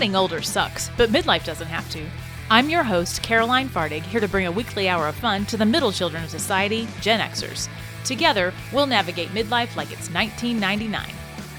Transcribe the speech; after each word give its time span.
Getting 0.00 0.16
older 0.16 0.40
sucks, 0.40 0.90
but 0.96 1.10
midlife 1.10 1.44
doesn't 1.44 1.66
have 1.66 1.86
to. 1.90 2.02
I'm 2.48 2.70
your 2.70 2.82
host, 2.82 3.22
Caroline 3.22 3.68
Fardig, 3.68 4.00
here 4.00 4.18
to 4.18 4.28
bring 4.28 4.46
a 4.46 4.50
weekly 4.50 4.88
hour 4.88 5.06
of 5.06 5.14
fun 5.14 5.44
to 5.44 5.58
the 5.58 5.66
middle 5.66 5.92
children 5.92 6.24
of 6.24 6.30
society, 6.30 6.88
Gen 7.02 7.20
Xers. 7.20 7.68
Together, 8.02 8.54
we'll 8.72 8.86
navigate 8.86 9.28
midlife 9.28 9.76
like 9.76 9.92
it's 9.92 10.08
1999. 10.08 11.06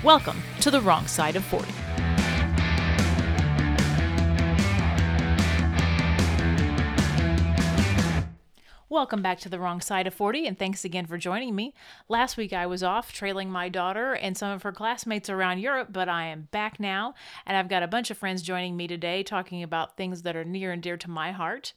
Welcome 0.03 0.41
to 0.61 0.71
the 0.71 0.81
wrong 0.81 1.05
side 1.05 1.35
of 1.35 1.43
40. 1.43 1.71
Welcome 8.91 9.21
back 9.21 9.39
to 9.39 9.47
the 9.47 9.57
wrong 9.57 9.79
side 9.79 10.05
of 10.05 10.13
40, 10.13 10.45
and 10.45 10.59
thanks 10.59 10.83
again 10.83 11.05
for 11.05 11.17
joining 11.17 11.55
me. 11.55 11.73
Last 12.09 12.35
week 12.35 12.51
I 12.51 12.65
was 12.65 12.83
off 12.83 13.13
trailing 13.13 13.49
my 13.49 13.69
daughter 13.69 14.11
and 14.11 14.37
some 14.37 14.51
of 14.51 14.63
her 14.63 14.73
classmates 14.73 15.29
around 15.29 15.59
Europe, 15.59 15.93
but 15.93 16.09
I 16.09 16.25
am 16.25 16.49
back 16.51 16.77
now, 16.77 17.13
and 17.45 17.55
I've 17.55 17.69
got 17.69 17.83
a 17.83 17.87
bunch 17.87 18.11
of 18.11 18.17
friends 18.17 18.41
joining 18.41 18.75
me 18.75 18.87
today 18.87 19.23
talking 19.23 19.63
about 19.63 19.95
things 19.95 20.23
that 20.23 20.35
are 20.35 20.43
near 20.43 20.73
and 20.73 20.83
dear 20.83 20.97
to 20.97 21.09
my 21.09 21.31
heart. 21.31 21.71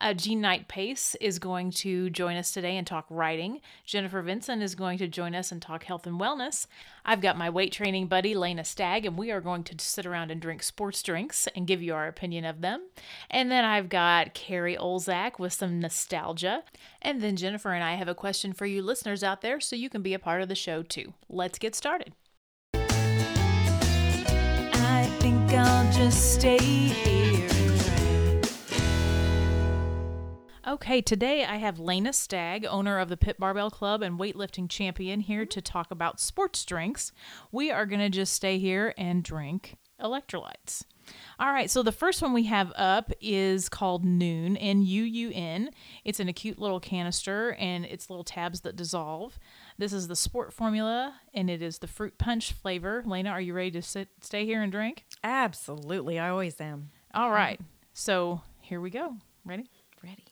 Uh, 0.00 0.14
Jean 0.14 0.40
Knight 0.40 0.68
Pace 0.68 1.16
is 1.20 1.38
going 1.38 1.70
to 1.70 2.10
join 2.10 2.36
us 2.36 2.52
today 2.52 2.76
and 2.76 2.86
talk 2.86 3.06
writing. 3.08 3.60
Jennifer 3.84 4.22
Vinson 4.22 4.62
is 4.62 4.74
going 4.74 4.98
to 4.98 5.08
join 5.08 5.34
us 5.34 5.50
and 5.50 5.62
talk 5.62 5.84
health 5.84 6.06
and 6.06 6.20
wellness. 6.20 6.66
I've 7.04 7.20
got 7.20 7.38
my 7.38 7.48
weight 7.48 7.72
training 7.72 8.08
buddy, 8.08 8.34
Lanea 8.34 8.66
Stagg, 8.66 9.06
and 9.06 9.16
we 9.16 9.30
are 9.30 9.40
going 9.40 9.64
to 9.64 9.74
sit 9.78 10.06
around 10.06 10.30
and 10.30 10.40
drink 10.40 10.62
sports 10.62 11.02
drinks 11.02 11.48
and 11.54 11.66
give 11.66 11.82
you 11.82 11.94
our 11.94 12.08
opinion 12.08 12.44
of 12.44 12.60
them. 12.60 12.82
And 13.30 13.50
then 13.50 13.64
I've 13.64 13.88
got 13.88 14.34
Kerrie 14.34 14.76
Olzak 14.76 15.38
with 15.38 15.52
some 15.52 15.80
nostalgia. 15.80 16.64
And 17.00 17.22
then 17.22 17.36
Jennifer 17.36 17.72
and 17.72 17.84
I 17.84 17.94
have 17.94 18.08
a 18.08 18.14
question 18.14 18.52
for 18.52 18.66
you 18.66 18.82
listeners 18.82 19.22
out 19.22 19.40
there 19.40 19.60
so 19.60 19.76
you 19.76 19.88
can 19.88 20.02
be 20.02 20.14
a 20.14 20.18
part 20.18 20.42
of 20.42 20.48
the 20.48 20.54
show 20.54 20.82
too. 20.82 21.14
Let's 21.28 21.58
get 21.58 21.74
started. 21.74 22.12
I 22.74 25.08
think 25.20 25.52
I'll 25.52 25.92
just 25.92 26.34
stay 26.34 27.15
Okay, 30.66 31.00
today 31.00 31.44
I 31.44 31.58
have 31.58 31.76
Lanea 31.76 32.12
Stagg, 32.12 32.66
owner 32.66 32.98
of 32.98 33.08
the 33.08 33.16
Pit 33.16 33.38
Barbell 33.38 33.70
Club 33.70 34.02
and 34.02 34.18
weightlifting 34.18 34.68
champion, 34.68 35.20
here 35.20 35.46
to 35.46 35.62
talk 35.62 35.92
about 35.92 36.18
sports 36.18 36.64
drinks. 36.64 37.12
We 37.52 37.70
are 37.70 37.86
going 37.86 38.00
to 38.00 38.10
just 38.10 38.32
stay 38.32 38.58
here 38.58 38.92
and 38.98 39.22
drink 39.22 39.76
electrolytes. 40.00 40.82
All 41.38 41.52
right, 41.52 41.70
so 41.70 41.84
the 41.84 41.92
first 41.92 42.20
one 42.20 42.32
we 42.32 42.46
have 42.46 42.72
up 42.74 43.12
is 43.20 43.68
called 43.68 44.04
Nuun, 44.04 44.56
N 44.58 44.82
U 44.82 45.04
U 45.04 45.30
N. 45.32 45.70
It's 46.04 46.18
in 46.18 46.28
a 46.28 46.32
cute 46.32 46.58
little 46.58 46.80
canister 46.80 47.52
and 47.60 47.84
it's 47.84 48.10
little 48.10 48.24
tabs 48.24 48.62
that 48.62 48.74
dissolve. 48.74 49.38
This 49.78 49.92
is 49.92 50.08
the 50.08 50.16
sport 50.16 50.52
formula 50.52 51.14
and 51.32 51.48
it 51.48 51.62
is 51.62 51.78
the 51.78 51.86
fruit 51.86 52.18
punch 52.18 52.50
flavor. 52.50 53.04
Lanea, 53.06 53.30
are 53.30 53.40
you 53.40 53.54
ready 53.54 53.70
to 53.70 53.82
sit, 53.82 54.08
stay 54.20 54.44
here 54.44 54.62
and 54.62 54.72
drink? 54.72 55.04
Absolutely. 55.22 56.18
I 56.18 56.28
always 56.28 56.60
am. 56.60 56.90
All 57.14 57.30
right, 57.30 57.60
so 57.92 58.40
here 58.62 58.80
we 58.80 58.90
go. 58.90 59.14
Ready? 59.44 59.70
Ready. 60.02 60.24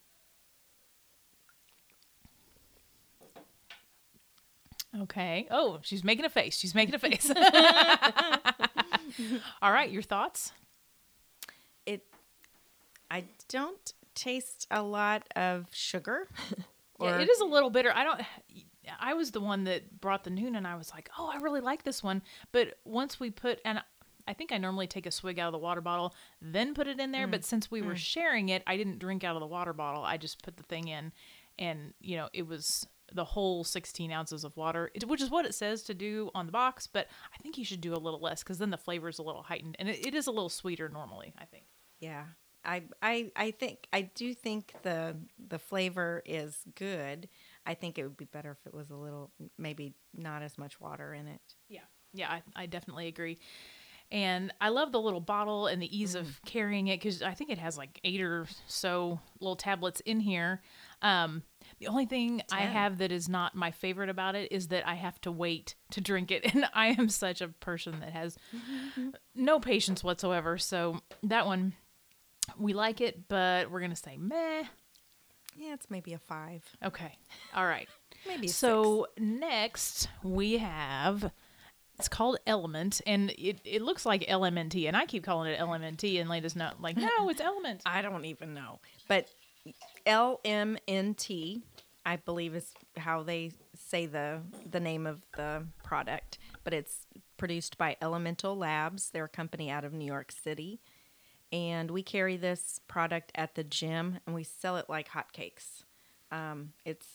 Okay. 5.01 5.47
Oh, 5.51 5.79
she's 5.81 6.03
making 6.03 6.25
a 6.25 6.29
face. 6.29 6.57
She's 6.57 6.75
making 6.75 6.95
a 6.95 6.99
face. 6.99 7.31
All 9.61 9.71
right, 9.71 9.89
your 9.89 10.01
thoughts? 10.01 10.51
It 11.85 12.03
I 13.11 13.25
don't 13.49 13.93
taste 14.13 14.67
a 14.71 14.81
lot 14.81 15.23
of 15.35 15.67
sugar. 15.71 16.27
yeah, 17.01 17.19
it 17.19 17.29
is 17.29 17.39
a 17.39 17.45
little 17.45 17.69
bitter. 17.69 17.91
I 17.93 18.03
don't 18.03 18.21
I 18.99 19.13
was 19.13 19.31
the 19.31 19.41
one 19.41 19.65
that 19.65 19.99
brought 19.99 20.23
the 20.23 20.29
Nuun 20.29 20.55
and 20.55 20.67
I 20.67 20.75
was 20.75 20.91
like, 20.91 21.09
"Oh, 21.17 21.31
I 21.33 21.37
really 21.37 21.61
like 21.61 21.83
this 21.83 22.03
one." 22.03 22.21
But 22.51 22.79
once 22.85 23.19
we 23.19 23.31
put 23.31 23.59
and 23.65 23.81
I 24.27 24.33
think 24.33 24.51
I 24.51 24.57
normally 24.57 24.87
take 24.87 25.05
a 25.05 25.11
swig 25.11 25.39
out 25.39 25.47
of 25.47 25.53
the 25.53 25.59
water 25.59 25.81
bottle, 25.81 26.13
then 26.41 26.73
put 26.73 26.87
it 26.87 26.99
in 26.99 27.11
there, 27.11 27.27
but 27.27 27.41
mm, 27.41 27.45
since 27.45 27.69
we 27.69 27.81
were 27.81 27.93
mm. 27.93 27.97
sharing 27.97 28.49
it, 28.49 28.63
I 28.65 28.75
didn't 28.75 28.97
drink 28.97 29.23
out 29.23 29.35
of 29.35 29.39
the 29.39 29.47
water 29.47 29.73
bottle. 29.73 30.03
I 30.03 30.17
just 30.17 30.41
put 30.41 30.57
the 30.57 30.63
thing 30.63 30.87
in 30.87 31.11
and, 31.59 31.93
you 32.01 32.17
know, 32.17 32.29
it 32.33 32.47
was 32.47 32.87
the 33.15 33.25
whole 33.25 33.63
16 33.63 34.11
ounces 34.11 34.43
of 34.43 34.55
water, 34.57 34.91
which 35.05 35.21
is 35.21 35.29
what 35.29 35.45
it 35.45 35.55
says 35.55 35.81
to 35.83 35.93
do 35.93 36.29
on 36.35 36.45
the 36.45 36.51
box, 36.51 36.85
but 36.85 37.07
I 37.33 37.41
think 37.41 37.57
you 37.57 37.65
should 37.65 37.81
do 37.81 37.93
a 37.93 37.97
little 37.97 38.19
less 38.19 38.43
because 38.43 38.57
then 38.59 38.69
the 38.69 38.77
flavor 38.77 39.09
is 39.09 39.17
a 39.17 39.23
little 39.23 39.43
heightened 39.43 39.75
and 39.79 39.89
it, 39.89 40.05
it 40.05 40.13
is 40.13 40.27
a 40.27 40.31
little 40.31 40.49
sweeter 40.49 40.89
normally, 40.89 41.33
I 41.39 41.45
think. 41.45 41.65
Yeah. 41.99 42.25
I, 42.67 42.83
I 43.01 43.31
I 43.35 43.51
think 43.51 43.87
I 43.93 44.01
do 44.01 44.33
think 44.33 44.73
the 44.81 45.15
the 45.47 45.59
flavor 45.59 46.23
is 46.25 46.57
good. 46.73 47.29
I 47.63 47.75
think 47.75 47.99
it 47.99 48.03
would 48.03 48.17
be 48.17 48.25
better 48.25 48.57
if 48.59 48.65
it 48.65 48.73
was 48.73 48.89
a 48.89 48.95
little 48.95 49.31
maybe 49.59 49.93
not 50.15 50.41
as 50.41 50.57
much 50.57 50.81
water 50.81 51.13
in 51.13 51.27
it. 51.27 51.41
Yeah. 51.69 51.81
Yeah, 52.13 52.31
I, 52.31 52.41
I 52.55 52.65
definitely 52.65 53.07
agree. 53.07 53.37
And 54.11 54.53
I 54.61 54.69
love 54.69 54.91
the 54.91 55.01
little 55.01 55.19
bottle 55.19 55.67
and 55.67 55.81
the 55.81 55.97
ease 55.97 56.15
of 56.15 56.39
carrying 56.45 56.87
it 56.87 56.99
because 56.99 57.21
I 57.21 57.33
think 57.33 57.49
it 57.49 57.57
has 57.57 57.77
like 57.77 57.99
eight 58.03 58.21
or 58.21 58.47
so 58.67 59.19
little 59.39 59.55
tablets 59.55 59.99
in 60.01 60.19
here. 60.19 60.61
Um, 61.01 61.43
the 61.79 61.87
only 61.87 62.05
thing 62.05 62.41
I 62.51 62.61
have 62.61 62.99
that 62.99 63.11
is 63.11 63.27
not 63.27 63.55
my 63.55 63.71
favorite 63.71 64.09
about 64.09 64.35
it 64.35 64.51
is 64.51 64.69
that 64.69 64.87
I 64.87 64.95
have 64.95 65.19
to 65.21 65.31
wait 65.31 65.75
to 65.91 66.01
drink 66.01 66.31
it. 66.31 66.43
And 66.55 66.65
I 66.73 66.87
am 66.87 67.09
such 67.09 67.41
a 67.41 67.49
person 67.49 67.99
that 67.99 68.13
has 68.13 68.37
no 69.35 69.59
patience 69.59 70.03
whatsoever. 70.03 70.57
So 70.57 71.01
that 71.23 71.45
one, 71.45 71.73
we 72.57 72.73
like 72.73 73.01
it, 73.01 73.27
but 73.27 73.69
we're 73.69 73.81
going 73.81 73.91
to 73.91 73.97
say 73.97 74.15
meh. 74.17 74.63
Yeah, 75.57 75.73
it's 75.73 75.89
maybe 75.89 76.13
a 76.13 76.19
5. 76.19 76.63
Okay. 76.85 77.17
All 77.53 77.65
right. 77.65 77.89
Maybe 78.27 78.47
a 78.47 78.49
So 78.49 79.07
next 79.17 80.09
we 80.23 80.57
have 80.57 81.31
it's 81.97 82.09
called 82.09 82.37
Element, 82.45 83.01
and 83.07 83.31
it, 83.31 83.59
it 83.63 83.81
looks 83.81 84.05
like 84.05 84.21
LMNT, 84.27 84.87
and 84.87 84.97
I 84.97 85.05
keep 85.05 85.23
calling 85.23 85.51
it 85.51 85.59
LMNT, 85.59 86.19
and 86.19 86.29
Lanea's 86.29 86.55
not 86.55 86.81
like, 86.81 86.97
no, 86.97 87.29
it's 87.29 87.39
Element. 87.39 87.81
I 87.85 88.01
don't 88.01 88.25
even 88.25 88.53
know. 88.53 88.79
But 89.07 89.29
LMNT, 90.05 91.61
I 92.05 92.15
believe 92.17 92.55
is 92.55 92.73
how 92.97 93.23
they 93.23 93.51
say 93.77 94.05
the 94.05 94.41
the 94.69 94.79
name 94.79 95.05
of 95.07 95.21
the 95.35 95.65
product, 95.83 96.37
but 96.63 96.73
it's 96.73 97.07
produced 97.37 97.77
by 97.77 97.97
Elemental 98.01 98.55
Labs. 98.57 99.09
They're 99.11 99.25
a 99.25 99.29
company 99.29 99.69
out 99.69 99.83
of 99.83 99.93
New 99.93 100.05
York 100.05 100.31
City. 100.31 100.79
And 101.51 101.91
we 101.91 102.01
carry 102.03 102.37
this 102.37 102.79
product 102.87 103.31
at 103.35 103.55
the 103.55 103.63
gym 103.63 104.19
and 104.25 104.35
we 104.35 104.43
sell 104.43 104.77
it 104.77 104.85
like 104.89 105.09
hotcakes. 105.09 105.83
Um, 106.31 106.73
it's 106.85 107.07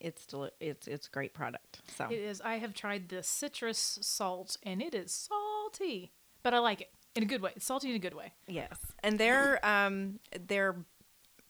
it's 0.00 0.26
deli- 0.26 0.50
it's 0.60 0.86
it's 0.86 1.08
great 1.08 1.34
product. 1.34 1.80
So 1.96 2.06
It 2.10 2.18
is. 2.20 2.40
I 2.40 2.58
have 2.58 2.74
tried 2.74 3.08
the 3.08 3.22
citrus 3.22 3.98
salt, 4.02 4.56
and 4.62 4.80
it 4.80 4.94
is 4.94 5.10
salty, 5.12 6.12
but 6.42 6.54
I 6.54 6.58
like 6.58 6.82
it 6.82 6.90
in 7.16 7.22
a 7.24 7.26
good 7.26 7.42
way. 7.42 7.52
It's 7.56 7.66
salty 7.66 7.90
in 7.90 7.96
a 7.96 7.98
good 7.98 8.14
way. 8.14 8.32
yes, 8.46 8.78
and 9.02 9.18
their 9.18 9.64
um 9.66 10.20
their 10.38 10.76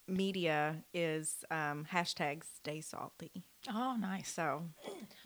media 0.09 0.77
is 0.95 1.45
um, 1.51 1.87
hashtag 1.93 2.43
Stay 2.45 2.81
Salty. 2.81 3.45
Oh, 3.73 3.97
nice. 4.01 4.29
So 4.31 4.63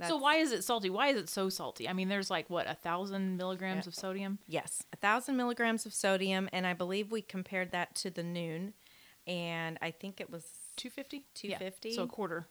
So 0.07 0.17
why 0.17 0.37
is 0.37 0.53
it 0.53 0.65
salty? 0.65 0.91
Why 0.91 1.09
is 1.09 1.17
it 1.17 1.29
so 1.29 1.49
salty? 1.49 1.89
I 1.89 1.93
mean, 1.93 2.09
there's 2.09 2.31
like 2.31 2.51
what 2.51 2.69
a 2.69 2.75
thousand 2.75 3.37
milligrams 3.37 3.87
Yeah. 3.87 3.91
of 3.91 3.95
sodium. 3.95 4.39
Yes, 4.49 4.83
a 4.93 4.97
thousand 4.97 5.37
milligrams 5.37 5.87
of 5.87 5.93
sodium, 5.95 6.49
and 6.53 6.67
I 6.67 6.73
believe 6.73 7.13
we 7.13 7.23
compared 7.23 7.71
that 7.73 7.95
to 7.97 8.11
the 8.11 8.23
Nuun, 8.23 8.73
and 9.27 9.79
I 9.83 9.91
think 9.91 10.21
it 10.21 10.31
was, 10.31 10.45
Two 10.77 10.91
fifty. 10.91 11.25
250? 11.35 11.93
So 11.95 12.03
a 12.05 12.07
quarter. 12.07 12.47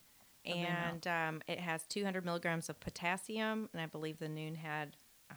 and 0.46 1.06
um, 1.08 1.41
it 1.47 1.59
has 1.59 1.84
two 1.88 2.03
hundred 2.03 2.24
milligrams 2.25 2.70
of 2.70 2.80
potassium, 2.80 3.70
and 3.74 3.81
I 3.81 3.88
believe 3.88 4.20
the 4.20 4.28
Nuun 4.28 4.56
had 4.56 4.96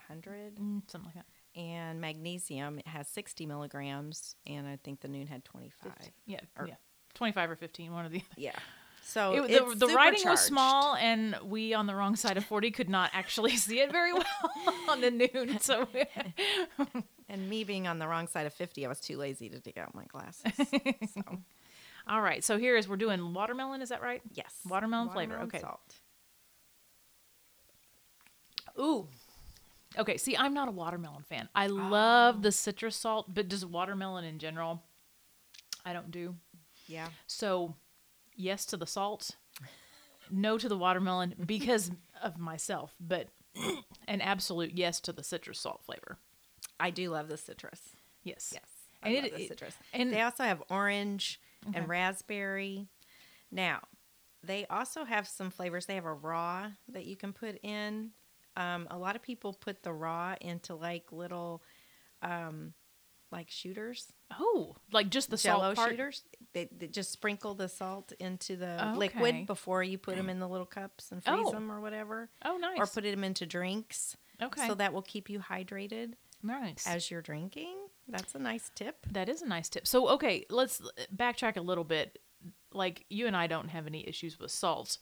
hundred, 0.08 0.56
Mm, 0.56 0.82
something 0.90 1.06
like 1.06 1.14
that. 1.14 1.26
And 1.56 2.00
magnesium 2.00 2.78
it 2.80 2.88
has 2.88 3.06
sixty 3.08 3.46
milligrams, 3.46 4.34
and 4.46 4.66
I 4.66 4.76
think 4.82 5.00
the 5.00 5.08
Nuun 5.08 5.28
had 5.28 5.44
twenty 5.44 5.70
five. 5.82 6.10
Yeah. 6.26 6.40
Or- 6.58 6.66
yeah. 6.66 6.74
Twenty-five 7.14 7.48
or 7.48 7.54
fifteen, 7.56 7.92
one 7.92 8.04
of 8.04 8.10
the. 8.10 8.18
other. 8.18 8.26
Yeah, 8.36 8.58
so 9.04 9.44
It, 9.44 9.48
the, 9.78 9.86
the 9.86 9.94
writing 9.94 10.28
was 10.28 10.40
small, 10.40 10.96
and 10.96 11.36
we 11.44 11.74
on 11.74 11.86
the 11.86 11.94
wrong 11.94 12.16
side 12.16 12.36
of 12.36 12.44
40 12.44 12.70
could 12.70 12.88
not 12.88 13.10
actually 13.12 13.56
see 13.56 13.80
it 13.80 13.92
very 13.92 14.12
well 14.12 14.24
on 14.88 15.00
the 15.00 15.10
Nuun. 15.10 15.60
So, 15.60 15.86
and 17.28 17.48
me 17.48 17.64
being 17.64 17.86
on 17.86 17.98
the 17.98 18.08
wrong 18.08 18.26
side 18.26 18.46
of 18.46 18.54
fifty, 18.54 18.84
I 18.84 18.88
was 18.88 19.00
too 19.00 19.16
lazy 19.16 19.48
to 19.50 19.60
dig 19.60 19.78
out 19.78 19.94
my 19.94 20.06
glasses. 20.06 20.52
so 21.14 21.22
all 22.08 22.20
right. 22.20 22.42
So, 22.42 22.58
here 22.58 22.76
is 22.76 22.88
we're 22.88 22.96
doing 22.96 23.32
watermelon. 23.32 23.80
Is 23.82 23.90
that 23.90 24.02
right? 24.02 24.22
yes, 24.32 24.52
Watermelon 24.68 25.10
flavor, 25.10 25.38
okay. 25.40 25.60
salt. 25.60 25.80
Ooh. 28.78 29.06
Okay. 29.98 30.16
See, 30.16 30.36
I'm 30.36 30.54
not 30.54 30.68
a 30.68 30.72
watermelon 30.72 31.22
fan. 31.22 31.48
I 31.54 31.66
Oh. 31.68 31.72
love 31.74 32.42
the 32.42 32.52
citrus 32.52 32.96
salt, 32.96 33.32
but 33.32 33.48
just 33.48 33.64
watermelon 33.64 34.24
in 34.24 34.38
general, 34.38 34.82
I 35.84 35.92
don't 35.92 36.10
do. 36.10 36.36
Yeah. 36.86 37.08
So, 37.26 37.74
yes 38.36 38.66
to 38.66 38.76
the 38.76 38.86
salt, 38.86 39.32
no 40.30 40.58
to 40.58 40.68
the 40.68 40.76
watermelon 40.76 41.34
because 41.46 41.90
of 42.22 42.38
myself, 42.38 42.94
but 43.00 43.28
an 44.08 44.20
absolute 44.20 44.72
yes 44.74 45.00
to 45.00 45.12
the 45.12 45.22
citrus 45.22 45.60
salt 45.60 45.82
flavor. 45.84 46.18
I 46.80 46.90
do 46.90 47.10
love 47.10 47.28
the 47.28 47.36
citrus. 47.36 47.80
Yes. 48.24 48.50
Yes. 48.52 48.64
I 49.02 49.08
And 49.08 49.16
love 49.16 49.24
it- 49.26 49.34
the 49.36 49.42
it- 49.44 49.48
citrus. 49.48 49.74
and- 49.92 50.12
they 50.12 50.22
also 50.22 50.42
have 50.44 50.62
orange 50.70 51.40
Okay. 51.68 51.78
and 51.78 51.88
raspberry. 51.88 52.88
Now, 53.50 53.80
they 54.42 54.66
also 54.66 55.04
have 55.04 55.26
some 55.28 55.50
flavors. 55.50 55.86
They 55.86 55.94
have 55.94 56.04
a 56.04 56.12
raw 56.12 56.72
that 56.88 57.06
you 57.06 57.16
can 57.16 57.32
put 57.32 57.58
in. 57.62 58.10
Um, 58.56 58.86
a 58.90 58.98
lot 58.98 59.16
of 59.16 59.22
people 59.22 59.52
put 59.52 59.82
the 59.82 59.92
raw 59.92 60.34
into 60.40 60.74
like 60.74 61.10
little, 61.12 61.62
um, 62.22 62.72
like 63.32 63.50
shooters, 63.50 64.12
Oh, 64.38 64.76
like 64.92 65.10
just 65.10 65.28
the 65.30 65.36
Jello 65.36 65.74
salt 65.74 65.76
part. 65.76 65.90
shooters. 65.90 66.22
They, 66.52 66.68
they 66.76 66.86
just 66.86 67.10
sprinkle 67.10 67.54
the 67.54 67.68
salt 67.68 68.12
into 68.20 68.54
the 68.56 68.80
Okay. 68.90 68.96
liquid 68.96 69.46
before 69.46 69.82
you 69.82 69.98
put 69.98 70.14
them 70.16 70.28
in 70.30 70.38
the 70.38 70.46
little 70.48 70.66
cups 70.66 71.10
and 71.10 71.22
freeze 71.24 71.36
Oh. 71.46 71.50
them 71.50 71.70
or 71.72 71.80
whatever, 71.80 72.30
Oh, 72.44 72.56
nice. 72.58 72.78
or 72.78 72.86
put 72.86 73.02
them 73.02 73.24
into 73.24 73.44
drinks. 73.44 74.16
okay. 74.40 74.68
So 74.68 74.74
that 74.74 74.92
will 74.92 75.02
keep 75.02 75.28
you 75.28 75.40
hydrated 75.40 76.14
nice. 76.44 76.86
as 76.86 77.10
you're 77.10 77.22
drinking. 77.22 77.76
That's 78.06 78.34
a 78.36 78.38
nice 78.38 78.70
tip. 78.76 79.04
That 79.10 79.28
is 79.28 79.42
a 79.42 79.46
nice 79.48 79.68
tip. 79.68 79.86
So, 79.88 80.08
okay, 80.10 80.44
let's 80.50 80.80
backtrack 81.14 81.56
a 81.56 81.60
little 81.62 81.84
bit. 81.84 82.18
Like 82.72 83.04
you 83.08 83.26
and 83.26 83.36
I 83.36 83.46
don't 83.48 83.68
have 83.68 83.86
any 83.86 84.06
issues 84.06 84.38
with 84.38 84.50
salt, 84.50 84.98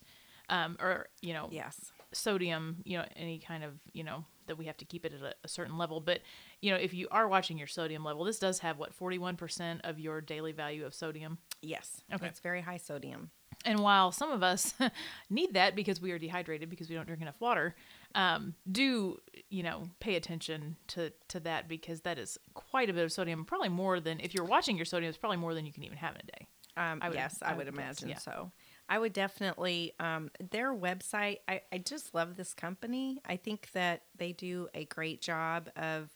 um, 0.49 0.77
or 0.79 1.07
you 1.21 1.33
know, 1.33 1.49
Yes. 1.51 1.91
Sodium. 2.13 2.77
You 2.83 2.99
know, 2.99 3.05
any 3.15 3.39
kind 3.39 3.63
of 3.63 3.73
you 3.93 4.03
know 4.03 4.25
that 4.47 4.57
we 4.57 4.65
have 4.65 4.75
to 4.77 4.85
keep 4.85 5.05
it 5.05 5.13
at 5.13 5.21
a, 5.21 5.33
a 5.43 5.47
certain 5.47 5.77
level. 5.77 5.99
But 6.01 6.19
you 6.61 6.71
know, 6.71 6.77
if 6.77 6.93
you 6.93 7.07
are 7.11 7.27
watching 7.27 7.57
your 7.57 7.67
sodium 7.67 8.03
level, 8.03 8.23
this 8.23 8.39
does 8.39 8.59
have 8.59 8.77
what 8.77 8.93
forty 8.93 9.17
one 9.17 9.35
percent 9.37 9.81
of 9.83 9.99
your 9.99 10.21
daily 10.21 10.51
value 10.51 10.85
of 10.85 10.93
sodium. 10.93 11.37
Yes. 11.61 12.01
Okay. 12.13 12.27
It's 12.27 12.39
very 12.39 12.61
high 12.61 12.77
sodium. 12.77 13.29
And 13.65 13.79
while 13.79 14.11
some 14.11 14.31
of 14.31 14.43
us 14.43 14.73
need 15.29 15.53
that 15.53 15.75
because 15.75 16.01
we 16.01 16.11
are 16.11 16.19
dehydrated 16.19 16.69
because 16.69 16.89
we 16.89 16.95
don't 16.95 17.05
drink 17.05 17.21
enough 17.21 17.39
water, 17.39 17.75
um, 18.15 18.55
do 18.69 19.19
you 19.49 19.63
know 19.63 19.83
pay 19.99 20.15
attention 20.15 20.75
to 20.87 21.11
to 21.29 21.39
that 21.41 21.67
because 21.69 22.01
that 22.01 22.17
is 22.19 22.37
quite 22.53 22.89
a 22.89 22.93
bit 22.93 23.03
of 23.05 23.11
sodium. 23.11 23.45
Probably 23.45 23.69
more 23.69 23.99
than 24.01 24.19
if 24.19 24.33
you're 24.33 24.43
watching 24.45 24.75
your 24.75 24.85
sodium, 24.85 25.09
it's 25.09 25.17
probably 25.17 25.37
more 25.37 25.53
than 25.53 25.65
you 25.65 25.71
can 25.71 25.83
even 25.83 25.97
have 25.97 26.15
in 26.15 26.21
a 26.21 26.25
day. 26.39 26.47
Um, 26.75 26.99
I 27.01 27.09
would- 27.09 27.15
yes, 27.15 27.37
I 27.41 27.51
I 27.51 27.53
would 27.53 27.67
would 27.67 27.75
guess, 27.75 27.83
imagine 28.01 28.09
yeah. 28.09 28.17
so. 28.17 28.51
I 28.89 28.99
would 28.99 29.13
definitely 29.13 29.93
um, 29.99 30.29
their 30.51 30.73
website. 30.73 31.39
I, 31.47 31.61
I 31.71 31.77
just 31.77 32.13
love 32.13 32.35
this 32.35 32.53
company. 32.53 33.19
I 33.25 33.37
think 33.37 33.69
that 33.73 34.03
they 34.17 34.33
do 34.33 34.67
a 34.73 34.85
great 34.85 35.21
job 35.21 35.69
of 35.75 36.09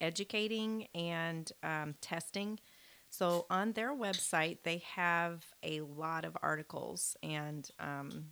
educating 0.00 0.88
and 0.94 1.50
um, 1.62 1.94
testing. 2.00 2.58
So 3.10 3.46
on 3.50 3.72
their 3.72 3.94
website, 3.94 4.58
they 4.62 4.82
have 4.94 5.44
a 5.62 5.80
lot 5.82 6.24
of 6.24 6.36
articles 6.42 7.16
and 7.22 7.68
um, 7.78 8.26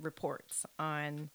reports 0.00 0.64
on 0.78 1.30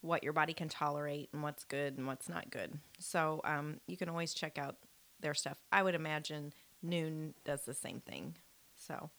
what 0.00 0.22
your 0.22 0.32
body 0.32 0.52
can 0.52 0.68
tolerate 0.68 1.28
and 1.32 1.42
what's 1.42 1.64
good 1.64 1.96
and 1.96 2.06
what's 2.06 2.28
not 2.28 2.50
good. 2.50 2.78
So 2.98 3.40
um, 3.44 3.80
you 3.86 3.96
can 3.96 4.08
always 4.08 4.34
check 4.34 4.58
out 4.58 4.76
their 5.20 5.34
stuff. 5.34 5.58
I 5.72 5.82
would 5.82 5.94
imagine 5.94 6.52
Nuun 6.84 7.32
does 7.44 7.62
the 7.62 7.74
same 7.74 8.00
thing. 8.00 8.36
So 8.76 9.10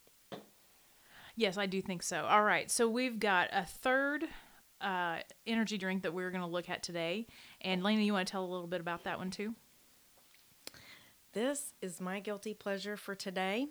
Yes, 1.37 1.57
I 1.57 1.67
do 1.67 1.81
think 1.81 2.01
so. 2.03 2.25
All 2.25 2.43
right, 2.43 2.69
so 2.69 2.89
we've 2.89 3.19
got 3.19 3.49
a 3.53 3.63
third 3.63 4.25
uh, 4.81 5.17
energy 5.45 5.77
drink 5.77 6.01
that 6.01 6.13
we're 6.13 6.31
going 6.31 6.41
to 6.41 6.47
look 6.49 6.67
at 6.69 6.81
today, 6.83 7.27
and 7.61 7.83
Lanea, 7.83 8.03
you 8.03 8.11
want 8.11 8.27
to 8.27 8.31
tell 8.31 8.43
a 8.43 8.49
little 8.51 8.67
bit 8.67 8.81
about 8.81 9.03
that 9.05 9.17
one 9.19 9.29
too? 9.31 9.53
this 11.33 11.73
is 11.81 12.01
my 12.01 12.19
guilty 12.19 12.53
pleasure 12.55 12.97
for 12.97 13.13
today. 13.13 13.67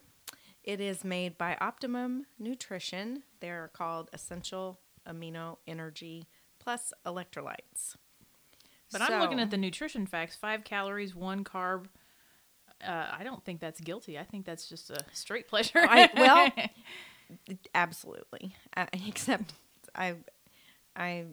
It 0.62 0.80
is 0.80 1.02
made 1.04 1.36
by 1.36 1.56
Optimum 1.60 2.26
Nutrition. 2.38 3.24
They're 3.40 3.70
called 3.72 4.08
Essential 4.12 4.78
Amino 5.08 5.56
Energy 5.66 6.28
Plus 6.60 6.92
Electrolytes. 7.04 7.96
But 8.92 9.02
I'm 9.02 9.20
looking 9.20 9.40
at 9.40 9.50
the 9.50 9.56
nutrition 9.56 10.06
facts: 10.06 10.36
five 10.36 10.62
calories, 10.62 11.14
one 11.14 11.42
carb. 11.42 11.86
Uh, 12.86 13.06
I 13.18 13.24
don't 13.24 13.44
think 13.44 13.60
that's 13.60 13.80
guilty. 13.80 14.16
I 14.18 14.22
think 14.24 14.44
that's 14.46 14.68
just 14.68 14.90
a 14.90 15.04
straight 15.12 15.48
pleasure. 15.48 15.78
I- 15.80 16.10
well, 16.16 16.52
Absolutely. 17.74 18.54
Uh, 18.76 18.86
except 19.08 19.52
I, 19.94 20.14
I, 20.94 21.24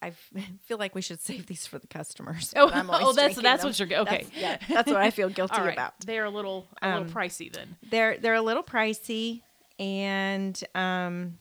I 0.00 0.10
feel 0.64 0.78
like 0.78 0.94
we 0.94 1.02
should 1.02 1.20
save 1.20 1.46
these 1.46 1.66
for 1.66 1.78
the 1.78 1.86
customers. 1.86 2.52
Oh, 2.56 2.70
I'm 2.70 2.90
oh, 2.92 3.12
that's- 3.12 3.36
that's 3.36 3.62
them. 3.62 3.68
what 3.70 3.78
you're- 3.78 3.96
okay. 4.02 4.22
That's, 4.24 4.36
yeah, 4.36 4.58
that's 4.68 4.88
what 4.90 5.00
I 5.00 5.10
feel 5.10 5.28
guilty 5.28 5.60
right, 5.60 5.72
about. 5.72 5.94
they're 6.00 6.24
a 6.24 6.30
little 6.30 6.66
a 6.82 6.88
Um, 6.88 7.02
little 7.04 7.20
pricey 7.20 7.52
then. 7.52 7.76
They're 7.90 8.18
they're 8.18 8.34
a 8.34 8.42
little 8.42 8.62
pricey, 8.62 9.42
and 9.78 10.60
um, 10.74 11.38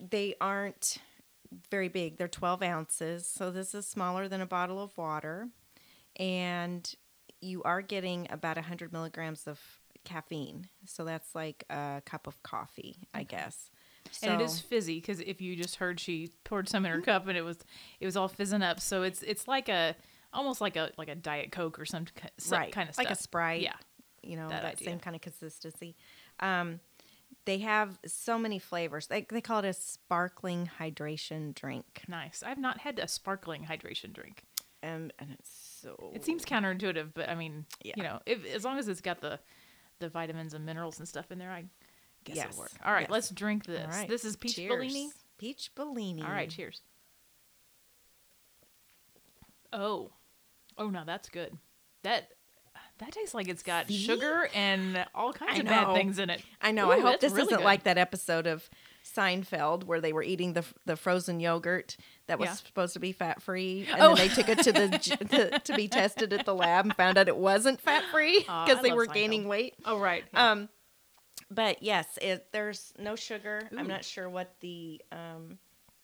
they 0.00 0.34
aren't 0.40 0.98
very 1.70 1.88
big. 1.88 2.16
They're 2.16 2.28
12 2.28 2.62
ounces, 2.62 3.26
so 3.26 3.50
this 3.50 3.74
is 3.74 3.86
smaller 3.86 4.28
than 4.28 4.40
a 4.40 4.46
bottle 4.46 4.82
of 4.82 4.96
water, 4.96 5.48
and 6.16 6.92
you 7.40 7.62
are 7.64 7.82
getting 7.82 8.26
about 8.30 8.56
100 8.56 8.92
milligrams 8.92 9.46
of 9.46 9.58
caffeine. 10.04 10.66
So 10.86 11.04
that's 11.04 11.34
like 11.34 11.64
a 11.70 12.02
cup 12.04 12.26
of 12.26 12.42
coffee, 12.42 13.08
I 13.14 13.22
guess. 13.24 13.70
and 14.22 14.40
it 14.40 14.44
is 14.44 14.60
fizzy 14.60 14.96
because 15.00 15.20
if 15.20 15.40
you 15.40 15.54
just 15.56 15.76
heard 15.76 16.00
she 16.00 16.30
poured 16.44 16.68
some 16.68 16.84
in 16.86 16.92
her 16.92 17.00
cup 17.00 17.28
and 17.28 17.36
it 17.36 17.42
was 17.42 17.58
it 18.00 18.06
was 18.06 18.16
all 18.16 18.28
fizzing 18.28 18.62
up. 18.62 18.80
So 18.80 19.02
it's 19.02 19.22
it's 19.22 19.46
like 19.46 19.68
a 19.68 19.94
almost 20.32 20.60
like 20.60 20.76
a 20.76 20.90
like 20.96 21.08
a 21.08 21.14
diet 21.14 21.52
coke 21.52 21.78
or 21.78 21.84
some, 21.84 22.06
some 22.38 22.58
right, 22.58 22.72
kind 22.72 22.88
of 22.88 22.96
like 22.98 23.10
a 23.10 23.16
Sprite. 23.16 23.62
Yeah. 23.62 23.74
you 24.22 24.36
know 24.36 24.48
that 24.48 24.62
that, 24.62 24.78
same 24.78 24.98
kind 24.98 25.14
of 25.16 25.22
consistency. 25.22 25.96
Um, 26.40 26.80
they 27.44 27.58
have 27.58 27.98
so 28.06 28.38
many 28.38 28.58
flavors. 28.58 29.06
They 29.06 29.26
they 29.28 29.40
call 29.40 29.58
it 29.60 29.64
a 29.64 29.72
sparkling 29.72 30.70
hydration 30.80 31.54
drink, 31.54 32.02
Nice. 32.08 32.42
I've 32.44 32.58
not 32.58 32.78
had 32.78 32.98
a 32.98 33.06
sparkling 33.08 33.64
hydration 33.64 34.12
drink. 34.12 34.44
and 34.82 35.12
and 35.18 35.30
it's 35.38 35.50
so. 35.82 36.10
It 36.14 36.24
seems 36.24 36.44
counterintuitive, 36.44 37.08
but 37.14 37.28
I 37.28 37.34
mean, 37.34 37.66
Yeah. 37.82 37.94
you 37.96 38.02
know, 38.02 38.20
if 38.26 38.44
as 38.54 38.64
long 38.64 38.78
as 38.78 38.88
it's 38.88 39.00
got 39.00 39.20
the 39.20 39.38
the 40.00 40.08
vitamins 40.08 40.54
and 40.54 40.66
minerals 40.66 40.98
and 40.98 41.06
stuff 41.06 41.30
in 41.30 41.38
there, 41.38 41.52
I 41.52 41.64
guess 42.24 42.36
Yes, 42.36 42.46
it'll 42.50 42.60
work. 42.60 42.72
All 42.84 42.92
right, 42.92 43.02
yes. 43.02 43.10
let's 43.10 43.30
drink 43.30 43.64
this. 43.64 43.86
Right. 43.88 44.08
This 44.08 44.24
is 44.24 44.36
peach 44.36 44.56
Cheers. 44.56 44.68
Bellini. 44.74 45.10
Peach 45.38 45.70
Bellini. 45.74 46.22
All 46.22 46.30
right, 46.30 46.50
cheers. 46.50 46.82
Oh, 49.72 50.10
oh, 50.76 50.90
no, 50.90 51.04
that's 51.06 51.28
good. 51.28 51.56
That 52.02 52.28
that 52.98 53.12
tastes 53.12 53.34
like 53.34 53.48
it's 53.48 53.62
got 53.62 53.86
See? 53.88 53.96
sugar 53.96 54.48
and 54.54 55.06
all 55.14 55.32
kinds 55.32 55.58
I 55.58 55.60
of 55.60 55.66
bad 55.66 55.94
things 55.94 56.18
in 56.18 56.28
it. 56.28 56.42
I 56.60 56.70
know. 56.72 56.88
Ooh, 56.88 56.92
I 56.92 57.00
hope 57.00 57.20
this 57.20 57.32
really 57.32 57.44
isn't 57.44 57.58
good. 57.58 57.64
like 57.64 57.84
that 57.84 57.96
episode 57.98 58.46
of 58.46 58.68
Seinfeld 59.04 59.84
where 59.84 60.00
they 60.00 60.12
were 60.12 60.22
eating 60.22 60.52
the 60.52 60.64
the 60.86 60.96
frozen 60.96 61.40
yogurt 61.40 61.96
that 62.26 62.38
was 62.38 62.48
Yeah. 62.48 62.54
supposed 62.54 62.92
to 62.94 63.00
be 63.00 63.12
fat 63.12 63.42
free, 63.42 63.86
and 63.90 64.00
Oh. 64.00 64.14
then 64.14 64.28
they 64.28 64.34
took 64.34 64.48
it 64.48 64.58
to 64.64 64.72
the, 64.72 64.88
to, 65.30 65.58
to 65.58 65.74
be 65.74 65.88
tested 65.88 66.32
at 66.32 66.44
the 66.46 66.54
lab 66.54 66.84
and 66.86 66.94
found 66.96 67.18
out 67.18 67.26
it 67.28 67.36
wasn't 67.36 67.80
fat 67.80 68.04
free 68.12 68.38
because 68.40 68.78
I 68.78 68.82
they 68.82 68.92
were 68.92 69.06
Seinfeld. 69.06 69.14
gaining 69.14 69.48
weight. 69.48 69.74
Oh, 69.84 69.98
right. 69.98 70.24
yeah. 70.32 70.50
Um, 70.52 70.68
but 71.50 71.82
yes, 71.82 72.18
it, 72.22 72.46
there's 72.52 72.92
no 72.98 73.16
sugar. 73.16 73.68
Ooh. 73.72 73.78
I'm 73.78 73.88
not 73.88 74.04
sure 74.04 74.28
what 74.28 74.54
the 74.60 75.00
um, 75.10 75.58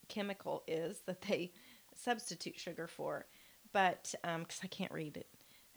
chemical 0.09 0.65
is 0.67 1.01
that 1.07 1.21
they 1.23 1.53
substitute 1.95 2.59
sugar 2.59 2.89
for, 2.89 3.27
but 3.73 4.15
because 4.23 4.61
I 4.65 4.67
can't 4.67 4.91
read 4.93 5.17
it. 5.17 5.29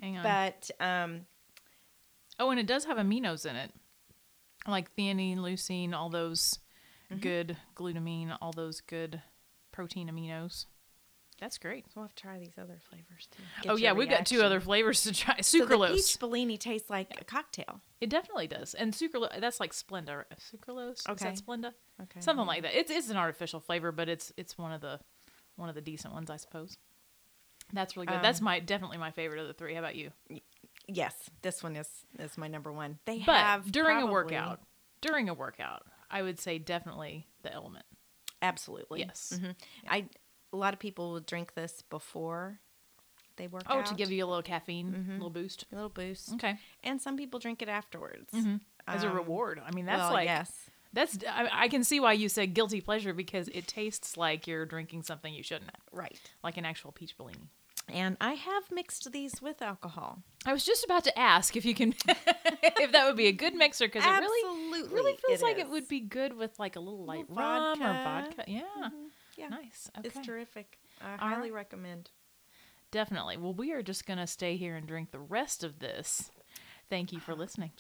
Hang 0.01 0.17
on. 0.17 0.23
But 0.23 0.71
um, 0.79 1.21
oh, 2.39 2.49
and 2.49 2.59
it 2.59 2.65
does 2.65 2.85
have 2.85 2.97
aminos 2.97 3.45
in 3.45 3.55
it, 3.55 3.71
like 4.67 4.95
theanine, 4.95 5.37
leucine, 5.37 5.93
all 5.93 6.09
those 6.09 6.57
Mm-hmm. 7.11 7.21
good 7.21 7.57
glutamine, 7.75 8.37
all 8.41 8.51
those 8.51 8.81
good 8.81 9.21
protein 9.71 10.09
aminos. 10.09 10.65
That's 11.39 11.57
great. 11.57 11.85
we'll 11.95 12.03
have 12.03 12.13
to 12.15 12.21
try 12.21 12.37
these 12.37 12.57
other 12.61 12.77
flavors 12.89 13.27
too. 13.31 13.41
Get 13.63 13.71
oh 13.71 13.77
yeah, 13.77 13.93
we've 13.93 14.09
got 14.09 14.25
two 14.25 14.41
other 14.41 14.59
flavors 14.59 15.03
to 15.03 15.13
try. 15.13 15.39
So 15.41 15.65
Sucralose. 15.65 15.95
peach 15.95 16.19
Bellini 16.19 16.57
tastes 16.57 16.89
like 16.89 17.07
a 17.19 17.23
cocktail. 17.23 17.79
It 18.01 18.09
definitely 18.09 18.47
does. 18.47 18.73
And 18.73 18.93
sucralose, 18.93 19.39
that's 19.39 19.59
like 19.59 19.71
Splenda. 19.73 20.25
Sucralose? 20.53 20.99
Is 20.99 21.05
Okay. 21.09 21.25
that 21.25 21.35
Splenda? 21.37 21.71
Okay. 22.01 22.19
Something 22.19 22.45
like 22.45 22.63
that. 22.63 22.77
It's, 22.77 22.91
it's 22.91 23.09
an 23.09 23.17
artificial 23.17 23.59
flavor, 23.61 23.91
but 23.93 24.09
it's 24.09 24.33
it's 24.37 24.57
one 24.57 24.71
of 24.73 24.81
the 24.81 24.99
one 25.55 25.69
of 25.69 25.75
the 25.75 25.81
decent 25.81 26.13
ones, 26.13 26.29
I 26.29 26.35
suppose. 26.37 26.77
That's 27.71 27.95
really 27.95 28.07
good. 28.07 28.17
Um, 28.17 28.21
that's 28.21 28.41
my 28.41 28.59
definitely 28.59 28.97
my 28.97 29.11
favorite 29.11 29.39
of 29.39 29.47
the 29.47 29.53
three. 29.53 29.73
How 29.73 29.79
about 29.79 29.95
you? 29.95 30.11
Yes, 30.87 31.13
this 31.41 31.63
one 31.63 31.75
is 31.77 31.87
is 32.19 32.37
my 32.37 32.47
number 32.49 32.71
one. 32.71 32.99
They 33.05 33.19
But 33.25 33.37
have 33.37 33.71
during 33.71 33.97
a 34.01 34.05
workout, 34.07 34.59
during 35.01 35.29
a 35.29 35.33
workout, 35.33 35.83
I 36.11 36.21
would 36.21 36.39
say 36.39 36.57
definitely 36.57 37.27
the 37.43 37.53
element. 37.53 37.85
Absolutely. 38.41 38.99
Yes. 39.01 39.33
Mhm. 39.35 39.55
I 39.87 40.05
a 40.51 40.57
lot 40.57 40.73
of 40.73 40.79
people 40.79 41.11
will 41.11 41.19
drink 41.19 41.53
this 41.53 41.83
before 41.89 42.59
they 43.35 43.47
work 43.47 43.63
Oh, 43.69 43.79
out. 43.79 43.85
to 43.87 43.93
give 43.95 44.11
you 44.11 44.25
a 44.25 44.27
little 44.27 44.41
caffeine, 44.41 44.91
Mm-hmm. 44.91 45.11
a 45.11 45.13
little 45.13 45.29
boost. 45.29 45.65
a 45.71 45.75
little 45.75 45.89
boost. 45.89 46.33
Okay. 46.33 46.57
And 46.83 47.01
some 47.01 47.15
people 47.17 47.39
drink 47.39 47.61
it 47.61 47.69
afterwards. 47.69 48.33
As 48.87 49.03
a 49.03 49.09
Um, 49.09 49.15
reward. 49.15 49.61
I 49.63 49.71
mean, 49.71 49.85
that's 49.85 49.99
well, 50.01 50.13
like 50.13 50.25
yes. 50.25 50.69
that's 50.91 51.19
I, 51.25 51.47
I 51.51 51.67
can 51.67 51.83
see 51.83 51.99
why 51.99 52.13
you 52.13 52.27
said 52.29 52.53
guilty 52.55 52.81
pleasure 52.81 53.13
because 53.13 53.47
it 53.49 53.67
tastes 53.67 54.17
like 54.17 54.47
you're 54.47 54.65
drinking 54.65 55.03
something 55.03 55.31
you 55.33 55.43
shouldn't, 55.43 55.69
Right. 55.91 56.19
like 56.43 56.57
an 56.57 56.65
actual 56.65 56.91
peach 56.91 57.15
Bellini. 57.15 57.49
And 57.93 58.17
I 58.21 58.33
have 58.33 58.71
mixed 58.71 59.11
these 59.11 59.41
with 59.41 59.61
alcohol. 59.61 60.23
I 60.45 60.53
was 60.53 60.63
just 60.65 60.83
about 60.83 61.03
to 61.05 61.19
ask 61.19 61.55
if 61.55 61.65
you 61.65 61.75
can, 61.75 61.93
if 62.07 62.91
that 62.91 63.05
would 63.05 63.17
be 63.17 63.27
a 63.27 63.31
good 63.31 63.53
mixer 63.53 63.87
because 63.87 64.03
it 64.05 64.09
really, 64.09 64.83
really 64.87 65.17
feels 65.27 65.41
it 65.41 65.43
like 65.43 65.59
it 65.59 65.69
would 65.69 65.87
be 65.87 65.99
good 65.99 66.35
with 66.35 66.57
like 66.59 66.75
a 66.75 66.79
little 66.79 67.05
light 67.05 67.29
Little 67.29 67.43
rum 67.43 67.81
or 67.81 67.93
vodka. 67.93 68.35
vodka. 68.35 68.51
Yeah, 68.51 68.61
mm-hmm. 68.85 68.95
Yeah. 69.37 69.49
nice. 69.49 69.89
Okay. 69.97 70.07
It's 70.07 70.25
terrific. 70.25 70.79
I 71.01 71.11
All 71.11 71.17
highly 71.17 71.51
right. 71.51 71.57
recommend. 71.57 72.09
Definitely. 72.91 73.37
Well, 73.37 73.53
we 73.53 73.71
are 73.73 73.83
just 73.83 74.05
gonna 74.05 74.27
stay 74.27 74.55
here 74.55 74.75
and 74.75 74.87
drink 74.87 75.11
the 75.11 75.19
rest 75.19 75.63
of 75.63 75.79
this. 75.79 76.31
Thank 76.89 77.11
you 77.11 77.19
for 77.19 77.33
ah. 77.33 77.35
listening. 77.35 77.71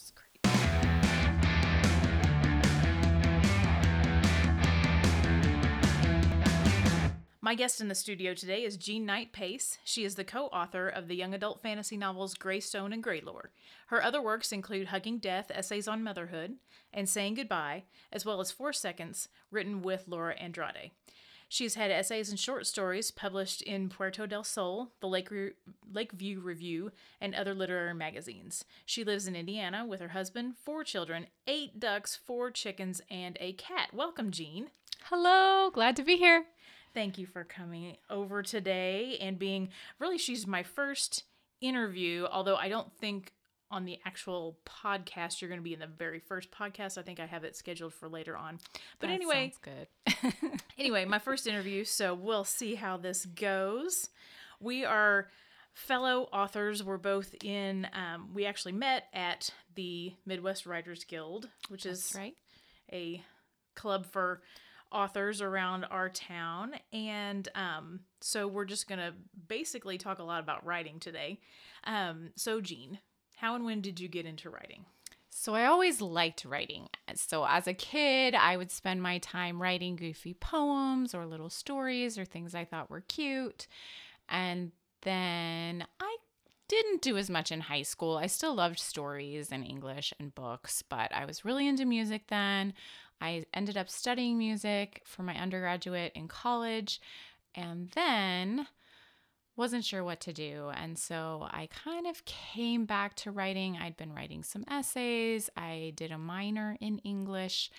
My 7.49 7.55
guest 7.55 7.81
in 7.81 7.87
the 7.87 7.95
studio 7.95 8.35
today 8.35 8.63
is 8.63 8.77
Jean 8.77 9.07
Knight 9.07 9.31
Pace. 9.31 9.79
She 9.83 10.05
is 10.05 10.13
the 10.13 10.23
co 10.23 10.49
author 10.49 10.87
of 10.87 11.07
the 11.07 11.15
young 11.15 11.33
adult 11.33 11.63
fantasy 11.63 11.97
novels 11.97 12.35
Greystone 12.35 12.93
and 12.93 13.03
Greylore. 13.03 13.47
Her 13.87 14.03
other 14.03 14.21
works 14.21 14.51
include 14.51 14.89
Hugging 14.89 15.17
Death, 15.17 15.49
Essays 15.51 15.87
on 15.87 16.03
Motherhood, 16.03 16.57
and 16.93 17.09
Saying 17.09 17.33
Goodbye, 17.33 17.85
as 18.11 18.23
well 18.23 18.39
as 18.39 18.51
Four 18.51 18.71
Seconds, 18.71 19.29
written 19.49 19.81
with 19.81 20.03
Laura 20.05 20.35
Andrade. 20.35 20.91
She's 21.47 21.73
had 21.73 21.89
essays 21.89 22.29
and 22.29 22.39
short 22.39 22.67
stories 22.67 23.09
published 23.09 23.63
in 23.63 23.89
Puerto 23.89 24.27
del 24.27 24.43
Sol, 24.43 24.91
the 24.99 25.07
Lake 25.07 25.31
Re- 25.31 25.53
Lakeview 25.91 26.41
Review, 26.41 26.91
and 27.19 27.33
other 27.33 27.55
literary 27.55 27.95
magazines. 27.95 28.63
She 28.85 29.03
lives 29.03 29.25
in 29.25 29.35
Indiana 29.35 29.87
with 29.87 30.01
her 30.01 30.09
husband, 30.09 30.53
four 30.63 30.83
children, 30.83 31.25
eight 31.47 31.79
ducks, 31.79 32.15
four 32.15 32.51
chickens, 32.51 33.01
and 33.09 33.39
a 33.41 33.53
cat. 33.53 33.89
Welcome, 33.91 34.29
Jean. 34.29 34.69
Hello, 35.05 35.71
glad 35.71 35.95
to 35.95 36.03
be 36.03 36.17
here. 36.17 36.45
Thank 36.99 37.17
you 37.17 37.27
for 37.27 37.45
coming 37.45 37.95
over 38.09 38.43
today 38.43 39.17
and 39.21 39.39
being 39.39 39.69
really, 39.99 40.17
she's 40.17 40.45
my 40.45 40.63
first 40.63 41.23
interview, 41.61 42.27
although 42.29 42.57
I 42.57 42.67
don't 42.67 42.91
think 42.99 43.31
on 43.71 43.85
the 43.85 43.99
actual 44.05 44.57
podcast 44.65 45.39
you're 45.39 45.47
going 45.47 45.61
to 45.61 45.63
be 45.63 45.73
in 45.73 45.79
the 45.79 45.87
very 45.87 46.19
first 46.19 46.51
podcast. 46.51 46.97
I 46.97 47.03
think 47.03 47.21
I 47.21 47.25
have 47.25 47.45
it 47.45 47.55
scheduled 47.55 47.93
for 47.93 48.09
later 48.09 48.35
on. 48.35 48.59
But 48.99 49.07
That 49.07 49.13
anyway, 49.13 49.53
good. 49.61 50.33
anyway, 50.77 51.05
my 51.05 51.19
first 51.19 51.47
interview, 51.47 51.85
so 51.85 52.13
we'll 52.13 52.43
see 52.43 52.75
how 52.75 52.97
this 52.97 53.25
goes. 53.25 54.09
We 54.59 54.83
are 54.83 55.29
fellow 55.73 56.27
authors. 56.33 56.83
We're 56.83 56.97
both 56.97 57.33
in, 57.45 57.87
um, 57.93 58.33
we 58.33 58.45
actually 58.45 58.73
met 58.73 59.05
at 59.13 59.51
the 59.73 60.11
Midwest 60.25 60.65
Writers 60.65 61.05
Guild, 61.05 61.47
which 61.69 61.85
is 61.85 62.13
right. 62.13 62.35
a 62.91 63.23
club 63.73 64.05
for 64.05 64.41
authors 64.91 65.41
around 65.41 65.85
our 65.85 66.09
town. 66.09 66.73
And 66.91 67.47
um, 67.55 68.01
so 68.21 68.47
we're 68.47 68.65
just 68.65 68.87
going 68.87 68.99
to 68.99 69.13
basically 69.47 69.97
talk 69.97 70.19
a 70.19 70.23
lot 70.23 70.41
about 70.41 70.65
writing 70.65 70.99
today. 70.99 71.39
Um, 71.83 72.31
so, 72.35 72.61
Jean, 72.61 72.99
how 73.37 73.55
and 73.55 73.65
when 73.65 73.81
did 73.81 73.99
you 73.99 74.07
get 74.07 74.25
into 74.25 74.49
writing? 74.49 74.85
So 75.29 75.55
I 75.55 75.65
always 75.65 76.01
liked 76.01 76.43
writing. 76.43 76.89
So 77.15 77.45
as 77.45 77.67
a 77.67 77.73
kid, 77.73 78.35
I 78.35 78.57
would 78.57 78.71
spend 78.71 79.01
my 79.01 79.19
time 79.19 79.61
writing 79.61 79.95
goofy 79.95 80.33
poems 80.33 81.15
or 81.15 81.25
little 81.25 81.49
stories 81.49 82.17
or 82.17 82.25
things 82.25 82.53
I 82.53 82.65
thought 82.65 82.89
were 82.89 83.01
cute. 83.07 83.67
And 84.27 84.71
then 85.03 85.85
I 85.99 86.17
didn't 86.67 87.01
do 87.01 87.17
as 87.17 87.29
much 87.29 87.51
in 87.51 87.61
high 87.61 87.81
school. 87.83 88.17
I 88.17 88.27
still 88.27 88.53
loved 88.53 88.79
stories 88.79 89.49
and 89.51 89.65
English 89.65 90.13
and 90.19 90.35
books, 90.35 90.81
but 90.81 91.13
I 91.13 91.25
was 91.25 91.45
really 91.45 91.67
into 91.67 91.85
music 91.85 92.23
then. 92.27 92.73
I 93.21 93.45
ended 93.53 93.77
up 93.77 93.89
studying 93.89 94.37
music 94.37 95.01
for 95.05 95.23
my 95.23 95.35
undergraduate 95.35 96.11
in 96.15 96.27
college 96.27 97.01
and 97.55 97.89
then 97.91 98.67
wasn't 99.55 99.83
sure 99.83 100.03
what 100.03 100.21
to 100.21 100.31
do. 100.31 100.71
And 100.73 100.97
so 100.97 101.47
I 101.51 101.67
kind 101.67 102.07
of 102.07 102.23
came 102.23 102.85
back 102.85 103.15
to 103.17 103.31
writing. 103.31 103.77
I'd 103.77 103.97
been 103.97 104.13
writing 104.13 104.43
some 104.43 104.63
essays, 104.69 105.49
I 105.57 105.91
did 105.95 106.11
a 106.11 106.17
minor 106.17 106.77
in 106.79 106.99
English, 106.99 107.69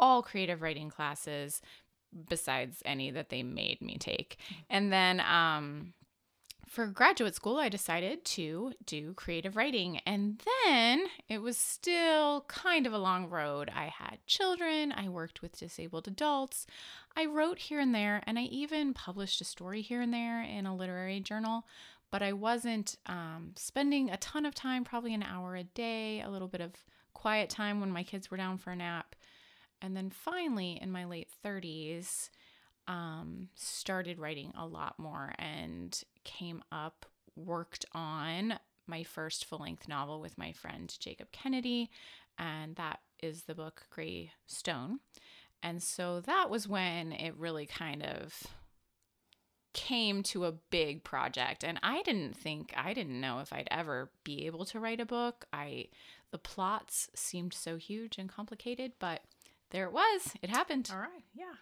all 0.00 0.22
creative 0.22 0.62
writing 0.62 0.88
classes 0.88 1.60
besides 2.28 2.82
any 2.86 3.10
that 3.10 3.28
they 3.28 3.42
made 3.42 3.82
me 3.82 3.98
take. 3.98 4.38
And 4.70 4.90
then 4.90 5.20
um 5.20 5.92
for 6.76 6.86
graduate 6.86 7.34
school, 7.34 7.56
I 7.56 7.70
decided 7.70 8.22
to 8.26 8.74
do 8.84 9.14
creative 9.14 9.56
writing. 9.56 9.98
And 10.04 10.42
then 10.66 11.06
it 11.26 11.38
was 11.38 11.56
still 11.56 12.42
kind 12.48 12.86
of 12.86 12.92
a 12.92 12.98
long 12.98 13.30
road. 13.30 13.70
I 13.74 13.86
had 13.86 14.18
children, 14.26 14.92
I 14.92 15.08
worked 15.08 15.40
with 15.40 15.58
disabled 15.58 16.06
adults, 16.06 16.66
I 17.16 17.24
wrote 17.24 17.58
here 17.58 17.80
and 17.80 17.94
there, 17.94 18.22
and 18.26 18.38
I 18.38 18.42
even 18.42 18.92
published 18.92 19.40
a 19.40 19.44
story 19.44 19.80
here 19.80 20.02
and 20.02 20.12
there 20.12 20.42
in 20.42 20.66
a 20.66 20.76
literary 20.76 21.18
journal. 21.18 21.64
But 22.10 22.20
I 22.20 22.34
wasn't 22.34 22.96
um, 23.06 23.52
spending 23.56 24.10
a 24.10 24.18
ton 24.18 24.44
of 24.44 24.54
time, 24.54 24.84
probably 24.84 25.14
an 25.14 25.22
hour 25.22 25.56
a 25.56 25.64
day, 25.64 26.20
a 26.20 26.28
little 26.28 26.46
bit 26.46 26.60
of 26.60 26.72
quiet 27.14 27.48
time 27.48 27.80
when 27.80 27.90
my 27.90 28.02
kids 28.02 28.30
were 28.30 28.36
down 28.36 28.58
for 28.58 28.72
a 28.72 28.76
nap. 28.76 29.16
And 29.80 29.96
then 29.96 30.10
finally, 30.10 30.78
in 30.78 30.92
my 30.92 31.06
late 31.06 31.28
30s, 31.42 32.28
um, 32.86 33.48
started 33.54 34.18
writing 34.18 34.52
a 34.58 34.66
lot 34.66 34.98
more 34.98 35.32
and 35.38 36.04
came 36.26 36.62
up, 36.70 37.06
worked 37.34 37.86
on 37.92 38.58
my 38.86 39.02
first 39.02 39.44
full 39.46 39.60
length 39.60 39.88
novel 39.88 40.20
with 40.20 40.36
my 40.36 40.52
friend 40.52 40.94
Jacob 41.00 41.32
Kennedy, 41.32 41.90
and 42.38 42.76
that 42.76 43.00
is 43.22 43.44
the 43.44 43.54
book 43.54 43.86
Gray 43.90 44.32
Stone. 44.46 45.00
And 45.62 45.82
so 45.82 46.20
that 46.20 46.50
was 46.50 46.68
when 46.68 47.12
it 47.12 47.34
really 47.36 47.66
kind 47.66 48.02
of 48.02 48.42
came 49.72 50.22
to 50.22 50.46
a 50.46 50.52
big 50.70 51.04
project 51.04 51.62
and 51.62 51.78
I 51.82 52.00
didn't 52.02 52.34
think 52.34 52.72
I 52.74 52.94
didn't 52.94 53.20
know 53.20 53.40
if 53.40 53.52
I'd 53.52 53.68
ever 53.70 54.10
be 54.24 54.46
able 54.46 54.64
to 54.66 54.80
write 54.80 55.00
a 55.00 55.06
book. 55.06 55.46
I 55.52 55.88
the 56.30 56.38
plots 56.38 57.10
seemed 57.14 57.52
so 57.52 57.76
huge 57.76 58.16
and 58.16 58.28
complicated, 58.28 58.92
but 58.98 59.22
there 59.70 59.84
it 59.84 59.92
was. 59.92 60.32
It 60.40 60.48
happened. 60.48 60.90
All 60.92 61.00
right. 61.00 61.24
Yeah. 61.34 61.54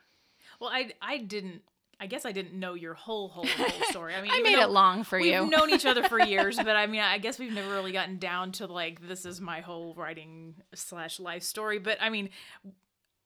Well, 0.61 0.71
I 0.71 0.93
I 1.03 1.19
didn't. 1.19 1.63
I 2.01 2.07
guess 2.07 2.25
I 2.25 2.33
didn't 2.33 2.59
know 2.59 2.75
your 2.75 2.95
whole 2.95 3.29
whole 3.29 3.47
whole 3.47 3.83
story. 3.91 4.15
I 4.15 4.23
mean, 4.23 4.31
I 4.33 4.41
made 4.41 4.59
it 4.59 4.69
long 4.71 5.05
for 5.05 5.19
you. 5.19 5.43
we've 5.43 5.51
known 5.51 5.71
each 5.71 5.87
other 5.87 6.03
for 6.05 6.21
years, 6.25 6.57
but 6.57 6.77
I 6.77 6.87
mean, 6.87 7.01
I 7.01 7.19
guess 7.19 7.39
we've 7.39 7.53
never 7.53 7.71
really 7.71 7.93
gotten 7.93 8.19
down 8.19 8.53
to 8.53 8.67
like 8.67 9.07
this 9.07 9.25
is 9.25 9.41
my 9.41 9.61
whole 9.61 9.95
writing 9.95 10.55
slash 10.75 11.21
life 11.21 11.43
story. 11.43 11.79
But 11.79 11.99
I 12.01 12.11
mean, 12.11 12.31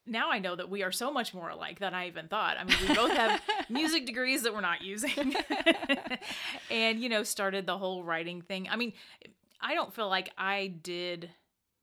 now 0.07 0.31
I 0.31 0.39
know 0.39 0.57
that 0.57 0.71
we 0.71 0.83
are 0.83 0.93
so 0.93 1.13
much 1.13 1.35
more 1.35 1.51
alike 1.51 1.79
than 1.81 1.95
I 1.95 2.07
even 2.09 2.29
thought. 2.29 2.57
I 2.59 2.65
mean, 2.65 2.77
we 2.89 2.95
both 2.95 3.13
have 3.13 3.41
music 3.69 4.07
degrees 4.07 4.43
that 4.43 4.55
we're 4.55 4.61
not 4.61 4.83
using, 4.83 5.35
and 6.71 7.01
you 7.01 7.09
know, 7.09 7.23
started 7.23 7.67
the 7.67 7.79
whole 7.79 8.03
writing 8.03 8.43
thing. 8.43 8.69
I 8.71 8.77
mean, 8.77 8.93
I 9.61 9.75
don't 9.75 9.93
feel 9.93 10.09
like 10.09 10.31
I 10.39 10.69
did 10.69 11.31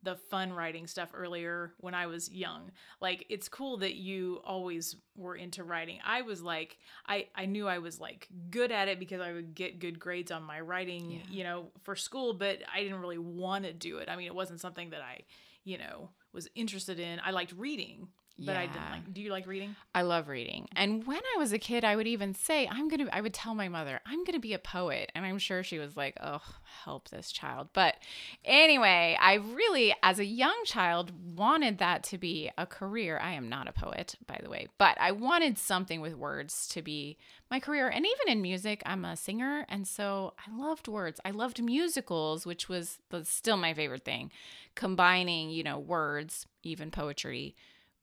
the 0.05 0.15
fun 0.15 0.53
writing 0.53 0.88
stuff 0.88 1.09
earlier 1.13 1.74
when 1.79 1.93
I 1.93 2.07
was 2.07 2.31
young. 2.31 2.71
Like 3.01 3.25
it's 3.29 3.50
cool 3.50 3.77
that 3.77 3.95
you 3.95 4.39
always 4.45 4.95
were 5.17 5.35
into 5.35 5.63
writing. 5.65 6.00
I 6.05 6.21
was 6.21 6.41
like 6.41 6.77
I 7.05 7.27
I 7.35 7.45
knew 7.45 7.67
I 7.67 7.79
was 7.79 8.00
like 8.00 8.29
good 8.50 8.71
at 8.71 8.88
it 8.88 8.97
because 9.00 9.19
I 9.19 9.33
would 9.33 9.53
get 9.53 9.79
good 9.79 10.00
grades 10.00 10.31
on 10.31 10.43
my 10.43 10.62
writing, 10.62 11.12
Yeah. 11.12 11.19
you 11.29 11.43
know, 11.43 11.71
for 11.83 11.95
school, 11.97 12.33
but 12.33 12.59
I 12.74 12.81
didn't 12.81 13.01
really 13.01 13.17
want 13.17 13.65
to 13.65 13.74
do 13.74 13.97
it. 13.97 14.07
I 14.07 14.15
mean, 14.15 14.27
it 14.27 14.35
wasn't 14.35 14.62
something 14.62 14.91
that 14.91 15.01
I, 15.01 15.21
you 15.65 15.77
know, 15.77 16.12
was 16.31 16.47
interested 16.55 17.00
in. 17.00 17.19
I 17.25 17.31
liked 17.31 17.51
reading, 17.57 18.07
but 18.38 18.58
I 18.58 18.65
didn't 18.65 18.75
Yeah. 18.75 18.92
like 18.92 19.13
Do 19.13 19.22
you 19.22 19.32
like 19.32 19.48
reading? 19.48 19.75
I 19.94 20.01
love 20.01 20.27
reading. 20.27 20.68
And 20.75 21.08
when 21.08 21.22
I 21.36 21.38
was 21.38 21.54
a 21.54 21.60
kid, 21.60 21.86
I 21.86 21.96
would 21.96 22.08
even 22.08 22.34
say, 22.34 22.68
I'm 22.68 22.89
going 22.89 23.06
to, 23.06 23.15
I 23.15 23.22
would 23.22 23.34
tell 23.34 23.56
my 23.56 23.70
mother, 23.70 24.01
I'm 24.06 24.25
going 24.25 24.34
to 24.34 24.39
be 24.39 24.54
a 24.54 24.60
poet. 24.60 25.12
And 25.15 25.25
I'm 25.25 25.38
sure 25.38 25.63
she 25.63 25.80
was 25.80 25.96
like, 25.96 26.18
oh, 26.22 26.42
help 26.84 27.10
this 27.10 27.32
child. 27.32 27.70
But 27.72 27.96
anyway, 28.44 29.18
I 29.20 29.36
really, 29.36 29.96
as 30.04 30.20
a 30.20 30.25
young 30.25 30.56
child, 30.65 31.12
wanted 31.38 31.77
that 31.77 32.04
to 32.06 32.18
be 32.18 32.51
a 32.58 32.65
career. 32.65 33.20
I 33.20 33.34
am 33.34 33.48
not 33.48 33.68
a 33.70 33.74
poet, 33.74 34.15
by 34.27 34.39
the 34.44 34.50
way, 34.50 34.68
but 34.77 34.98
I 35.00 35.12
wanted 35.12 35.58
something 35.58 36.01
with 36.01 36.15
words 36.15 36.68
to 36.70 36.82
be 36.82 37.18
my 37.50 37.60
career. 37.60 37.88
And 37.88 38.06
even 38.06 38.34
in 38.38 38.42
music, 38.42 38.82
I'm 38.86 39.06
a 39.06 39.15
singer. 39.15 39.65
And 39.70 39.88
so 39.88 40.34
I 40.46 40.56
loved 40.56 40.88
words. 40.88 41.22
I 41.24 41.32
loved 41.32 41.63
musicals, 41.63 42.46
which 42.46 42.68
was 42.68 43.00
the, 43.12 43.24
still 43.24 43.58
my 43.58 43.74
favorite 43.74 44.04
thing, 44.04 44.32
combining, 44.75 45.50
you 45.51 45.63
know, 45.63 45.80
words, 45.80 46.48
even 46.63 46.92
poetry 46.92 47.56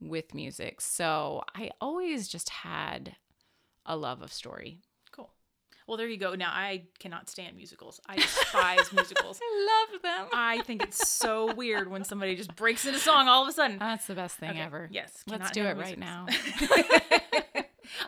with 0.08 0.34
music. 0.34 0.80
So 0.80 1.42
I 1.54 1.70
always 1.80 2.28
just 2.28 2.48
had 2.50 3.16
a 3.86 3.96
love 3.96 4.22
of 4.22 4.32
story. 4.32 4.80
Cool. 5.10 5.30
Well, 5.86 5.96
there 5.96 6.08
you 6.08 6.16
go. 6.16 6.34
Now 6.34 6.50
I 6.50 6.84
cannot 6.98 7.28
stand 7.28 7.56
musicals. 7.56 8.00
I 8.08 8.16
despise 8.16 8.92
musicals. 8.92 9.40
I 9.42 9.86
love 9.92 10.02
them. 10.02 10.28
I 10.32 10.62
think 10.62 10.82
it's 10.82 11.08
so 11.08 11.52
weird 11.54 11.90
when 11.90 12.04
somebody 12.04 12.36
just 12.36 12.54
breaks 12.56 12.86
into 12.86 12.98
song 12.98 13.28
all 13.28 13.42
of 13.42 13.48
a 13.48 13.52
sudden. 13.52 13.78
That's 13.78 14.06
the 14.06 14.14
best 14.14 14.36
thing 14.36 14.50
Okay, 14.50 14.60
ever. 14.60 14.88
Yes. 14.92 15.22
Let's 15.26 15.50
do 15.50 15.62
it 15.62 15.76
handle 15.76 15.82
right 15.84 15.98
now. 15.98 16.26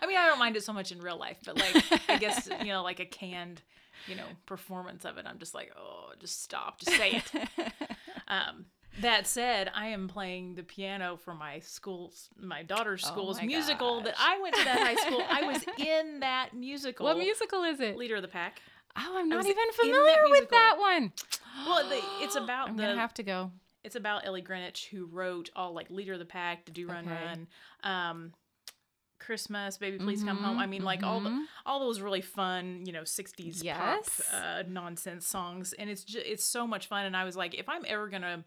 I 0.02 0.06
mean, 0.06 0.16
I 0.16 0.26
don't 0.26 0.38
mind 0.38 0.56
it 0.56 0.64
so 0.64 0.72
much 0.72 0.92
in 0.92 1.00
real 1.00 1.18
life, 1.18 1.38
but 1.44 1.56
like, 1.58 1.84
I 2.08 2.18
guess, 2.18 2.48
you 2.60 2.68
know, 2.68 2.82
like 2.82 3.00
a 3.00 3.04
canned, 3.06 3.60
you 4.06 4.16
know, 4.16 4.24
performance 4.46 5.04
of 5.04 5.18
it, 5.18 5.26
I'm 5.28 5.38
just 5.38 5.54
like, 5.54 5.72
oh, 5.78 6.12
just 6.20 6.42
stop, 6.42 6.78
just 6.78 6.96
say 6.96 7.22
it. 7.22 7.46
um, 8.28 8.66
that 9.00 9.26
said, 9.26 9.70
I 9.74 9.88
am 9.88 10.08
playing 10.08 10.54
the 10.54 10.62
piano 10.62 11.16
for 11.16 11.34
my 11.34 11.58
school's, 11.60 12.28
my 12.38 12.62
daughter's 12.62 13.02
Oh 13.04 13.08
school's 13.08 13.38
my 13.38 13.46
musical 13.46 14.00
that. 14.02 14.14
I 14.18 14.40
went 14.40 14.54
to 14.56 14.64
that 14.64 14.78
high 14.78 14.94
school. 14.94 15.22
I 15.28 15.42
was 15.42 15.64
in 15.78 16.20
that 16.20 16.54
musical. 16.54 17.06
what 17.06 17.18
musical 17.18 17.64
is 17.64 17.80
it? 17.80 17.96
Leader 17.96 18.16
of 18.16 18.22
the 18.22 18.28
Pack. 18.28 18.60
Oh, 18.96 19.14
I'm 19.18 19.28
not 19.28 19.44
even 19.44 19.58
in 19.58 19.66
that 19.66 19.74
familiar 19.74 20.30
with 20.30 20.50
that 20.50 20.76
one. 20.78 21.12
Well, 21.66 21.88
the, 21.88 22.00
it's 22.24 22.34
about 22.36 22.68
I'm 22.70 22.76
the 22.76 22.82
gonna 22.82 22.96
have 23.00 23.14
to 23.14 23.22
go. 23.22 23.52
it's 23.84 23.94
about 23.96 24.26
Ellie 24.26 24.40
Greenwich 24.42 24.88
who 24.90 25.06
wrote 25.06 25.50
all 25.54 25.72
like 25.72 25.88
Leader 25.90 26.14
of 26.14 26.18
the 26.18 26.24
Pack, 26.24 26.64
The 26.64 26.72
Do 26.72 26.88
Run 26.88 27.04
Okay. 27.06 27.14
Run, 27.14 27.46
um, 27.84 28.32
Christmas, 29.20 29.78
Baby 29.78 29.98
Please 29.98 30.22
Come 30.22 30.38
Home. 30.38 30.58
I 30.58 30.66
mean, 30.66 30.82
like 30.82 31.02
all 31.02 31.20
the 31.20 31.30
mhm. 31.30 31.44
all 31.64 31.80
those 31.80 32.00
really 32.00 32.20
fun, 32.20 32.82
you 32.84 32.92
know, 32.92 33.02
'60s 33.02 33.62
Yes. 33.62 34.20
pop 34.30 34.42
uh, 34.42 34.62
nonsense 34.68 35.26
songs, 35.26 35.72
and 35.74 35.88
it's 35.88 36.04
just 36.04 36.26
it's 36.26 36.44
so 36.44 36.66
much 36.66 36.88
fun. 36.88 37.06
And 37.06 37.16
I 37.16 37.24
was 37.24 37.36
like, 37.36 37.54
if 37.54 37.68
I'm 37.68 37.84
ever 37.86 38.08
gonna 38.08 38.44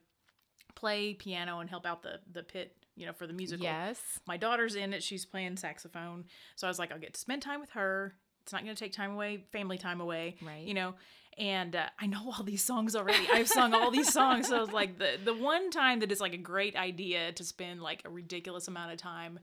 play 0.77 1.13
piano 1.13 1.59
and 1.59 1.69
help 1.69 1.85
out 1.85 2.03
the 2.03 2.19
the 2.31 2.43
pit 2.43 2.75
you 2.95 3.05
know, 3.05 3.13
for 3.13 3.27
the 3.27 3.33
musical. 3.33 3.63
Yes. 3.63 4.01
My 4.25 4.37
daughter's 4.37 4.75
in 4.75 4.91
it. 4.91 5.03
She's 5.03 5.23
playing 5.23 5.57
saxophone. 5.57 6.25
So 6.55 6.65
I 6.65 6.69
was 6.69 6.79
like, 6.79 6.91
I'll 6.91 6.99
get 6.99 7.13
to 7.13 7.19
spend 7.19 7.43
time 7.43 7.61
with 7.61 7.69
her. 7.71 8.15
It's 8.41 8.51
not 8.51 8.63
going 8.63 8.75
to 8.75 8.79
take 8.79 8.91
time 8.91 9.11
away, 9.11 9.43
family 9.51 9.77
time 9.77 10.01
away. 10.01 10.35
Right. 10.41 10.65
You 10.65 10.73
know, 10.73 10.95
and 11.37 11.75
uh, 11.75 11.85
I 11.99 12.07
know 12.07 12.33
all 12.35 12.43
these 12.43 12.63
songs 12.63 12.95
already. 12.95 13.27
I've 13.31 13.47
sung 13.47 13.73
all 13.73 13.91
these 13.91 14.11
songs. 14.11 14.47
So 14.47 14.63
it's 14.63 14.73
like 14.73 14.97
the, 14.97 15.19
the 15.23 15.35
one 15.35 15.69
time 15.69 15.99
that 15.99 16.11
is 16.11 16.19
like 16.19 16.33
a 16.33 16.37
great 16.37 16.75
idea 16.75 17.31
to 17.33 17.43
spend 17.43 17.81
like 17.81 18.01
a 18.05 18.09
ridiculous 18.09 18.67
amount 18.67 18.91
of 18.93 18.97
time 18.97 19.39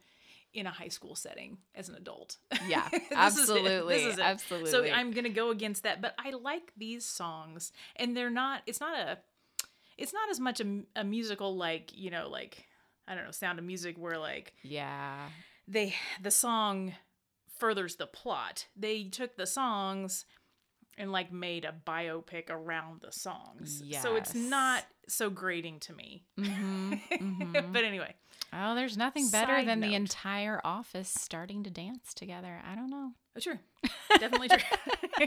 in 0.53 0.67
a 0.67 0.71
high 0.71 0.89
school 0.89 1.15
setting 1.15 1.59
as 1.75 1.89
an 1.89 1.97
adult. 1.97 2.39
Yeah, 2.69 2.89
This 2.91 3.03
is 3.03 3.13
absolutely. 3.13 3.97
This 3.97 4.13
is 4.15 4.19
it. 4.19 4.25
Absolutely. 4.25 4.71
So 4.71 4.85
I'm 4.85 5.11
gonna 5.11 5.29
go 5.29 5.51
against 5.51 5.83
that, 5.83 6.01
but 6.01 6.15
I 6.19 6.31
like 6.31 6.73
these 6.77 7.05
songs, 7.05 7.73
and 7.97 8.17
they're 8.17 8.31
not. 8.31 8.63
It's 8.67 8.81
not 8.81 8.97
a. 8.97 9.19
It's 9.97 10.13
not 10.13 10.31
as 10.31 10.41
much 10.41 10.61
a, 10.61 10.83
a 10.97 11.05
musical 11.05 11.57
like 11.57 11.91
you 11.95 12.11
know 12.11 12.29
like 12.29 12.67
I 13.07 13.15
don't 13.15 13.25
know 13.25 13.31
Sound 13.31 13.59
of 13.59 13.65
Music 13.65 13.97
where 13.99 14.19
like 14.19 14.55
yeah. 14.63 15.29
they 15.69 15.95
the 16.23 16.31
song 16.31 16.95
furthers 17.59 17.97
the 17.97 18.07
plot. 18.07 18.67
They 18.77 19.05
took 19.05 19.37
the 19.37 19.47
songs 19.47 20.25
and 20.97 21.13
like 21.13 21.33
made 21.33 21.65
a 21.65 21.75
biopic 21.87 22.51
around 22.51 23.01
the 23.01 23.13
songs. 23.13 23.83
So 24.03 24.17
it's 24.17 24.35
not 24.35 24.85
so 25.09 25.31
grating 25.31 25.81
to 25.81 25.93
me. 25.93 26.25
Mm-hmm, 26.39 27.73
but 27.73 27.85
anyway, 27.85 28.15
Oh, 28.57 28.75
there's 28.75 28.97
nothing 28.97 29.29
better 29.31 29.53
Side 29.57 29.69
than 29.69 29.81
note. 29.81 29.89
the 29.89 29.95
entire 29.95 30.61
office 30.65 31.09
starting 31.09 31.65
to 31.65 31.71
dance 31.71 32.15
together. 32.15 32.61
I 32.71 32.75
don't 32.75 32.91
know. 32.91 33.13
oh, 33.37 33.41
true. 33.41 33.59
Definitely 34.19 34.49
true. 34.49 34.59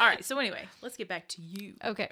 All 0.00 0.06
right. 0.06 0.24
So 0.24 0.38
anyway, 0.38 0.62
let's 0.80 0.96
get 0.96 1.08
back 1.08 1.28
to 1.28 1.42
you. 1.42 1.74
Okay. 1.84 2.08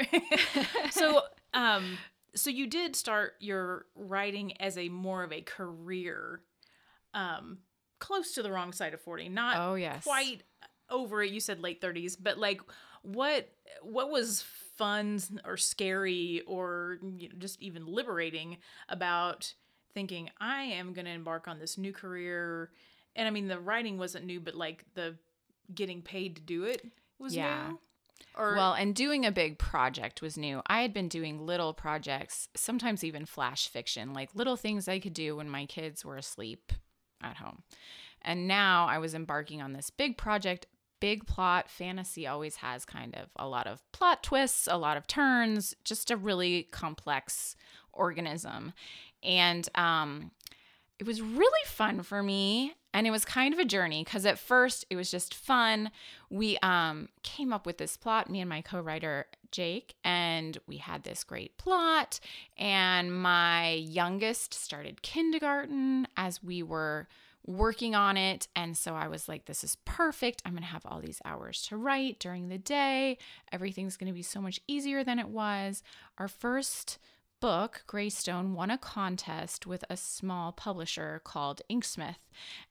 so 0.91 1.23
um 1.55 1.97
so 2.35 2.51
you 2.51 2.67
did 2.67 2.95
start 2.95 3.33
your 3.41 3.87
writing 3.95 4.61
as 4.61 4.77
a 4.77 4.89
more 4.91 5.23
of 5.23 5.33
a 5.33 5.41
career 5.41 6.43
um 7.15 7.59
close 7.99 8.33
to 8.35 8.43
the 8.43 8.51
wrong 8.53 8.73
side 8.73 8.93
of 8.93 9.01
40 9.01 9.31
not 9.31 9.57
Oh, 9.59 9.75
yes. 9.75 10.05
quite 10.05 10.43
over 10.91 11.23
it 11.23 11.31
you 11.33 11.41
said 11.41 11.61
late 11.61 11.81
30s 11.81 12.17
but 12.23 12.37
like 12.39 12.61
what 13.03 13.49
what 13.83 14.11
was 14.11 14.45
fun 14.77 15.19
or 15.47 15.57
scary 15.57 16.43
or 16.47 16.99
you 17.17 17.29
know, 17.31 17.35
just 17.39 17.61
even 17.63 17.87
liberating 17.87 18.59
about 18.91 19.55
thinking 19.97 20.29
i 20.41 20.63
am 20.63 20.93
going 20.93 21.07
to 21.07 21.11
embark 21.11 21.49
on 21.49 21.59
this 21.59 21.79
new 21.79 21.91
career 21.93 22.71
and 23.17 23.27
i 23.27 23.31
mean 23.31 23.49
the 23.49 23.59
writing 23.59 23.97
wasn't 23.97 24.25
new 24.25 24.39
but 24.39 24.55
like 24.55 24.85
the 24.95 25.17
getting 25.75 26.03
paid 26.03 26.37
to 26.37 26.43
do 26.43 26.65
it 26.65 26.85
was 27.19 27.35
Yeah. 27.35 27.69
new 27.71 27.79
or 28.35 28.55
well, 28.55 28.75
and 28.75 28.95
doing 28.95 29.25
a 29.25 29.33
big 29.33 29.59
project 29.59 30.21
was 30.21 30.37
new. 30.37 30.61
I 30.67 30.83
had 30.83 30.93
been 30.93 31.09
doing 31.09 31.47
little 31.47 31.73
projects, 31.73 32.49
sometimes 32.55 33.03
even 33.03 33.25
flash 33.25 33.67
fiction, 33.69 34.13
like 34.13 34.35
little 34.35 34.57
things 34.57 34.89
I 34.89 34.99
could 34.99 35.15
do 35.15 35.37
when 35.37 35.49
my 35.49 35.65
kids 35.65 36.05
were 36.05 36.17
asleep 36.19 36.73
at 37.23 37.39
home. 37.39 37.63
And 38.21 38.47
now 38.47 38.87
I 38.89 38.99
was 38.99 39.15
embarking 39.15 39.63
on 39.63 39.73
this 39.73 39.89
big 39.89 40.19
project, 40.19 40.67
big 41.01 41.27
plot. 41.27 41.71
Fantasy 41.71 42.27
always 42.27 42.57
has 42.57 42.85
kind 42.85 43.15
of 43.15 43.29
a 43.37 43.49
lot 43.49 43.67
of 43.67 43.81
plot 43.93 44.23
twists, 44.23 44.69
a 44.71 44.77
lot 44.77 44.97
of 44.99 45.07
turns, 45.07 45.75
just 45.85 46.11
a 46.11 46.17
really 46.17 46.65
complex 46.65 47.57
organism. 47.93 48.73
And 49.27 49.69
um, 49.75 50.31
it 50.99 51.07
was 51.07 51.21
really 51.21 51.67
fun 51.67 52.03
for 52.03 52.23
me 52.23 52.75
and 52.95 53.07
it 53.07 53.11
was 53.11 53.27
kind 53.27 53.53
of 53.53 53.61
a 53.61 53.65
journey 53.65 54.03
because 54.03 54.25
at 54.25 54.39
first 54.39 54.87
it 54.89 54.97
was 54.97 55.11
just 55.11 55.35
fun. 55.35 55.91
We 56.31 56.57
um 56.59 57.11
came 57.23 57.53
up 57.53 57.67
with 57.67 57.79
this 57.79 57.97
plot 57.97 58.31
me 58.31 58.41
and 58.41 58.49
my 58.49 58.63
co-writer 58.63 59.27
jake 59.53 59.95
and 60.03 60.57
we 60.67 60.79
had 60.79 61.05
this 61.05 61.23
great 61.23 61.57
plot 61.59 62.19
and 62.59 63.15
my 63.15 63.73
youngest 63.73 64.55
started 64.55 65.03
kindergarten 65.03 66.09
as 66.17 66.43
we 66.43 66.63
were 66.63 67.07
working 67.47 67.95
on 67.95 68.17
it 68.17 68.49
and 68.57 68.77
so 68.77 68.97
i 68.97 69.07
was 69.07 69.29
like 69.29 69.45
this 69.45 69.63
is 69.63 69.77
perfect. 69.85 70.43
I'm 70.45 70.53
going 70.53 70.63
to 70.63 70.69
have 70.69 70.85
all 70.85 71.01
these 71.01 71.23
hours 71.25 71.63
to 71.69 71.77
write 71.77 72.19
during 72.19 72.49
the 72.49 72.59
day. 72.59 73.19
Everything's 73.53 73.97
going 73.97 74.09
to 74.09 74.15
be 74.15 74.23
so 74.23 74.41
much 74.41 74.61
easier 74.67 75.05
than 75.05 75.19
it 75.19 75.29
was. 75.29 75.83
Our 76.19 76.29
first 76.29 76.99
book, 77.47 77.85
Greystone, 77.87 78.55
won 78.55 78.73
a 78.73 78.77
contest 78.77 79.69
with 79.69 79.85
a 79.89 79.97
small 79.97 80.51
publisher 80.51 81.21
called 81.23 81.63
Inksmith. 81.71 82.27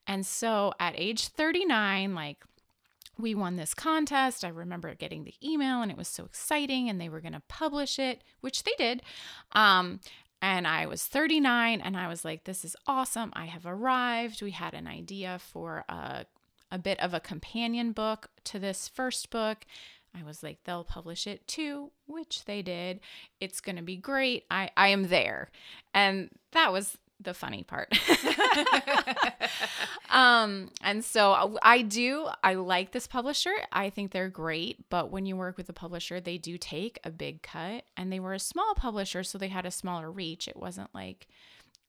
And 0.06 0.26
so 0.26 0.74
at 0.78 0.92
age 0.98 1.28
39, 1.28 2.14
like, 2.14 2.44
we 3.18 3.34
won 3.34 3.56
this 3.56 3.72
contest. 3.72 4.44
I 4.44 4.48
remember 4.48 4.94
getting 4.94 5.24
the 5.24 5.32
email 5.42 5.80
and 5.80 5.90
it 5.90 5.96
was 5.96 6.08
so 6.08 6.26
exciting 6.26 6.90
and 6.90 7.00
they 7.00 7.08
were 7.08 7.22
going 7.22 7.32
to 7.32 7.40
publish 7.48 7.98
it, 7.98 8.20
which 8.42 8.64
they 8.64 8.74
did. 8.76 9.00
Um, 9.52 10.00
and 10.42 10.66
I 10.66 10.84
was 10.84 11.06
39 11.06 11.80
and 11.80 11.96
I 11.96 12.06
was 12.06 12.22
like, 12.22 12.44
this 12.44 12.62
is 12.62 12.76
awesome. 12.86 13.32
I 13.32 13.46
have 13.46 13.64
arrived. 13.64 14.42
We 14.42 14.50
had 14.50 14.74
an 14.74 14.86
idea 14.86 15.38
for 15.38 15.86
a, 15.88 16.26
a 16.70 16.78
bit 16.78 17.00
of 17.00 17.14
a 17.14 17.20
companion 17.20 17.92
book 17.92 18.28
to 18.44 18.58
this 18.58 18.88
first 18.88 19.30
book. 19.30 19.64
I 20.18 20.24
was 20.24 20.42
like, 20.42 20.58
they'll 20.64 20.84
publish 20.84 21.26
it 21.26 21.46
too, 21.46 21.90
which 22.06 22.44
they 22.44 22.62
did. 22.62 23.00
It's 23.40 23.60
going 23.60 23.76
to 23.76 23.82
be 23.82 23.96
great. 23.96 24.44
I, 24.50 24.70
I 24.76 24.88
am 24.88 25.08
there. 25.08 25.50
And 25.92 26.30
that 26.52 26.72
was 26.72 26.96
the 27.20 27.34
funny 27.34 27.62
part. 27.62 27.92
um, 30.10 30.70
and 30.82 31.04
so 31.04 31.58
I 31.62 31.82
do, 31.82 32.28
I 32.42 32.54
like 32.54 32.92
this 32.92 33.06
publisher. 33.06 33.52
I 33.72 33.90
think 33.90 34.12
they're 34.12 34.28
great. 34.28 34.88
But 34.90 35.10
when 35.10 35.26
you 35.26 35.36
work 35.36 35.56
with 35.56 35.68
a 35.68 35.74
publisher, 35.74 36.20
they 36.20 36.38
do 36.38 36.58
take 36.58 36.98
a 37.04 37.10
big 37.10 37.42
cut. 37.42 37.84
And 37.96 38.12
they 38.12 38.20
were 38.20 38.34
a 38.34 38.38
small 38.38 38.74
publisher, 38.74 39.22
so 39.22 39.38
they 39.38 39.48
had 39.48 39.66
a 39.66 39.70
smaller 39.70 40.10
reach. 40.10 40.48
It 40.48 40.56
wasn't 40.56 40.94
like, 40.94 41.28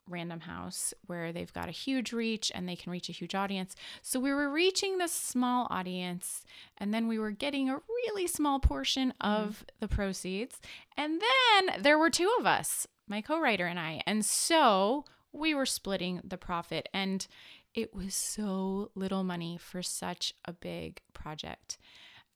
Random 0.07 0.41
House, 0.41 0.93
where 1.05 1.31
they've 1.31 1.51
got 1.53 1.67
a 1.67 1.71
huge 1.71 2.13
reach 2.13 2.51
and 2.53 2.67
they 2.67 2.75
can 2.75 2.91
reach 2.91 3.09
a 3.09 3.13
huge 3.13 3.35
audience. 3.35 3.75
So 4.01 4.19
we 4.19 4.33
were 4.33 4.49
reaching 4.49 4.97
this 4.97 5.11
small 5.11 5.67
audience, 5.69 6.43
and 6.77 6.93
then 6.93 7.07
we 7.07 7.19
were 7.19 7.31
getting 7.31 7.69
a 7.69 7.81
really 7.87 8.27
small 8.27 8.59
portion 8.59 9.13
hmm. 9.21 9.27
of 9.27 9.65
the 9.79 9.87
proceeds. 9.87 10.59
And 10.95 11.21
then 11.21 11.81
there 11.81 11.99
were 11.99 12.09
two 12.09 12.33
of 12.39 12.45
us, 12.45 12.87
my 13.07 13.21
co 13.21 13.39
writer 13.39 13.65
and 13.65 13.79
I. 13.79 14.01
And 14.05 14.25
so 14.25 15.05
we 15.31 15.53
were 15.53 15.65
splitting 15.65 16.21
the 16.23 16.37
profit, 16.37 16.89
and 16.93 17.27
it 17.73 17.93
was 17.93 18.15
so 18.15 18.91
little 18.95 19.23
money 19.23 19.57
for 19.59 19.81
such 19.83 20.33
a 20.45 20.53
big 20.53 21.01
project. 21.13 21.77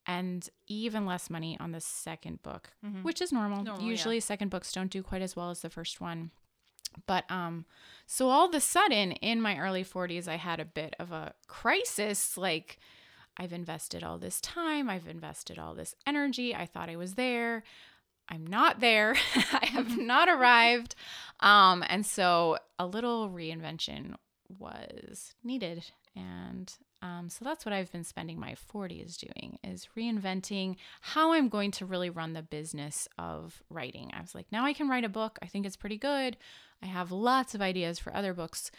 And 0.08 0.50
even 0.68 1.06
less 1.06 1.30
money 1.30 1.58
on 1.60 1.74
the 1.74 1.80
second 1.80 2.42
book, 2.42 2.72
mm-hmm. 2.84 3.04
which 3.04 3.22
is 3.22 3.32
normal. 3.32 3.64
Normal, 3.64 3.84
yeah. 3.84 3.90
Usually, 3.90 4.20
second 4.20 4.50
books 4.50 4.72
don't 4.72 4.90
do 4.90 5.04
quite 5.04 5.22
as 5.22 5.36
well 5.36 5.52
as 5.52 5.62
the 5.62 5.70
first 5.70 6.02
one. 6.02 6.32
But 7.08 7.30
um 7.30 7.66
so 8.06 8.30
all 8.30 8.48
of 8.48 8.54
a 8.54 8.60
sudden 8.60 9.14
in 9.14 9.42
my 9.42 9.58
early 9.58 9.84
40s 9.84 10.28
I 10.28 10.36
had 10.36 10.60
a 10.60 10.66
bit 10.66 10.96
of 11.00 11.12
a 11.12 11.34
crisis 11.48 12.38
like 12.38 12.80
I've 13.38 13.54
invested 13.54 14.04
all 14.04 14.18
this 14.18 14.42
time, 14.42 14.90
I've 14.90 15.08
invested 15.08 15.58
all 15.58 15.74
this 15.74 15.96
energy. 16.06 16.54
I 16.54 16.66
thought 16.66 16.90
I 16.90 16.98
was 16.98 17.16
there. 17.16 17.64
I'm 18.28 18.46
not 18.46 18.80
there. 18.82 19.16
I 19.36 19.66
have 19.68 19.98
not 20.14 20.30
arrived. 20.30 20.96
Um 21.40 21.84
and 21.88 22.06
so 22.06 22.58
a 22.78 22.86
little 22.86 23.30
reinvention 23.30 24.16
was 24.60 25.34
needed 25.44 25.86
and 26.16 26.74
um, 27.02 27.30
so 27.30 27.44
that's 27.44 27.66
what 27.66 27.74
I've 27.74 27.92
been 27.92 28.04
spending 28.04 28.40
my 28.40 28.56
40s 28.74 29.18
doing 29.18 29.58
is 29.64 29.88
reinventing 29.98 30.76
how 31.02 31.34
I'm 31.34 31.50
going 31.50 31.72
to 31.72 31.86
really 31.86 32.10
run 32.10 32.34
the 32.34 32.44
business 32.44 33.08
of 33.18 33.64
writing. 33.70 34.12
I 34.14 34.22
was 34.22 34.36
like, 34.36 34.52
now 34.52 34.66
I 34.66 34.74
can 34.74 34.88
write 34.88 35.04
a 35.04 35.10
book. 35.10 35.40
I 35.42 35.48
think 35.48 35.66
it's 35.66 35.78
pretty 35.78 35.98
good. 35.98 36.38
I 36.84 36.86
have 36.86 37.12
lots 37.12 37.56
of 37.56 37.62
ideas 37.62 37.98
for 37.98 38.16
other 38.16 38.34
books. 38.34 38.72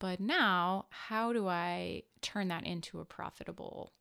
But 0.00 0.20
now, 0.20 0.86
how 0.90 1.32
do 1.32 1.48
I 1.48 2.02
turn 2.20 2.48
that 2.48 2.64
into 2.64 3.00
a 3.00 3.04
profitable 3.04 3.92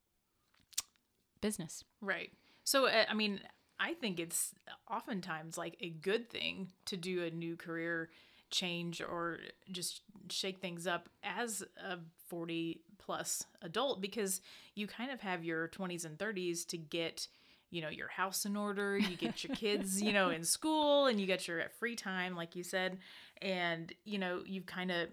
business? 1.42 1.84
Right. 2.02 2.32
So, 2.64 2.88
uh, 2.88 3.06
I 3.10 3.14
mean, 3.14 3.40
I 3.80 3.94
think 3.94 4.20
it's 4.20 4.54
oftentimes 4.90 5.58
like 5.58 5.78
a 5.82 5.90
good 5.90 6.30
thing 6.30 6.70
to 6.86 6.98
do 6.98 7.24
a 7.24 7.30
new 7.30 7.56
career 7.56 8.10
change 8.50 9.02
or 9.02 9.40
just 9.72 10.02
shake 10.30 10.60
things 10.60 10.88
up 10.88 11.10
as 11.24 11.64
a 11.84 11.98
40 12.28 12.82
plus 12.98 13.46
adult 13.62 14.02
because 14.02 14.42
you 14.76 14.88
kind 14.88 15.12
of 15.12 15.22
have 15.22 15.44
your 15.44 15.68
20s 15.70 16.06
and 16.06 16.18
30s 16.18 16.66
to 16.68 16.78
get 16.78 17.28
you 17.70 17.82
know 17.82 17.90
your 17.90 18.08
house 18.08 18.46
in 18.46 18.56
order 18.56 18.98
you 18.98 19.18
get 19.18 19.44
your 19.44 19.56
kids 19.56 20.02
you 20.02 20.14
know 20.14 20.30
in 20.30 20.44
school 20.44 21.08
and 21.08 21.20
you 21.20 21.28
get 21.28 21.48
your 21.48 21.62
free 21.80 21.96
time 21.96 22.36
like 22.36 22.56
you 22.56 22.64
said. 22.64 22.98
And 23.42 23.94
you 24.04 24.18
know 24.18 24.42
you've 24.46 24.66
kind 24.66 24.92
of 24.92 25.10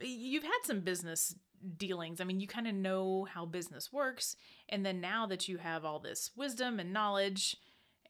you've 0.00 0.44
had 0.44 0.58
some 0.64 0.80
business 0.80 1.34
dealings. 1.76 2.20
I 2.20 2.24
mean 2.24 2.40
you 2.40 2.46
kind 2.46 2.66
of 2.66 2.74
know 2.74 3.24
how 3.24 3.46
business 3.46 3.92
works. 3.92 4.36
And 4.68 4.84
then 4.84 5.00
now 5.00 5.26
that 5.26 5.48
you 5.48 5.58
have 5.58 5.84
all 5.84 5.98
this 5.98 6.30
wisdom 6.36 6.78
and 6.78 6.92
knowledge 6.92 7.56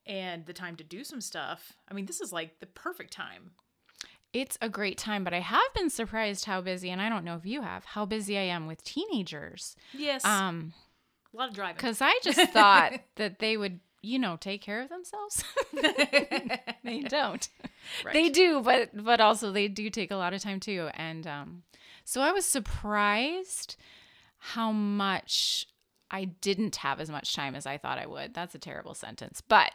and 0.06 0.44
the 0.46 0.52
time 0.52 0.76
to 0.76 0.84
do 0.84 1.02
some 1.02 1.20
stuff 1.20 1.72
i 1.88 1.94
mean 1.94 2.06
this 2.06 2.20
is 2.20 2.32
like 2.32 2.60
the 2.60 2.66
perfect 2.66 3.12
time 3.12 3.52
It's 4.34 4.58
a 4.60 4.68
great 4.68 4.98
time, 4.98 5.24
but 5.24 5.32
I 5.32 5.40
have 5.40 5.62
been 5.74 5.88
surprised 5.88 6.44
how 6.44 6.60
busy, 6.60 6.90
and 6.90 7.00
I 7.00 7.08
don't 7.08 7.24
know 7.24 7.36
if 7.36 7.46
you 7.46 7.62
have, 7.62 7.84
how 7.84 8.04
busy 8.04 8.36
I 8.36 8.42
am 8.42 8.66
with 8.66 8.84
teenagers. 8.84 9.76
yes 9.94 10.24
Um, 10.24 10.74
a 11.32 11.36
lot 11.36 11.48
of 11.48 11.54
driving 11.54 11.76
Because 11.76 12.02
I 12.02 12.18
just 12.22 12.40
thought 12.52 12.92
that 13.16 13.38
they 13.38 13.56
would 13.56 13.80
you 14.04 14.18
know, 14.18 14.36
take 14.38 14.60
care 14.60 14.82
of 14.82 14.90
themselves. 14.90 15.42
they 16.84 17.00
don't. 17.08 17.48
Right. 18.04 18.12
They 18.12 18.28
do, 18.28 18.60
but 18.60 18.90
but 18.92 19.18
also 19.18 19.50
they 19.50 19.66
do 19.66 19.88
take 19.88 20.10
a 20.10 20.16
lot 20.16 20.34
of 20.34 20.42
time 20.42 20.60
too. 20.60 20.90
And 20.92 21.26
um, 21.26 21.62
so 22.04 22.20
I 22.20 22.30
was 22.30 22.44
surprised 22.44 23.76
how 24.38 24.72
much 24.72 25.66
I 26.14 26.26
didn't 26.26 26.76
have 26.76 27.00
as 27.00 27.10
much 27.10 27.34
time 27.34 27.56
as 27.56 27.66
I 27.66 27.76
thought 27.76 27.98
I 27.98 28.06
would. 28.06 28.34
That's 28.34 28.54
a 28.54 28.58
terrible 28.60 28.94
sentence. 28.94 29.40
But 29.40 29.72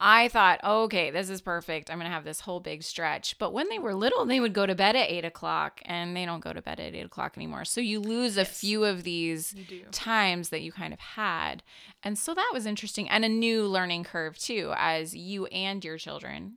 I 0.00 0.28
thought, 0.28 0.64
okay, 0.64 1.10
this 1.10 1.28
is 1.28 1.42
perfect. 1.42 1.90
I'm 1.90 1.98
going 1.98 2.08
to 2.08 2.14
have 2.14 2.24
this 2.24 2.40
whole 2.40 2.58
big 2.58 2.82
stretch. 2.82 3.38
But 3.38 3.52
when 3.52 3.68
they 3.68 3.78
were 3.78 3.94
little, 3.94 4.24
they 4.24 4.40
would 4.40 4.54
go 4.54 4.64
to 4.64 4.74
bed 4.74 4.96
at 4.96 5.10
eight 5.10 5.26
o'clock 5.26 5.82
and 5.84 6.16
they 6.16 6.24
don't 6.24 6.42
go 6.42 6.54
to 6.54 6.62
bed 6.62 6.80
at 6.80 6.94
eight 6.94 7.04
o'clock 7.04 7.34
anymore. 7.36 7.66
So 7.66 7.82
you 7.82 8.00
lose 8.00 8.38
a 8.38 8.46
few 8.46 8.84
of 8.84 9.02
these 9.02 9.54
times 9.92 10.48
that 10.48 10.62
you 10.62 10.72
kind 10.72 10.94
of 10.94 11.00
had. 11.00 11.62
And 12.02 12.16
so 12.16 12.32
that 12.32 12.50
was 12.54 12.64
interesting 12.64 13.10
and 13.10 13.22
a 13.22 13.28
new 13.28 13.66
learning 13.66 14.04
curve 14.04 14.38
too, 14.38 14.72
as 14.78 15.14
you 15.14 15.44
and 15.46 15.84
your 15.84 15.98
children 15.98 16.56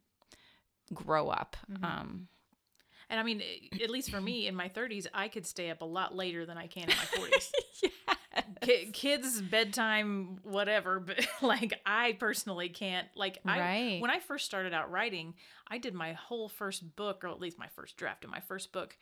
grow 0.94 1.28
up. 1.28 1.58
Um, 1.84 2.30
And 3.10 3.20
I 3.20 3.24
mean, 3.24 3.42
eh, 3.42 3.84
at 3.84 3.90
least 3.90 4.10
for 4.12 4.20
me 4.20 4.48
in 4.48 4.56
my 4.56 4.68
30s, 4.70 5.08
I 5.14 5.28
could 5.30 5.46
stay 5.46 5.70
up 5.70 5.82
a 5.82 5.86
lot 5.86 6.16
later 6.16 6.46
than 6.46 6.58
I 6.58 6.68
can 6.68 6.84
in 6.90 6.96
my 6.98 7.28
40s. 7.28 7.52
Ki- 8.62 8.90
kids 8.92 9.42
bedtime 9.42 10.40
whatever 10.44 11.00
but 11.06 11.26
like 11.42 11.80
i 11.86 12.16
personally 12.20 12.70
can't 12.70 13.08
like 13.16 13.40
i 13.46 13.60
Right. 13.60 14.02
when 14.02 14.12
i 14.12 14.20
first 14.20 14.46
started 14.46 14.74
out 14.74 14.92
writing 14.92 15.34
i 15.68 15.78
did 15.80 15.94
my 15.96 16.14
whole 16.14 16.48
first 16.50 16.96
book 16.96 17.24
or 17.24 17.30
at 17.30 17.40
least 17.40 17.58
my 17.58 17.68
first 17.76 17.98
draft 17.98 18.24
of 18.26 18.30
my 18.30 18.40
first 18.42 18.72
book 18.72 18.96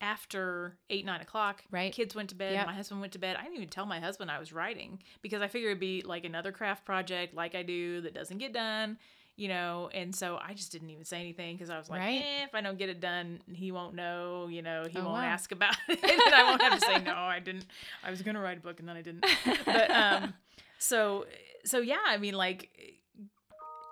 after 0.00 0.78
eight 0.88 1.04
nine 1.04 1.20
o'clock 1.20 1.62
Right. 1.70 1.92
kids 1.92 2.14
went 2.14 2.30
to 2.30 2.34
bed 2.34 2.52
Yep. 2.54 2.66
my 2.66 2.74
husband 2.74 3.00
went 3.00 3.12
to 3.12 3.18
bed 3.18 3.36
i 3.38 3.42
didn't 3.42 3.56
even 3.56 3.68
tell 3.68 3.84
my 3.86 4.00
husband 4.00 4.30
i 4.30 4.38
was 4.38 4.52
writing 4.52 5.02
because 5.22 5.42
i 5.42 5.48
figured 5.48 5.70
it'd 5.72 5.80
be 5.80 6.02
like 6.02 6.24
another 6.24 6.52
craft 6.52 6.84
project 6.86 7.34
like 7.34 7.54
i 7.54 7.62
do 7.62 8.00
that 8.02 8.14
doesn't 8.14 8.38
get 8.38 8.52
done 8.54 8.96
you 9.40 9.48
know 9.48 9.88
and 9.94 10.14
so 10.14 10.38
i 10.46 10.52
just 10.52 10.70
didn't 10.70 10.90
even 10.90 11.04
say 11.04 11.18
anything 11.18 11.54
because 11.56 11.70
i 11.70 11.78
was 11.78 11.88
like 11.88 11.98
Right. 12.00 12.20
eh, 12.22 12.44
if 12.44 12.54
i 12.54 12.60
don't 12.60 12.78
get 12.78 12.90
it 12.90 13.00
done 13.00 13.40
he 13.52 13.72
won't 13.72 13.94
know 13.94 14.48
you 14.48 14.60
know 14.60 14.84
he 14.88 14.98
Oh, 14.98 15.04
won't 15.06 15.22
wow. 15.22 15.28
ask 15.28 15.50
about 15.50 15.74
it 15.88 16.26
and 16.26 16.34
i 16.34 16.44
won't 16.44 16.60
have 16.62 16.74
to 16.74 16.80
say 16.80 16.98
no 17.00 17.14
i 17.14 17.38
didn't 17.40 17.64
i 18.04 18.10
was 18.10 18.20
gonna 18.22 18.40
write 18.40 18.58
a 18.58 18.60
book 18.60 18.80
and 18.80 18.88
then 18.88 18.96
i 18.96 19.02
didn't 19.02 19.24
but 19.66 19.90
um 19.94 20.34
so 20.78 21.24
so 21.64 21.78
yeah 21.78 21.98
i 22.06 22.18
mean 22.18 22.34
like 22.34 22.68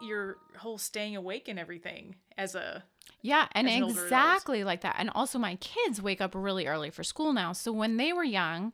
your 0.02 0.36
whole 0.58 0.78
staying 0.78 1.16
awake 1.16 1.48
and 1.48 1.58
everything 1.58 2.14
as 2.36 2.54
a 2.54 2.84
Yeah, 3.22 3.48
and 3.52 3.68
an 3.68 3.82
exactly 3.82 4.62
like 4.64 4.82
that. 4.82 4.94
And 4.98 5.10
also, 5.14 5.38
my 5.38 5.56
kids 5.56 6.00
wake 6.00 6.20
up 6.20 6.32
really 6.36 6.66
early 6.66 6.90
for 6.90 7.02
school 7.02 7.32
now. 7.32 7.52
So 7.52 7.72
when 7.72 7.96
they 7.96 8.12
were 8.12 8.22
young, 8.22 8.72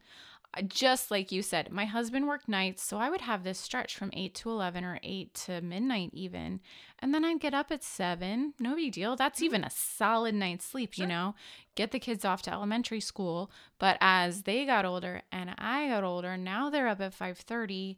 just 0.67 1.11
like 1.11 1.33
you 1.33 1.43
said, 1.43 1.73
my 1.73 1.85
husband 1.85 2.27
worked 2.27 2.49
nights. 2.49 2.83
So 2.83 2.99
I 2.99 3.11
would 3.11 3.23
have 3.23 3.45
this 3.45 3.59
stretch 3.59 3.97
from 3.97 4.11
8 4.13 4.35
to 4.37 4.51
11 4.51 4.85
or 4.85 4.99
8 5.03 5.35
to 5.35 5.61
midnight, 5.61 6.11
even. 6.13 6.61
And 6.99 7.13
then 7.13 7.25
I'd 7.25 7.41
get 7.41 7.55
up 7.55 7.71
at 7.71 7.83
7. 7.83 8.55
No 8.59 8.77
big 8.77 8.93
deal. 8.93 9.17
That's 9.17 9.39
mm-hmm. 9.39 9.47
even 9.47 9.65
a 9.65 9.71
solid 9.71 10.35
night's 10.35 10.65
sleep, 10.65 10.97
you 10.99 11.07
know? 11.07 11.35
Get 11.75 11.91
the 11.91 11.99
kids 11.99 12.25
off 12.25 12.43
to 12.43 12.53
elementary 12.53 13.01
school. 13.01 13.51
But 13.79 13.99
as 14.01 14.43
they 14.43 14.65
got 14.65 14.85
older 14.85 15.23
and 15.33 15.55
I 15.59 15.89
got 15.89 16.05
older, 16.05 16.37
now 16.37 16.71
they're 16.71 16.89
up 16.89 17.01
at 17.01 17.19
5:30. 17.19 17.97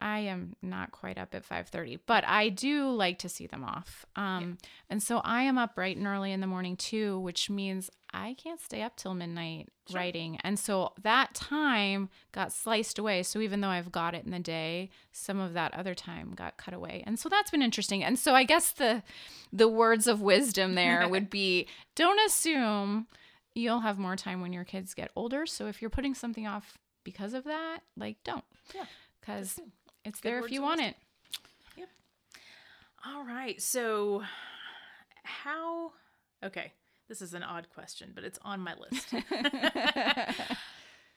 I 0.00 0.20
am 0.20 0.54
not 0.62 0.92
quite 0.92 1.18
up 1.18 1.34
at 1.34 1.44
5:30, 1.44 2.00
but 2.06 2.24
I 2.26 2.48
do 2.50 2.90
like 2.90 3.18
to 3.20 3.28
see 3.28 3.46
them 3.46 3.64
off. 3.64 4.04
Um 4.14 4.58
and 4.90 5.02
so 5.02 5.18
I 5.18 5.42
am 5.42 5.58
up 5.58 5.74
bright 5.74 5.96
and 5.96 6.06
early 6.06 6.32
in 6.32 6.40
the 6.40 6.46
morning 6.46 6.76
too, 6.76 7.18
which 7.20 7.48
means 7.48 7.90
I 8.12 8.34
can't 8.34 8.60
stay 8.60 8.82
up 8.82 8.96
till 8.96 9.14
midnight 9.14 9.68
writing. 9.92 10.38
And 10.42 10.58
so 10.58 10.92
that 11.02 11.34
time 11.34 12.08
got 12.32 12.52
sliced 12.52 12.98
away. 12.98 13.22
So 13.22 13.40
even 13.40 13.60
though 13.60 13.68
I've 13.68 13.92
got 13.92 14.14
it 14.14 14.24
in 14.24 14.30
the 14.30 14.38
day, 14.38 14.90
some 15.12 15.38
of 15.38 15.52
that 15.52 15.74
other 15.74 15.94
time 15.94 16.32
got 16.34 16.56
cut 16.56 16.72
away. 16.72 17.02
And 17.06 17.18
so 17.18 17.28
that's 17.28 17.50
been 17.50 17.62
interesting. 17.62 18.02
And 18.02 18.18
so 18.18 18.34
I 18.34 18.44
guess 18.44 18.72
the 18.72 19.02
the 19.52 19.68
words 19.68 20.06
of 20.06 20.20
wisdom 20.22 20.74
there 20.74 21.08
would 21.10 21.30
be 21.30 21.66
don't 21.94 22.20
assume 22.26 23.06
you'll 23.54 23.80
have 23.80 23.98
more 23.98 24.16
time 24.16 24.40
when 24.40 24.52
your 24.52 24.64
kids 24.64 24.94
get 24.94 25.10
older. 25.16 25.46
So 25.46 25.66
if 25.66 25.80
you're 25.80 25.90
putting 25.90 26.14
something 26.14 26.46
off 26.46 26.78
because 27.04 27.34
of 27.34 27.44
that, 27.44 27.80
like 27.96 28.16
don't. 28.24 28.44
Yeah, 28.74 28.84
Cuz 29.22 29.60
it's 30.06 30.20
Good 30.20 30.28
there 30.30 30.38
if 30.44 30.50
you 30.50 30.62
want 30.62 30.80
it. 30.80 30.96
all 33.04 33.24
right 33.24 33.60
so 33.62 34.22
how 35.22 35.92
okay 36.44 36.72
this 37.08 37.22
is 37.22 37.34
an 37.34 37.42
odd 37.42 37.68
question 37.72 38.10
but 38.14 38.24
it's 38.24 38.38
on 38.42 38.60
my 38.60 38.74
list. 38.74 39.14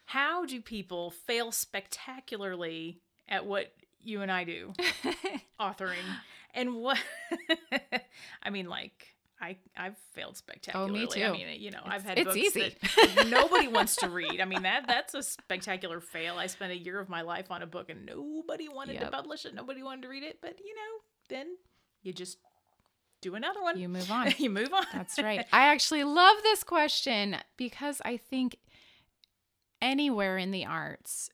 How 0.10 0.44
do 0.44 0.60
people 0.60 1.12
fail 1.12 1.52
spectacularly 1.52 3.00
at 3.28 3.46
what 3.46 3.72
you 4.00 4.24
and 4.24 4.32
I 4.32 4.44
do? 4.44 4.74
Authoring. 5.62 5.98
And 6.56 6.78
what 6.78 6.98
I 8.44 8.50
mean 8.50 8.68
like 8.68 9.14
I 9.42 9.58
I've 9.78 9.98
failed 10.14 10.34
oh, 10.34 10.38
spectacularly. 10.38 11.00
I 11.00 11.04
Oh, 11.04 11.08
too. 11.08 11.24
I 11.24 11.32
mean, 11.32 11.48
you 11.62 11.72
know, 11.72 11.82
I've 11.86 12.04
had 12.04 12.18
it's 12.18 12.26
books 12.26 12.38
easy. 12.38 12.76
that 12.82 13.28
nobody 13.30 13.68
wants 13.68 13.96
to 13.98 14.10
read. 14.10 14.42
I 14.42 14.46
mean, 14.46 14.64
that 14.64 14.86
that's 14.88 15.14
a 15.14 15.24
spectacular 15.24 16.02
fail. 16.02 16.36
I 16.38 16.48
spent 16.48 16.72
a 16.72 16.78
year 16.78 17.00
of 17.00 17.10
my 17.10 17.22
life 17.22 17.52
on 17.52 17.62
a 17.62 17.68
book 17.68 17.90
and 17.90 18.06
nobody 18.06 18.68
wanted 18.68 19.00
to 19.00 19.10
publish 19.10 19.46
it. 19.46 19.54
Nobody 19.56 19.84
wanted 19.84 20.04
to 20.04 20.08
read 20.10 20.24
it, 20.24 20.40
but 20.42 20.60
you 20.60 20.76
know, 20.76 21.02
then 21.30 21.48
you 22.04 22.14
just 22.14 22.38
do 23.22 23.36
another 23.36 23.62
one. 23.62 23.78
You 23.78 23.90
move 23.90 24.12
on. 24.12 24.34
you 24.38 24.50
move 24.50 24.74
on. 24.74 24.86
That's 24.94 25.20
right. 25.20 25.46
I 25.54 25.68
actually 25.68 26.04
love 26.04 26.38
this 26.44 26.64
question 26.64 27.38
because 27.58 28.02
I 28.06 28.18
think 28.18 28.58
anywhere 29.82 30.38
in 30.38 30.52
the 30.52 30.66
arts, 30.66 31.30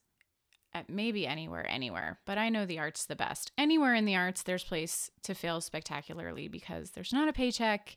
maybe 0.88 1.26
anywhere, 1.26 1.66
anywhere, 1.68 2.18
but 2.24 2.38
I 2.38 2.48
know 2.48 2.66
the 2.66 2.78
arts 2.78 3.06
the 3.06 3.16
best. 3.16 3.52
Anywhere 3.58 3.94
in 3.94 4.04
the 4.04 4.16
arts, 4.16 4.42
there's 4.42 4.64
place 4.64 5.10
to 5.22 5.34
fail 5.34 5.60
spectacularly 5.60 6.48
because 6.48 6.90
there's 6.90 7.12
not 7.12 7.28
a 7.28 7.32
paycheck. 7.32 7.96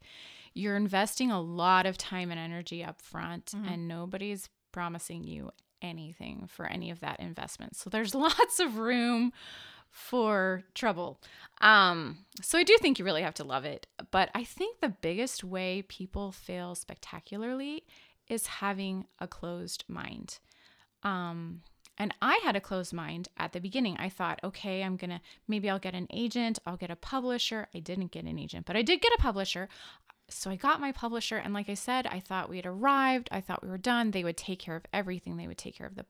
You're 0.53 0.75
investing 0.75 1.31
a 1.31 1.41
lot 1.41 1.85
of 1.85 1.97
time 1.97 2.31
and 2.31 2.39
energy 2.39 2.83
up 2.83 3.01
front, 3.01 3.53
and 3.53 3.87
nobody's 3.87 4.49
promising 4.71 5.23
you 5.23 5.51
anything 5.81 6.47
for 6.47 6.65
any 6.65 6.91
of 6.91 6.99
that 6.99 7.19
investment. 7.19 7.75
So 7.75 7.89
there's 7.89 8.15
lots 8.15 8.59
of 8.59 8.77
room 8.77 9.31
for 9.91 10.63
trouble. 10.75 11.19
Um, 11.61 12.19
so 12.41 12.57
I 12.57 12.63
do 12.63 12.75
think 12.79 12.99
you 12.99 13.05
really 13.05 13.23
have 13.23 13.33
to 13.35 13.43
love 13.43 13.65
it. 13.65 13.87
But 14.11 14.29
I 14.35 14.43
think 14.43 14.79
the 14.79 14.89
biggest 14.89 15.43
way 15.43 15.81
people 15.81 16.31
fail 16.31 16.75
spectacularly 16.75 17.83
is 18.27 18.45
having 18.47 19.05
a 19.19 19.27
closed 19.27 19.83
mind. 19.87 20.39
Um, 21.03 21.61
and 21.99 22.13
I 22.21 22.39
had 22.43 22.55
a 22.55 22.61
closed 22.61 22.93
mind 22.93 23.27
at 23.37 23.51
the 23.51 23.59
beginning. 23.59 23.97
I 23.97 24.07
thought, 24.09 24.39
okay, 24.43 24.83
I'm 24.83 24.95
going 24.95 25.09
to 25.09 25.19
maybe 25.47 25.69
I'll 25.69 25.79
get 25.79 25.93
an 25.93 26.07
agent, 26.11 26.57
I'll 26.65 26.77
get 26.77 26.89
a 26.89 26.95
publisher. 26.95 27.67
I 27.75 27.79
didn't 27.79 28.11
get 28.11 28.23
an 28.23 28.39
agent, 28.39 28.65
but 28.65 28.77
I 28.77 28.81
did 28.81 29.01
get 29.01 29.11
a 29.13 29.21
publisher. 29.21 29.67
So 30.29 30.49
I 30.49 30.55
got 30.55 30.79
my 30.79 30.91
publisher. 30.91 31.37
And 31.37 31.53
like 31.53 31.69
I 31.69 31.73
said, 31.73 32.07
I 32.07 32.19
thought 32.19 32.49
we 32.49 32.55
had 32.55 32.65
arrived. 32.65 33.27
I 33.31 33.41
thought 33.41 33.63
we 33.63 33.69
were 33.69 33.77
done. 33.77 34.11
They 34.11 34.23
would 34.23 34.37
take 34.37 34.59
care 34.59 34.75
of 34.75 34.85
everything. 34.93 35.37
They 35.37 35.47
would 35.47 35.57
take 35.57 35.75
care 35.75 35.87
of 35.87 35.95
the 35.95 36.05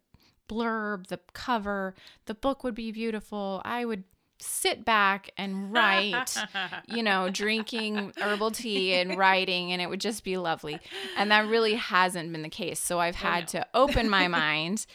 blurb, 0.50 1.08
the 1.08 1.20
cover, 1.34 1.96
the 2.26 2.34
book 2.34 2.64
would 2.64 2.76
be 2.76 2.92
beautiful. 2.92 3.62
I 3.64 3.86
would 3.86 4.04
sit 4.42 4.84
back 4.84 5.32
and 5.38 5.72
write, 5.72 6.36
you 6.88 7.04
know, 7.04 7.30
drinking 7.30 8.14
herbal 8.18 8.52
tea 8.52 8.94
and 8.94 9.18
writing, 9.18 9.72
and 9.72 9.82
it 9.82 9.90
would 9.90 10.02
just 10.02 10.24
be 10.24 10.38
lovely. 10.38 10.80
And 11.18 11.32
that 11.32 11.48
really 11.48 11.76
hasn't 11.76 12.32
been 12.32 12.42
the 12.42 12.50
case. 12.50 12.80
So 12.80 13.00
I've 13.00 13.16
had 13.16 13.48
to 13.50 13.66
open 13.74 14.10
my 14.10 14.28
mind 14.28 14.86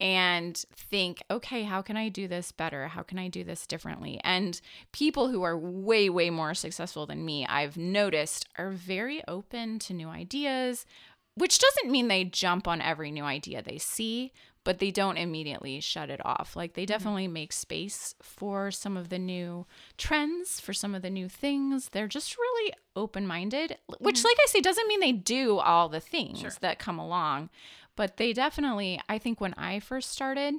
and 0.00 0.56
think, 0.74 1.22
okay, 1.30 1.64
how 1.64 1.82
can 1.82 1.96
I 1.96 2.08
do 2.08 2.28
this 2.28 2.52
better? 2.52 2.88
How 2.88 3.02
can 3.02 3.18
I 3.18 3.28
do 3.28 3.42
this 3.42 3.66
differently? 3.66 4.20
And 4.22 4.60
people 4.92 5.28
who 5.28 5.42
are 5.42 5.58
way, 5.58 6.08
way 6.08 6.30
more 6.30 6.54
successful 6.54 7.06
than 7.06 7.24
me, 7.24 7.46
I've 7.46 7.76
noticed, 7.76 8.46
are 8.56 8.70
very 8.70 9.22
open 9.26 9.78
to 9.80 9.92
new 9.92 10.08
ideas, 10.08 10.86
which 11.34 11.58
doesn't 11.58 11.90
mean 11.90 12.08
they 12.08 12.24
jump 12.24 12.68
on 12.68 12.80
every 12.80 13.10
new 13.10 13.24
idea 13.24 13.62
they 13.62 13.78
see, 13.78 14.32
but 14.64 14.80
they 14.80 14.90
don't 14.90 15.16
immediately 15.16 15.80
shut 15.80 16.10
it 16.10 16.20
off. 16.26 16.54
Like 16.54 16.74
they 16.74 16.82
mm-hmm. 16.82 16.88
definitely 16.88 17.28
make 17.28 17.52
space 17.52 18.14
for 18.20 18.70
some 18.70 18.96
of 18.96 19.08
the 19.08 19.18
new 19.18 19.66
trends, 19.96 20.60
for 20.60 20.72
some 20.72 20.94
of 20.94 21.02
the 21.02 21.10
new 21.10 21.28
things. 21.28 21.88
They're 21.88 22.08
just 22.08 22.36
really 22.36 22.72
open 22.94 23.26
minded, 23.26 23.78
which, 23.98 24.16
mm-hmm. 24.16 24.26
like 24.26 24.36
I 24.42 24.46
say, 24.46 24.60
doesn't 24.60 24.86
mean 24.86 25.00
they 25.00 25.12
do 25.12 25.58
all 25.58 25.88
the 25.88 26.00
things 26.00 26.58
that 26.60 26.78
come 26.78 26.98
along, 26.98 27.50
but 27.98 28.16
they 28.16 28.32
definitely, 28.32 29.00
I 29.08 29.18
think 29.18 29.40
when 29.40 29.54
I 29.54 29.80
first 29.80 30.12
started, 30.12 30.54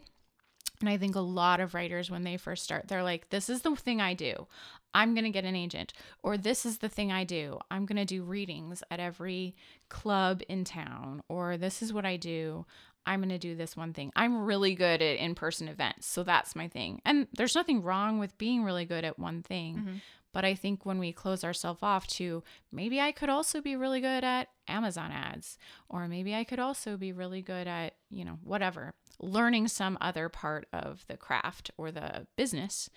and 0.82 0.90
I 0.90 0.98
think 0.98 1.16
a 1.16 1.22
lot 1.22 1.62
of 1.62 1.74
writers, 1.74 2.12
when 2.12 2.26
they 2.26 2.36
first 2.36 2.66
start, 2.66 2.90
they're 2.90 3.02
like, 3.02 3.30
this 3.30 3.50
is 3.50 3.62
the 3.62 3.78
thing 3.78 4.02
I 4.02 4.14
do. 4.14 4.46
I'm 4.94 5.14
going 5.14 5.24
to 5.24 5.30
get 5.30 5.46
an 5.46 5.56
agent. 5.56 5.94
Or 6.22 6.38
this 6.38 6.66
is 6.66 6.80
the 6.80 6.90
thing 6.90 7.14
I 7.14 7.24
do. 7.24 7.58
I'm 7.72 7.86
going 7.86 7.96
to 7.96 8.04
do 8.04 8.24
readings 8.24 8.84
at 8.92 9.00
every 9.00 9.56
club 9.88 10.42
in 10.50 10.66
town. 10.66 11.22
Or 11.30 11.56
this 11.56 11.82
is 11.82 11.94
what 11.94 12.06
I 12.06 12.18
do. 12.18 12.66
I'm 13.06 13.22
going 13.22 13.30
to 13.30 13.38
do 13.38 13.56
this 13.56 13.78
one 13.78 13.94
thing. 13.94 14.12
I'm 14.18 14.44
really 14.44 14.76
good 14.76 15.02
at 15.02 15.18
in 15.18 15.34
person 15.34 15.70
events. 15.70 16.08
So 16.08 16.24
that's 16.24 16.58
my 16.58 16.68
thing. 16.68 17.02
And 17.06 17.28
there's 17.38 17.56
nothing 17.56 17.84
wrong 17.84 18.20
with 18.20 18.38
being 18.38 18.66
really 18.66 18.86
good 18.86 19.06
at 19.06 19.18
one 19.18 19.44
thing. 19.44 19.76
Mm-hmm. 19.78 19.96
But 20.32 20.46
I 20.46 20.54
think 20.56 20.86
when 20.86 21.00
we 21.00 21.12
close 21.12 21.44
ourselves 21.44 21.82
off 21.82 22.06
to 22.08 22.44
maybe 22.72 23.00
I 23.02 23.12
could 23.12 23.30
also 23.30 23.62
be 23.62 23.76
really 23.76 24.02
good 24.02 24.24
at 24.24 24.50
Amazon 24.68 25.12
ads, 25.12 25.58
or 25.90 26.08
maybe 26.08 26.36
I 26.36 26.44
could 26.44 26.60
also 26.60 26.98
be 26.98 27.12
really 27.12 27.42
good 27.42 27.68
at, 27.68 27.96
you 28.10 28.24
know, 28.24 28.38
whatever, 28.44 28.94
learning 29.20 29.68
some 29.68 29.98
other 30.00 30.30
part 30.30 30.68
of 30.72 31.06
the 31.08 31.18
craft 31.18 31.72
or 31.78 31.92
the 31.92 32.28
business. 32.36 32.90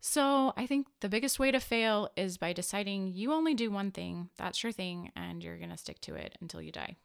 So 0.00 0.54
I 0.56 0.66
think 0.66 0.86
the 1.00 1.08
biggest 1.08 1.38
way 1.38 1.50
to 1.50 1.60
fail 1.60 2.08
is 2.16 2.38
by 2.38 2.52
deciding 2.52 3.08
you 3.08 3.32
only 3.32 3.54
do 3.54 3.70
one 3.70 3.90
thing, 3.90 4.30
that's 4.38 4.62
your 4.62 4.72
thing, 4.72 5.12
and 5.14 5.42
you're 5.42 5.58
going 5.58 5.70
to 5.70 5.76
stick 5.76 6.00
to 6.02 6.14
it 6.14 6.38
until 6.40 6.62
you 6.62 6.72
die. 6.72 6.96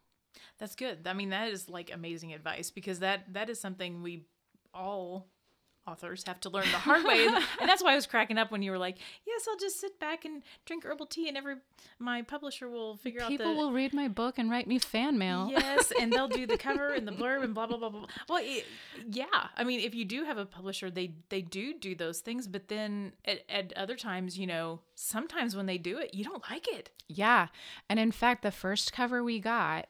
That's 0.58 0.74
good. 0.74 1.06
I 1.06 1.12
mean, 1.12 1.30
that 1.30 1.48
is 1.50 1.68
like 1.68 1.90
amazing 1.92 2.32
advice 2.32 2.70
because 2.70 3.00
that 3.00 3.34
that 3.34 3.50
is 3.50 3.60
something 3.60 4.02
we 4.02 4.26
all 4.72 5.28
authors 5.86 6.24
have 6.26 6.40
to 6.40 6.50
learn 6.50 6.64
the 6.72 6.78
hard 6.78 7.04
way. 7.04 7.26
and 7.26 7.36
that's 7.68 7.82
why 7.82 7.92
I 7.92 7.94
was 7.94 8.06
cracking 8.06 8.38
up 8.38 8.50
when 8.50 8.62
you 8.62 8.70
were 8.70 8.78
like, 8.78 8.96
"Yes, 9.26 9.46
I'll 9.48 9.56
just 9.56 9.80
sit 9.80 9.98
back 10.00 10.24
and 10.24 10.42
drink 10.64 10.84
herbal 10.84 11.06
tea, 11.06 11.28
and 11.28 11.36
every 11.36 11.56
my 11.98 12.22
publisher 12.22 12.68
will 12.68 12.96
figure 12.96 13.20
People 13.26 13.46
out 13.46 13.52
the 13.52 13.56
will 13.56 13.72
read 13.72 13.92
my 13.94 14.08
book 14.08 14.38
and 14.38 14.50
write 14.50 14.66
me 14.66 14.78
fan 14.78 15.18
mail. 15.18 15.48
yes, 15.50 15.92
and 16.00 16.12
they'll 16.12 16.28
do 16.28 16.46
the 16.46 16.58
cover 16.58 16.88
and 16.88 17.06
the 17.06 17.12
blurb 17.20 17.42
and 17.44 17.54
blah 17.54 17.66
blah 17.66 17.78
blah 17.78 17.88
blah. 17.90 18.00
blah. 18.00 18.08
Well, 18.28 18.42
it, 18.44 18.64
yeah, 19.10 19.26
I 19.56 19.64
mean, 19.64 19.80
if 19.80 19.94
you 19.94 20.04
do 20.04 20.24
have 20.24 20.38
a 20.38 20.44
publisher, 20.46 20.90
they 20.90 21.12
they 21.28 21.42
do 21.42 21.74
do 21.74 21.94
those 21.94 22.20
things, 22.20 22.46
but 22.46 22.68
then 22.68 23.12
at, 23.24 23.40
at 23.48 23.72
other 23.74 23.96
times, 23.96 24.38
you 24.38 24.46
know, 24.46 24.80
sometimes 24.94 25.54
when 25.56 25.66
they 25.66 25.78
do 25.78 25.98
it, 25.98 26.14
you 26.14 26.24
don't 26.24 26.42
like 26.50 26.66
it. 26.68 26.90
Yeah. 27.08 27.48
And 27.88 28.00
in 28.00 28.10
fact, 28.10 28.42
the 28.42 28.50
first 28.50 28.92
cover 28.92 29.22
we 29.22 29.38
got, 29.38 29.86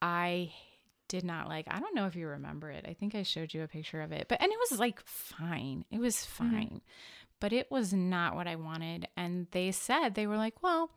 I 0.00 0.52
did 1.12 1.24
not 1.24 1.46
like. 1.46 1.66
I 1.70 1.78
don't 1.78 1.94
know 1.94 2.06
if 2.06 2.16
you 2.16 2.26
remember 2.26 2.70
it. 2.70 2.86
I 2.88 2.94
think 2.94 3.14
I 3.14 3.22
showed 3.22 3.52
you 3.52 3.62
a 3.62 3.68
picture 3.68 4.00
of 4.00 4.12
it. 4.12 4.28
But 4.28 4.40
and 4.40 4.50
it 4.50 4.58
was 4.70 4.80
like 4.80 4.98
fine. 5.04 5.84
It 5.90 6.00
was 6.00 6.16
mm-hmm. 6.16 6.50
fine. 6.50 6.80
But 7.38 7.52
it 7.52 7.70
was 7.70 7.92
not 7.92 8.34
what 8.34 8.48
I 8.48 8.56
wanted. 8.56 9.08
And 9.14 9.46
they 9.50 9.72
said 9.72 10.14
they 10.14 10.26
were 10.26 10.38
like, 10.38 10.62
"Well, 10.62 10.90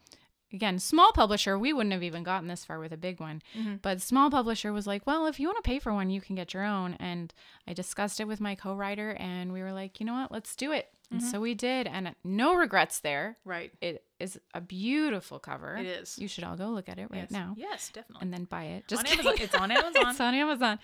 again, 0.53 0.79
small 0.79 1.11
publisher, 1.11 1.59
we 1.59 1.73
wouldn't 1.73 1.91
have 1.91 2.01
even 2.01 2.23
gotten 2.23 2.47
this 2.47 2.63
far 2.63 2.79
with 2.79 2.93
a 2.93 2.97
big 2.97 3.19
one. 3.19 3.41
Mm-hmm. 3.57 3.75
But 3.81 4.01
small 4.01 4.31
publisher 4.31 4.71
was 4.71 4.87
like, 4.87 5.05
"Well, 5.05 5.27
if 5.27 5.37
you 5.37 5.49
want 5.49 5.61
to 5.61 5.69
pay 5.69 5.79
for 5.79 5.93
one, 5.93 6.09
you 6.09 6.21
can 6.21 6.35
get 6.35 6.53
your 6.53 6.63
own." 6.63 6.93
And 6.93 7.33
I 7.67 7.73
discussed 7.73 8.21
it 8.21 8.27
with 8.29 8.39
my 8.39 8.55
co-writer 8.55 9.11
and 9.19 9.51
we 9.51 9.61
were 9.61 9.73
like, 9.73 9.99
"You 9.99 10.05
know 10.05 10.13
what? 10.13 10.31
Let's 10.31 10.55
do 10.55 10.71
it." 10.71 10.87
And 11.11 11.19
mm-hmm. 11.19 11.29
so 11.29 11.41
we 11.41 11.55
did 11.55 11.87
and 11.87 12.15
no 12.23 12.55
regrets 12.55 12.99
there. 13.01 13.37
Right. 13.43 13.73
It 13.81 14.04
is 14.19 14.39
a 14.53 14.61
beautiful 14.61 15.39
cover. 15.39 15.75
It 15.75 15.85
is. 15.85 16.17
You 16.17 16.27
should 16.27 16.43
all 16.43 16.55
go 16.55 16.69
look 16.69 16.87
at 16.89 16.97
it 16.99 17.07
right 17.11 17.21
yes. 17.23 17.31
now 17.31 17.53
Yes, 17.57 17.89
definitely. 17.93 18.23
and 18.23 18.33
then 18.33 18.45
buy 18.45 18.63
it. 18.65 18.87
Just 18.87 19.01
on 19.01 19.05
kidding. 19.05 19.25
Amazon. 19.27 19.43
It's 19.43 19.55
on 19.55 19.71
Amazon. 19.71 20.01
it's 20.09 20.19
on 20.21 20.33
Amazon. 20.35 20.79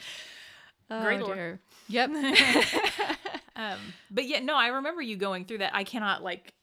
Great 0.90 1.22
Oh, 1.22 1.26
lore. 1.26 1.36
dear. 1.36 1.60
Yep. 1.88 2.10
Um, 3.54 3.78
but 4.10 4.28
yeah, 4.28 4.40
no, 4.40 4.56
I 4.56 4.68
remember 4.68 5.02
you 5.02 5.18
going 5.18 5.46
through 5.46 5.60
that. 5.60 5.76
I 5.76 5.84
cannot 5.84 6.24
like 6.24 6.54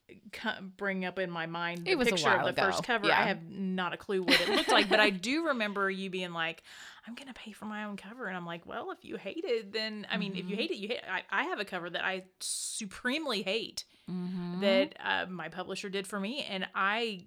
bring 0.78 1.04
up 1.04 1.18
in 1.18 1.30
my 1.30 1.46
mind 1.46 1.84
the 1.84 1.90
It 1.90 1.98
was 1.98 2.08
a 2.08 2.12
picture 2.12 2.26
while 2.30 2.48
of 2.48 2.54
the 2.56 2.62
ago. 2.62 2.72
first 2.72 2.82
cover. 2.82 3.06
Yeah. 3.08 3.20
I 3.20 3.24
have 3.26 3.42
not 3.48 3.92
a 3.92 3.96
clue 3.98 4.22
what 4.22 4.40
it 4.40 4.48
looked 4.48 4.70
like, 4.72 4.88
but 4.88 4.98
I 4.98 5.10
do 5.10 5.46
remember 5.48 5.90
you 5.90 6.08
being 6.10 6.32
like, 6.32 6.62
"I'm 7.08 7.14
gonna 7.14 7.32
pay 7.34 7.52
for 7.52 7.64
my 7.64 7.84
own 7.84 7.96
cover," 7.96 8.26
and 8.26 8.36
I'm 8.36 8.44
like, 8.46 8.66
"Well, 8.66 8.90
if 8.92 9.04
you 9.04 9.16
hate 9.16 9.44
it, 9.44 9.72
then 9.72 10.06
I 10.10 10.16
mean, 10.18 10.32
Mm-hmm. 10.32 10.40
if 10.40 10.48
you 10.50 10.56
hate 10.56 10.70
it, 10.70 10.76
you 10.76 10.88
hate." 10.88 10.98
It. 10.98 11.04
I, 11.10 11.22
I 11.30 11.44
have 11.44 11.58
a 11.58 11.64
cover 11.64 11.88
that 11.90 12.04
I 12.04 12.24
supremely 12.40 13.42
hate 13.42 13.84
Mm-hmm. 14.10 14.60
that 14.60 14.94
uh, 15.04 15.26
my 15.28 15.48
publisher 15.48 15.88
did 15.88 16.06
for 16.06 16.20
me, 16.20 16.44
and 16.48 16.66
I 16.74 17.24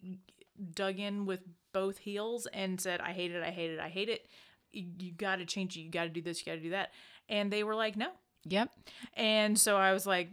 dug 0.73 0.99
in 0.99 1.25
with 1.25 1.41
both 1.73 1.97
heels 1.99 2.47
and 2.53 2.79
said, 2.79 3.01
"I 3.01 3.11
hate 3.13 3.31
it. 3.31 3.43
I 3.43 3.49
hate 3.51 3.71
it. 3.71 3.79
I 3.79 3.89
hate 3.89 4.09
it." 4.09 4.27
You, 4.71 4.85
you 4.99 5.11
got 5.11 5.37
to 5.37 5.45
change 5.45 5.75
it. 5.75 5.81
You 5.81 5.91
got 5.91 6.03
to 6.03 6.09
do 6.09 6.21
this. 6.21 6.39
You 6.39 6.51
got 6.53 6.57
to 6.57 6.61
do 6.63 6.69
that. 6.71 6.91
And 7.29 7.51
they 7.51 7.63
were 7.63 7.75
like, 7.75 7.95
"No." 7.97 8.09
yep. 8.45 8.69
And 9.15 9.57
so 9.59 9.77
I 9.77 9.93
was 9.93 10.05
like, 10.07 10.29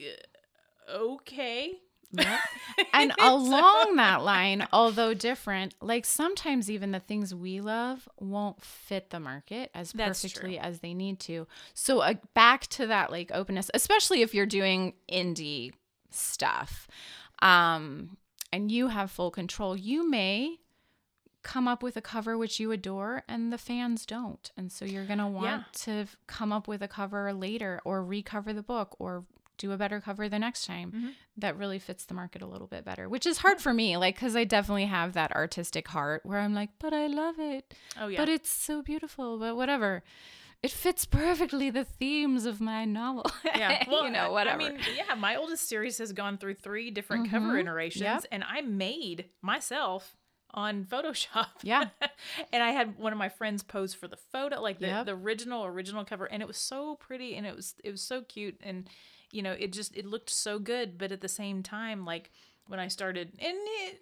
"Uh, 0.00 0.96
And 2.94 3.12
along 3.20 3.96
that 3.96 4.22
line, 4.22 4.66
although 4.72 5.12
different, 5.14 5.74
like 5.82 6.06
sometimes 6.06 6.70
even 6.70 6.92
the 6.92 6.98
things 7.00 7.34
we 7.34 7.60
love 7.60 8.08
won't 8.18 8.62
fit 8.62 9.10
the 9.10 9.20
market 9.20 9.70
as 9.74 9.92
That's 9.92 10.22
perfectly 10.22 10.54
true. 10.56 10.62
as 10.62 10.80
they 10.80 10.94
need 10.94 11.20
to. 11.20 11.46
So 11.74 12.00
uh, 12.00 12.14
back 12.34 12.66
to 12.68 12.86
that 12.86 13.10
like 13.10 13.30
openness, 13.34 13.70
especially 13.74 14.22
if 14.22 14.34
you're 14.34 14.46
doing 14.46 14.94
indie 15.12 15.72
stuff, 16.10 16.88
um, 17.42 18.16
and 18.52 18.72
you 18.72 18.88
have 18.88 19.10
full 19.10 19.30
control, 19.30 19.76
you 19.76 20.08
may 20.08 20.56
come 21.42 21.68
up 21.68 21.82
with 21.82 21.96
a 21.96 22.02
cover 22.02 22.36
which 22.36 22.58
you 22.60 22.70
adore 22.72 23.22
and 23.28 23.52
the 23.52 23.58
fans 23.58 24.04
don't. 24.04 24.50
And 24.56 24.70
so 24.72 24.84
you're 24.84 25.06
going 25.06 25.18
to 25.20 25.26
want 25.26 25.46
Yeah. 25.46 25.62
to 26.04 26.06
come 26.26 26.52
up 26.52 26.66
with 26.68 26.82
a 26.82 26.88
cover 26.88 27.32
later 27.32 27.80
or 27.84 28.02
recover 28.04 28.52
the 28.52 28.62
book 28.62 28.96
or 28.98 29.24
do 29.60 29.70
a 29.72 29.76
better 29.76 30.00
cover 30.00 30.28
the 30.28 30.38
next 30.38 30.66
time 30.66 30.90
Mm-hmm. 30.90 31.08
that 31.36 31.56
really 31.56 31.78
fits 31.78 32.04
the 32.06 32.14
market 32.14 32.42
a 32.42 32.46
little 32.46 32.66
bit 32.66 32.84
better, 32.84 33.08
which 33.08 33.26
is 33.26 33.38
hard 33.38 33.60
for 33.60 33.72
me, 33.72 33.96
like, 33.96 34.14
because 34.16 34.34
I 34.34 34.44
definitely 34.44 34.86
have 34.86 35.12
that 35.12 35.30
artistic 35.36 35.86
heart 35.88 36.22
where 36.24 36.38
I'm 36.40 36.54
like, 36.54 36.70
but 36.78 36.92
I 36.92 37.06
love 37.06 37.38
it. 37.38 37.74
Oh, 38.00 38.08
yeah. 38.08 38.18
But 38.18 38.28
it's 38.28 38.50
so 38.50 38.82
beautiful, 38.82 39.38
but 39.38 39.54
whatever. 39.56 40.02
It 40.62 40.70
fits 40.70 41.04
perfectly 41.06 41.70
the 41.70 41.84
themes 41.84 42.44
of 42.44 42.60
my 42.60 42.84
novel. 42.84 43.24
yeah. 43.44 43.84
Well, 43.88 44.04
you 44.04 44.10
know, 44.10 44.30
whatever. 44.32 44.60
I 44.62 44.70
mean, 44.70 44.78
yeah, 44.96 45.14
my 45.14 45.36
oldest 45.36 45.68
series 45.68 45.96
has 45.98 46.12
gone 46.12 46.36
through 46.38 46.54
three 46.54 46.90
different 46.90 47.30
cover 47.30 47.54
Mhm. 47.54 47.60
iterations, 47.60 48.02
Yep. 48.02 48.24
and 48.32 48.44
I 48.44 48.60
made 48.60 49.26
myself 49.42 50.16
on 50.52 50.84
Photoshop. 50.84 51.46
Yeah. 51.62 51.84
and 52.52 52.62
I 52.62 52.70
had 52.72 52.98
one 52.98 53.12
of 53.12 53.18
my 53.18 53.28
friends 53.28 53.62
pose 53.62 53.94
for 53.94 54.06
the 54.08 54.16
photo, 54.16 54.60
like 54.60 54.80
the, 54.80 54.86
Yep. 54.88 55.06
the 55.06 55.12
original 55.14 55.64
original 55.64 56.04
cover, 56.04 56.26
and 56.26 56.42
it 56.42 56.46
was 56.46 56.56
so 56.58 56.96
pretty 56.96 57.36
and 57.36 57.46
it 57.46 57.54
was 57.56 57.74
it 57.84 57.90
was 57.90 58.02
so 58.02 58.22
cute 58.22 58.56
and 58.62 58.88
you 59.32 59.42
know 59.42 59.52
it 59.52 59.72
just 59.72 59.96
it 59.96 60.06
looked 60.06 60.30
so 60.30 60.58
good, 60.58 60.98
but 60.98 61.12
at 61.12 61.20
the 61.20 61.28
same 61.28 61.62
time, 61.62 62.04
like 62.04 62.30
when 62.66 62.80
I 62.80 62.88
started 62.88 63.28
and 63.38 63.56
it 63.56 64.00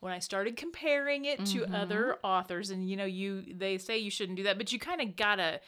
when 0.00 0.12
I 0.12 0.18
started 0.18 0.56
comparing 0.56 1.24
it 1.26 1.44
to 1.46 1.60
Mm-hmm. 1.60 1.74
other 1.74 2.16
authors, 2.24 2.70
and 2.70 2.88
you 2.90 2.96
know, 2.96 3.04
you 3.04 3.44
they 3.54 3.78
say 3.78 3.98
you 3.98 4.10
shouldn't 4.10 4.36
do 4.36 4.42
that, 4.44 4.58
but 4.58 4.72
you 4.72 4.78
kind 4.78 5.00
of 5.00 5.16
gotta 5.16 5.60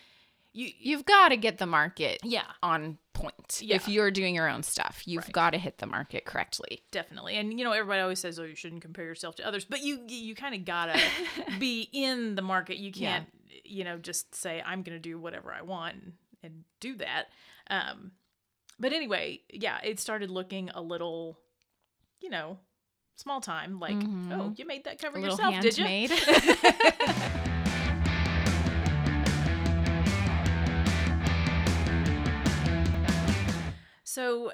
you 0.53 0.71
You've 0.79 1.05
got 1.05 1.29
to 1.31 1.37
get 1.37 1.59
the 1.59 1.67
market 1.67 2.21
yeah 2.23 2.45
on 2.63 2.99
point. 3.13 3.61
Yeah. 3.61 3.77
If 3.77 3.89
you're 3.89 4.11
doing 4.11 4.35
your 4.35 4.49
own 4.49 4.63
stuff, 4.65 5.03
you've 5.07 5.25
Right. 5.25 5.33
got 5.33 5.51
to 5.51 5.59
hit 5.59 5.79
the 5.79 5.87
market 5.87 6.25
correctly. 6.25 6.83
definitely 6.91 7.37
and 7.37 7.57
you 7.59 7.65
know 7.65 7.73
everybody 7.73 8.01
always 8.01 8.19
says 8.19 8.39
oh 8.41 8.45
you 8.45 8.55
shouldn't 8.57 8.83
compare 8.83 9.05
yourself 9.05 9.37
to 9.37 9.47
others 9.47 9.65
but 9.65 9.83
you 9.83 10.01
you 10.09 10.35
kind 10.35 10.55
of 10.55 10.65
gotta 10.65 11.01
be 11.61 11.89
in 11.93 12.35
the 12.35 12.43
market 12.43 12.77
you 12.79 12.91
can't 12.93 13.27
you 13.65 13.85
know 13.85 13.99
just 13.99 14.35
say 14.35 14.63
i'm 14.67 14.83
gonna 14.83 14.99
do 14.99 15.17
whatever 15.19 15.53
i 15.53 15.63
want 15.63 15.95
and, 15.95 16.13
and 16.43 16.65
do 16.81 16.97
that 16.97 17.27
um 17.71 18.11
but 18.79 18.93
anyway 18.93 19.41
yeah 19.53 19.79
it 19.83 20.01
started 20.01 20.31
looking 20.31 20.71
a 20.71 20.81
little 20.81 21.39
you 22.21 22.31
know 22.31 22.59
small 23.17 23.41
time 23.41 23.79
like 23.79 23.97
oh 24.33 24.53
you 24.57 24.67
made 24.67 24.85
that 24.85 25.01
cover 25.01 25.19
Mm-hmm. 25.19 25.27
A 25.27 25.31
yourself 25.31 25.61
did 25.61 25.79
you. 25.79 27.45
So, 34.15 34.53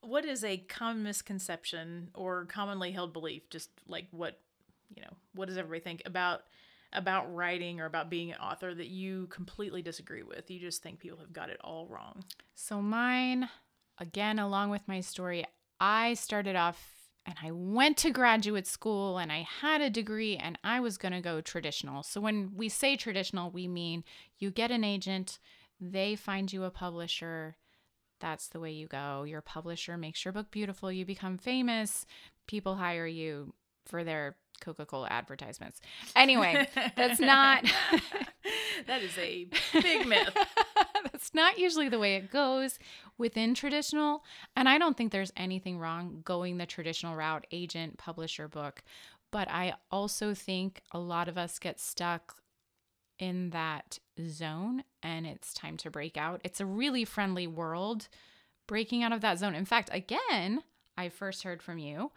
what 0.00 0.24
is 0.24 0.42
a 0.42 0.56
common 0.56 1.02
misconception 1.02 2.08
or 2.14 2.46
commonly 2.46 2.90
held 2.90 3.12
belief? 3.12 3.50
Just 3.50 3.68
like 3.86 4.06
what 4.12 4.40
you 4.88 5.02
know, 5.02 5.14
what 5.34 5.48
does 5.48 5.58
everybody 5.58 5.80
think 5.80 6.00
about 6.06 6.40
about 6.92 7.34
writing 7.34 7.80
or 7.80 7.86
about 7.86 8.10
being 8.10 8.32
an 8.32 8.38
author 8.38 8.74
that 8.74 8.88
you 8.88 9.26
completely 9.28 9.82
disagree 9.82 10.22
with? 10.22 10.50
You 10.50 10.60
just 10.60 10.82
think 10.82 10.98
people 10.98 11.18
have 11.18 11.32
got 11.32 11.50
it 11.50 11.58
all 11.62 11.86
wrong. 11.88 12.24
So 12.54 12.80
mine, 12.80 13.48
again, 13.98 14.38
along 14.38 14.70
with 14.70 14.86
my 14.86 15.00
story, 15.00 15.44
I 15.80 16.14
started 16.14 16.56
off 16.56 16.96
and 17.26 17.36
I 17.42 17.50
went 17.50 17.96
to 17.98 18.10
graduate 18.10 18.66
school 18.66 19.18
and 19.18 19.32
I 19.32 19.46
had 19.60 19.80
a 19.80 19.90
degree 19.90 20.36
and 20.36 20.58
I 20.62 20.80
was 20.80 20.96
going 20.96 21.12
to 21.12 21.20
go 21.20 21.40
traditional. 21.40 22.02
So 22.02 22.20
when 22.20 22.52
we 22.54 22.68
say 22.68 22.96
traditional, 22.96 23.50
we 23.50 23.66
mean 23.66 24.04
you 24.38 24.50
get 24.50 24.70
an 24.70 24.84
agent, 24.84 25.38
they 25.80 26.14
find 26.14 26.52
you 26.52 26.64
a 26.64 26.70
publisher. 26.70 27.56
That's 28.20 28.48
the 28.48 28.60
way 28.60 28.70
you 28.70 28.86
go. 28.86 29.24
Your 29.24 29.40
publisher 29.40 29.98
makes 29.98 30.24
your 30.24 30.32
book 30.32 30.50
beautiful, 30.50 30.90
you 30.90 31.04
become 31.04 31.36
famous, 31.36 32.06
people 32.46 32.76
hire 32.76 33.06
you 33.06 33.52
for 33.84 34.04
their 34.04 34.36
Coca-Cola 34.60 35.08
advertisements. 35.08 35.80
Anyway, 36.14 36.68
that's 36.96 37.20
not 37.20 37.64
that 38.86 39.02
is 39.02 39.16
a 39.18 39.46
big 39.72 40.06
myth. 40.06 40.36
That's 41.12 41.32
not 41.34 41.58
usually 41.58 41.88
the 41.88 41.98
way 41.98 42.16
it 42.16 42.30
goes 42.30 42.78
within 43.16 43.54
traditional. 43.54 44.22
And 44.54 44.68
I 44.68 44.76
don't 44.76 44.96
think 44.96 45.12
there's 45.12 45.32
anything 45.36 45.78
wrong 45.78 46.20
going 46.24 46.58
the 46.58 46.66
traditional 46.66 47.16
route, 47.16 47.46
agent, 47.50 47.96
publisher, 47.96 48.48
book. 48.48 48.82
But 49.30 49.50
I 49.50 49.74
also 49.90 50.34
think 50.34 50.82
a 50.92 50.98
lot 50.98 51.28
of 51.28 51.38
us 51.38 51.58
get 51.58 51.80
stuck 51.80 52.36
in 53.18 53.50
that 53.50 53.98
zone 54.26 54.84
and 55.02 55.26
it's 55.26 55.54
time 55.54 55.76
to 55.78 55.90
break 55.90 56.16
out. 56.16 56.40
It's 56.44 56.60
a 56.60 56.66
really 56.66 57.04
friendly 57.04 57.46
world 57.46 58.08
breaking 58.66 59.02
out 59.02 59.12
of 59.12 59.20
that 59.22 59.38
zone. 59.38 59.54
In 59.54 59.64
fact, 59.64 59.90
again, 59.92 60.62
I 60.96 61.08
first 61.08 61.42
heard 61.42 61.62
from 61.62 61.78
you. 61.78 62.10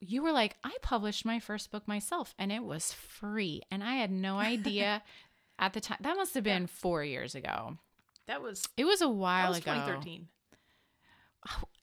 You 0.00 0.22
were 0.22 0.32
like, 0.32 0.56
I 0.64 0.76
published 0.82 1.24
my 1.24 1.38
first 1.40 1.70
book 1.70 1.86
myself 1.86 2.34
and 2.38 2.50
it 2.50 2.64
was 2.64 2.92
free. 2.92 3.62
And 3.70 3.84
I 3.84 3.94
had 3.96 4.10
no 4.10 4.38
idea 4.38 5.02
at 5.58 5.74
the 5.74 5.80
time. 5.80 5.98
That 6.00 6.16
must 6.16 6.34
have 6.34 6.44
been 6.44 6.66
four 6.66 7.04
years 7.04 7.34
ago. 7.34 7.76
That 8.26 8.40
was 8.42 8.66
It 8.76 8.84
was 8.84 9.02
a 9.02 9.08
while 9.08 9.48
was 9.50 9.58
ago. 9.58 9.72
2013. 9.74 10.28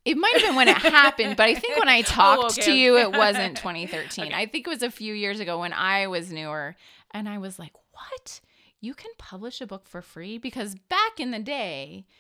It 0.06 0.16
might 0.18 0.34
have 0.34 0.42
been 0.44 0.56
when 0.56 0.68
it 0.70 0.78
happened, 0.78 1.36
but 1.36 1.48
I 1.50 1.56
think 1.56 1.78
when 1.78 1.90
I 1.90 2.00
oh, 2.00 2.04
talked 2.04 2.44
Oh, 2.44 2.48
okay, 2.48 2.62
to 2.64 2.72
you, 2.74 2.98
it 2.98 3.12
wasn't 3.18 3.58
2013. 3.58 4.32
I 4.34 4.46
think 4.46 4.66
it 4.66 4.70
was 4.70 4.84
a 4.84 4.92
few 4.92 5.14
years 5.14 5.40
ago 5.40 5.60
when 5.60 5.74
I 5.74 6.08
was 6.08 6.32
newer. 6.32 6.76
And 7.12 7.28
I 7.28 7.38
was 7.40 7.60
like, 7.60 7.74
what? 7.92 8.40
You 8.80 8.94
can 8.94 9.12
publish 9.18 9.60
a 9.60 9.68
book 9.68 9.88
for 9.88 10.02
free? 10.02 10.38
Because 10.38 10.76
back 10.90 11.20
in 11.20 11.32
the 11.32 11.40
day, 11.40 12.06
oh, 12.08 12.12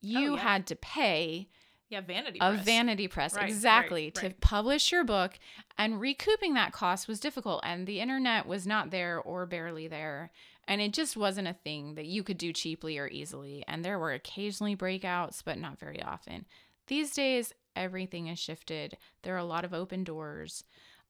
you 0.00 0.32
Oh, 0.32 0.34
yeah. 0.36 0.40
had 0.42 0.66
to 0.68 0.76
pay. 0.76 1.48
Yeah, 1.90 2.00
vanity 2.00 2.38
a 2.40 2.52
press. 2.52 2.64
vanity 2.64 3.08
press 3.08 3.34
Right, 3.34 3.42
right, 3.42 3.50
exactly. 3.50 4.10
To 4.12 4.30
publish 4.40 4.92
your 4.92 5.02
book 5.02 5.38
and 5.76 6.00
recouping 6.00 6.54
that 6.54 6.72
cost 6.72 7.08
was 7.08 7.18
difficult 7.18 7.60
and 7.64 7.86
the 7.86 8.00
internet 8.00 8.46
was 8.46 8.64
not 8.64 8.90
there 8.90 9.18
or 9.18 9.44
barely 9.44 9.88
there 9.88 10.30
and 10.68 10.80
it 10.80 10.92
just 10.92 11.16
wasn't 11.16 11.48
a 11.48 11.52
thing 11.52 11.96
that 11.96 12.06
you 12.06 12.22
could 12.22 12.38
do 12.38 12.52
cheaply 12.52 12.96
or 12.96 13.08
easily 13.08 13.64
and 13.66 13.84
there 13.84 13.98
were 13.98 14.12
occasionally 14.12 14.76
breakouts 14.76 15.42
but 15.44 15.58
not 15.58 15.80
very 15.80 16.00
often. 16.00 16.46
These 16.86 17.10
days 17.10 17.52
everything 17.74 18.26
has 18.26 18.38
shifted. 18.38 18.96
There 19.22 19.34
are 19.34 19.38
a 19.38 19.44
lot 19.44 19.64
of 19.64 19.74
open 19.74 20.04
doors 20.04 20.62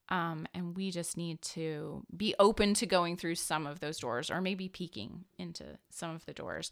um, 0.09 0.47
and 0.55 0.75
we 0.75 0.91
just 0.91 1.17
need 1.19 1.43
to 1.43 2.05
be 2.17 2.35
open 2.39 2.73
to 2.75 2.87
going 2.87 3.19
through 3.19 3.35
some 3.35 3.67
of 3.67 3.81
those 3.81 3.99
doors 3.99 4.31
or 4.31 4.41
maybe 4.41 4.67
peeking 4.69 5.27
into 5.39 5.79
some 5.91 6.15
of 6.15 6.25
the 6.25 6.33
doors. 6.33 6.71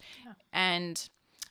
And 0.53 1.09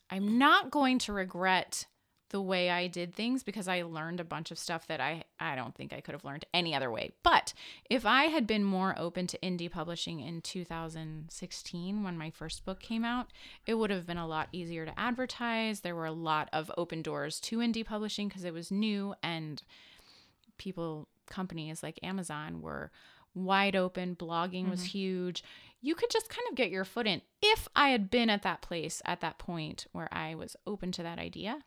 i'm 0.09 0.37
not 0.37 0.71
going 0.71 0.97
to 0.97 1.11
regret 1.11 1.85
the 2.29 2.41
way 2.41 2.69
I 2.69 2.87
did 2.87 3.15
things 3.15 3.43
because 3.43 3.67
I 3.67 3.83
learned 3.83 4.19
a 4.19 4.25
bunch 4.25 4.51
of 4.51 4.59
stuff 4.59 4.87
that 4.87 4.99
I 4.99 5.23
I 5.39 5.55
don't 5.55 5.75
think 5.75 5.93
I 5.93 6.01
could 6.01 6.13
have 6.13 6.25
learned 6.25 6.45
any 6.53 6.75
other 6.75 6.91
way. 6.91 7.11
But 7.23 7.53
if 7.89 8.05
I 8.05 8.25
had 8.25 8.45
been 8.45 8.63
more 8.63 8.95
open 8.97 9.27
to 9.27 9.39
indie 9.39 9.71
publishing 9.71 10.19
in 10.19 10.41
2016 10.41 12.03
when 12.03 12.17
my 12.17 12.29
first 12.29 12.65
book 12.65 12.79
came 12.79 13.05
out, 13.05 13.27
it 13.65 13.75
would 13.75 13.89
have 13.89 14.05
been 14.05 14.17
a 14.17 14.27
lot 14.27 14.49
easier 14.51 14.85
to 14.85 14.99
advertise. 14.99 15.81
There 15.81 15.95
were 15.95 16.05
a 16.05 16.11
lot 16.11 16.49
of 16.51 16.71
open 16.77 17.01
doors 17.01 17.39
to 17.41 17.59
indie 17.59 17.85
publishing 17.85 18.27
because 18.27 18.43
it 18.43 18.53
was 18.53 18.71
new 18.71 19.15
and 19.23 19.63
people 20.57 21.07
companies 21.27 21.83
like 21.83 21.99
Amazon 22.03 22.61
were 22.61 22.91
wide 23.33 23.75
open, 23.75 24.15
blogging 24.15 24.69
was 24.69 24.79
mm-hmm. 24.81 24.97
huge. 24.97 25.43
You 25.81 25.95
could 25.95 26.09
just 26.09 26.29
kind 26.29 26.47
of 26.49 26.55
get 26.55 26.71
your 26.71 26.83
foot 26.83 27.07
in. 27.07 27.21
If 27.41 27.67
I 27.75 27.89
had 27.89 28.09
been 28.09 28.29
at 28.29 28.41
that 28.43 28.61
place 28.61 29.01
at 29.05 29.21
that 29.21 29.37
point 29.37 29.85
where 29.91 30.09
I 30.11 30.35
was 30.35 30.55
open 30.65 30.91
to 30.93 31.03
that 31.03 31.19
idea, 31.19 31.59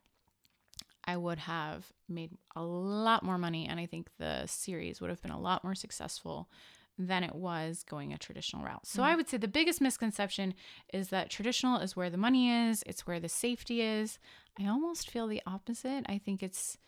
I 1.10 1.16
would 1.16 1.40
have 1.40 1.92
made 2.08 2.30
a 2.54 2.62
lot 2.62 3.24
more 3.24 3.36
money 3.36 3.66
and 3.66 3.80
I 3.80 3.86
think 3.86 4.10
the 4.18 4.46
series 4.46 5.00
would 5.00 5.10
have 5.10 5.20
been 5.20 5.32
a 5.32 5.40
lot 5.40 5.64
more 5.64 5.74
successful 5.74 6.48
than 6.96 7.24
it 7.24 7.34
was 7.34 7.82
going 7.82 8.12
a 8.12 8.18
traditional 8.18 8.62
route. 8.62 8.86
So 8.86 9.02
I 9.02 9.14
mm. 9.14 9.16
would 9.16 9.28
say 9.28 9.38
the 9.38 9.48
biggest 9.48 9.80
misconception 9.80 10.54
is 10.92 11.08
that 11.08 11.28
traditional 11.28 11.78
is 11.78 11.96
where 11.96 12.10
the 12.10 12.16
money 12.16 12.48
is, 12.68 12.84
it's 12.86 13.08
where 13.08 13.18
the 13.18 13.28
safety 13.28 13.80
is. 13.80 14.20
I 14.58 14.68
almost 14.68 15.10
feel 15.10 15.26
the 15.26 15.42
opposite. 15.46 16.04
I 16.08 16.18
think 16.18 16.44
it's 16.44 16.78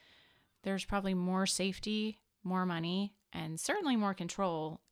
there's 0.63 0.85
probably 0.85 1.15
more 1.15 1.47
safety, 1.47 2.21
more 2.45 2.65
money, 2.65 3.15
and 3.33 3.59
certainly 3.59 3.97
more 3.97 4.15
control 4.15 4.83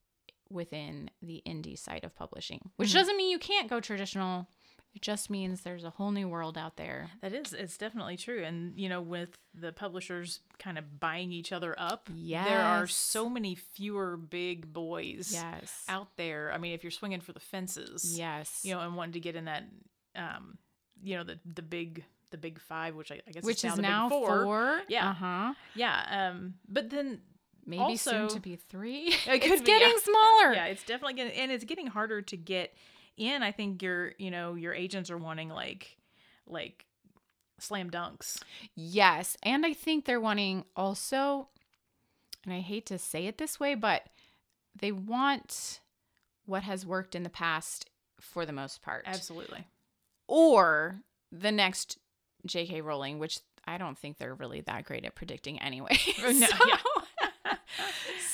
within 0.48 1.10
the 1.22 1.40
indie 1.46 1.78
side 1.78 2.02
of 2.02 2.16
publishing, 2.16 2.70
which 2.76 2.90
mm. 2.90 2.94
doesn't 2.94 3.16
mean 3.16 3.30
you 3.30 3.38
can't 3.38 3.70
go 3.70 3.78
traditional. 3.78 4.48
It 4.94 5.02
just 5.02 5.30
means 5.30 5.60
there's 5.60 5.84
a 5.84 5.90
whole 5.90 6.10
new 6.10 6.28
world 6.28 6.58
out 6.58 6.76
there. 6.76 7.10
That 7.22 7.32
is, 7.32 7.52
it's 7.52 7.78
definitely 7.78 8.16
true. 8.16 8.42
And, 8.42 8.76
you 8.76 8.88
know, 8.88 9.00
with 9.00 9.30
the 9.54 9.72
publishers 9.72 10.40
kind 10.58 10.78
of 10.78 10.98
buying 10.98 11.30
each 11.32 11.52
other 11.52 11.76
up, 11.78 12.08
yes. 12.12 12.48
there 12.48 12.60
are 12.60 12.86
so 12.88 13.28
many 13.28 13.54
fewer 13.54 14.16
big 14.16 14.72
boys 14.72 15.30
Yes. 15.32 15.84
out 15.88 16.16
there. 16.16 16.50
I 16.52 16.58
mean, 16.58 16.72
if 16.72 16.82
you're 16.82 16.90
swinging 16.90 17.20
for 17.20 17.32
the 17.32 17.38
fences, 17.40 18.18
Yes. 18.18 18.62
you 18.64 18.74
know, 18.74 18.80
and 18.80 18.96
wanting 18.96 19.12
to 19.12 19.20
get 19.20 19.36
in 19.36 19.44
that, 19.44 19.62
um, 20.16 20.58
you 21.02 21.16
know, 21.16 21.22
the, 21.22 21.38
the 21.54 21.62
big, 21.62 22.04
the 22.30 22.38
big 22.38 22.60
five, 22.60 22.96
which 22.96 23.12
I, 23.12 23.20
I 23.28 23.30
guess 23.30 23.44
which 23.44 23.64
is, 23.64 23.74
big 23.74 23.82
now 23.82 24.08
four. 24.08 24.42
four. 24.42 24.82
Yeah. 24.88 25.10
Uh 25.10 25.14
huh. 25.14 25.54
Yeah. 25.76 26.30
Um, 26.32 26.54
but 26.68 26.90
then 26.90 27.20
Maybe 27.64 27.96
soon 27.96 28.26
to 28.28 28.40
be 28.40 28.56
three. 28.56 29.14
It 29.26 29.40
could 29.40 29.52
it's 29.52 29.60
be, 29.60 29.66
getting 29.66 29.88
yeah. 29.88 30.02
smaller. 30.02 30.52
yeah, 30.54 30.64
it's 30.66 30.82
definitely 30.82 31.14
getting, 31.14 31.32
and 31.38 31.52
it's 31.52 31.64
getting 31.64 31.86
harder 31.86 32.22
to 32.22 32.36
get 32.36 32.74
in. 33.16 33.42
I 33.42 33.52
think 33.52 33.82
your, 33.82 34.12
you 34.18 34.30
know, 34.30 34.54
your 34.54 34.74
agents 34.74 35.10
are 35.10 35.18
wanting 35.18 35.48
like, 35.48 35.96
like 36.46 36.84
slam 37.58 37.90
dunks. 37.90 38.42
Yes. 38.74 39.36
And 39.42 39.64
I 39.64 39.72
think 39.72 40.04
they're 40.04 40.20
wanting 40.20 40.64
also, 40.76 41.48
and 42.44 42.52
I 42.52 42.60
hate 42.60 42.86
to 42.86 42.98
say 42.98 43.26
it 43.26 43.38
this 43.38 43.60
way, 43.60 43.74
but 43.74 44.02
they 44.78 44.92
want 44.92 45.80
what 46.46 46.62
has 46.62 46.86
worked 46.86 47.14
in 47.14 47.22
the 47.22 47.30
past 47.30 47.88
for 48.20 48.44
the 48.44 48.52
most 48.52 48.82
part. 48.82 49.04
Absolutely. 49.06 49.66
Or 50.26 51.00
the 51.32 51.52
next 51.52 51.98
J.K. 52.46 52.80
Rowling, 52.80 53.18
which 53.18 53.40
I 53.66 53.78
don't 53.78 53.98
think 53.98 54.18
they're 54.18 54.34
really 54.34 54.62
that 54.62 54.84
great 54.84 55.04
at 55.04 55.14
predicting 55.14 55.60
anyway. 55.60 55.98
No, 56.22 56.32
so, 56.46 56.56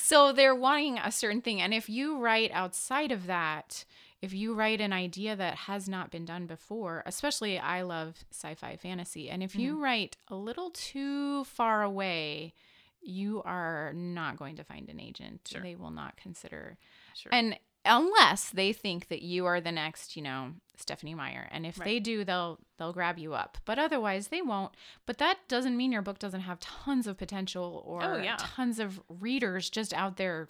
so 0.01 0.31
they're 0.31 0.55
wanting 0.55 0.97
a 0.97 1.11
certain 1.11 1.41
thing. 1.41 1.61
And 1.61 1.73
if 1.73 1.89
you 1.89 2.19
write 2.19 2.51
outside 2.51 3.11
of 3.11 3.27
that, 3.27 3.85
if 4.21 4.33
you 4.33 4.53
write 4.53 4.81
an 4.81 4.93
idea 4.93 5.35
that 5.35 5.55
has 5.55 5.87
not 5.87 6.09
been 6.11 6.25
done 6.25 6.47
before, 6.47 7.03
especially 7.05 7.59
I 7.59 7.81
love 7.83 8.23
sci 8.31 8.55
fi 8.55 8.75
fantasy, 8.75 9.29
and 9.29 9.43
if 9.43 9.51
Mm-hmm. 9.51 9.59
you 9.61 9.83
write 9.83 10.17
a 10.27 10.35
little 10.35 10.71
too 10.71 11.43
far 11.45 11.83
away, 11.83 12.53
you 13.01 13.41
are 13.43 13.93
not 13.93 14.37
going 14.37 14.55
to 14.57 14.63
find 14.63 14.89
an 14.89 14.99
agent. 14.99 15.41
Sure. 15.51 15.61
They 15.61 15.75
will 15.75 15.91
not 15.91 16.17
consider. 16.17 16.77
Sure. 17.15 17.31
And 17.33 17.57
unless 17.85 18.49
they 18.49 18.73
think 18.73 19.07
that 19.07 19.21
you 19.21 19.45
are 19.45 19.61
the 19.61 19.71
next, 19.71 20.15
you 20.17 20.21
know, 20.23 20.51
Stephenie 20.75 21.13
Meyer. 21.15 21.47
And 21.51 21.65
if 21.65 21.79
Right. 21.79 21.85
they 21.85 21.99
do, 21.99 22.23
they'll 22.25 22.59
they'll 22.77 22.91
grab 22.93 23.17
you 23.17 23.33
up. 23.33 23.57
But 23.65 23.79
otherwise 23.79 24.27
they 24.27 24.41
won't. 24.41 24.73
But 25.05 25.19
that 25.19 25.37
doesn't 25.47 25.77
mean 25.77 25.91
your 25.91 26.01
book 26.01 26.19
doesn't 26.19 26.41
have 26.41 26.59
tons 26.59 27.07
of 27.07 27.17
potential 27.17 27.81
or 27.85 28.03
Oh, 28.03 28.17
yeah. 28.21 28.35
tons 28.37 28.79
of 28.79 28.99
readers 29.07 29.69
just 29.69 29.93
out 29.93 30.17
there 30.17 30.49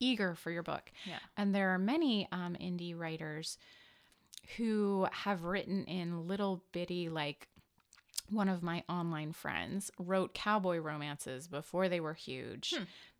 eager 0.00 0.34
for 0.34 0.50
your 0.50 0.62
book. 0.62 0.90
Yeah. 1.04 1.18
And 1.36 1.54
there 1.54 1.70
are 1.70 1.78
many 1.78 2.28
um, 2.32 2.56
indie 2.60 2.98
writers 2.98 3.58
who 4.56 5.06
have 5.12 5.44
written 5.44 5.84
in 5.84 6.28
little 6.28 6.62
bitty, 6.72 7.08
like 7.08 7.48
one 8.30 8.48
of 8.48 8.62
my 8.62 8.82
online 8.88 9.32
friends 9.32 9.90
wrote 9.98 10.34
cowboy 10.34 10.78
romances 10.78 11.46
before 11.48 11.88
they 11.88 12.00
were 12.00 12.14
huge. 12.14 12.74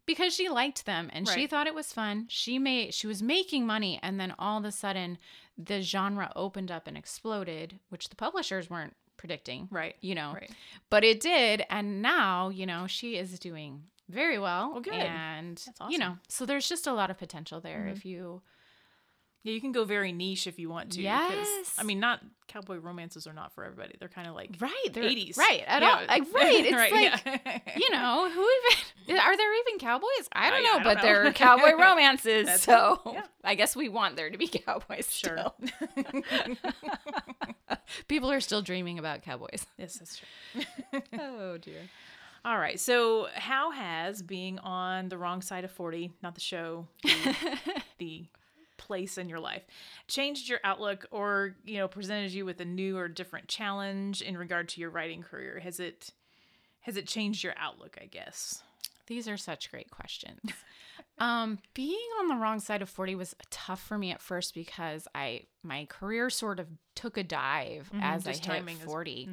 Because 0.04 0.32
she 0.34 0.48
liked 0.48 0.86
them 0.86 1.10
and 1.12 1.28
she 1.28 1.42
Hmm. 1.42 1.46
Thought 1.48 1.66
it 1.66 1.74
was 1.74 1.92
fun. 1.92 2.26
She 2.28 2.58
made 2.60 2.94
she 2.94 3.08
was 3.08 3.22
making 3.22 3.66
money 3.66 3.98
and 4.02 4.20
then 4.20 4.34
all 4.38 4.58
of 4.58 4.64
a 4.64 4.70
sudden 4.70 5.18
the 5.58 5.80
genre 5.82 6.32
opened 6.36 6.70
up 6.70 6.86
and 6.86 6.96
exploded, 6.96 7.80
which 7.88 8.08
the 8.08 8.14
publishers 8.16 8.70
weren't 8.70 8.94
predicting. 9.16 9.66
Right. 9.70 9.96
You 10.00 10.14
know. 10.14 10.32
Right. 10.34 10.50
But 10.90 11.02
it 11.02 11.18
did 11.18 11.64
and 11.70 12.02
now, 12.02 12.50
you 12.50 12.66
know, 12.66 12.86
she 12.86 13.16
is 13.16 13.38
doing 13.40 13.82
very 14.08 14.38
well. 14.38 14.72
Well, 14.72 14.80
good. 14.80 14.94
And 14.94 15.56
That's 15.56 15.66
you 15.66 15.72
awesome. 15.80 15.92
Mm-hmm. 16.00 16.00
know, 16.00 16.16
so 16.28 16.46
there's 16.46 16.68
just 16.68 16.86
a 16.86 16.92
lot 16.92 17.10
of 17.10 17.18
potential 17.18 17.60
there 17.60 17.86
if 17.88 18.04
you 18.04 18.42
Yeah, 19.42 19.52
you 19.52 19.60
can 19.60 19.72
go 19.72 19.84
very 19.84 20.12
niche 20.12 20.46
if 20.46 20.58
you 20.58 20.68
want 20.68 20.92
to. 20.92 21.02
Yes. 21.02 21.74
I 21.78 21.82
mean, 21.84 22.00
not 22.00 22.20
cowboy 22.48 22.76
romances 22.78 23.26
are 23.26 23.32
not 23.32 23.52
for 23.52 23.64
everybody. 23.64 23.94
They're 23.98 24.08
kind 24.08 24.26
of 24.28 24.34
like 24.34 24.56
Right, 24.60 24.86
they're 24.92 25.04
80s. 25.04 25.36
right 25.36 25.62
at 25.66 25.82
Yeah. 25.82 25.90
all. 25.90 26.06
Like, 26.06 26.22
right, 26.34 26.64
it's 26.66 26.72
Right, 26.72 26.92
like 26.92 27.22
yeah. 27.24 27.58
you 27.76 27.90
know 27.92 28.28
who 28.30 28.48
even 29.08 29.20
are 29.20 29.36
there 29.36 29.54
even 29.60 29.78
cowboys? 29.78 30.28
I 30.32 30.50
don't 30.50 30.58
Uh, 30.58 30.62
yeah, 30.62 30.70
know, 30.72 30.78
I 30.78 30.82
but 30.84 30.94
don't 30.94 31.02
there 31.04 31.22
know. 31.24 31.30
are 31.30 31.32
cowboy 31.32 31.72
romances. 31.78 32.46
That's 32.46 32.62
so. 32.64 33.16
I 33.44 33.54
guess 33.54 33.76
we 33.76 33.88
want 33.88 34.16
there 34.16 34.30
to 34.30 34.38
be 34.38 34.48
cowboys. 34.48 35.12
Sure. 35.14 35.38
People 38.08 38.30
are 38.32 38.40
still 38.40 38.62
dreaming 38.62 38.98
about 38.98 39.22
cowboys. 39.22 39.66
yes, 39.78 39.98
that's 39.98 40.18
true. 40.18 41.02
Oh 41.20 41.56
dear. 41.58 41.82
All 42.44 42.58
right. 42.58 42.78
So, 42.78 43.28
how 43.34 43.70
has 43.72 44.22
being 44.22 44.58
on 44.60 45.08
the 45.08 45.18
wrong 45.18 45.42
side 45.42 45.64
of 45.64 45.70
40, 45.70 46.12
not 46.22 46.34
the 46.34 46.40
show, 46.40 46.86
the, 47.02 47.36
the 47.98 48.24
place 48.76 49.18
in 49.18 49.28
your 49.28 49.40
life, 49.40 49.62
changed 50.06 50.48
your 50.48 50.60
outlook 50.62 51.06
or, 51.10 51.56
you 51.64 51.78
know, 51.78 51.88
presented 51.88 52.32
you 52.32 52.44
with 52.44 52.60
a 52.60 52.64
new 52.64 52.96
or 52.96 53.08
different 53.08 53.48
challenge 53.48 54.22
in 54.22 54.36
regard 54.38 54.68
to 54.70 54.80
your 54.80 54.90
writing 54.90 55.22
career? 55.22 55.60
Has 55.62 55.80
it 55.80 56.10
has 56.80 56.96
it 56.96 57.08
changed 57.08 57.42
your 57.42 57.54
outlook, 57.56 57.98
I 58.00 58.06
guess? 58.06 58.62
These 59.08 59.26
are 59.28 59.36
such 59.36 59.70
great 59.70 59.90
questions. 59.90 60.40
um, 61.18 61.58
being 61.74 61.98
on 62.20 62.28
the 62.28 62.36
wrong 62.36 62.60
side 62.60 62.82
of 62.82 62.88
40 62.88 63.14
was 63.16 63.34
tough 63.50 63.80
for 63.82 63.98
me 63.98 64.10
at 64.12 64.20
first 64.20 64.54
because 64.54 65.08
I 65.14 65.42
my 65.62 65.86
career 65.86 66.30
sort 66.30 66.60
of 66.60 66.68
took 66.94 67.16
a 67.16 67.24
dive 67.24 67.90
as 68.00 68.26
I 68.26 68.32
hit 68.32 68.42
timing 68.42 68.76
is- 68.78 68.84
40. 68.84 69.28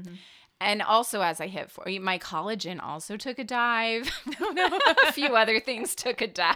And 0.63 0.81
also 0.81 1.21
as 1.21 1.41
I 1.41 1.47
hit 1.47 1.69
40, 1.69 1.99
my 1.99 2.17
collagen 2.17 2.81
also 2.81 3.17
took 3.17 3.37
a 3.37 3.43
dive. 3.43 4.09
a 5.07 5.11
few 5.11 5.35
other 5.35 5.59
things 5.59 5.93
took 5.93 6.21
a 6.21 6.27
dive. 6.27 6.55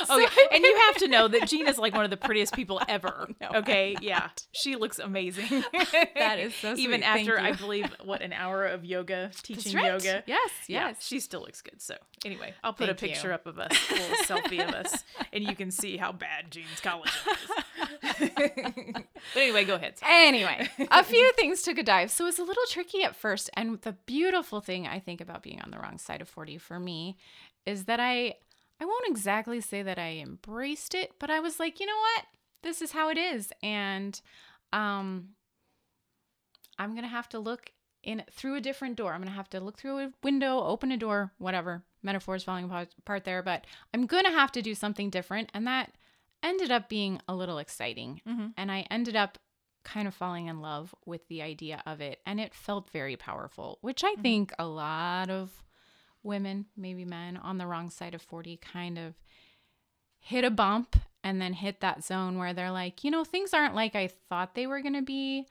Oh, 0.00 0.04
So 0.06 0.18
yeah. 0.18 0.28
And 0.52 0.62
you 0.62 0.76
have 0.86 0.96
to 0.96 1.08
know 1.08 1.26
that 1.28 1.48
Gina's 1.48 1.78
like 1.78 1.94
one 1.94 2.04
of 2.04 2.10
the 2.10 2.16
prettiest 2.16 2.54
people 2.54 2.80
ever. 2.88 3.28
no, 3.40 3.48
okay. 3.60 3.96
Yeah. 4.00 4.28
She 4.52 4.76
looks 4.76 4.98
amazing. 4.98 5.64
That 6.16 6.38
is 6.38 6.54
so 6.54 6.74
Even 6.76 7.00
sweet. 7.00 7.04
After, 7.06 7.40
I 7.40 7.52
believe, 7.52 7.86
what, 8.04 8.20
an 8.22 8.32
hour 8.32 8.66
of 8.66 8.84
yoga, 8.84 9.30
teaching 9.42 9.74
right. 9.76 9.86
yoga. 9.86 10.22
Yes, 10.26 10.50
Yeah, 10.68 10.88
yes. 10.88 11.04
she 11.06 11.18
still 11.20 11.40
looks 11.40 11.62
good. 11.62 11.80
So 11.80 11.96
anyway, 12.24 12.54
I'll 12.62 12.72
put 12.74 12.86
Thank 12.88 13.02
a 13.02 13.06
you. 13.06 13.12
picture 13.14 13.32
up 13.32 13.46
of 13.46 13.58
us, 13.58 13.72
a 13.90 13.94
little 13.94 14.16
selfie 14.18 14.66
of 14.68 14.74
us, 14.74 15.02
and 15.32 15.42
you 15.42 15.56
can 15.56 15.70
see 15.70 15.96
how 15.96 16.12
bad 16.12 16.50
Jean's 16.50 16.80
collagen 16.82 17.06
is. 17.32 17.63
But 18.10 19.04
anyway, 19.36 19.64
go 19.64 19.74
ahead. 19.74 19.94
Anyway, 20.02 20.68
a 20.90 21.04
few 21.04 21.32
things 21.32 21.62
took 21.62 21.78
a 21.78 21.82
dive. 21.82 22.10
So 22.10 22.24
it 22.24 22.28
was 22.28 22.38
a 22.38 22.44
little 22.44 22.62
tricky 22.68 23.02
at 23.02 23.16
first. 23.16 23.50
And 23.54 23.80
the 23.82 23.92
beautiful 24.06 24.60
thing 24.60 24.86
I 24.86 24.98
think 24.98 25.20
about 25.20 25.42
being 25.42 25.60
on 25.60 25.70
the 25.70 25.78
wrong 25.78 25.98
side 25.98 26.20
of 26.20 26.28
40 26.28 26.58
for 26.58 26.78
me 26.78 27.16
is 27.66 27.84
that 27.84 28.00
I 28.00 28.34
I 28.80 28.84
won't 28.84 29.08
exactly 29.08 29.60
say 29.60 29.82
that 29.82 29.98
I 29.98 30.18
embraced 30.18 30.94
it, 30.94 31.12
but 31.18 31.30
I 31.30 31.40
was 31.40 31.60
like, 31.60 31.80
you 31.80 31.86
know 31.86 31.92
what? 31.96 32.24
This 32.62 32.82
is 32.82 32.92
how 32.92 33.08
it 33.08 33.18
is. 33.18 33.52
And 33.62 34.20
um 34.72 35.30
I'm 36.78 36.96
to 36.96 37.06
have 37.06 37.28
to 37.30 37.38
look 37.38 37.70
in 38.02 38.22
through 38.30 38.56
a 38.56 38.60
different 38.60 38.96
door. 38.96 39.12
I'm 39.12 39.20
gonna 39.20 39.30
have 39.30 39.50
to 39.50 39.60
look 39.60 39.78
through 39.78 39.98
a 39.98 40.12
window, 40.22 40.58
open 40.60 40.92
a 40.92 40.96
door, 40.96 41.32
whatever. 41.38 41.82
Metaphors 42.02 42.44
falling 42.44 42.64
apart 42.64 43.24
there, 43.24 43.42
but 43.42 43.64
I'm 43.94 44.06
gonna 44.06 44.30
have 44.30 44.52
to 44.52 44.62
do 44.62 44.74
something 44.74 45.08
different, 45.08 45.50
and 45.54 45.66
that 45.66 45.92
ended 46.44 46.70
up 46.70 46.88
being 46.88 47.20
a 47.26 47.34
little 47.34 47.58
exciting. 47.58 48.20
Mm-hmm. 48.28 48.48
And 48.56 48.70
I 48.70 48.86
ended 48.90 49.16
up 49.16 49.38
kind 49.84 50.06
of 50.06 50.14
falling 50.14 50.46
in 50.46 50.60
love 50.60 50.94
with 51.04 51.26
the 51.28 51.42
idea 51.42 51.82
of 51.84 52.00
it, 52.00 52.20
and 52.24 52.38
it 52.40 52.54
felt 52.54 52.90
very 52.90 53.16
powerful, 53.16 53.78
which 53.80 54.02
I 54.04 54.14
think 54.14 54.52
a 54.58 54.66
lot 54.66 55.28
of 55.28 55.50
women, 56.22 56.66
maybe 56.76 57.04
men, 57.04 57.36
on 57.36 57.58
the 57.58 57.66
wrong 57.66 57.90
side 57.90 58.14
of 58.14 58.22
40 58.22 58.56
kind 58.58 58.98
of 58.98 59.14
hit 60.20 60.42
a 60.44 60.50
bump 60.50 60.96
and 61.22 61.40
then 61.40 61.52
hit 61.52 61.80
that 61.80 62.02
zone 62.02 62.38
where 62.38 62.54
they're 62.54 62.70
like, 62.70 63.04
you 63.04 63.10
know, 63.10 63.24
things 63.24 63.52
aren't 63.52 63.74
like 63.74 63.94
I 63.94 64.08
thought 64.30 64.54
they 64.54 64.66
were 64.66 64.80
going 64.80 64.94
to 64.94 65.02
be, 65.02 65.46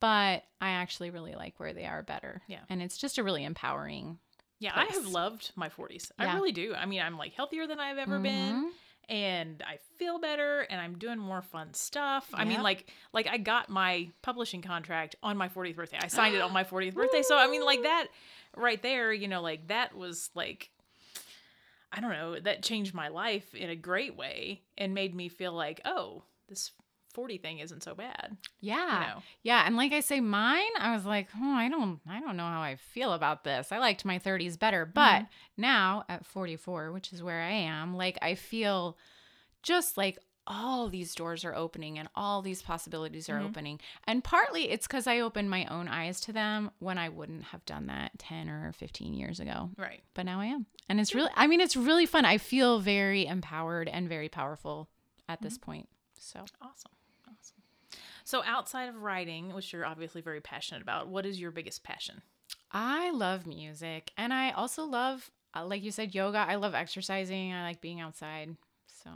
but 0.00 0.44
I 0.60 0.70
actually 0.70 1.10
really 1.10 1.34
like 1.34 1.60
where 1.60 1.74
they 1.74 1.84
are 1.84 2.02
better. 2.02 2.40
Yeah. 2.46 2.60
And 2.70 2.80
it's 2.80 2.96
just 2.96 3.18
a 3.18 3.22
really 3.22 3.44
empowering. 3.44 4.18
Yeah, 4.58 4.72
I 4.74 4.86
have 4.86 5.06
loved 5.06 5.52
my 5.56 5.68
40s. 5.68 6.10
I 6.18 6.34
really 6.34 6.52
do. 6.52 6.74
I 6.74 6.86
mean, 6.86 7.02
I'm 7.02 7.18
like 7.18 7.34
healthier 7.34 7.66
than 7.66 7.78
I've 7.78 7.98
ever 7.98 8.18
been 8.18 8.54
Mhm. 8.54 8.70
And 9.08 9.62
I 9.66 9.78
feel 9.98 10.18
better 10.18 10.60
and 10.60 10.80
I'm 10.80 10.98
doing 10.98 11.18
more 11.18 11.42
fun 11.42 11.74
stuff. 11.74 12.28
I 12.34 12.44
mean, 12.44 12.62
like 12.62 12.90
like 13.12 13.28
I 13.28 13.38
got 13.38 13.68
my 13.68 14.10
publishing 14.22 14.62
contract 14.62 15.16
on 15.22 15.36
my 15.36 15.48
40th 15.48 15.76
birthday. 15.76 15.98
I 16.00 16.08
signed 16.08 16.34
it 16.34 16.40
on 16.42 16.52
my 16.54 16.64
40th 16.64 16.94
birthday. 16.94 17.22
So 17.22 17.36
I 17.36 17.46
mean, 17.48 17.64
like 17.64 17.82
that 17.82 18.08
right 18.56 18.82
there, 18.82 19.12
you 19.12 19.28
know, 19.28 19.42
like 19.42 19.68
that 19.68 19.96
was 19.96 20.30
like 20.34 20.70
I 21.92 22.00
don't 22.00 22.10
know, 22.10 22.38
that 22.40 22.62
changed 22.62 22.94
my 22.94 23.08
life 23.08 23.54
in 23.54 23.70
a 23.70 23.76
great 23.76 24.16
way 24.16 24.62
and 24.76 24.92
made 24.92 25.14
me 25.14 25.28
feel 25.28 25.52
like, 25.52 25.80
"Oh, 25.84 26.24
this 26.48 26.72
40 27.16 27.38
thing 27.38 27.58
isn't 27.58 27.82
so 27.82 27.94
bad." 27.94 28.36
Yeah. 28.60 29.04
know. 29.16 29.22
Yeah, 29.42 29.64
and 29.66 29.74
like 29.76 29.92
I 29.92 30.00
say 30.00 30.20
mine, 30.20 30.74
I 30.78 30.92
was 30.94 31.04
like, 31.04 31.28
"Oh, 31.36 31.54
I 31.54 31.68
don't 31.68 32.00
I 32.08 32.20
don't 32.20 32.36
know 32.36 32.44
how 32.56 32.60
I 32.62 32.76
feel 32.76 33.12
about 33.12 33.42
this. 33.42 33.72
I 33.72 33.78
liked 33.78 34.04
my 34.04 34.18
30s 34.20 34.56
better." 34.56 34.86
But 34.86 35.22
Mm-hmm. 35.22 35.62
now 35.62 36.04
at 36.08 36.24
44, 36.26 36.92
which 36.92 37.12
is 37.12 37.22
where 37.22 37.42
I 37.42 37.50
am, 37.52 37.96
like 37.96 38.18
I 38.22 38.34
feel 38.36 38.96
just 39.62 39.96
like 39.96 40.18
all 40.48 40.88
these 40.88 41.12
doors 41.16 41.44
are 41.44 41.56
opening 41.56 41.98
and 41.98 42.08
all 42.14 42.40
these 42.40 42.62
possibilities 42.62 43.28
are 43.28 43.40
Mhm. 43.40 43.46
opening. 43.46 43.80
And 44.04 44.22
partly 44.22 44.70
it's 44.70 44.86
cuz 44.86 45.08
I 45.08 45.18
opened 45.18 45.50
my 45.50 45.64
own 45.66 45.88
eyes 45.88 46.20
to 46.20 46.32
them 46.32 46.70
when 46.78 46.98
I 46.98 47.08
wouldn't 47.08 47.46
have 47.46 47.64
done 47.64 47.86
that 47.86 48.16
10 48.20 48.48
or 48.48 48.70
15 48.72 49.12
years 49.14 49.40
ago. 49.40 49.70
Right. 49.76 50.04
But 50.14 50.24
now 50.26 50.38
I 50.40 50.46
am. 50.46 50.66
And 50.88 51.00
it's 51.00 51.14
really 51.16 51.32
I 51.34 51.48
mean, 51.48 51.60
it's 51.60 51.74
really 51.76 52.06
fun. 52.06 52.24
I 52.24 52.38
feel 52.38 52.78
very 52.78 53.26
empowered 53.26 53.88
and 53.88 54.08
very 54.08 54.28
powerful 54.28 54.88
at 55.28 55.42
this 55.42 55.58
point. 55.58 55.88
So. 56.18 56.44
Awesome. 56.62 56.92
So 58.26 58.42
outside 58.44 58.88
of 58.88 59.02
writing, 59.02 59.54
which 59.54 59.72
you're 59.72 59.86
obviously 59.86 60.20
very 60.20 60.40
passionate 60.40 60.82
about, 60.82 61.06
what 61.06 61.24
is 61.24 61.40
your 61.40 61.52
biggest 61.52 61.84
passion? 61.84 62.22
I 62.72 63.12
love 63.12 63.46
music 63.46 64.10
and 64.18 64.34
I 64.34 64.50
also 64.50 64.84
love, 64.84 65.30
uh, 65.54 65.64
like 65.64 65.84
you 65.84 65.92
said, 65.92 66.12
yoga. 66.12 66.38
I 66.38 66.56
love 66.56 66.74
exercising. 66.74 67.52
I 67.52 67.62
like 67.62 67.80
being 67.80 68.00
outside. 68.00 68.56
So, 68.88 69.10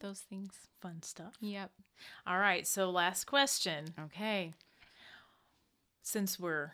those 0.00 0.18
things. 0.18 0.54
Fun 0.80 1.04
stuff. 1.04 1.34
Yep. 1.40 1.70
All 2.26 2.40
right. 2.40 2.66
So 2.66 2.90
last 2.90 3.26
question. 3.26 3.94
Okay. 4.06 4.54
Since 6.02 6.40
we're, 6.40 6.72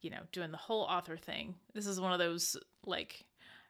you 0.00 0.08
know, 0.08 0.22
doing 0.32 0.52
the 0.52 0.56
whole 0.56 0.84
author 0.84 1.18
thing, 1.18 1.54
this 1.74 1.86
is 1.86 2.00
one 2.00 2.14
of 2.14 2.18
those 2.18 2.56
like 2.86 3.26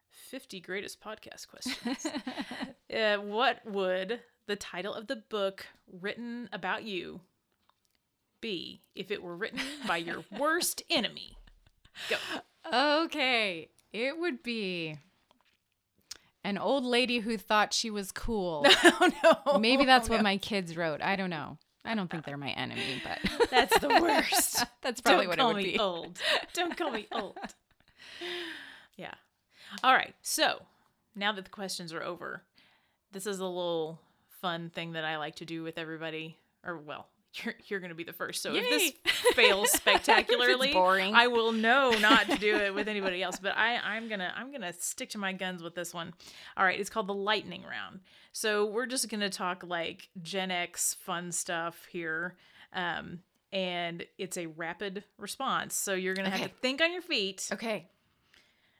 50 0.08 0.60
greatest 0.60 1.00
podcast 1.00 1.48
questions. 1.48 2.06
uh, 2.96 3.16
what 3.16 3.58
would 3.66 4.20
the 4.46 4.54
title 4.54 4.94
of 4.94 5.08
the 5.08 5.16
book 5.16 5.66
written 6.00 6.48
about 6.52 6.84
you 6.84 7.20
be 8.40 8.82
if 8.94 9.10
it 9.10 9.22
were 9.22 9.36
written 9.36 9.60
by 9.86 9.96
your 9.98 10.24
worst 10.38 10.82
enemy? 10.90 11.36
Go. 12.08 12.16
okay. 13.04 13.68
It 13.92 14.18
would 14.18 14.42
be 14.42 14.96
an 16.44 16.56
old 16.58 16.84
lady 16.84 17.18
who 17.18 17.36
thought 17.36 17.72
she 17.74 17.90
was 17.90 18.12
cool. 18.12 18.64
oh 18.84 19.10
no. 19.52 19.58
Maybe 19.58 19.84
that's 19.84 20.08
Oh, 20.08 20.12
what 20.12 20.18
no. 20.18 20.22
my 20.24 20.36
kids 20.36 20.76
wrote. 20.76 21.02
I 21.02 21.16
don't 21.16 21.30
know. 21.30 21.58
I 21.84 21.94
don't 21.94 22.10
think 22.10 22.24
they're 22.26 22.36
my 22.36 22.50
enemy, 22.50 23.02
but 23.02 23.48
That's 23.50 23.78
the 23.80 23.88
worst. 23.88 24.64
that's 24.82 25.00
probably 25.00 25.26
Don't 25.26 25.28
what 25.28 25.38
it 25.38 25.40
call 25.40 25.54
would 25.54 25.62
me 25.64 25.72
be. 25.72 25.78
old. 25.78 26.18
Don't 26.52 26.76
call 26.76 26.90
me 26.90 27.06
old. 27.10 27.38
Yeah. 28.96 29.14
All 29.82 29.94
right. 29.94 30.14
So 30.20 30.60
now 31.16 31.32
that 31.32 31.44
the 31.46 31.50
questions 31.50 31.92
are 31.94 32.02
over, 32.02 32.42
this 33.12 33.26
is 33.26 33.38
a 33.38 33.44
little 33.46 33.98
fun 34.42 34.68
thing 34.70 34.92
that 34.92 35.04
I 35.06 35.16
like 35.16 35.36
to 35.36 35.46
do 35.46 35.62
with 35.62 35.78
everybody. 35.78 36.36
Or 36.64 36.76
well, 36.76 37.06
you're 37.34 37.54
you're 37.66 37.80
gonna 37.80 37.94
be 37.94 38.04
the 38.04 38.12
first. 38.12 38.42
So 38.42 38.52
if 38.54 38.68
this 38.68 38.92
fails 39.34 39.70
spectacularly, 39.70 40.72
boring. 40.72 41.14
I 41.14 41.28
will 41.28 41.52
know 41.52 41.90
not 42.00 42.28
to 42.28 42.36
do 42.36 42.56
it 42.56 42.74
with 42.74 42.88
anybody 42.88 43.22
else. 43.22 43.38
But 43.40 43.56
I 43.56 43.76
I'm 43.76 44.08
gonna 44.08 44.32
I'm 44.36 44.50
gonna 44.52 44.72
stick 44.72 45.10
to 45.10 45.18
my 45.18 45.32
guns 45.32 45.62
with 45.62 45.74
this 45.74 45.94
one. 45.94 46.12
All 46.56 46.64
right. 46.64 46.78
It's 46.78 46.90
called 46.90 47.06
the 47.06 47.14
lightning 47.14 47.62
round. 47.62 48.00
So 48.32 48.66
we're 48.66 48.86
just 48.86 49.08
gonna 49.08 49.30
talk 49.30 49.64
like 49.66 50.08
Gen 50.22 50.50
X 50.50 50.94
fun 50.94 51.32
stuff 51.32 51.86
here. 51.90 52.36
Um, 52.72 53.20
and 53.52 54.04
it's 54.18 54.36
a 54.36 54.46
rapid 54.46 55.04
response. 55.18 55.74
So 55.74 55.94
you're 55.94 56.14
gonna 56.14 56.30
have 56.30 56.48
to 56.48 56.54
think 56.60 56.80
on 56.80 56.92
your 56.92 57.02
feet. 57.02 57.48
Okay. 57.52 57.88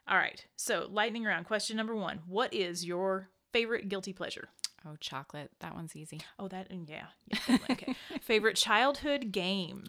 All 0.08 0.16
right. 0.16 0.44
So 0.56 0.88
lightning 0.90 1.24
round. 1.24 1.46
Question 1.46 1.76
number 1.76 1.94
one: 1.94 2.20
What 2.26 2.52
is 2.52 2.84
your 2.84 3.28
favorite 3.52 3.88
guilty 3.88 4.12
pleasure? 4.12 4.48
Oh, 4.86 4.96
chocolate. 4.98 5.50
That 5.60 5.74
one's 5.74 5.94
easy. 5.94 6.20
Oh, 6.38 6.48
that 6.48 6.70
mm, 6.70 6.88
yeah. 6.88 7.06
yeah 7.48 7.58
okay. 7.70 7.94
favorite 8.22 8.56
childhood 8.56 9.30
game 9.30 9.84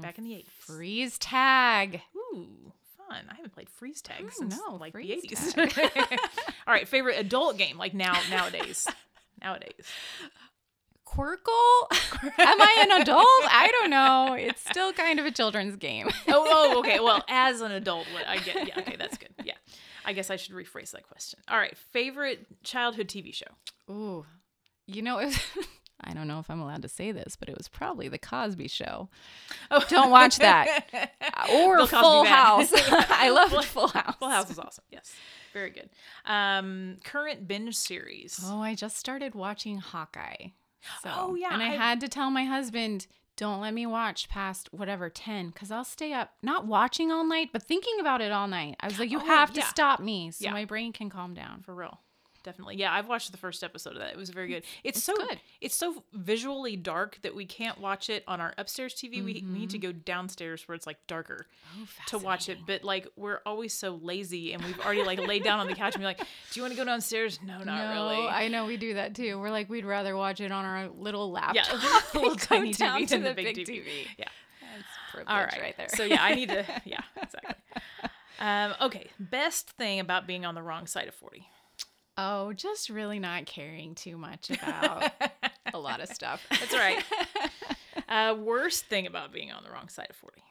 back 0.00 0.18
in 0.18 0.24
the 0.24 0.34
eighties. 0.34 0.50
Freeze 0.58 1.18
tag. 1.18 2.02
Ooh, 2.16 2.72
fun. 2.96 3.24
I 3.30 3.34
haven't 3.34 3.52
played 3.52 3.70
freeze 3.70 4.02
tag 4.02 4.24
Ooh, 4.24 4.30
since 4.30 4.58
no, 4.58 4.76
like 4.76 4.92
the 4.92 5.12
eighties. 5.12 5.54
All 5.58 6.74
right. 6.74 6.86
Favorite 6.86 7.18
adult 7.18 7.56
game 7.56 7.78
like 7.78 7.94
now 7.94 8.18
nowadays. 8.30 8.86
nowadays. 9.42 9.86
Qwirkle? 11.06 11.86
Am 12.38 12.60
I 12.60 12.86
an 12.88 13.02
adult? 13.02 13.26
I 13.26 13.68
don't 13.80 13.90
know. 13.90 14.36
It's 14.38 14.60
still 14.60 14.92
kind 14.92 15.18
of 15.18 15.26
a 15.26 15.32
children's 15.32 15.74
game. 15.74 16.08
Oh, 16.28 16.46
oh, 16.48 16.78
okay. 16.78 17.00
Well, 17.00 17.24
as 17.28 17.60
an 17.62 17.72
adult, 17.72 18.06
what 18.14 18.28
I 18.28 18.36
get. 18.38 18.68
Yeah. 18.68 18.78
Okay, 18.78 18.94
that's 18.96 19.18
good. 19.18 19.30
Yeah. 19.42 19.54
I 20.04 20.12
guess 20.12 20.30
I 20.30 20.36
should 20.36 20.54
rephrase 20.54 20.90
that 20.92 21.06
question. 21.08 21.40
All 21.48 21.58
right. 21.58 21.76
Favorite 21.76 22.46
childhood 22.62 23.08
TV 23.08 23.34
show. 23.34 23.46
Ooh. 23.92 24.24
You 24.86 25.02
know, 25.02 25.18
it 25.18 25.26
was, 25.26 25.38
I 26.00 26.12
don't 26.14 26.26
know 26.28 26.38
if 26.40 26.50
I'm 26.50 26.60
allowed 26.60 26.82
to 26.82 26.88
say 26.88 27.12
this, 27.12 27.36
but 27.36 27.48
it 27.48 27.56
was 27.56 27.68
probably 27.68 28.08
The 28.08 28.18
Cosby 28.18 28.68
Show. 28.68 29.08
Oh, 29.70 29.84
Don't 29.88 30.10
watch 30.10 30.38
that. 30.38 30.84
Or 31.52 31.86
Full. 31.86 32.24
House. 32.24 32.70
I 32.74 33.30
loved 33.30 33.64
Full 33.66 33.88
House. 33.88 34.14
Full 34.18 34.28
House 34.30 34.50
is 34.50 34.58
awesome. 34.58 34.84
Yes. 34.90 35.12
Very 35.52 35.70
good. 35.70 35.90
Um, 36.26 36.96
current 37.04 37.46
binge 37.48 37.76
series. 37.76 38.40
Oh, 38.44 38.60
I 38.60 38.74
just 38.74 38.96
started 38.96 39.34
watching 39.34 39.78
Hawkeye. 39.78 40.48
So, 41.02 41.10
Oh, 41.14 41.34
yeah, 41.34 41.52
And 41.52 41.62
I, 41.62 41.66
I- 41.72 41.76
had 41.76 42.00
to 42.00 42.08
tell 42.08 42.30
my 42.30 42.44
husband, 42.44 43.06
don't 43.40 43.60
let 43.62 43.72
me 43.72 43.86
watch 43.86 44.28
past 44.28 44.68
whatever 44.70 45.08
10 45.08 45.48
because 45.48 45.70
I'll 45.70 45.82
stay 45.82 46.12
up, 46.12 46.34
not 46.42 46.66
watching 46.66 47.10
all 47.10 47.24
night, 47.24 47.48
but 47.54 47.62
thinking 47.62 47.98
about 47.98 48.20
it 48.20 48.30
all 48.30 48.46
night. 48.46 48.76
I 48.80 48.86
was 48.86 48.98
like, 48.98 49.10
you 49.10 49.18
Oh, 49.18 49.24
have 49.26 49.50
to 49.54 49.62
stop 49.62 49.98
me 49.98 50.30
so 50.30 50.44
Yeah. 50.44 50.52
my 50.52 50.66
brain 50.66 50.92
can 50.92 51.08
calm 51.08 51.32
down. 51.32 51.62
For 51.62 51.74
real. 51.74 52.00
Definitely. 52.42 52.76
Yeah, 52.76 52.92
I've 52.92 53.06
watched 53.06 53.32
the 53.32 53.38
first 53.38 53.62
episode 53.62 53.92
of 53.92 53.98
that. 53.98 54.12
It 54.12 54.16
was 54.16 54.30
very 54.30 54.48
good. 54.48 54.64
It's, 54.82 54.96
it's 54.98 55.02
so 55.04 55.14
good. 55.14 55.38
It's 55.60 55.74
so 55.74 56.04
visually 56.14 56.74
dark 56.74 57.18
that 57.22 57.34
we 57.34 57.44
can't 57.44 57.78
watch 57.78 58.08
it 58.08 58.24
on 58.26 58.40
our 58.40 58.54
upstairs 58.56 58.94
TV. 58.94 59.16
We, 59.22 59.34
we 59.34 59.40
need 59.42 59.70
to 59.70 59.78
go 59.78 59.92
downstairs 59.92 60.66
where 60.66 60.74
it's 60.74 60.86
like 60.86 60.96
darker 61.06 61.46
Oh, 61.78 61.86
to 62.08 62.18
watch 62.18 62.48
it. 62.48 62.58
But 62.66 62.82
like 62.82 63.06
we're 63.16 63.40
always 63.44 63.74
so 63.74 63.98
lazy 64.02 64.52
and 64.54 64.64
we've 64.64 64.80
already 64.80 65.02
like 65.04 65.18
laid 65.18 65.44
down 65.44 65.60
on 65.60 65.66
the 65.66 65.74
couch 65.74 65.94
and 65.94 66.00
be 66.00 66.06
like, 66.06 66.18
"Do 66.18 66.24
you 66.54 66.62
want 66.62 66.72
to 66.72 66.78
go 66.78 66.84
downstairs?" 66.84 67.38
No, 67.44 67.58
not 67.58 67.66
no, 67.66 67.90
really. 67.92 68.26
I 68.26 68.48
know 68.48 68.64
we 68.64 68.76
do 68.78 68.94
that 68.94 69.14
too. 69.14 69.38
We're 69.38 69.50
like, 69.50 69.68
we'd 69.68 69.84
rather 69.84 70.16
watch 70.16 70.40
it 70.40 70.50
on 70.50 70.64
our 70.64 70.88
little 70.88 71.30
laptop. 71.30 71.56
yeah, 71.56 72.00
than 72.12 72.22
little 72.22 72.36
tiny 72.36 72.72
TV 72.72 73.06
to 73.08 73.14
than 73.18 73.22
the 73.24 73.34
big, 73.34 73.56
TV. 73.58 73.84
Yeah. 74.18 74.24
Privilege 75.12 75.28
All 75.28 75.42
right. 75.42 75.60
right 75.60 75.76
there. 75.76 75.88
So 75.90 76.04
yeah, 76.04 76.22
I 76.22 76.34
need 76.34 76.48
to. 76.48 76.64
Yeah, 76.84 77.00
exactly. 77.20 77.54
Um, 78.38 78.74
okay. 78.80 79.08
Best 79.18 79.70
thing 79.70 80.00
about 80.00 80.26
being 80.26 80.46
on 80.46 80.54
the 80.54 80.62
wrong 80.62 80.86
side 80.86 81.08
of 81.08 81.14
forty. 81.14 81.48
Oh, 82.20 82.52
just 82.52 82.90
really 82.90 83.18
not 83.18 83.46
caring 83.46 83.94
too 83.94 84.16
much 84.16 84.50
about 84.50 85.12
a 85.74 85.78
lot 85.78 86.00
of 86.00 86.08
stuff. 86.08 86.42
That's 86.50 86.74
right. 86.74 87.02
uh, 88.08 88.34
worst 88.38 88.86
thing 88.86 89.06
about 89.06 89.32
being 89.32 89.50
on 89.50 89.64
the 89.64 89.70
wrong 89.70 89.88
side 89.88 90.08
of 90.10 90.16
forty. 90.16 90.42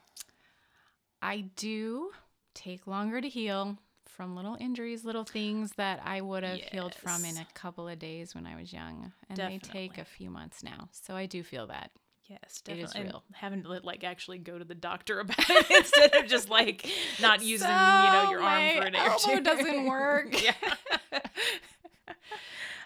I 1.22 1.46
do 1.56 2.12
take 2.56 2.88
longer 2.88 3.22
to 3.22 3.30
heal 3.30 3.78
from 4.06 4.36
little 4.36 4.58
injuries, 4.60 5.06
little 5.06 5.24
things 5.24 5.72
that 5.78 6.02
I 6.04 6.22
would 6.22 6.44
have 6.44 6.60
healed 6.60 6.96
from 6.96 7.24
in 7.24 7.38
a 7.38 7.48
couple 7.54 7.88
of 7.88 8.00
days 8.00 8.36
when 8.36 8.46
I 8.46 8.56
was 8.56 8.74
young. 8.74 9.14
And 9.30 9.38
they 9.38 9.60
take 9.60 9.98
a 9.98 10.06
few 10.06 10.30
months 10.30 10.64
now. 10.64 10.90
So 10.92 11.16
I 11.16 11.26
do 11.26 11.44
feel 11.44 11.68
that. 11.68 11.92
Yes, 12.30 12.62
It 12.68 12.78
is 12.78 12.92
definitely. 12.92 13.02
And 13.02 13.10
real. 13.10 13.24
having 13.34 13.64
to 13.64 13.70
like 13.84 14.04
actually 14.04 14.38
go 14.38 14.58
to 14.60 14.64
the 14.64 14.76
doctor 14.76 15.20
about 15.22 15.50
it 15.50 15.66
instead 15.78 16.16
of 16.16 16.28
just 16.30 16.48
like 16.50 16.88
not 17.20 17.42
using 17.42 17.68
you 17.68 17.74
know 17.74 18.28
your 18.30 18.40
So 18.40 18.46
arm 18.46 18.70
for 18.78 18.84
a 18.88 18.92
day 18.92 19.00
or 19.00 19.10
elbow 19.10 19.36
two. 19.36 19.42
doesn't 19.42 19.86
work. 19.88 20.44
yeah. 20.44 20.54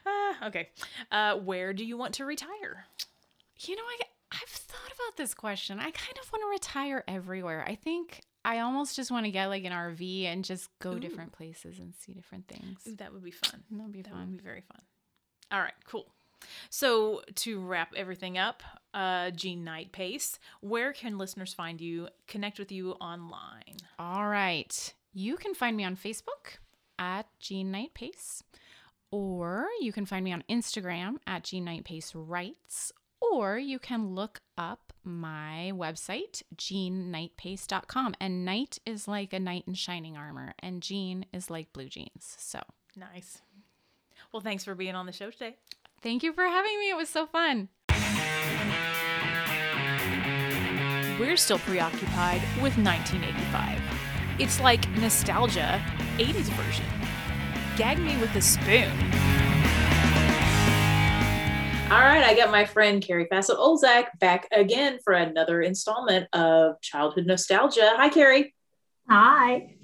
Uh, 0.06 0.48
okay. 0.48 0.70
Uh, 1.12 1.36
where 1.38 1.74
do 1.74 1.86
you 1.86 1.98
want 1.98 2.14
to 2.16 2.26
retire? 2.26 2.86
You 3.60 3.76
know, 3.76 3.82
I, 3.84 3.98
I've 4.34 4.50
thought 4.50 4.88
about 4.88 5.18
this 5.18 5.34
question. 5.34 5.80
I 5.80 5.92
kind 5.92 6.18
of 6.22 6.32
want 6.32 6.42
to 6.44 6.50
retire 6.50 7.04
everywhere. 7.08 7.64
I 7.66 7.76
think 7.76 8.22
I 8.44 8.60
almost 8.60 8.96
just 8.98 9.12
want 9.12 9.26
to 9.26 9.32
get 9.32 9.48
like 9.48 9.64
an 9.64 9.72
RV 9.72 10.26
and 10.26 10.44
just 10.44 10.70
go 10.80 10.94
Ooh. 10.94 11.00
different 11.00 11.32
places 11.32 11.80
and 11.80 11.94
see 11.96 12.14
different 12.14 12.48
things. 12.50 12.82
Ooh, 12.88 12.96
that 12.98 13.14
would 13.14 13.24
be 13.24 13.32
fun. 13.32 13.64
That'd 13.72 13.94
be 13.94 14.02
That 14.02 14.12
fun. 14.12 14.32
would 14.32 14.38
be 14.38 14.44
very 14.44 14.62
fun. 14.62 14.82
All 15.52 15.60
right, 15.62 15.74
cool. 15.88 16.08
So 16.70 17.22
to 17.36 17.60
wrap 17.60 17.94
everything 17.96 18.38
up, 18.38 18.64
uh, 18.94 19.32
Jean 19.32 19.64
Knight 19.64 19.92
Pace, 19.92 20.40
where 20.62 20.94
can 20.94 21.18
listeners 21.18 21.54
find 21.54 21.82
you, 21.82 22.10
connect 22.28 22.60
with 22.60 22.72
you 22.72 22.92
online? 22.94 23.78
All 24.00 24.28
right. 24.28 24.94
You 25.14 25.38
can 25.38 25.54
find 25.54 25.78
me 25.78 25.84
on 25.84 25.96
Facebook 25.96 26.58
at 26.98 27.28
Jean 27.40 27.72
Knight 27.72 27.94
Pace, 27.94 28.44
or 29.12 29.68
you 29.80 29.92
can 29.92 30.06
find 30.06 30.24
me 30.24 30.34
on 30.34 30.44
Instagram 30.50 31.18
at 31.28 31.44
Jean 31.44 31.66
Knight 31.66 31.86
Pace 31.86 32.14
Writes, 32.16 32.92
or 33.22 33.58
you 33.58 33.80
can 33.80 34.16
look 34.16 34.42
up 34.58 34.94
my 35.04 35.72
website, 35.76 36.44
jeanknightpace.com. 36.56 38.16
And 38.20 38.46
knight 38.46 38.80
is 38.86 39.08
like 39.08 39.34
a 39.34 39.40
knight 39.40 39.66
in 39.68 39.74
shining 39.74 40.18
armor, 40.18 40.54
and 40.60 40.82
Jean 40.82 41.26
is 41.34 41.50
like 41.50 41.74
blue 41.74 41.90
jeans. 41.90 42.36
So 42.40 42.62
Nice. 42.96 43.42
Well, 44.32 44.42
thanks 44.42 44.64
for 44.64 44.76
being 44.76 44.96
on 44.96 45.06
the 45.06 45.12
show 45.12 45.30
today. 45.30 45.58
Thank 46.04 46.22
you 46.22 46.34
for 46.34 46.44
having 46.44 46.78
me. 46.80 46.90
It 46.90 46.98
was 46.98 47.08
so 47.08 47.26
fun. 47.26 47.70
We're 51.18 51.38
still 51.38 51.60
preoccupied 51.60 52.42
with 52.62 52.78
1985. 52.78 53.80
It's 54.38 54.60
like 54.60 54.90
nostalgia, 54.98 55.82
80s 56.18 56.50
version. 56.52 56.86
Gag 57.78 58.00
me 58.00 58.18
with 58.18 58.36
a 58.36 58.42
spoon. 58.42 58.92
All 61.90 62.00
right, 62.00 62.24
I 62.24 62.34
got 62.36 62.52
my 62.52 62.66
friend 62.66 63.02
Kerrie 63.02 63.28
Fassett 63.32 63.58
Olzak 63.58 64.08
back 64.20 64.50
again 64.52 65.00
for 65.06 65.14
another 65.14 65.62
installment 65.62 66.28
of 66.34 66.82
Childhood 66.82 67.28
Nostalgia. 67.28 67.94
Hi, 67.96 68.10
Kerrie. 68.10 68.54
Hi. 69.10 69.76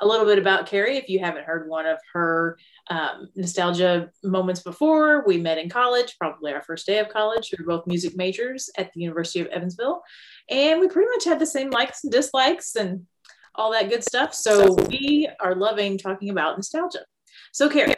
A 0.00 0.06
little 0.06 0.24
bit 0.26 0.38
about 0.38 0.66
Kerrie, 0.66 0.96
if 0.96 1.08
you 1.08 1.18
haven't 1.18 1.44
heard 1.44 1.68
one 1.68 1.86
of 1.86 1.98
her 2.14 2.58
um, 2.88 3.28
nostalgia 3.36 4.10
moments 4.24 4.62
before. 4.62 5.24
We 5.26 5.36
met 5.36 5.58
in 5.58 5.68
college, 5.68 6.16
probably 6.18 6.52
our 6.52 6.62
first 6.62 6.86
day 6.86 6.98
of 6.98 7.08
college. 7.10 7.52
We 7.52 7.62
were 7.62 7.76
both 7.76 7.86
music 7.86 8.16
majors 8.16 8.70
at 8.78 8.92
the 8.92 9.00
University 9.00 9.40
of 9.40 9.46
Evansville. 9.48 10.02
And 10.48 10.80
we 10.80 10.88
pretty 10.88 11.08
much 11.10 11.24
had 11.24 11.38
the 11.38 11.46
same 11.46 11.70
likes 11.70 12.02
and 12.02 12.12
dislikes 12.12 12.76
and 12.76 13.06
all 13.54 13.72
that 13.72 13.90
good 13.90 14.02
stuff. 14.02 14.34
So 14.34 14.74
we 14.88 15.28
are 15.38 15.54
loving 15.54 15.98
talking 15.98 16.30
about 16.30 16.56
nostalgia. 16.56 17.04
So, 17.52 17.68
Kerrie, 17.68 17.94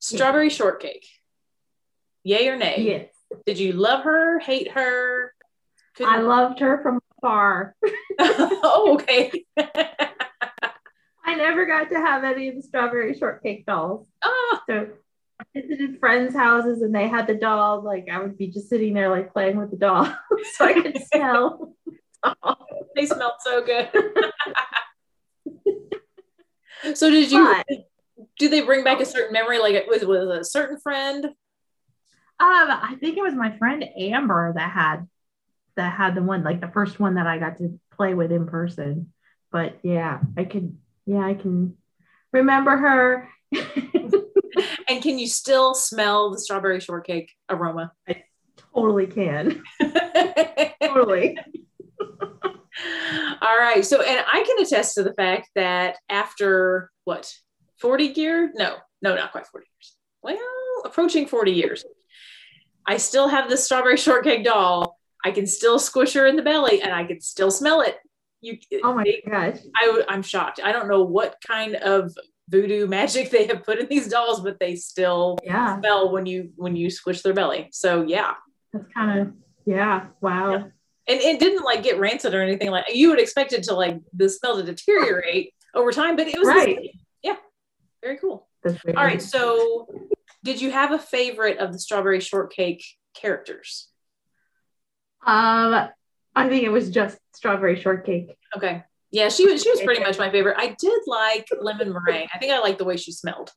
strawberry 0.00 0.50
shortcake, 0.50 1.06
yay 2.24 2.48
or 2.48 2.56
nay? 2.56 2.76
Yes. 2.78 3.08
Did 3.46 3.58
you 3.58 3.72
love 3.72 4.04
her, 4.04 4.38
hate 4.38 4.72
her? 4.72 5.32
Couldn't- 5.96 6.12
I 6.12 6.18
loved 6.20 6.60
her 6.60 6.80
from 6.82 7.00
afar. 7.18 7.74
oh, 8.18 8.98
okay. 9.00 9.44
I 11.28 11.34
never 11.34 11.66
got 11.66 11.90
to 11.90 11.96
have 11.96 12.24
any 12.24 12.48
of 12.48 12.56
the 12.56 12.62
strawberry 12.62 13.12
shortcake 13.12 13.66
dolls. 13.66 14.06
oh, 14.24 14.60
So 14.66 14.88
I 15.38 15.44
visited 15.60 16.00
friends' 16.00 16.34
houses 16.34 16.80
and 16.80 16.94
they 16.94 17.06
had 17.06 17.26
the 17.26 17.34
doll. 17.34 17.82
Like 17.82 18.08
I 18.10 18.18
would 18.18 18.38
be 18.38 18.46
just 18.46 18.70
sitting 18.70 18.94
there 18.94 19.10
like 19.10 19.34
playing 19.34 19.58
with 19.58 19.70
the 19.70 19.76
doll 19.76 20.06
so 20.56 20.64
I 20.64 20.72
could 20.72 20.96
smell. 21.12 21.74
they 22.96 23.04
smelled 23.04 23.34
so 23.40 23.62
good. 23.62 23.90
so, 26.94 27.10
did 27.10 27.30
you? 27.30 27.44
But, 27.44 27.66
do 28.38 28.48
they 28.48 28.62
bring 28.62 28.82
back 28.82 29.00
a 29.00 29.04
certain 29.04 29.34
memory? 29.34 29.58
Like 29.58 29.74
it 29.74 29.86
was 29.86 30.06
with 30.06 30.30
a 30.30 30.42
certain 30.44 30.80
friend? 30.80 31.26
um, 31.26 31.34
I 32.40 32.96
think 33.00 33.18
it 33.18 33.22
was 33.22 33.34
my 33.34 33.54
friend 33.58 33.84
Amber 33.98 34.54
that 34.54 34.70
had 34.70 35.06
that 35.76 35.92
had 35.92 36.14
the 36.14 36.22
one, 36.22 36.42
like 36.42 36.62
the 36.62 36.68
first 36.68 36.98
one 36.98 37.16
that 37.16 37.26
I 37.26 37.36
got 37.38 37.58
to 37.58 37.78
play 37.92 38.14
with 38.14 38.32
in 38.32 38.46
person. 38.46 39.12
But 39.52 39.78
yeah, 39.82 40.20
I 40.38 40.44
could 40.44 40.78
yeah, 41.08 41.24
I 41.24 41.34
can 41.34 41.76
remember 42.32 42.76
her. 42.76 43.28
And 44.88 45.02
can 45.02 45.18
you 45.18 45.26
still 45.26 45.74
smell 45.74 46.30
the 46.30 46.38
strawberry 46.38 46.80
shortcake 46.80 47.32
aroma? 47.48 47.92
I 48.08 48.24
totally 48.74 49.06
can. 49.06 49.62
totally. 50.82 51.38
All 52.00 53.58
right. 53.58 53.84
So, 53.84 54.02
and 54.02 54.24
I 54.32 54.42
can 54.44 54.64
attest 54.64 54.94
to 54.94 55.02
the 55.02 55.12
fact 55.14 55.50
that 55.54 55.98
after 56.08 56.90
what, 57.04 57.32
40 57.80 58.04
years? 58.04 58.50
No, 58.54 58.76
no, 59.02 59.14
not 59.14 59.32
quite 59.32 59.46
40 59.46 59.66
years. 59.66 59.96
Well, 60.22 60.38
approaching 60.84 61.26
40 61.26 61.52
years. 61.52 61.84
I 62.86 62.96
still 62.96 63.28
have 63.28 63.50
the 63.50 63.56
strawberry 63.56 63.98
shortcake 63.98 64.44
doll. 64.44 64.98
I 65.24 65.30
can 65.32 65.46
still 65.46 65.78
squish 65.78 66.14
her 66.14 66.26
in 66.26 66.36
the 66.36 66.42
belly 66.42 66.80
and 66.80 66.92
I 66.92 67.04
can 67.04 67.20
still 67.20 67.50
smell 67.50 67.82
it. 67.82 67.98
You, 68.40 68.58
Oh 68.84 68.94
my 68.94 69.04
they- 69.04 69.22
gosh. 69.28 69.58
I, 69.76 70.04
I'm 70.08 70.22
shocked. 70.22 70.60
I 70.62 70.72
don't 70.72 70.88
know 70.88 71.02
what 71.02 71.36
kind 71.46 71.74
of 71.76 72.12
voodoo 72.48 72.86
magic 72.98 73.30
they 73.30 73.46
have 73.46 73.64
put 73.64 73.78
in 73.78 73.86
these 73.88 74.08
dolls, 74.08 74.40
but 74.40 74.58
they 74.60 74.76
still 74.76 75.38
Yeah. 75.42 75.78
smell 75.80 76.12
when 76.12 76.24
you 76.26 76.50
when 76.56 76.76
you 76.76 76.90
squish 76.90 77.22
their 77.22 77.34
belly. 77.34 77.68
So 77.72 78.02
yeah, 78.02 78.34
That's 78.72 78.86
kind 78.94 79.20
of 79.20 79.32
yeah. 79.66 80.06
Wow. 80.20 80.50
Yeah. 80.52 80.62
and 81.08 81.20
it 81.20 81.40
didn't 81.40 81.64
like 81.64 81.82
get 81.82 81.98
rancid 81.98 82.34
or 82.34 82.40
anything 82.42 82.70
like 82.70 82.84
you 82.94 83.10
would 83.10 83.20
expect 83.20 83.52
it 83.52 83.64
to 83.64 83.74
like 83.74 83.98
the 84.14 84.28
smell 84.28 84.56
to 84.56 84.62
deteriorate 84.62 85.52
over 85.74 85.90
time, 85.92 86.16
but 86.16 86.26
it 86.28 86.38
was 86.38 86.48
Right. 86.48 86.90
yeah, 87.22 87.36
very 88.02 88.18
cool. 88.18 88.48
All 88.66 88.94
right, 88.94 89.20
so 89.22 89.86
did 90.44 90.60
you 90.60 90.70
have 90.70 90.92
a 90.92 90.98
favorite 90.98 91.58
of 91.58 91.72
the 91.72 91.78
strawberry 91.78 92.20
shortcake 92.20 92.84
characters? 93.14 93.88
Um, 95.26 95.88
I 96.34 96.48
think 96.48 96.64
it 96.64 96.70
was 96.70 96.90
just 96.90 97.18
strawberry 97.34 97.80
shortcake. 97.80 98.36
Okay, 98.56 98.82
yeah, 99.10 99.28
she 99.28 99.46
was 99.46 99.62
she 99.62 99.70
was 99.70 99.80
pretty 99.82 100.02
much 100.02 100.18
my 100.18 100.30
favorite. 100.30 100.56
I 100.58 100.76
did 100.78 101.00
like 101.06 101.48
lemon 101.60 101.92
meringue. 101.92 102.28
I 102.34 102.38
think 102.38 102.52
I 102.52 102.58
liked 102.58 102.78
the 102.78 102.84
way 102.84 102.96
she 102.96 103.12
smelled. 103.12 103.50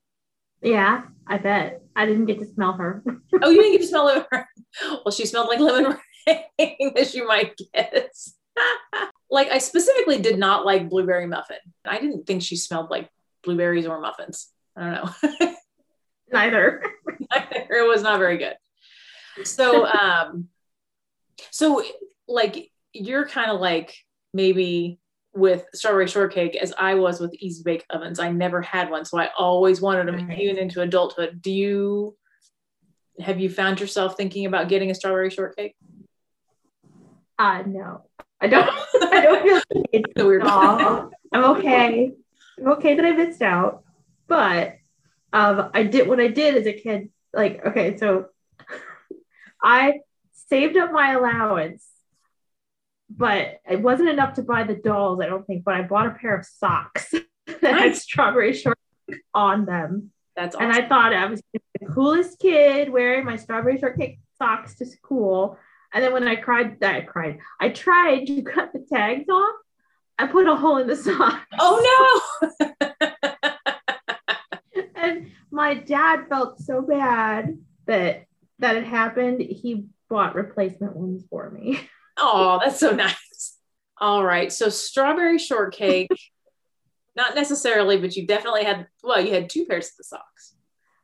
Yeah, 0.62 1.04
I 1.28 1.38
bet. 1.38 1.82
I 1.96 2.06
didn't 2.06 2.28
get 2.28 2.40
to 2.40 2.46
smell 2.46 2.74
her. 2.74 3.04
Oh, 3.42 3.50
you 3.50 3.62
didn't 3.62 3.74
get 3.74 3.82
to 3.82 3.88
smell 3.88 4.26
her. 4.32 4.48
Well, 5.04 5.12
she 5.12 5.26
smelled 5.26 5.50
like 5.50 5.60
lemon 5.60 5.98
meringue, 6.26 6.94
as 6.98 7.14
you 7.14 7.28
might 7.28 7.60
guess. 7.74 8.36
like 9.30 9.50
I 9.50 9.58
specifically 9.58 10.22
did 10.22 10.40
not 10.40 10.66
like 10.66 10.90
blueberry 10.90 11.28
muffin. 11.28 11.58
I 11.84 12.00
didn't 12.00 12.26
think 12.26 12.42
she 12.42 12.56
smelled 12.56 12.90
like 12.90 13.10
blueberries 13.44 13.86
or 13.86 14.00
muffins. 14.00 14.48
I 14.78 14.82
don't 14.82 14.94
know. 14.94 15.56
Neither. 16.32 16.84
it 17.34 17.88
was 17.88 18.02
not 18.02 18.20
very 18.20 18.38
good. 18.38 18.56
So, 19.44 19.86
um, 19.86 20.48
so 21.50 21.84
like 22.34 22.72
you're 22.94 23.28
kind 23.28 23.52
of 23.52 23.60
like 23.60 23.96
maybe 24.34 25.00
with 25.34 25.66
strawberry 25.74 26.08
shortcake 26.08 26.56
as 26.56 26.74
I 26.78 26.96
was 26.96 27.20
with 27.20 27.34
easy 27.36 27.64
bake 27.64 27.86
ovens. 27.90 28.20
I 28.20 28.32
never 28.32 28.62
had 28.62 28.90
one, 28.90 29.06
so 29.06 29.18
I 29.18 29.30
always 29.38 29.80
wanted 29.82 30.08
them 30.08 30.28
Right. 30.28 30.40
even 30.40 30.58
into 30.58 30.82
adulthood. 30.82 31.42
Do 31.42 31.52
you 31.52 32.16
have 33.20 33.40
you 33.40 33.50
found 33.50 33.80
yourself 33.80 34.18
thinking 34.18 34.46
about 34.46 34.68
getting 34.68 34.90
a 34.92 34.96
strawberry 34.96 35.30
shortcake? 35.30 35.76
Uh 37.38 37.64
no. 37.66 38.04
I 38.40 38.48
don't 38.48 38.70
I 39.14 39.22
don't 39.22 39.44
feel 39.44 39.84
it's 39.94 40.14
The 40.16 40.26
weird 40.26 40.44
all. 40.44 41.12
I'm 41.32 41.44
okay. 41.58 42.12
I'm 42.60 42.68
okay 42.74 42.96
that 42.96 43.06
I 43.06 43.12
missed 43.12 43.42
out. 43.42 43.84
But 44.28 44.76
um 45.34 45.70
I 45.74 45.84
did 45.84 46.08
what 46.08 46.20
I 46.20 46.28
did 46.28 46.56
as 46.56 46.66
a 46.68 46.74
kid, 46.74 47.10
like 47.34 47.66
okay, 47.66 47.98
so 47.98 48.28
I 49.64 50.00
saved 50.50 50.76
up 50.78 50.92
my 50.92 51.14
allowance, 51.14 51.88
but 53.18 53.60
it 53.70 53.82
wasn't 53.82 54.10
enough 54.10 54.34
to 54.36 54.44
buy 54.44 54.64
the 54.64 54.76
dolls, 54.76 55.20
I 55.22 55.28
don't 55.28 55.46
think, 55.46 55.64
but 55.64 55.76
I 55.76 55.82
bought 55.82 56.08
a 56.08 56.12
pair 56.12 56.36
of 56.36 56.46
socks 56.46 57.14
that 57.62 57.80
had 57.80 57.96
strawberry 57.96 58.54
shortcake 58.54 59.24
on 59.34 59.66
them. 59.66 60.12
That's 60.36 60.56
awesome. 60.56 60.72
And 60.72 60.76
I 60.76 60.88
thought 60.88 61.14
I 61.14 61.26
was 61.26 61.42
the 61.54 61.86
coolest 61.88 62.40
kid 62.40 62.90
wearing 62.90 63.26
my 63.26 63.36
strawberry 63.36 63.80
shortcake 63.80 64.20
socks 64.38 64.76
to 64.76 64.86
school. 64.86 65.58
And 65.94 66.04
then 66.04 66.14
when 66.14 66.28
I 66.28 66.38
cried, 66.38 66.82
I 66.84 67.02
cried. 67.02 67.40
I 67.60 67.70
tried 67.70 68.28
to 68.28 68.42
cut 68.44 68.72
the 68.72 68.86
tags 68.92 69.28
off. 69.30 69.56
I 70.18 70.28
put 70.28 70.48
a 70.48 70.56
hole 70.56 70.78
in 70.78 70.88
the 70.88 70.96
sock, 70.96 71.42
oh 71.60 72.22
no! 72.62 72.68
and 74.96 75.32
my 75.50 75.74
dad 75.74 76.28
felt 76.30 76.60
so 76.60 76.84
bad 76.84 77.58
that 77.88 78.26
that 78.60 78.76
it 78.76 78.86
happened. 78.86 79.42
He 79.42 79.88
bought 80.10 80.36
replacement 80.36 80.96
ones 80.96 81.26
for 81.30 81.50
me. 81.50 81.90
Oh, 82.22 82.60
that's 82.64 82.80
so 82.80 82.92
nice. 82.92 83.58
All 83.98 84.24
right. 84.24 84.52
So 84.52 84.70
strawberry 84.70 85.40
shortcake, 85.40 86.12
not 87.16 87.36
necessarily, 87.36 87.98
but 87.98 88.16
you 88.16 88.28
definitely 88.28 88.64
had 88.64 88.88
well, 89.04 89.20
you 89.20 89.34
had 89.34 89.50
two 89.50 89.66
pairs 89.66 89.88
of 89.88 89.98
the 89.98 90.04
socks. 90.04 90.56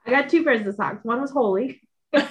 I 0.06 0.12
got 0.12 0.30
two 0.30 0.44
pairs 0.44 0.66
of 0.66 0.76
socks. 0.76 1.04
One 1.04 1.20
was 1.20 1.32
holy. 1.32 1.82
so 2.16 2.24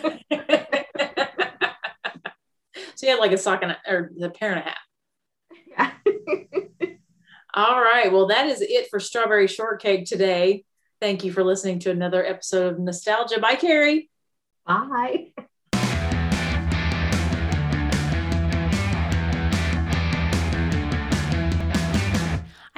you 3.03 3.11
had 3.11 3.18
like 3.18 3.32
a 3.32 3.39
sock 3.39 3.62
and 3.62 3.72
a, 3.72 3.78
or 3.87 4.11
a 4.22 4.30
pair 4.30 4.53
and 4.53 4.61
a 4.61 4.62
half. 4.62 4.78
Yeah. 5.68 6.87
All 7.55 7.80
right. 7.80 8.12
Well, 8.12 8.28
that 8.28 8.47
is 8.47 8.61
it 8.61 8.89
for 8.89 9.01
strawberry 9.01 9.49
shortcake 9.49 10.07
today. 10.07 10.64
Thank 11.01 11.24
you 11.24 11.32
for 11.32 11.45
listening 11.45 11.80
to 11.80 11.91
another 11.91 12.24
episode 12.24 12.72
of 12.72 12.78
Nostalgia. 12.78 13.41
Bye, 13.41 13.57
Kerrie. 13.57 14.11
Bye. 14.66 15.32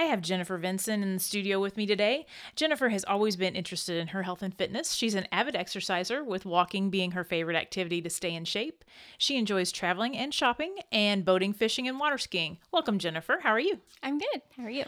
Have 0.05 0.21
Jennifer 0.21 0.57
Vinson 0.59 1.03
in 1.03 1.15
the 1.15 1.21
studio 1.21 1.61
with 1.61 1.77
me 1.77 1.87
today. 1.87 2.27
Jennifer 2.57 2.89
has 2.89 3.05
always 3.05 3.37
been 3.37 3.57
interested 3.57 3.97
in 3.97 4.09
her 4.09 4.23
health 4.23 4.43
and 4.43 4.55
fitness. 4.55 4.93
She's 4.93 5.15
an 5.15 5.27
avid 5.33 5.57
exerciser, 5.57 6.23
with 6.23 6.47
walking 6.47 6.91
being 6.91 7.13
her 7.13 7.25
favorite 7.25 7.57
activity 7.57 8.01
to 8.03 8.11
stay 8.11 8.35
in 8.35 8.45
shape. 8.45 8.85
She 9.19 9.37
enjoys 9.37 9.73
traveling 9.73 10.17
and 10.17 10.33
shopping, 10.33 10.77
and 10.93 11.25
boating, 11.25 11.53
fishing, 11.53 11.89
and 11.89 11.99
water 11.99 12.19
skiing. 12.19 12.59
Welcome, 12.73 12.99
Jennifer. 12.99 13.39
How 13.43 13.51
are 13.51 13.61
you? 13.61 13.81
I'm 14.03 14.19
good. 14.19 14.43
How 14.57 14.65
are 14.65 14.71
you? 14.71 14.85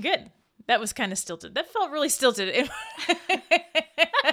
Good. 0.00 0.30
That 0.68 0.80
was 0.80 0.92
kind 0.92 1.12
of 1.12 1.18
stilted. 1.18 1.54
That 1.54 1.72
felt 1.72 1.90
really 1.90 2.08
stilted. 2.08 2.54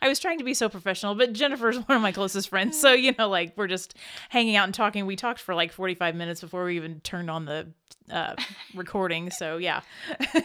I 0.00 0.08
was 0.08 0.18
trying 0.18 0.38
to 0.38 0.44
be 0.44 0.54
so 0.54 0.68
professional, 0.68 1.14
but 1.14 1.32
Jennifer's 1.32 1.76
one 1.88 1.96
of 1.96 2.02
my 2.02 2.12
closest 2.12 2.48
friends. 2.48 2.78
So, 2.78 2.92
you 2.92 3.14
know, 3.18 3.28
like 3.28 3.54
we're 3.56 3.66
just 3.66 3.96
hanging 4.28 4.56
out 4.56 4.64
and 4.64 4.74
talking. 4.74 5.06
We 5.06 5.16
talked 5.16 5.40
for 5.40 5.54
like 5.54 5.72
45 5.72 6.14
minutes 6.14 6.40
before 6.40 6.64
we 6.64 6.76
even 6.76 7.00
turned 7.00 7.30
on 7.30 7.44
the 7.44 7.68
uh, 8.10 8.34
recording. 8.74 9.30
So, 9.30 9.56
yeah. 9.56 9.80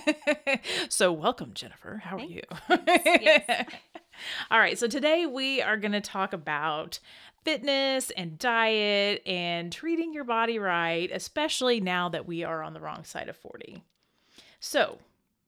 so, 0.89 1.11
welcome, 1.11 1.51
Jennifer. 1.53 2.01
How 2.03 2.17
are 2.17 2.25
you? 2.25 2.41
Yes. 2.69 3.67
All 4.51 4.59
right. 4.59 4.77
So, 4.77 4.87
today 4.87 5.25
we 5.25 5.61
are 5.61 5.77
going 5.77 5.91
to 5.93 6.01
talk 6.01 6.33
about 6.33 6.99
fitness 7.43 8.11
and 8.11 8.37
diet 8.37 9.21
and 9.25 9.71
treating 9.71 10.13
your 10.13 10.23
body 10.23 10.59
right, 10.59 11.09
especially 11.11 11.79
now 11.79 12.09
that 12.09 12.27
we 12.27 12.43
are 12.43 12.61
on 12.63 12.73
the 12.73 12.79
wrong 12.79 13.03
side 13.03 13.29
of 13.29 13.37
40. 13.37 13.83
So, 14.59 14.99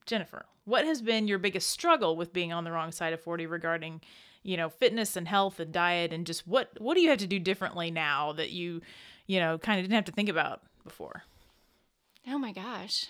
Jennifer, 0.06 0.46
what 0.66 0.86
has 0.86 1.02
been 1.02 1.28
your 1.28 1.40
biggest 1.40 1.70
struggle 1.70 2.16
with 2.16 2.34
being 2.34 2.52
on 2.54 2.64
the 2.64 2.72
wrong 2.72 2.92
side 2.92 3.14
of 3.14 3.22
40 3.22 3.46
regarding, 3.46 4.02
you 4.44 4.58
know, 4.58 4.70
fitness 4.70 5.16
and 5.16 5.28
health 5.28 5.60
and 5.60 5.72
diet 5.72 6.12
and 6.14 6.26
just 6.26 6.48
what 6.48 6.70
what 6.80 6.96
do 6.96 7.02
you 7.02 7.10
have 7.10 7.20
to 7.20 7.28
do 7.28 7.40
differently 7.40 7.92
now 7.92 8.34
that 8.34 8.52
you, 8.52 8.82
you 9.28 9.40
know, 9.40 9.58
kind 9.58 9.80
of 9.80 9.84
didn't 9.86 9.96
have 9.96 10.06
to 10.06 10.12
think 10.12 10.30
about 10.30 10.62
before? 10.84 11.24
Oh 12.28 12.38
my 12.38 12.52
gosh. 12.52 13.08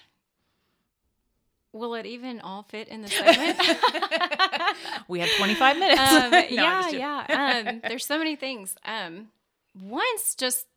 Will 1.72 1.96
it 1.96 2.06
even 2.06 2.40
all 2.40 2.62
fit 2.64 2.88
in 2.88 3.02
the 3.02 3.08
segment? 3.08 3.58
We 5.08 5.20
have 5.20 5.30
25 5.38 5.78
minutes. 5.80 6.00
um, 6.02 6.32
No, 6.32 6.46
yeah, 6.50 6.90
yeah. 6.90 7.64
Um, 7.70 7.82
there's 7.88 8.06
so 8.06 8.18
many 8.18 8.36
things. 8.36 8.76
Um, 8.86 9.30
once 9.76 10.36
just 10.36 10.68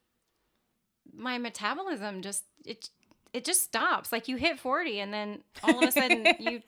my 1.14 1.38
metabolism 1.38 2.22
just 2.22 2.44
it 2.64 2.90
it 3.36 3.44
just 3.44 3.62
stops. 3.62 4.12
Like 4.12 4.28
you 4.28 4.36
hit 4.36 4.58
40 4.58 4.98
and 4.98 5.12
then 5.12 5.42
all 5.62 5.82
of 5.82 5.86
a 5.86 5.92
sudden 5.92 6.26
you 6.38 6.62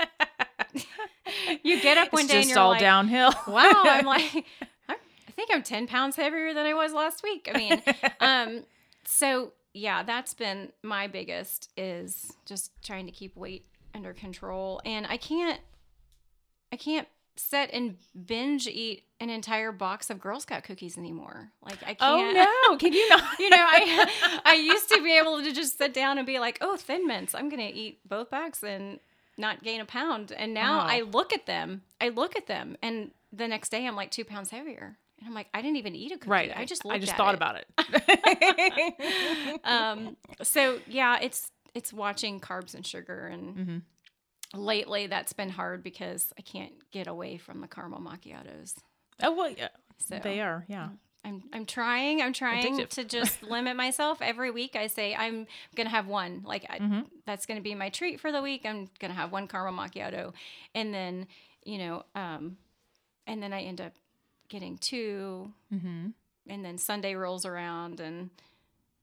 you 1.62 1.80
get 1.80 1.96
up 1.96 2.12
one 2.12 2.24
It's 2.24 2.32
day 2.32 2.40
and 2.42 2.50
you're 2.50 2.58
all 2.58 2.70
like, 2.70 2.80
downhill. 2.80 3.32
wow, 3.48 3.82
I'm 3.86 4.04
like 4.16 4.44
I 4.86 4.94
I 4.94 5.30
think 5.34 5.48
I'm 5.50 5.62
10 5.62 5.86
pounds 5.86 6.16
heavier 6.16 6.52
than 6.52 6.66
I 6.66 6.74
was 6.74 6.92
last 6.92 7.22
week. 7.22 7.48
I 7.52 7.56
mean, 7.56 7.82
um 8.20 8.64
so 9.06 9.52
yeah, 9.72 10.02
that's 10.02 10.34
been 10.34 10.70
my 10.82 11.06
biggest 11.06 11.70
is 11.78 12.34
just 12.44 12.70
trying 12.82 13.06
to 13.06 13.12
keep 13.12 13.34
weight 13.34 13.64
under 13.94 14.12
control 14.12 14.82
and 14.84 15.06
I 15.06 15.16
can't 15.16 15.60
I 16.70 16.76
can't 16.76 17.08
sit 17.38 17.70
and 17.72 17.96
binge 18.26 18.66
eat 18.66 19.04
an 19.20 19.30
entire 19.30 19.72
box 19.72 20.10
of 20.10 20.20
Girl 20.20 20.40
Scout 20.40 20.64
cookies 20.64 20.98
anymore. 20.98 21.50
Like 21.62 21.78
I 21.82 21.94
can't. 21.94 21.98
Oh 22.00 22.68
no, 22.72 22.76
can 22.78 22.92
you 22.92 23.08
not? 23.08 23.38
You 23.38 23.50
know, 23.50 23.56
I 23.58 24.40
I 24.44 24.54
used 24.54 24.88
to 24.90 25.02
be 25.02 25.16
able 25.18 25.42
to 25.42 25.52
just 25.52 25.78
sit 25.78 25.94
down 25.94 26.18
and 26.18 26.26
be 26.26 26.38
like, 26.38 26.58
"Oh, 26.60 26.76
Thin 26.76 27.06
Mints, 27.06 27.34
I'm 27.34 27.48
gonna 27.48 27.70
eat 27.72 28.00
both 28.08 28.30
bags 28.30 28.62
and 28.62 29.00
not 29.36 29.62
gain 29.62 29.80
a 29.80 29.84
pound." 29.84 30.32
And 30.32 30.52
now 30.54 30.80
Oh. 30.80 30.86
I 30.88 31.00
look 31.02 31.32
at 31.32 31.46
them, 31.46 31.82
I 32.00 32.08
look 32.10 32.36
at 32.36 32.46
them, 32.46 32.76
and 32.82 33.10
the 33.32 33.46
next 33.48 33.68
day 33.70 33.86
I'm 33.86 33.96
like 33.96 34.10
two 34.10 34.24
pounds 34.24 34.50
heavier, 34.50 34.96
and 35.18 35.26
I'm 35.28 35.34
like, 35.34 35.48
I 35.52 35.60
didn't 35.62 35.76
even 35.76 35.94
eat 35.94 36.12
a 36.12 36.16
cookie. 36.18 36.30
Right. 36.30 36.52
I 36.56 36.64
just 36.64 36.82
I 36.86 36.98
just 36.98 37.14
thought 37.16 37.34
it. 37.34 37.36
about 37.36 37.56
it. 37.56 37.66
Um. 39.64 40.16
So 40.42 40.78
yeah, 40.86 41.18
it's 41.20 41.50
it's 41.74 41.92
watching 41.92 42.40
carbs 42.40 42.74
and 42.74 42.84
sugar, 42.86 43.26
and 43.26 43.56
Mhm. 43.56 43.82
Lately 44.54 45.06
that's 45.06 45.32
been 45.32 45.50
hard 45.50 45.82
because 45.82 46.32
I 46.38 46.42
can't 46.42 46.72
get 46.90 47.06
away 47.06 47.36
from 47.38 47.60
the 47.60 47.68
caramel 47.68 48.00
macchiatos. 48.00 48.74
oh 49.22 49.32
well, 49.34 49.50
yeah, 49.50 49.68
So 49.98 50.18
they 50.22 50.40
are. 50.40 50.64
Yeah. 50.68 50.88
I'm 51.24 51.42
I'm 51.52 51.66
trying. 51.66 52.22
I'm 52.22 52.32
trying 52.32 52.78
Addictive. 52.78 52.88
to 52.90 53.04
just 53.04 53.42
limit 53.54 53.76
myself 53.76 54.22
every 54.22 54.50
week. 54.52 54.76
I 54.76 54.86
say 54.86 55.14
I'm 55.14 55.46
gonna 55.74 55.90
have 55.90 56.06
one. 56.06 56.42
Like 56.44 56.64
I, 56.70 56.78
Mhm. 56.78 57.06
that's 57.26 57.44
gonna 57.44 57.60
be 57.60 57.74
my 57.74 57.90
treat 57.90 58.20
for 58.20 58.30
the 58.32 58.40
week. 58.40 58.62
I'm 58.64 58.88
gonna 59.00 59.14
have 59.14 59.32
one 59.32 59.48
caramel 59.48 59.84
macchiato, 59.84 60.32
and 60.74 60.94
then 60.94 61.26
you 61.64 61.78
know, 61.78 62.04
um, 62.14 62.56
and 63.26 63.42
then 63.42 63.52
I 63.52 63.62
end 63.62 63.80
up 63.80 63.92
getting 64.48 64.78
two, 64.78 65.52
Mm-hmm. 65.74 66.10
and 66.46 66.64
then 66.64 66.78
Sunday 66.78 67.14
rolls 67.14 67.44
around, 67.44 67.98
and 68.00 68.30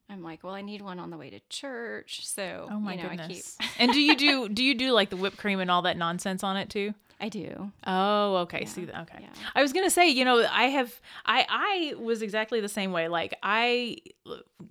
I'm 0.09 0.21
like, 0.23 0.43
well, 0.43 0.53
I 0.53 0.61
need 0.61 0.81
one 0.81 0.99
on 0.99 1.09
the 1.09 1.17
way 1.17 1.29
to 1.31 1.39
church. 1.49 2.25
So 2.27 2.67
Oh 2.71 2.79
my 2.79 2.93
you 2.93 3.03
know, 3.03 3.09
goodness. 3.09 3.57
and 3.79 3.91
do 3.91 3.99
you 3.99 4.15
do 4.15 4.49
do 4.49 4.63
you 4.63 4.75
do 4.75 4.91
like 4.91 5.09
the 5.09 5.17
whipped 5.17 5.37
cream 5.37 5.59
and 5.59 5.71
all 5.71 5.81
that 5.83 5.97
nonsense 5.97 6.43
on 6.43 6.57
it 6.57 6.69
too? 6.69 6.93
I 7.19 7.29
do. 7.29 7.71
Oh, 7.87 8.35
okay. 8.37 8.61
Yeah, 8.61 8.67
See, 8.67 8.83
okay. 8.83 9.19
yeah. 9.21 9.29
I 9.55 9.61
was 9.61 9.71
gonna 9.73 9.89
say, 9.89 10.09
you 10.09 10.25
know, 10.25 10.45
I 10.51 10.65
have, 10.65 10.99
I, 11.25 11.45
I 11.49 11.93
was 11.97 12.21
exactly 12.21 12.59
the 12.59 12.67
same 12.69 12.91
way. 12.91 13.07
Like, 13.07 13.33
I, 13.41 13.97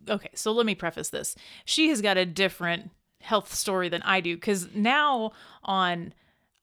okay. 0.09 0.28
So 0.35 0.53
let 0.53 0.66
me 0.66 0.74
preface 0.74 1.09
this. 1.09 1.37
She 1.64 1.89
has 1.89 2.03
got 2.03 2.18
a 2.18 2.26
different 2.26 2.91
health 3.22 3.55
story 3.55 3.89
than 3.89 4.03
I 4.03 4.20
do, 4.20 4.37
because 4.37 4.68
now 4.74 5.32
on, 5.64 6.12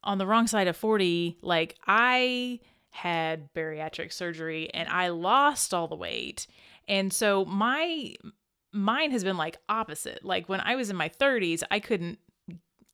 on 0.03 0.19
the 0.19 0.28
wrong 0.28 0.45
side 0.45 0.67
of 0.67 0.78
forty, 0.78 1.38
like 1.41 1.78
I 1.88 2.59
had 2.91 3.51
bariatric 3.53 4.13
surgery 4.13 4.69
and 4.74 4.88
I 4.88 5.07
lost 5.09 5.74
all 5.74 5.88
the 5.88 5.95
weight, 5.95 6.45
and 6.88 7.11
so 7.11 7.43
my, 7.45 8.13
mine 8.72 9.11
has 9.11 9.24
been 9.24 9.38
like 9.38 9.57
opposite. 9.69 10.24
Like 10.24 10.49
when 10.49 10.61
I 10.61 10.76
was 10.76 10.89
in 10.89 10.95
my 10.95 11.09
thirties, 11.09 11.63
I 11.72 11.80
couldn't 11.80 12.19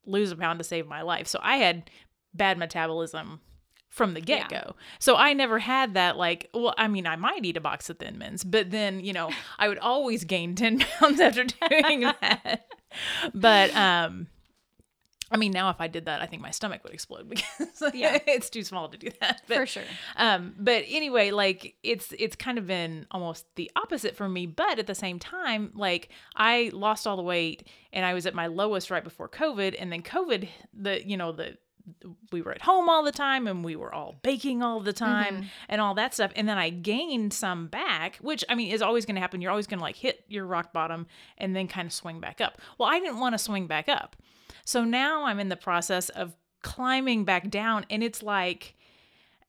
lose 0.06 0.32
a 0.32 0.36
pound 0.36 0.60
to 0.60 0.64
save 0.64 0.88
my 0.88 1.02
life, 1.02 1.28
so 1.28 1.40
I 1.42 1.58
had 1.58 1.90
bad 2.34 2.58
metabolism 2.58 3.42
from 3.90 4.14
the 4.14 4.22
get 4.22 4.50
go. 4.50 4.76
So 5.00 5.16
I 5.16 5.34
never 5.34 5.60
had 5.60 5.96
that 5.96 6.18
like 6.18 6.50
well 6.54 6.74
I 6.78 6.88
mean 6.88 7.08
I 7.08 7.16
might 7.16 7.44
eat 7.46 7.58
a 7.58 7.62
box 7.62 7.90
of 7.90 7.98
thin 7.98 8.18
mints 8.18 8.44
but 8.44 8.70
then 8.70 9.00
you 9.00 9.14
know 9.14 9.32
I 9.60 9.68
would 9.68 9.80
always 9.80 10.24
gain 10.24 10.56
10 10.56 10.80
pounds 11.00 11.20
after 11.20 11.46
doing 11.46 12.02
that. 12.22 12.68
But 13.34 13.76
um 13.76 14.28
I 15.32 15.38
mean 15.38 15.52
now 15.52 15.70
if 15.70 15.82
I 15.82 15.88
did 15.88 16.06
that 16.06 16.22
I 16.22 16.26
think 16.26 16.42
my 16.42 16.52
stomach 16.52 16.84
would 16.84 16.94
explode 16.94 17.28
because 17.30 17.94
Yeah. 17.94 18.18
it's 18.28 18.50
too 18.50 18.64
small 18.64 18.90
to 18.90 18.98
do 18.98 19.10
that. 19.22 19.42
But, 19.48 19.58
for 19.58 19.66
sure. 19.66 19.84
um 20.16 20.54
but 20.58 20.84
anyway 20.88 21.32
like 21.32 21.76
it's 21.84 22.14
it's 22.18 22.36
kind 22.36 22.58
of 22.58 22.68
been 22.68 23.06
almost 23.12 23.46
the 23.56 23.70
opposite 23.76 24.16
for 24.16 24.28
me 24.30 24.46
but 24.46 24.80
at 24.80 24.88
the 24.88 24.96
same 24.96 25.20
time 25.20 25.72
like 25.76 26.10
i 26.36 26.70
lost 26.74 27.06
all 27.08 27.18
the 27.18 27.24
weight 27.24 27.68
and 27.94 28.06
i 28.06 28.14
was 28.14 28.26
at 28.26 28.34
my 28.36 28.48
lowest 28.48 28.90
right 28.92 29.04
before 29.04 29.28
covid 29.30 29.76
and 29.80 29.92
then 29.92 30.02
covid 30.02 30.48
the 30.74 31.06
you 31.08 31.18
know 31.18 31.32
the 31.32 31.58
we 32.32 32.42
were 32.42 32.52
at 32.52 32.62
home 32.62 32.90
all 32.90 33.04
the 33.04 33.12
time 33.12 33.48
and 33.48 33.64
we 33.64 33.76
were 33.76 33.94
all 33.94 34.16
baking 34.22 34.62
all 34.62 34.80
the 34.80 34.94
time 34.94 35.36
mm-hmm. 35.36 35.48
and 35.70 35.82
all 35.82 35.94
that 35.96 36.14
stuff. 36.14 36.32
And 36.36 36.48
then 36.48 36.58
i 36.58 36.70
gained 36.70 37.34
some 37.34 37.68
back 37.68 38.18
which 38.18 38.44
i 38.50 38.56
mean 38.56 38.72
is 38.72 38.82
always 38.82 39.06
going 39.06 39.16
to 39.16 39.22
happen. 39.22 39.42
You're 39.42 39.52
always 39.52 39.68
going 39.68 39.80
to 39.80 39.84
like 39.84 39.96
hit 39.96 40.24
your 40.28 40.46
rock 40.46 40.74
bottom 40.74 41.08
and 41.38 41.56
then 41.56 41.68
kind 41.68 41.86
of 41.86 41.94
swing 41.94 42.20
back 42.20 42.42
up. 42.42 42.60
Well 42.78 42.90
i 42.90 43.00
didn't 43.00 43.20
want 43.20 43.34
to 43.34 43.40
swing 43.40 43.68
back 43.68 43.90
up. 43.90 44.16
So 44.66 44.84
now 44.84 45.26
i'm 45.26 45.40
in 45.40 45.50
the 45.50 45.56
process 45.56 46.10
of 46.10 46.36
climbing 46.62 47.24
back 47.24 47.50
down 47.50 47.86
and 47.90 48.04
it's 48.04 48.22
like 48.22 48.76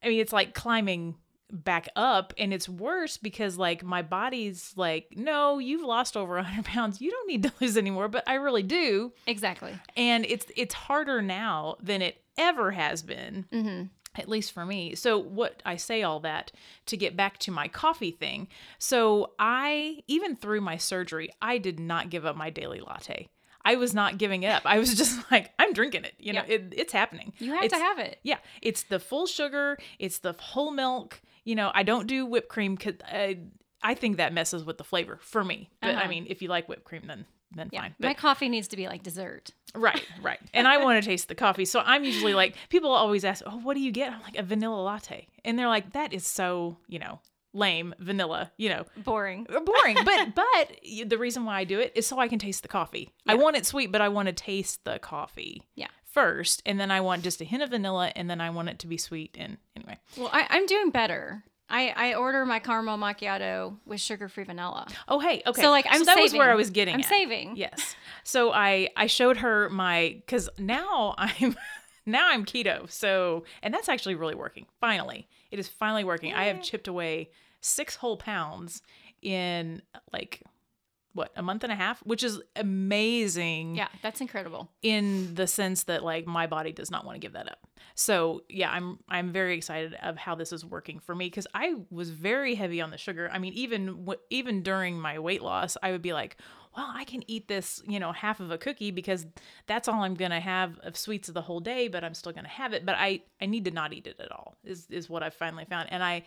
I 0.03 0.09
mean, 0.09 0.19
it's 0.19 0.33
like 0.33 0.53
climbing 0.53 1.15
back 1.51 1.89
up, 1.95 2.33
and 2.37 2.53
it's 2.53 2.69
worse 2.69 3.17
because 3.17 3.57
like 3.57 3.83
my 3.83 4.01
body's 4.01 4.73
like, 4.75 5.13
no, 5.15 5.59
you've 5.59 5.83
lost 5.83 6.15
over 6.15 6.35
100 6.35 6.65
pounds. 6.65 7.01
You 7.01 7.11
don't 7.11 7.27
need 7.27 7.43
to 7.43 7.51
lose 7.59 7.77
anymore, 7.77 8.07
but 8.07 8.23
I 8.27 8.35
really 8.35 8.63
do, 8.63 9.13
Exactly. 9.27 9.73
and 9.97 10.25
it's 10.25 10.45
it's 10.55 10.73
harder 10.73 11.21
now 11.21 11.75
than 11.81 12.01
it 12.01 12.21
ever 12.39 12.71
has 12.71 13.03
been. 13.03 13.45
Mm-hmm. 13.53 13.83
At 14.15 14.27
least 14.27 14.53
for 14.53 14.65
me. 14.65 14.95
So, 14.95 15.19
what 15.19 15.61
I 15.65 15.75
say 15.75 16.01
all 16.01 16.19
that 16.21 16.51
to 16.87 16.97
get 16.97 17.15
back 17.15 17.37
to 17.39 17.51
my 17.51 17.67
coffee 17.67 18.09
thing. 18.09 18.47
So, 18.79 19.33
I, 19.37 19.99
even 20.07 20.35
through 20.35 20.61
my 20.61 20.77
surgery, 20.77 21.29
I 21.41 21.59
did 21.59 21.79
not 21.79 22.09
give 22.09 22.25
up 22.25 22.35
my 22.35 22.49
daily 22.49 22.79
latte. 22.81 23.29
I 23.63 23.75
was 23.75 23.93
not 23.93 24.17
giving 24.17 24.41
it 24.43 24.47
up. 24.47 24.63
I 24.65 24.79
was 24.79 24.95
just 24.97 25.19
like, 25.31 25.51
I'm 25.59 25.73
drinking 25.73 26.05
it. 26.05 26.13
You 26.17 26.33
know, 26.33 26.43
Yeah. 26.47 26.55
it, 26.55 26.73
it's 26.75 26.91
happening. 26.93 27.33
You 27.37 27.53
have 27.53 27.63
It's- 27.65 27.79
to 27.79 27.85
have 27.85 27.99
it. 27.99 28.19
yeah, 28.23 28.39
it's 28.63 28.83
the 28.83 28.99
full 28.99 29.27
sugar, 29.27 29.77
it's 29.99 30.19
the 30.19 30.33
whole 30.39 30.71
milk. 30.71 31.21
You 31.45 31.53
know, 31.55 31.71
I 31.73 31.83
don't 31.83 32.07
do 32.07 32.25
whipped 32.25 32.49
cream 32.49 32.73
because 32.75 32.95
I, 33.05 33.39
I 33.83 33.93
think 33.93 34.17
that 34.17 34.33
messes 34.33 34.63
with 34.63 34.79
the 34.79 34.83
flavor 34.83 35.19
for 35.21 35.43
me. 35.43 35.69
But 35.81 35.91
I 35.91 35.93
Uh-huh. 35.93 36.07
mean, 36.09 36.25
if 36.29 36.41
you 36.41 36.47
like 36.49 36.67
whipped 36.67 36.83
cream, 36.83 37.03
then 37.05 37.25
then 37.51 37.69
Yeah. 37.71 37.81
fine. 37.81 37.95
My 37.99 38.13
coffee 38.13 38.47
needs 38.49 38.67
to 38.69 38.77
be 38.77 38.87
like 38.87 39.01
dessert. 39.01 39.51
Right, 39.75 40.03
right. 40.21 40.39
And 40.53 40.67
I 40.67 40.77
want 40.83 41.01
to 41.03 41.07
taste 41.07 41.27
the 41.27 41.35
coffee, 41.35 41.65
so 41.65 41.81
I'm 41.85 42.03
usually 42.03 42.33
like, 42.33 42.55
people 42.69 42.91
always 42.91 43.23
ask, 43.25 43.43
"Oh, 43.45 43.57
what 43.59 43.75
do 43.75 43.81
you 43.81 43.91
get?" 43.91 44.11
I'm 44.13 44.21
like, 44.21 44.37
"A 44.37 44.43
vanilla 44.43 44.81
latte," 44.81 45.27
and 45.45 45.57
they're 45.57 45.67
like, 45.67 45.93
"That 45.93 46.13
is 46.13 46.25
so 46.25 46.77
you 46.87 46.99
know 46.99 47.19
lame, 47.53 47.93
vanilla." 47.99 48.51
You 48.57 48.69
know, 48.69 48.85
Boring. 48.97 49.47
Uh, 49.49 49.59
boring. 49.59 49.97
but 50.05 50.35
but 50.35 50.79
the 51.09 51.17
reason 51.17 51.45
why 51.45 51.59
I 51.59 51.63
do 51.63 51.79
it 51.79 51.91
is 51.95 52.07
so 52.07 52.19
I 52.19 52.27
can 52.27 52.39
taste 52.39 52.61
the 52.61 52.67
coffee. 52.69 53.09
I 53.27 53.35
want 53.35 53.55
it 53.57 53.65
sweet, 53.65 53.91
but 53.91 54.01
I 54.01 54.09
want 54.09 54.27
to 54.27 54.33
taste 54.33 54.83
the 54.85 54.99
coffee. 54.99 55.63
Yeah. 55.75 55.87
First, 56.11 56.63
and 56.65 56.79
then 56.79 56.89
I 56.89 57.01
want 57.01 57.21
just 57.23 57.39
a 57.39 57.43
hint 57.45 57.61
of 57.61 57.69
vanilla, 57.69 58.11
and 58.15 58.27
then 58.27 58.41
I 58.41 58.49
want 58.49 58.69
it 58.69 58.79
to 58.79 58.87
be 58.87 58.97
sweet. 58.97 59.35
And 59.39 59.57
anyway, 59.75 59.99
Well, 60.17 60.29
I, 60.33 60.47
I'm 60.49 60.65
doing 60.65 60.89
better. 60.89 61.43
I, 61.69 61.93
I 61.95 62.13
order 62.15 62.45
my 62.45 62.59
caramel 62.59 62.97
macchiato 62.97 63.77
with 63.85 64.01
sugar-free 64.01 64.45
vanilla. 64.45 64.87
Oh, 65.07 65.19
hey, 65.19 65.43
okay. 65.45 65.61
So 65.61 65.69
like 65.69 65.85
I'm 65.89 66.03
that 66.05 66.19
was 66.19 66.33
where 66.33 66.49
I 66.49 66.55
was 66.55 66.69
getting. 66.71 66.95
I'm 66.95 67.01
at. 67.01 67.05
saving. 67.05 67.55
Yes. 67.55 67.95
So 68.23 68.51
I 68.51 68.89
I 68.95 69.07
showed 69.07 69.37
her 69.37 69.69
my 69.69 70.15
because 70.25 70.49
now 70.57 71.15
I'm 71.17 71.55
now 72.05 72.27
I'm 72.29 72.45
keto. 72.45 72.89
So 72.89 73.45
and 73.61 73.73
that's 73.73 73.89
actually 73.89 74.15
really 74.15 74.35
working. 74.35 74.65
Finally, 74.81 75.27
it 75.51 75.59
is 75.59 75.67
finally 75.67 76.03
working. 76.03 76.33
I 76.33 76.45
have 76.45 76.61
chipped 76.61 76.87
away 76.87 77.29
six 77.61 77.95
whole 77.95 78.17
pounds 78.17 78.81
in 79.21 79.81
like 80.11 80.41
what 81.13 81.31
a 81.35 81.41
month 81.41 81.63
and 81.63 81.71
a 81.71 81.75
half, 81.75 81.99
which 82.01 82.23
is 82.23 82.39
amazing. 82.55 83.75
Yeah, 83.75 83.87
that's 84.01 84.21
incredible. 84.21 84.69
in 84.81 85.33
the 85.35 85.47
sense 85.47 85.83
that 85.83 86.03
like 86.03 86.27
my 86.27 86.47
body 86.47 86.71
does 86.71 86.91
not 86.91 87.05
want 87.05 87.15
to 87.15 87.19
give 87.19 87.33
that 87.33 87.51
up. 87.51 87.67
So 87.95 88.43
yeah, 88.47 88.71
I'm 88.71 88.99
I'm 89.09 89.31
very 89.31 89.57
excited 89.57 89.95
of 90.01 90.17
how 90.17 90.35
this 90.35 90.53
is 90.53 90.63
working 90.63 90.99
for 90.99 91.15
me 91.15 91.25
because 91.27 91.47
I 91.53 91.75
was 91.89 92.09
very 92.09 92.55
heavy 92.55 92.79
on 92.79 92.91
the 92.91 92.97
sugar. 92.97 93.29
I 93.33 93.39
mean, 93.39 93.53
even 93.53 94.07
even 94.29 94.61
during 94.63 94.99
my 94.99 95.19
weight 95.19 95.41
loss, 95.41 95.75
I 95.81 95.91
would 95.91 96.01
be 96.01 96.13
like, 96.13 96.37
well, 96.77 96.89
I 96.93 97.03
can 97.03 97.23
eat 97.29 97.47
this, 97.47 97.81
you 97.87 97.99
know, 97.99 98.11
half 98.11 98.39
of 98.39 98.51
a 98.51 98.57
cookie 98.57 98.91
because 98.91 99.25
that's 99.65 99.87
all 99.87 100.03
I'm 100.03 100.13
gonna 100.13 100.39
have 100.39 100.77
of 100.79 100.95
sweets 100.95 101.27
of 101.27 101.33
the 101.33 101.41
whole 101.41 101.59
day, 101.59 101.87
but 101.87 102.03
I'm 102.03 102.13
still 102.13 102.31
gonna 102.31 102.47
have 102.47 102.73
it. 102.73 102.85
But 102.85 102.95
I 102.97 103.21
I 103.41 103.47
need 103.47 103.65
to 103.65 103.71
not 103.71 103.91
eat 103.93 104.07
it 104.07 104.19
at 104.19 104.31
all. 104.31 104.55
Is 104.63 104.87
is 104.89 105.09
what 105.09 105.23
I 105.23 105.29
finally 105.31 105.65
found, 105.65 105.91
and 105.91 106.03
i 106.03 106.23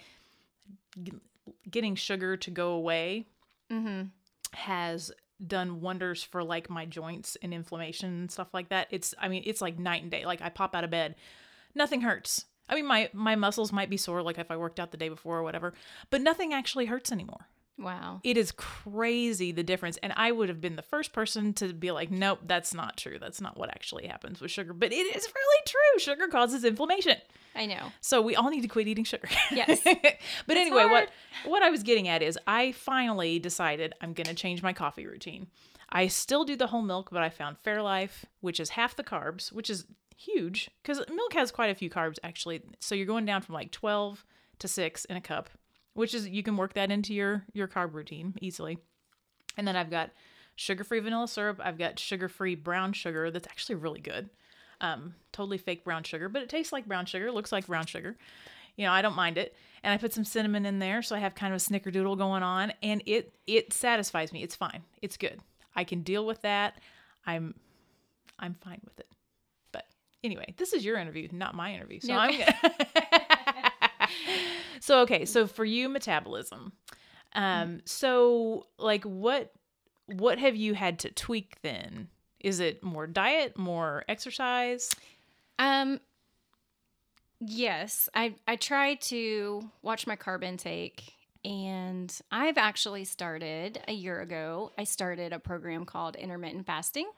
getting 1.70 1.95
sugar 1.95 2.37
to 2.37 2.51
go 2.51 2.72
away 2.72 3.26
Mm-hmm. 3.70 4.09
Has 4.55 5.12
done 5.44 5.80
wonders 5.80 6.22
for 6.22 6.42
like 6.44 6.70
my 6.70 6.86
joints 6.86 7.36
and 7.42 7.53
inflammation 7.53 8.11
and 8.11 8.30
stuff 8.30 8.48
like 8.53 8.68
that. 8.68 8.88
It's 8.90 9.14
I 9.18 9.28
mean, 9.28 9.42
it's 9.46 9.61
like 9.61 9.78
night 9.78 10.03
and 10.03 10.11
day. 10.11 10.24
Like 10.24 10.42
I 10.42 10.48
pop 10.48 10.74
out 10.74 10.84
of 10.84 10.90
bed, 10.90 11.16
nothing 11.74 12.03
hurts. 12.03 12.46
I 12.68 12.74
mean, 12.74 12.86
my 12.86 13.11
my 13.12 13.34
muscles 13.34 13.72
might 13.72 13.90
be 13.90 13.96
sore 13.96 14.22
like 14.22 14.38
if 14.38 14.50
I 14.50 14.57
worked 14.57 14.78
out 14.78 14.90
the 14.90 14.96
day 14.96 15.09
before 15.09 15.38
or 15.38 15.42
whatever, 15.42 15.74
but 16.11 16.20
nothing 16.20 16.53
actually 16.53 16.86
hurts 16.86 17.12
anymore. 17.12 17.48
Wow. 17.83 18.20
It 18.22 18.37
is 18.37 18.53
crazy 18.53 19.53
the 19.53 19.62
difference. 19.62 19.97
And 20.03 20.12
I 20.16 20.33
would 20.33 20.49
have 20.49 20.61
been 20.61 20.76
the 20.76 20.83
first 20.83 21.12
person 21.12 21.53
to 21.55 21.72
be 21.72 21.91
like, 21.91 22.11
nope, 22.11 22.41
that's 22.47 22.72
not 22.72 22.97
true. 22.97 23.18
That's 23.18 23.41
not 23.41 23.57
what 23.57 23.70
actually 23.70 24.07
happens 24.07 24.41
with 24.41 24.51
sugar. 24.51 24.72
But 24.72 24.93
it 24.93 25.16
is 25.16 25.28
really 25.35 25.62
true. 25.66 25.99
Sugar 25.99 26.28
causes 26.28 26.64
inflammation. 26.64 27.16
I 27.55 27.66
know. 27.66 27.93
So 28.01 28.22
we 28.22 28.37
all 28.37 28.51
need 28.51 28.62
to 28.62 28.68
quit 28.68 28.89
eating 28.89 29.05
sugar. 29.05 29.28
Yes. 29.51 29.80
but 30.47 30.57
anyway, 30.57 30.85
what 30.87 31.11
what 31.45 31.62
I 31.62 31.70
was 31.70 31.83
getting 31.83 32.09
at 32.09 32.22
is 32.22 32.39
I 32.47 32.72
finally 32.72 33.39
decided 33.39 33.95
I'm 34.01 34.12
going 34.14 34.26
to 34.26 34.35
change 34.35 34.62
my 34.62 34.72
coffee 34.72 35.07
routine. 35.07 35.49
I 35.91 36.07
still 36.07 36.45
do 36.45 36.57
the 36.57 36.68
whole 36.68 36.83
milk, 36.83 37.11
but 37.12 37.22
I 37.22 37.28
found 37.28 37.57
Fairlife, 37.62 38.24
which 38.41 38.59
is 38.59 38.70
half 38.70 38.97
the 38.97 39.05
carbs, 39.05 39.53
which 39.53 39.68
is 39.68 39.85
huge 40.16 40.70
cuz 40.85 41.01
milk 41.09 41.33
has 41.33 41.51
quite 41.51 41.70
a 41.70 41.74
few 41.74 41.91
carbs 41.91 42.18
actually. 42.22 42.62
So 42.80 42.95
you're 42.95 43.07
going 43.07 43.26
down 43.26 43.43
from 43.43 43.55
like 43.55 43.72
12 43.72 44.24
to 44.61 44.68
6 44.68 45.05
in 45.07 45.16
a 45.16 45.20
cup, 45.20 45.51
which 45.95 46.14
is 46.14 46.28
you 46.28 46.43
can 46.43 46.57
work 46.57 46.74
that 46.74 46.90
into 46.90 47.14
your 47.14 47.45
your 47.53 47.68
carb 47.68 47.95
routine 47.95 48.34
easily. 48.40 48.78
And 49.57 49.68
then 49.68 49.76
I've 49.76 49.90
got 49.90 50.11
sugar-free 50.57 51.01
vanilla 51.01 51.28
syrup, 51.28 51.61
I've 51.62 51.78
got 51.78 51.99
sugar-free 51.99 52.57
brown 52.57 52.93
sugar 52.93 53.30
that's 53.30 53.49
actually 53.49 53.76
really 53.76 54.01
good 54.01 54.30
um, 54.82 55.14
totally 55.30 55.59
fake 55.59 55.84
brown 55.84 56.03
sugar, 56.03 56.28
but 56.28 56.43
it 56.43 56.49
tastes 56.49 56.72
like 56.72 56.86
brown 56.86 57.07
sugar, 57.07 57.30
looks 57.30 57.53
like 57.53 57.66
brown 57.66 57.86
sugar. 57.86 58.16
You 58.76 58.86
know, 58.86 58.93
I 58.93 59.01
don't 59.01 59.14
mind 59.16 59.38
it. 59.38 59.55
And 59.84 59.93
I 59.93 59.97
put 59.97 60.12
some 60.12 60.24
cinnamon 60.24 60.66
in 60.66 60.78
there, 60.78 61.03
so 61.03 61.16
I 61.16 61.20
have 61.20 61.34
kind 61.34 61.55
of 61.55 61.61
a 61.61 61.64
snickerdoodle 61.64 62.18
going 62.18 62.43
on, 62.43 62.72
and 62.82 63.03
it 63.07 63.32
it 63.47 63.72
satisfies 63.72 64.32
me. 64.32 64.43
It's 64.43 64.55
fine. 64.55 64.82
It's 65.01 65.16
good. 65.16 65.40
I 65.74 65.84
can 65.84 66.03
deal 66.03 66.26
with 66.26 66.43
that. 66.43 66.76
I'm 67.26 67.55
I'm 68.38 68.55
fine 68.55 68.80
with 68.84 68.99
it. 69.01 69.09
But 69.72 69.86
anyway, 70.22 70.55
this 70.57 70.72
is 70.72 70.84
your 70.84 70.99
interview, 70.99 71.28
not 71.32 71.55
my 71.55 71.74
interview. 71.74 72.01
So 72.01 72.12
No, 72.12 72.18
I'm 72.18 72.38
gonna 72.38 73.72
So 74.83 75.03
okay, 75.03 75.24
so 75.26 75.47
for 75.47 75.64
you 75.64 75.89
metabolism. 75.89 76.72
Um 77.35 77.83
so 77.85 78.66
like 78.78 79.05
what 79.05 79.53
what 80.07 80.41
have 80.41 80.57
you 80.57 80.74
had 80.74 80.99
to 81.01 81.11
tweak 81.12 81.57
then? 81.62 82.09
Is 82.41 82.59
it 82.59 82.83
more 82.83 83.07
diet, 83.07 83.57
more 83.57 84.05
exercise? 84.09 84.91
Um 85.61 86.01
yes, 87.41 88.09
I 88.12 88.35
I 88.49 88.57
try 88.57 88.97
to 88.97 89.70
watch 89.83 90.09
my 90.09 90.16
carb 90.16 90.43
intake 90.43 91.12
and 91.45 92.12
I've 92.33 92.59
actually 92.59 93.05
started 93.05 93.80
a 93.87 93.93
year 93.93 94.20
ago. 94.20 94.72
I 94.76 94.83
started 94.83 95.33
a 95.33 95.39
program 95.39 95.85
called 95.85 96.16
intermittent 96.16 96.66
fasting. 96.66 97.09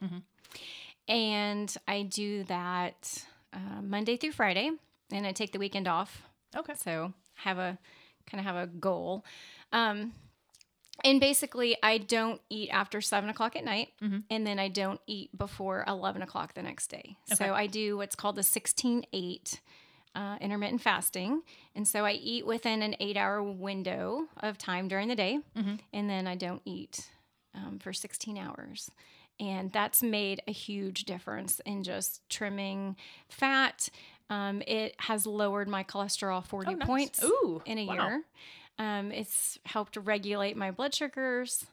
And 1.08 1.74
I 1.88 2.02
do 2.02 2.44
that 2.44 3.24
uh, 3.54 3.80
Monday 3.82 4.18
through 4.18 4.32
Friday 4.32 4.70
and 5.10 5.26
I 5.26 5.32
take 5.32 5.52
the 5.52 5.58
weekend 5.58 5.88
off. 5.88 6.22
Okay. 6.56 6.74
So 6.76 7.12
have 7.34 7.58
a 7.58 7.78
kind 8.30 8.40
of 8.40 8.46
have 8.46 8.56
a 8.56 8.66
goal. 8.66 9.24
Um, 9.72 10.12
and 11.02 11.20
basically, 11.20 11.76
I 11.82 11.98
don't 11.98 12.40
eat 12.48 12.70
after 12.70 13.00
seven 13.00 13.28
o'clock 13.28 13.56
at 13.56 13.64
night, 13.64 13.88
and 14.30 14.46
then 14.46 14.58
I 14.60 14.68
don't 14.68 15.00
eat 15.08 15.36
before 15.36 15.84
11 15.88 16.22
o'clock 16.22 16.54
the 16.54 16.62
next 16.62 16.86
day. 16.86 17.16
Okay. 17.32 17.46
So 17.46 17.52
I 17.52 17.66
do 17.66 17.96
what's 17.96 18.14
called 18.14 18.36
the 18.36 18.44
16 18.44 19.04
8 19.12 19.60
uh, 20.14 20.36
intermittent 20.40 20.80
fasting. 20.80 21.42
And 21.74 21.86
so 21.88 22.04
I 22.04 22.12
eat 22.12 22.46
within 22.46 22.82
an 22.82 22.94
eight 23.00 23.16
hour 23.16 23.42
window 23.42 24.26
of 24.40 24.56
time 24.56 24.86
during 24.88 25.08
the 25.08 25.16
day, 25.16 25.40
and 25.92 26.08
then 26.08 26.26
I 26.28 26.36
don't 26.36 26.62
eat 26.64 27.10
um, 27.54 27.78
for 27.80 27.92
16 27.92 28.38
hours. 28.38 28.90
And 29.40 29.72
that's 29.72 30.00
made 30.00 30.42
a 30.46 30.52
huge 30.52 31.04
difference 31.06 31.60
in 31.66 31.82
just 31.82 32.20
trimming 32.28 32.94
fat. 33.28 33.88
Um, 34.34 34.62
it 34.66 34.94
has 34.98 35.26
lowered 35.26 35.68
my 35.68 35.84
cholesterol 35.84 36.44
40 36.44 36.68
Oh, 36.70 36.74
nice. 36.74 36.86
points 36.86 37.22
Ooh, 37.24 37.62
in 37.64 37.78
a 37.78 37.86
wow. 37.86 37.94
year. 37.94 38.22
Um, 38.78 39.12
it's 39.12 39.58
helped 39.64 39.96
regulate 39.96 40.56
my 40.56 40.72
blood 40.72 40.92
sugars 40.94 41.64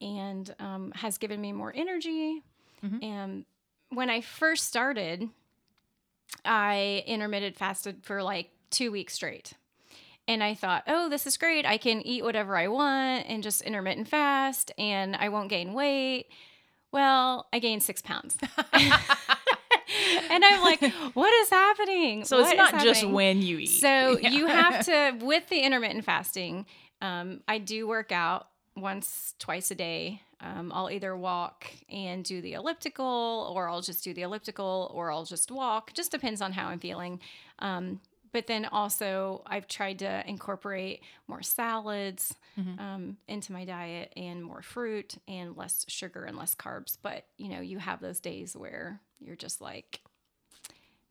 and 0.00 0.52
um, 0.58 0.92
has 0.96 1.18
given 1.18 1.40
me 1.40 1.52
more 1.52 1.72
energy. 1.74 2.42
Mm-hmm. 2.84 3.04
And 3.04 3.44
when 3.90 4.10
I 4.10 4.20
first 4.22 4.66
started, 4.66 5.28
I 6.44 7.04
intermittent 7.06 7.56
fasted 7.56 8.02
for 8.02 8.22
like 8.22 8.50
two 8.70 8.90
weeks 8.90 9.14
straight. 9.14 9.52
And 10.26 10.42
I 10.42 10.54
thought, 10.54 10.84
oh, 10.88 11.08
this 11.08 11.26
is 11.26 11.36
great. 11.36 11.64
I 11.66 11.76
can 11.76 12.00
eat 12.04 12.24
whatever 12.24 12.56
I 12.56 12.68
want 12.68 13.26
and 13.28 13.42
just 13.42 13.62
intermittent 13.62 14.08
fast 14.08 14.72
and 14.78 15.14
I 15.14 15.28
won't 15.28 15.48
gain 15.50 15.74
weight. 15.74 16.26
Well, 16.90 17.46
I 17.52 17.58
gained 17.60 17.82
six 17.82 18.02
pounds. 18.02 18.36
and 20.30 20.44
I'm 20.44 20.60
like, 20.62 20.82
what 21.14 21.32
is 21.42 21.50
happening? 21.50 22.24
So 22.24 22.40
What 22.40 22.52
it's 22.52 22.56
not 22.72 22.82
just 22.82 23.06
when 23.06 23.42
you 23.42 23.58
eat. 23.58 23.66
So 23.66 24.18
Yeah. 24.22 24.30
you 24.30 24.46
have 24.46 24.84
to, 24.86 25.18
with 25.24 25.48
the 25.48 25.60
intermittent 25.60 26.04
fasting, 26.04 26.66
um, 27.00 27.40
I 27.48 27.58
do 27.58 27.86
work 27.86 28.12
out 28.12 28.48
once, 28.76 29.34
twice 29.38 29.70
a 29.70 29.74
day. 29.74 30.20
Um, 30.40 30.72
I'll 30.74 30.90
either 30.90 31.16
walk 31.16 31.66
and 31.90 32.22
do 32.24 32.42
the 32.42 32.52
elliptical, 32.54 33.50
or 33.54 33.68
I'll 33.68 33.80
just 33.80 34.04
do 34.04 34.12
the 34.12 34.22
elliptical, 34.22 34.90
or 34.94 35.10
I'll 35.10 35.24
just 35.24 35.50
walk. 35.50 35.92
Just 35.94 36.10
depends 36.10 36.42
on 36.42 36.52
how 36.52 36.66
I'm 36.68 36.78
feeling. 36.80 37.20
Um, 37.60 38.00
but 38.34 38.48
then 38.48 38.64
also, 38.64 39.42
I've 39.46 39.68
tried 39.68 40.00
to 40.00 40.28
incorporate 40.28 41.02
more 41.28 41.40
salads 41.40 42.34
um, 42.80 43.16
into 43.28 43.52
my 43.52 43.64
diet 43.64 44.12
and 44.16 44.42
more 44.42 44.60
fruit 44.60 45.14
and 45.28 45.56
less 45.56 45.84
sugar 45.86 46.24
and 46.24 46.36
less 46.36 46.52
carbs. 46.56 46.98
But 47.00 47.26
you 47.38 47.48
know, 47.48 47.60
you 47.60 47.78
have 47.78 48.00
those 48.00 48.18
days 48.18 48.56
where 48.56 49.00
you're 49.20 49.36
just 49.36 49.60
like, 49.60 50.00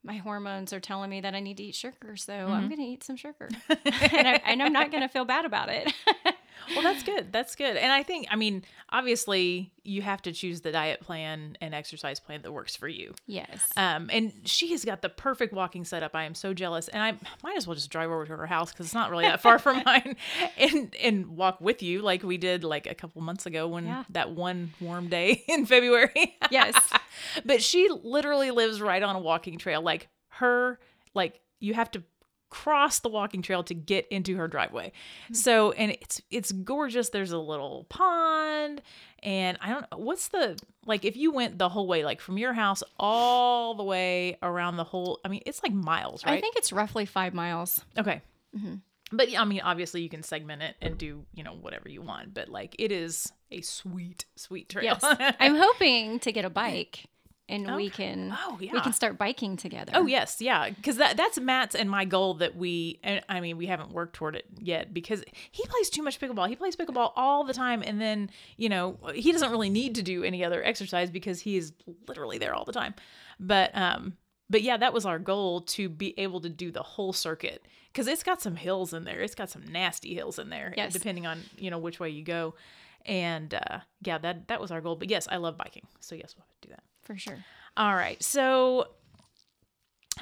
my 0.03 0.17
hormones 0.17 0.73
are 0.73 0.81
telling 0.81 1.09
me 1.09 1.21
that 1.21 1.33
I 1.33 1.39
need 1.39 1.55
to 1.57 1.63
eat 1.63 1.75
sugar, 1.75 2.17
so 2.17 2.33
I'm 2.33 2.67
going 2.67 2.81
to 2.81 2.85
eat 2.85 3.05
some 3.05 3.15
sugar, 3.15 3.47
and, 3.69 4.27
I, 4.27 4.41
and 4.45 4.61
I'm 4.61 4.73
not 4.73 4.91
going 4.91 5.03
to 5.03 5.07
feel 5.07 5.23
bad 5.23 5.45
about 5.45 5.69
it. 5.69 5.93
well, 6.73 6.81
that's 6.83 7.03
good. 7.03 7.31
That's 7.31 7.55
good. 7.55 7.75
And 7.77 7.91
I 7.91 8.03
think, 8.03 8.27
I 8.31 8.35
mean, 8.35 8.63
obviously, 8.89 9.71
you 9.83 10.01
have 10.01 10.21
to 10.23 10.31
choose 10.31 10.61
the 10.61 10.71
diet 10.71 11.01
plan 11.01 11.57
and 11.61 11.73
exercise 11.73 12.19
plan 12.19 12.41
that 12.43 12.51
works 12.51 12.75
for 12.75 12.87
you. 12.87 13.13
yes. 13.27 13.69
Um, 13.75 14.09
and 14.11 14.31
she 14.45 14.71
has 14.71 14.85
got 14.85 15.01
the 15.01 15.09
perfect 15.09 15.53
walking 15.53 15.83
setup. 15.83 16.15
I 16.15 16.23
am 16.23 16.35
so 16.35 16.53
jealous, 16.53 16.87
and 16.87 17.03
I 17.03 17.13
might 17.43 17.57
as 17.57 17.67
well 17.67 17.75
just 17.75 17.89
drive 17.89 18.09
over 18.09 18.25
to 18.25 18.37
her 18.37 18.47
house 18.47 18.71
because 18.71 18.85
it's 18.87 18.93
not 18.95 19.09
really 19.11 19.25
that 19.25 19.41
far 19.41 19.59
from 19.59 19.83
mine, 19.85 20.15
and 20.57 20.95
and 21.01 21.27
walk 21.35 21.59
with 21.59 21.83
you 21.83 22.01
like 22.01 22.23
we 22.23 22.37
did 22.37 22.63
like 22.63 22.87
a 22.87 22.95
couple 22.95 23.21
months 23.21 23.45
ago 23.45 23.67
when 23.67 23.85
Yeah. 23.85 24.03
that 24.11 24.31
one 24.31 24.73
warm 24.79 25.09
day 25.09 25.43
in 25.47 25.65
February. 25.65 26.37
yes. 26.51 26.75
but 27.45 27.61
she 27.61 27.89
literally 28.03 28.51
lives 28.51 28.81
right 28.81 29.03
on 29.03 29.15
a 29.15 29.19
walking 29.19 29.57
trail. 29.57 29.81
Like 29.81 30.07
her, 30.29 30.79
like 31.13 31.39
you 31.59 31.73
have 31.73 31.91
to 31.91 32.03
cross 32.53 32.99
the 32.99 33.09
walking 33.09 33.41
trail 33.41 33.63
to 33.63 33.73
get 33.73 34.07
into 34.09 34.37
her 34.37 34.47
driveway. 34.47 34.91
Mm-hmm. 35.25 35.33
So, 35.33 35.71
and 35.71 35.91
it's 35.91 36.21
it's 36.29 36.51
gorgeous. 36.51 37.09
There's 37.09 37.31
a 37.31 37.39
little 37.39 37.85
pond, 37.89 38.81
and 39.23 39.57
I 39.59 39.69
don't 39.69 39.85
what's 39.97 40.27
the 40.27 40.59
like 40.85 41.03
if 41.03 41.17
you 41.17 41.31
went 41.31 41.57
the 41.57 41.67
whole 41.67 41.87
way, 41.87 42.05
like 42.05 42.21
from 42.21 42.37
your 42.37 42.53
house 42.53 42.83
all 42.99 43.73
the 43.73 43.83
way 43.83 44.37
around 44.43 44.77
the 44.77 44.83
whole. 44.83 45.19
I 45.25 45.29
mean, 45.29 45.41
it's 45.47 45.63
like 45.63 45.73
miles, 45.73 46.23
right? 46.25 46.37
I 46.37 46.41
think 46.41 46.55
it's 46.55 46.71
roughly 46.71 47.05
five 47.05 47.33
miles. 47.33 47.83
Okay. 47.97 48.21
Mm-hmm. 48.55 48.75
But 49.11 49.29
yeah, 49.29 49.41
I 49.41 49.45
mean, 49.45 49.61
obviously 49.61 50.01
you 50.01 50.09
can 50.09 50.23
segment 50.23 50.61
it 50.61 50.75
and 50.81 50.97
do, 50.97 51.23
you 51.33 51.43
know, 51.43 51.53
whatever 51.53 51.87
you 51.87 52.01
want. 52.01 52.33
But 52.33 52.49
like, 52.49 52.75
it 52.79 52.91
is 52.91 53.31
a 53.51 53.61
sweet, 53.61 54.25
sweet 54.35 54.69
trail. 54.69 54.85
Yes. 54.85 55.03
I'm 55.39 55.55
hoping 55.55 56.19
to 56.19 56.31
get 56.31 56.45
a 56.45 56.49
bike 56.49 57.05
and 57.53 57.75
we 57.75 57.89
can 57.89 58.35
Oh, 58.45 58.57
we 58.59 58.67
can 58.67 58.93
start 58.93 59.17
biking 59.17 59.55
together. 59.57 59.91
Oh 59.95 60.05
yes, 60.05 60.41
yeah, 60.41 60.69
because 60.69 60.97
that 60.97 61.17
that's 61.17 61.39
Matt's 61.39 61.75
and 61.75 61.89
my 61.89 62.05
goal 62.05 62.33
that 62.35 62.55
we. 62.55 62.99
And 63.03 63.21
I 63.29 63.39
mean, 63.39 63.57
we 63.57 63.67
haven't 63.67 63.91
worked 63.91 64.15
toward 64.15 64.35
it 64.35 64.45
yet 64.59 64.93
because 64.93 65.23
he 65.51 65.63
plays 65.67 65.89
too 65.89 66.01
much 66.03 66.19
pickleball. 66.19 66.47
He 66.49 66.55
plays 66.55 66.75
pickleball 66.75 67.11
all 67.15 67.43
the 67.43 67.53
time, 67.53 67.83
and 67.85 68.01
then 68.01 68.29
you 68.57 68.69
know 68.69 68.97
he 69.13 69.31
doesn't 69.31 69.51
really 69.51 69.69
need 69.69 69.95
to 69.95 70.03
do 70.03 70.23
any 70.23 70.43
other 70.43 70.63
exercise 70.63 71.09
because 71.09 71.39
he 71.41 71.57
is 71.57 71.73
literally 72.07 72.37
there 72.37 72.53
all 72.55 72.65
the 72.65 72.73
time. 72.73 72.93
But 73.39 73.75
um, 73.77 74.17
but 74.49 74.61
yeah, 74.61 74.77
that 74.77 74.93
was 74.93 75.05
our 75.05 75.19
goal 75.19 75.61
to 75.61 75.89
be 75.89 76.17
able 76.19 76.41
to 76.41 76.49
do 76.49 76.71
the 76.71 76.83
whole 76.83 77.13
circuit 77.13 77.65
because 77.91 78.07
it's 78.07 78.23
got 78.23 78.41
some 78.41 78.55
hills 78.55 78.93
in 78.93 79.03
there. 79.03 79.21
It's 79.21 79.35
got 79.35 79.49
some 79.49 79.63
nasty 79.71 80.13
hills 80.13 80.39
in 80.39 80.49
there, 80.49 80.73
Yes. 80.75 80.93
depending 80.93 81.25
on 81.25 81.39
you 81.57 81.69
know 81.71 81.77
which 81.79 81.99
way 81.99 82.09
you 82.09 82.23
go. 82.23 82.55
And 83.05 83.53
uh, 83.53 83.79
yeah, 84.01 84.17
that 84.19 84.47
that 84.47 84.61
was 84.61 84.71
our 84.71 84.79
goal. 84.81 84.95
But 84.95 85.09
yes, 85.09 85.27
I 85.29 85.37
love 85.37 85.57
biking, 85.57 85.87
so 85.99 86.15
yes, 86.15 86.35
we'll 86.37 86.45
do 86.61 86.69
that. 86.69 86.83
For 87.03 87.17
sure. 87.17 87.43
All 87.77 87.95
right. 87.95 88.21
So 88.23 88.87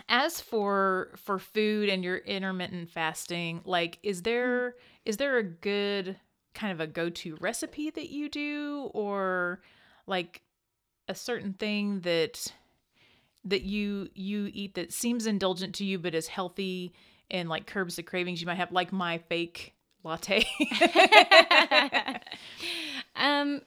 as 0.08 0.40
for 0.40 1.10
for 1.16 1.40
food 1.40 1.90
and 1.90 2.04
your 2.04 2.18
intermittent 2.18 2.90
fasting, 2.90 3.62
like 3.66 4.00
is 4.04 4.22
there 4.24 4.76
is 5.06 5.18
there 5.18 5.38
a 5.38 5.44
good 5.44 6.18
kind 6.54 6.72
of 6.72 6.80
a 6.80 6.88
go-to 6.88 7.38
recipe 7.40 7.90
that 7.90 8.10
you 8.10 8.30
do 8.30 8.90
or 8.94 9.62
like 10.08 10.42
a 11.08 11.16
certain 11.16 11.54
thing 11.54 12.02
that 12.02 12.54
that 13.46 13.64
you 13.64 14.10
you 14.14 14.50
eat 14.54 14.76
that 14.76 14.94
seems 14.94 15.26
indulgent 15.26 15.76
to 15.76 15.86
you 15.86 15.98
but 15.98 16.14
is 16.14 16.28
healthy 16.28 16.94
and 17.30 17.50
like 17.50 17.66
curbs 17.66 17.96
the 17.96 18.04
cravings 18.04 18.42
you 18.42 18.48
might 18.48 18.56
have 18.56 18.72
like 18.72 18.92
my 18.92 19.18
fake 19.18 19.74
latte. 20.04 20.46
Um, 23.16 23.62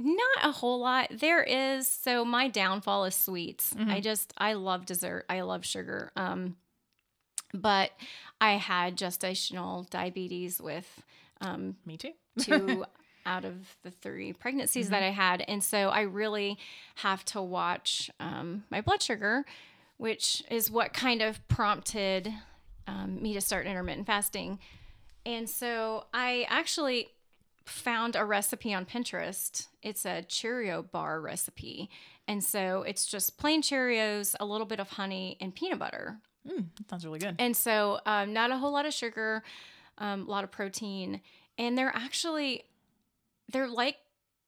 not 0.00 0.44
a 0.44 0.50
whole 0.50 0.80
lot. 0.80 1.08
There 1.12 1.42
is 1.42 1.86
so 1.86 2.24
my 2.24 2.48
downfall 2.48 3.04
is 3.04 3.14
sweets. 3.14 3.74
Mm-hmm. 3.74 3.90
I 3.90 4.00
just 4.00 4.32
I 4.38 4.54
love 4.54 4.86
dessert. 4.86 5.26
I 5.28 5.42
love 5.42 5.64
sugar. 5.64 6.10
Um, 6.16 6.56
but 7.52 7.90
I 8.40 8.52
had 8.52 8.96
gestational 8.96 9.88
diabetes 9.90 10.60
with 10.60 11.02
um 11.40 11.76
Me 11.84 11.96
too. 11.96 12.12
two 12.38 12.84
out 13.26 13.44
of 13.44 13.76
the 13.82 13.90
three 13.90 14.32
pregnancies 14.32 14.90
that 14.90 15.02
I 15.02 15.10
had. 15.10 15.44
And 15.46 15.62
so 15.62 15.90
I 15.90 16.02
really 16.02 16.58
have 16.96 17.24
to 17.26 17.42
watch 17.42 18.10
um, 18.18 18.64
my 18.70 18.80
blood 18.80 19.02
sugar, 19.02 19.44
which 19.98 20.42
is 20.50 20.70
what 20.70 20.92
kind 20.94 21.20
of 21.20 21.46
prompted 21.46 22.32
um, 22.86 23.22
me 23.22 23.34
to 23.34 23.40
start 23.40 23.66
intermittent 23.66 24.06
fasting. 24.06 24.58
And 25.26 25.48
so 25.48 26.06
I 26.14 26.46
actually 26.48 27.08
found 27.64 28.16
a 28.16 28.24
recipe 28.24 28.74
on 28.74 28.86
Pinterest. 28.86 29.68
It's 29.82 30.04
a 30.04 30.22
Cheerio 30.22 30.82
bar 30.82 31.20
recipe. 31.20 31.90
And 32.26 32.42
so 32.42 32.82
it's 32.82 33.06
just 33.06 33.38
plain 33.38 33.62
Cheerios, 33.62 34.34
a 34.38 34.44
little 34.44 34.66
bit 34.66 34.80
of 34.80 34.90
honey, 34.90 35.36
and 35.40 35.54
peanut 35.54 35.78
butter. 35.78 36.18
Mm, 36.48 36.66
sounds 36.88 37.04
really 37.04 37.18
good. 37.18 37.36
And 37.38 37.56
so, 37.56 38.00
um, 38.06 38.32
not 38.32 38.50
a 38.50 38.56
whole 38.56 38.72
lot 38.72 38.86
of 38.86 38.94
sugar, 38.94 39.42
um, 39.98 40.26
a 40.26 40.30
lot 40.30 40.44
of 40.44 40.50
protein, 40.50 41.20
and 41.58 41.76
they're 41.76 41.92
actually 41.94 42.64
they're 43.52 43.68
like 43.68 43.96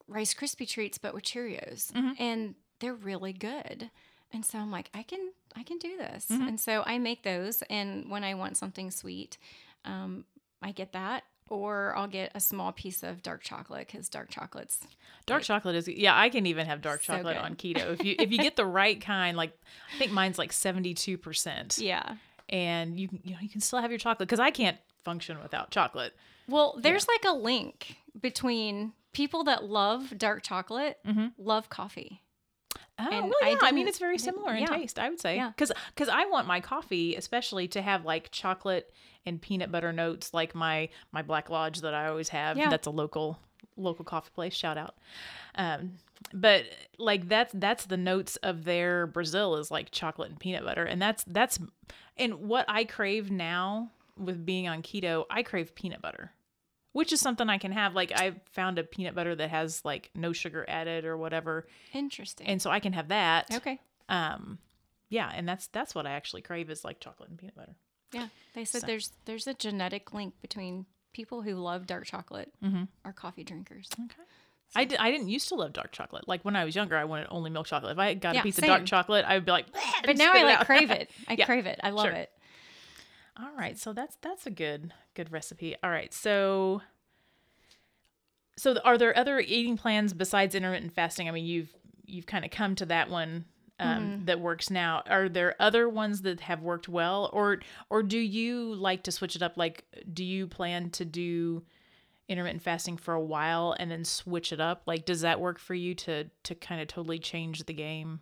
Rice 0.09 0.33
Krispie 0.33 0.69
treats, 0.69 0.97
but 0.99 1.13
with 1.13 1.25
Cheerios, 1.25 1.91
and 2.19 2.55
they're 2.81 2.95
really 2.95 3.33
good. 3.33 3.91
And 4.33 4.45
so 4.47 4.59
I'm 4.59 4.71
like, 4.71 4.89
I 4.95 5.03
can 5.03 5.33
I 5.55 5.63
can 5.63 5.79
do 5.79 5.97
this. 5.99 6.27
And 6.31 6.59
so 6.59 6.83
I 6.87 6.99
make 6.99 7.23
those, 7.25 7.63
and 7.69 8.11
when 8.11 8.25
I 8.25 8.35
want 8.35 8.57
something 8.57 8.91
sweet, 8.91 9.37
um, 9.85 10.25
I 10.63 10.73
get 10.73 10.93
that. 10.93 11.25
Or 11.53 11.95
I'll 11.95 12.09
get 12.09 12.33
a 12.35 12.41
small 12.41 12.73
piece 12.73 13.03
of 13.03 13.23
dark 13.23 13.43
chocolate 13.43 13.87
because 13.87 14.09
dark 14.09 14.31
chocolate's 14.31 14.81
Dark 15.27 15.43
chocolate 15.43 15.77
is 15.77 15.87
yeah. 15.87 16.19
I 16.19 16.31
can 16.31 16.47
even 16.47 16.67
have 16.67 16.81
dark 16.81 17.03
So 17.03 17.13
chocolate 17.13 17.37
good. 17.37 17.45
on 17.45 17.55
keto 17.57 17.93
if 17.93 18.05
you 18.05 18.17
if 18.19 18.33
you 18.33 18.39
get 18.39 18.57
the 18.57 18.65
right 18.65 18.99
kind. 18.99 19.37
Like 19.37 19.53
I 19.95 19.99
think 19.99 20.13
mine's 20.13 20.39
like 20.39 20.53
seventy 20.53 20.95
two 20.95 21.19
percent, 21.19 21.79
yeah. 21.79 22.17
and 22.49 22.99
you 22.99 23.09
you 23.23 23.33
know 23.33 23.39
you 23.43 23.51
can 23.51 23.61
still 23.61 23.81
have 23.81 23.91
your 23.91 23.99
chocolate 23.99 24.29
because 24.29 24.41
I 24.41 24.51
can't 24.51 24.79
function 25.05 25.37
without 25.43 25.71
chocolate. 25.71 26.15
Well, 26.49 26.79
there's 26.81 27.07
like 27.07 27.25
a 27.25 27.37
link 27.37 27.97
between 28.19 28.95
people 29.13 29.45
that 29.45 29.65
love 29.65 30.15
dark 30.17 30.43
chocolate 30.43 30.99
mm-hmm. 31.07 31.27
love 31.39 31.69
coffee. 31.69 32.23
Oh 32.99 33.09
And 33.11 33.25
well, 33.27 33.33
I 33.43 33.51
yeah. 33.51 33.57
I, 33.63 33.73
mean, 33.73 33.89
it's 33.89 33.99
very 33.99 34.15
I 34.15 34.19
similar 34.19 34.55
in 34.55 34.63
yeah. 34.63 34.67
taste. 34.77 34.99
I 34.99 35.09
would 35.09 35.21
say 35.21 35.37
Yeah. 35.37 35.53
because 35.57 35.73
I 36.09 36.27
want 36.27 36.47
my 36.47 36.61
coffee 36.61 37.17
especially 37.17 37.69
to 37.69 37.83
have 37.83 38.05
like 38.05 38.31
chocolate 38.31 38.93
and 39.25 39.41
peanut 39.41 39.71
butter 39.73 39.93
notes, 39.93 40.35
like 40.35 40.55
my 40.55 40.89
my 41.13 41.23
Black 41.23 41.49
Lodge 41.51 41.81
that 41.81 41.95
I 41.95 42.09
always 42.09 42.29
have. 42.31 42.57
Yeah. 42.57 42.69
That's 42.71 42.87
a 42.87 42.91
local 42.91 43.39
local 43.77 44.05
coffee 44.05 44.31
place. 44.35 44.55
Shout 44.55 44.77
out. 44.77 44.97
Um, 45.55 45.93
but 46.35 46.65
like 46.99 47.29
that's 47.29 47.53
that's 47.57 47.87
the 47.87 47.97
notes 47.97 48.37
of 48.37 48.65
their 48.65 49.07
Brazil 49.07 49.57
is 49.57 49.71
like 49.71 49.91
chocolate 49.91 50.31
and 50.31 50.39
peanut 50.39 50.65
butter, 50.65 50.85
and 50.85 51.01
that's 51.01 51.25
that's 51.25 51.59
and 52.17 52.35
what 52.35 52.65
I 52.69 52.85
crave 52.85 53.31
now 53.31 53.91
with 54.19 54.45
being 54.45 54.69
on 54.69 54.83
keto, 54.83 55.25
I 55.31 55.43
crave 55.43 55.75
peanut 55.75 56.03
butter. 56.03 56.33
Which 56.93 57.13
is 57.13 57.21
something 57.21 57.49
I 57.49 57.59
can 57.59 57.73
have. 57.73 57.95
Like 57.95 58.13
I 58.15 58.35
found 58.53 58.79
a 58.79 58.85
peanut 58.85 59.15
butter 59.15 59.35
that 59.35 59.49
has 59.51 59.83
like 59.85 60.11
no 60.15 60.33
sugar 60.33 60.65
added 60.69 61.05
or 61.05 61.17
whatever, 61.17 61.67
Interesting. 61.95 62.47
and 62.47 62.61
so 62.61 62.71
I 62.71 62.81
can 62.81 62.93
have 62.93 63.09
that. 63.09 63.47
okay. 63.55 63.81
Um, 64.09 64.59
yeah, 65.09 65.31
and 65.35 65.49
that's 65.49 65.69
that's 65.69 65.95
what 65.95 66.07
I 66.07 66.11
actually 66.13 66.43
crave 66.43 66.69
is 66.71 66.85
like 66.85 67.01
chocolate 67.01 67.31
and 67.31 67.39
peanut 67.39 67.55
butter. 67.55 67.75
Yeah. 68.13 68.29
They 68.55 68.65
said 68.67 68.83
So- 68.83 68.87
there's 68.87 69.13
there's 69.25 69.47
a 69.47 69.55
genetic 69.55 70.13
link 70.13 70.35
between 70.43 70.85
people 71.15 71.43
who 71.43 71.55
love 71.55 71.87
dark 71.87 72.05
chocolate 72.07 72.53
Mm-hmm. 72.63 72.85
are 73.05 73.13
coffee 73.13 73.45
drinkers. 73.45 73.89
Okay. 73.99 74.23
I, 74.75 74.87
did, 74.87 74.99
I 74.99 75.11
didn't 75.11 75.29
used 75.29 75.49
to 75.51 75.55
love 75.55 75.75
dark 75.75 75.93
chocolate. 75.93 76.27
Like 76.27 76.43
when 76.47 76.57
I 76.57 76.65
was 76.65 76.75
younger, 76.75 76.97
I 76.97 77.05
wanted 77.05 77.27
only 77.31 77.51
milk 77.51 77.67
chocolate. 77.67 77.93
If 77.93 77.99
I 77.99 78.15
got 78.15 78.35
Yeah, 78.35 78.41
a 78.41 78.43
piece 78.43 78.57
same. 78.57 78.65
of 78.65 78.69
dark 78.77 78.87
chocolate, 78.87 79.27
I 79.29 79.35
would 79.35 79.45
be 79.45 79.51
like, 79.53 79.67
But 80.05 80.17
now 80.17 80.33
I 80.33 80.45
like 80.45 80.65
crave 80.67 80.91
it. 80.91 81.11
I 81.29 81.35
Yeah, 81.35 81.45
crave 81.45 81.67
it. 81.67 81.79
I 81.83 81.91
love 81.91 82.07
sure. 82.07 82.15
it. 82.15 82.31
All 83.41 83.53
right, 83.57 83.79
so 83.79 83.93
that's 83.93 84.17
that's 84.21 84.47
a 84.47 84.51
good 84.51 84.93
good 85.15 85.33
recipe. 85.33 85.77
All 85.83 85.91
right, 85.91 86.13
so 86.13 86.83
so 88.57 88.77
are 88.85 88.99
there 88.99 89.17
other 89.17 89.41
eating 89.41 89.77
plans 89.77 90.13
besides 90.13 90.55
intermittent 90.55 90.93
fasting? 90.93 91.29
I 91.29 91.33
mean, 91.33 91.47
you've 91.47 91.75
you've 92.05 92.27
kind 92.27 92.45
of 92.45 92.51
come 92.51 92.75
to 92.77 92.87
that 92.87 93.09
one 93.09 93.47
um, 93.81 94.23
that 94.27 94.41
works 94.41 94.71
now. 94.71 95.03
Are 95.09 95.29
there 95.29 95.57
other 95.59 95.89
ones 95.89 96.23
that 96.23 96.41
have 96.41 96.63
worked 96.63 96.89
well, 96.89 97.31
or 97.33 97.61
or 97.91 98.03
do 98.03 98.19
you 98.19 98.75
like 98.75 99.03
to 99.05 99.13
switch 99.13 99.35
it 99.35 99.43
up? 99.43 99.57
Like, 99.57 99.85
do 100.13 100.25
you 100.25 100.47
plan 100.47 100.91
to 100.91 101.05
do 101.05 101.63
intermittent 102.29 102.63
fasting 102.63 102.97
for 102.97 103.15
a 103.15 103.21
while 103.21 103.75
and 103.79 103.91
then 103.91 104.05
switch 104.05 104.53
it 104.53 104.61
up? 104.61 104.83
Like, 104.87 105.05
does 105.05 105.23
that 105.23 105.41
work 105.41 105.59
for 105.59 105.75
you 105.75 105.95
to 105.97 106.25
to 106.45 106.55
kind 106.55 106.81
of 106.81 106.89
totally 106.89 107.19
change 107.19 107.65
the 107.65 107.73
game? 107.73 108.21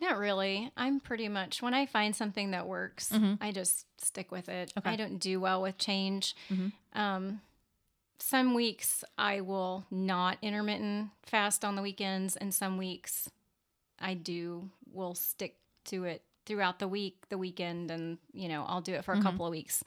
Not 0.00 0.18
really. 0.18 0.70
I'm 0.76 0.98
pretty 1.00 1.28
much 1.28 1.60
when 1.62 1.74
I 1.74 1.84
find 1.86 2.16
something 2.16 2.52
that 2.52 2.66
works, 2.66 3.10
I 3.40 3.52
just 3.52 3.86
stick 4.02 4.30
with 4.32 4.48
it. 4.48 4.72
I 4.92 4.96
don't 4.96 5.18
do 5.18 5.40
well 5.40 5.60
with 5.62 5.76
change. 5.78 6.34
Um, 6.94 7.40
some 8.18 8.54
weeks 8.54 9.04
I 9.18 9.40
will 9.40 9.84
not 9.90 10.38
intermittent 10.42 11.10
fast 11.22 11.64
on 11.64 11.76
the 11.76 11.82
weekends, 11.82 12.36
and 12.36 12.54
some 12.54 12.76
weeks 12.78 13.30
I 13.98 14.14
do 14.14 14.70
will 14.92 15.14
stick 15.14 15.56
to 15.86 16.04
it 16.04 16.22
throughout 16.46 16.78
the 16.78 16.88
week, 16.88 17.16
the 17.28 17.38
weekend, 17.38 17.90
and 17.90 18.18
you 18.32 18.48
know 18.48 18.64
I'll 18.66 18.80
do 18.80 18.94
it 18.94 19.04
for 19.04 19.12
a 19.12 19.22
couple 19.22 19.46
of 19.46 19.50
weeks 19.50 19.82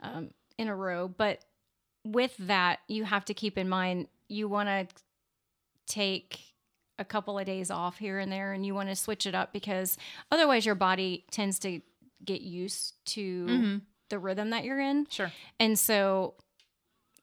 um, 0.00 0.30
in 0.58 0.68
a 0.68 0.74
row. 0.76 1.08
But 1.08 1.44
with 2.04 2.36
that, 2.38 2.80
you 2.88 3.04
have 3.04 3.24
to 3.26 3.34
keep 3.34 3.58
in 3.58 3.68
mind 3.68 4.08
you 4.28 4.48
want 4.48 4.68
to 4.68 4.86
take 5.86 6.40
a 6.98 7.04
couple 7.04 7.38
of 7.38 7.44
days 7.46 7.70
off 7.70 7.98
here 7.98 8.18
and 8.18 8.30
there 8.32 8.52
and 8.52 8.64
you 8.64 8.74
want 8.74 8.88
to 8.88 8.96
switch 8.96 9.26
it 9.26 9.34
up 9.34 9.52
because 9.52 9.96
otherwise 10.32 10.64
your 10.64 10.74
body 10.74 11.24
tends 11.30 11.58
to 11.60 11.80
get 12.24 12.40
used 12.40 12.94
to 13.06 13.80
the 14.08 14.18
rhythm 14.18 14.50
that 14.50 14.64
you're 14.64 14.80
in. 14.80 15.06
Sure. 15.10 15.30
And 15.60 15.78
so 15.78 16.34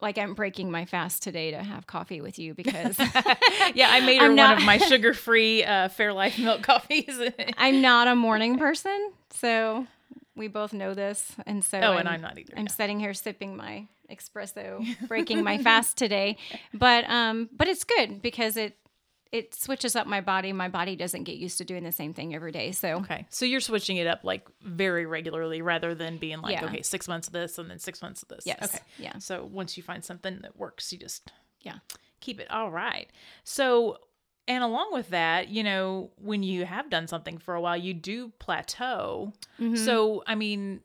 like 0.01 0.17
I'm 0.17 0.33
breaking 0.33 0.69
my 0.69 0.85
fast 0.85 1.23
today 1.23 1.51
to 1.51 1.63
have 1.63 1.87
coffee 1.87 2.19
with 2.21 2.37
you 2.37 2.53
because 2.53 2.97
Yeah, 3.73 3.89
I 3.89 4.01
made 4.05 4.17
her 4.19 4.25
I'm 4.25 4.31
one 4.31 4.35
not- 4.35 4.57
of 4.57 4.63
my 4.63 4.77
sugar-free 4.77 5.63
uh, 5.63 5.89
Fairlife 5.89 6.37
milk 6.43 6.61
coffees. 6.63 7.19
I'm 7.57 7.81
not 7.81 8.07
a 8.07 8.15
morning 8.15 8.57
person. 8.59 9.11
So 9.31 9.87
we 10.35 10.47
both 10.49 10.73
know 10.73 10.93
this. 10.93 11.31
And 11.47 11.63
so 11.63 11.79
Oh, 11.79 11.93
and 11.97 12.07
I'm 12.09 12.21
not 12.21 12.37
either, 12.37 12.53
I'm 12.57 12.65
yeah. 12.65 12.71
sitting 12.71 12.99
here 12.99 13.13
sipping 13.13 13.55
my 13.55 13.87
espresso, 14.11 14.85
breaking 15.07 15.43
my 15.43 15.57
fast 15.57 15.97
today. 15.97 16.37
But 16.73 17.09
um 17.09 17.49
but 17.55 17.67
it's 17.67 17.83
good 17.85 18.21
because 18.21 18.57
it 18.57 18.77
it 19.33 19.55
switches 19.55 19.95
up 19.95 20.05
my 20.05 20.21
body. 20.21 20.53
My 20.53 20.69
body 20.69 20.95
doesn't 20.95 21.23
get 21.23 21.37
used 21.37 21.57
to 21.57 21.65
doing 21.65 21.83
the 21.83 21.91
same 21.91 22.13
thing 22.13 22.35
every 22.35 22.51
day. 22.51 22.71
So 22.71 22.97
Okay. 22.97 23.25
So 23.31 23.45
you're 23.45 23.61
switching 23.61 23.97
it 23.97 24.05
up 24.05 24.23
like 24.23 24.47
very 24.61 25.07
regularly 25.07 25.63
rather 25.63 25.95
than 25.95 26.19
being 26.19 26.39
like, 26.39 26.53
Yeah. 26.53 26.65
okay, 26.65 26.83
six 26.83 27.07
months 27.07 27.27
of 27.27 27.33
this 27.33 27.57
and 27.57 27.67
then 27.67 27.79
six 27.79 28.03
months 28.03 28.21
of 28.21 28.29
this. 28.29 28.45
Yes. 28.45 28.63
Okay. 28.63 28.79
Yeah. 28.99 29.17
So 29.17 29.43
once 29.51 29.75
you 29.75 29.81
find 29.81 30.05
something 30.05 30.39
that 30.43 30.55
works, 30.55 30.93
you 30.93 30.99
just 30.99 31.31
yeah. 31.61 31.79
keep 32.19 32.39
it. 32.39 32.49
All 32.51 32.69
right. 32.69 33.09
So, 33.43 33.97
and 34.47 34.63
along 34.63 34.93
with 34.93 35.09
that, 35.09 35.49
you 35.49 35.63
know, 35.63 36.11
when 36.17 36.43
you 36.43 36.65
have 36.65 36.91
done 36.91 37.07
something 37.07 37.39
for 37.39 37.55
a 37.55 37.61
while, 37.61 37.77
you 37.77 37.95
do 37.95 38.31
plateau. 38.37 39.33
Mm-hmm. 39.59 39.77
So, 39.77 40.23
I 40.27 40.35
mean, 40.35 40.81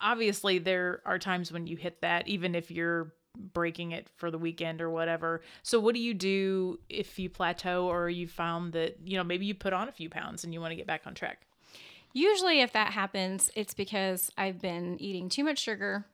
obviously 0.00 0.58
there 0.58 1.02
are 1.06 1.20
times 1.20 1.52
when 1.52 1.68
you 1.68 1.76
hit 1.76 2.00
that, 2.00 2.26
even 2.26 2.56
if 2.56 2.72
you're 2.72 3.14
breaking 3.36 3.92
it 3.92 4.08
for 4.16 4.30
the 4.30 4.38
weekend 4.38 4.80
or 4.80 4.90
whatever. 4.90 5.42
So 5.62 5.80
what 5.80 5.94
do 5.94 6.00
you 6.00 6.14
do 6.14 6.78
if 6.88 7.18
you 7.18 7.28
plateau 7.28 7.86
or 7.86 8.08
you 8.08 8.28
found 8.28 8.72
that, 8.74 8.98
you 9.04 9.16
know, 9.16 9.24
maybe 9.24 9.46
you 9.46 9.54
put 9.54 9.72
on 9.72 9.88
a 9.88 9.92
few 9.92 10.08
pounds 10.08 10.44
and 10.44 10.52
you 10.54 10.60
want 10.60 10.70
to 10.72 10.76
get 10.76 10.86
back 10.86 11.02
on 11.06 11.14
track? 11.14 11.46
Usually, 12.12 12.60
if 12.60 12.72
that 12.72 12.92
happens, 12.92 13.50
it's 13.56 13.74
because 13.74 14.30
I've 14.38 14.60
been 14.60 15.00
eating 15.00 15.28
too 15.28 15.42
much 15.42 15.58
sugar 15.58 16.04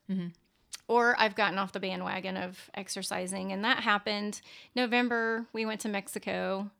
or 0.88 1.14
I've 1.20 1.34
gotten 1.34 1.58
off 1.58 1.72
the 1.72 1.80
bandwagon 1.80 2.36
of 2.38 2.70
exercising. 2.74 3.52
And 3.52 3.64
that 3.64 3.80
happened 3.80 4.40
November. 4.74 5.46
We 5.52 5.66
went 5.66 5.80
to 5.82 5.88
Mexico. 5.88 6.70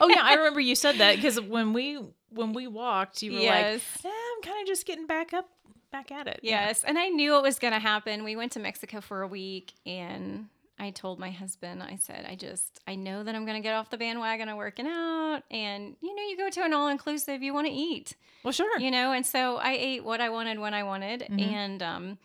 Oh 0.00 0.08
yeah, 0.08 0.22
I 0.22 0.34
remember 0.36 0.60
you 0.60 0.74
said 0.74 0.96
that 0.98 1.16
because 1.16 1.38
when 1.40 1.72
we 1.74 2.00
when 2.30 2.54
we 2.54 2.66
walked, 2.66 3.22
you 3.22 3.32
were 3.32 3.40
Yes. 3.40 3.82
like, 4.02 4.06
eh, 4.06 4.08
"I'm 4.36 4.42
kind 4.42 4.62
of 4.62 4.66
just 4.66 4.86
getting 4.86 5.06
back 5.06 5.34
up, 5.34 5.50
back 5.92 6.10
at 6.10 6.26
it." 6.26 6.40
Yeah. 6.42 6.66
Yes. 6.66 6.82
And 6.82 6.98
I 6.98 7.08
knew 7.08 7.36
it 7.36 7.42
was 7.42 7.58
going 7.58 7.74
to 7.74 7.78
happen. 7.78 8.24
We 8.24 8.34
went 8.34 8.52
to 8.52 8.60
Mexico 8.60 9.00
for 9.00 9.22
a 9.22 9.28
week 9.28 9.74
and 9.86 10.46
I 10.78 10.90
told 10.90 11.20
my 11.20 11.30
husband, 11.30 11.82
I 11.82 11.96
said, 11.96 12.26
I 12.28 12.34
just, 12.34 12.80
I 12.88 12.96
know 12.96 13.22
that 13.22 13.34
I'm 13.36 13.44
going 13.44 13.56
to 13.56 13.62
get 13.62 13.74
off 13.74 13.90
the 13.90 13.98
bandwagon 13.98 14.48
of 14.48 14.56
working 14.56 14.88
out. 14.88 15.42
And, 15.48 15.94
you 16.00 16.16
know, 16.16 16.22
you 16.22 16.36
go 16.36 16.50
to 16.50 16.64
an 16.64 16.72
all 16.72 16.88
inclusive, 16.88 17.40
you 17.40 17.54
want 17.54 17.68
to 17.68 17.72
eat. 17.72 18.16
Well, 18.42 18.52
sure. 18.52 18.80
you 18.80 18.90
know 18.90 19.12
and 19.12 19.24
so 19.24 19.58
i 19.58 19.72
ate 19.72 20.04
what 20.04 20.20
i 20.20 20.28
wanted 20.28 20.58
when 20.58 20.74
i 20.74 20.82
wanted 20.82 21.22
and 21.38 21.80
um, 21.80 22.18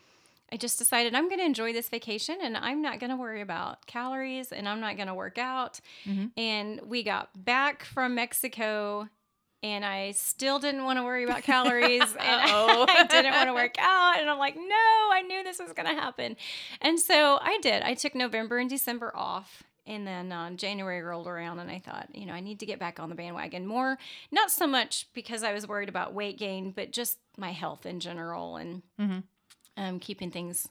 i 0.50 0.56
just 0.56 0.76
decided 0.76 1.14
i'm 1.14 1.28
going 1.28 1.38
to 1.38 1.44
enjoy 1.46 1.72
this 1.72 1.88
vacation 1.88 2.38
and 2.42 2.56
i'm 2.56 2.82
not 2.82 2.98
going 2.98 3.10
to 3.10 3.16
worry 3.16 3.40
about 3.40 3.86
calories 3.86 4.50
and 4.50 4.68
i'm 4.68 4.80
not 4.80 4.96
going 4.96 5.06
to 5.06 5.14
work 5.14 5.38
out 5.38 5.78
and 6.36 6.80
we 6.84 7.04
got 7.04 7.28
back 7.44 7.84
from 7.84 8.16
mexico 8.16 9.08
and 9.62 9.84
i 9.84 10.10
still 10.12 10.58
didn't 10.58 10.84
want 10.84 10.98
to 10.98 11.02
worry 11.02 11.24
about 11.24 11.42
calories 11.42 12.02
and 12.02 12.12
Uh-oh. 12.18 12.86
i 12.88 13.06
didn't 13.06 13.32
want 13.32 13.48
to 13.48 13.54
work 13.54 13.74
out 13.78 14.20
and 14.20 14.28
i'm 14.30 14.38
like 14.38 14.56
no 14.56 15.10
i 15.12 15.22
knew 15.26 15.42
this 15.42 15.58
was 15.58 15.72
going 15.72 15.88
to 15.88 16.00
happen 16.00 16.36
and 16.80 16.98
so 16.98 17.38
i 17.42 17.58
did 17.62 17.82
i 17.82 17.94
took 17.94 18.14
november 18.14 18.58
and 18.58 18.70
december 18.70 19.12
off 19.14 19.64
and 19.88 20.06
then 20.06 20.30
uh, 20.30 20.50
January 20.50 21.00
rolled 21.00 21.26
around, 21.26 21.60
and 21.60 21.70
I 21.70 21.78
thought, 21.78 22.08
you 22.12 22.26
know, 22.26 22.34
I 22.34 22.40
need 22.40 22.60
to 22.60 22.66
get 22.66 22.78
back 22.78 23.00
on 23.00 23.08
the 23.08 23.14
bandwagon 23.14 23.66
more. 23.66 23.96
Not 24.30 24.50
so 24.50 24.66
much 24.66 25.06
because 25.14 25.42
I 25.42 25.54
was 25.54 25.66
worried 25.66 25.88
about 25.88 26.12
weight 26.12 26.38
gain, 26.38 26.72
but 26.72 26.92
just 26.92 27.16
my 27.38 27.52
health 27.52 27.86
in 27.86 27.98
general 27.98 28.56
and 28.56 28.82
um, 29.78 29.98
keeping 29.98 30.30
things 30.30 30.68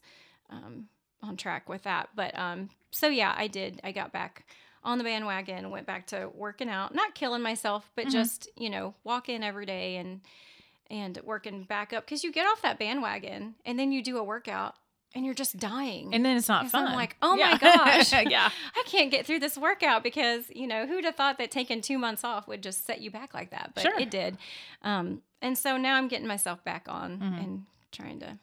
um, 0.52 0.86
on 1.24 1.36
track 1.36 1.68
with 1.68 1.82
that. 1.84 2.10
But 2.16 2.38
um, 2.38 2.70
so, 2.92 3.08
yeah, 3.08 3.34
I 3.36 3.48
did. 3.48 3.82
I 3.84 3.92
got 3.92 4.14
back 4.14 4.46
on 4.88 4.98
the 4.98 5.04
bandwagon, 5.04 5.70
went 5.70 5.86
back 5.86 6.08
to 6.08 6.30
working 6.34 6.70
out, 6.70 6.96
not 6.96 7.14
killing 7.14 7.42
myself, 7.44 7.90
but 7.96 8.08
just, 8.08 8.48
you 8.58 8.70
know, 8.70 8.96
walk 9.04 9.30
in 9.30 9.44
every 9.44 9.66
day 9.68 9.98
and 9.98 10.22
and 10.90 11.20
working 11.26 11.64
back 11.64 11.92
up 11.94 12.06
because 12.06 12.24
you 12.24 12.32
get 12.32 12.48
off 12.48 12.62
that 12.62 12.80
bandwagon 12.80 13.54
and 13.66 13.78
then 13.78 13.92
you 13.92 14.02
do 14.02 14.18
a 14.18 14.24
workout 14.24 14.74
and 15.14 15.26
you're 15.26 15.34
just 15.36 15.58
dying. 15.58 16.14
and 16.14 16.24
then 16.26 16.38
it's 16.38 16.48
not 16.48 16.70
fun. 16.70 16.88
I'm 16.88 16.94
like, 16.96 17.18
oh 17.22 17.36
Yeah. 17.36 17.52
my 17.52 17.58
gosh. 17.76 18.14
yeah. 18.14 18.50
I 18.76 18.84
can't 18.86 19.12
get 19.12 19.26
through 19.26 19.40
this 19.40 19.58
workout 19.58 20.02
because, 20.04 20.46
you 20.56 20.66
know, 20.68 20.86
who'd 20.88 21.04
have 21.06 21.16
thought 21.16 21.38
that 21.40 21.52
taking 21.52 21.82
two 21.82 21.98
months 21.98 22.24
off 22.24 22.48
would 22.48 22.64
just 22.64 22.86
set 22.86 23.02
you 23.02 23.12
back 23.12 23.34
like 23.34 23.50
that? 23.52 23.72
But 23.76 23.82
Sure. 23.84 24.00
it 24.00 24.10
did. 24.10 24.38
Um, 24.84 25.22
and 25.42 25.58
so 25.58 25.76
now 25.78 25.96
I'm 25.96 26.08
getting 26.08 26.28
myself 26.28 26.64
back 26.64 26.86
on 26.88 27.22
and 27.22 27.66
trying 27.92 28.20
to 28.22 28.26
Mm-hmm. 28.26 28.36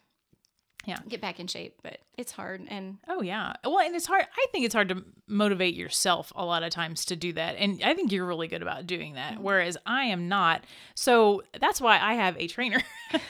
Yeah. 0.87 0.99
get 1.09 1.21
back 1.21 1.41
in 1.41 1.47
shape, 1.47 1.79
but 1.83 1.99
it's 2.17 2.33
hard. 2.33 2.63
And 2.69 2.99
Oh 3.09 3.23
yeah. 3.23 3.55
Well, 3.65 3.81
and 3.81 3.95
it's 3.95 4.07
hard. 4.07 4.27
I 4.37 4.47
think 4.53 4.65
it's 4.65 4.75
hard 4.75 4.89
to 4.91 5.05
motivate 5.27 5.75
yourself 5.75 6.33
a 6.37 6.45
lot 6.45 6.63
of 6.63 6.71
times 6.71 7.05
to 7.07 7.17
do 7.17 7.33
that, 7.35 7.57
and 7.57 7.83
I 7.83 7.95
think 7.95 8.13
you're 8.13 8.27
really 8.27 8.49
good 8.49 8.63
about 8.63 8.87
doing 8.87 9.15
that. 9.15 9.41
Whereas 9.41 9.77
I 9.87 10.05
am 10.05 10.29
not. 10.29 10.65
So 10.95 11.43
that's 11.61 11.81
why 11.81 11.99
I 11.99 12.15
have 12.15 12.37
a 12.39 12.47
trainer, 12.47 12.83
and 13.13 13.23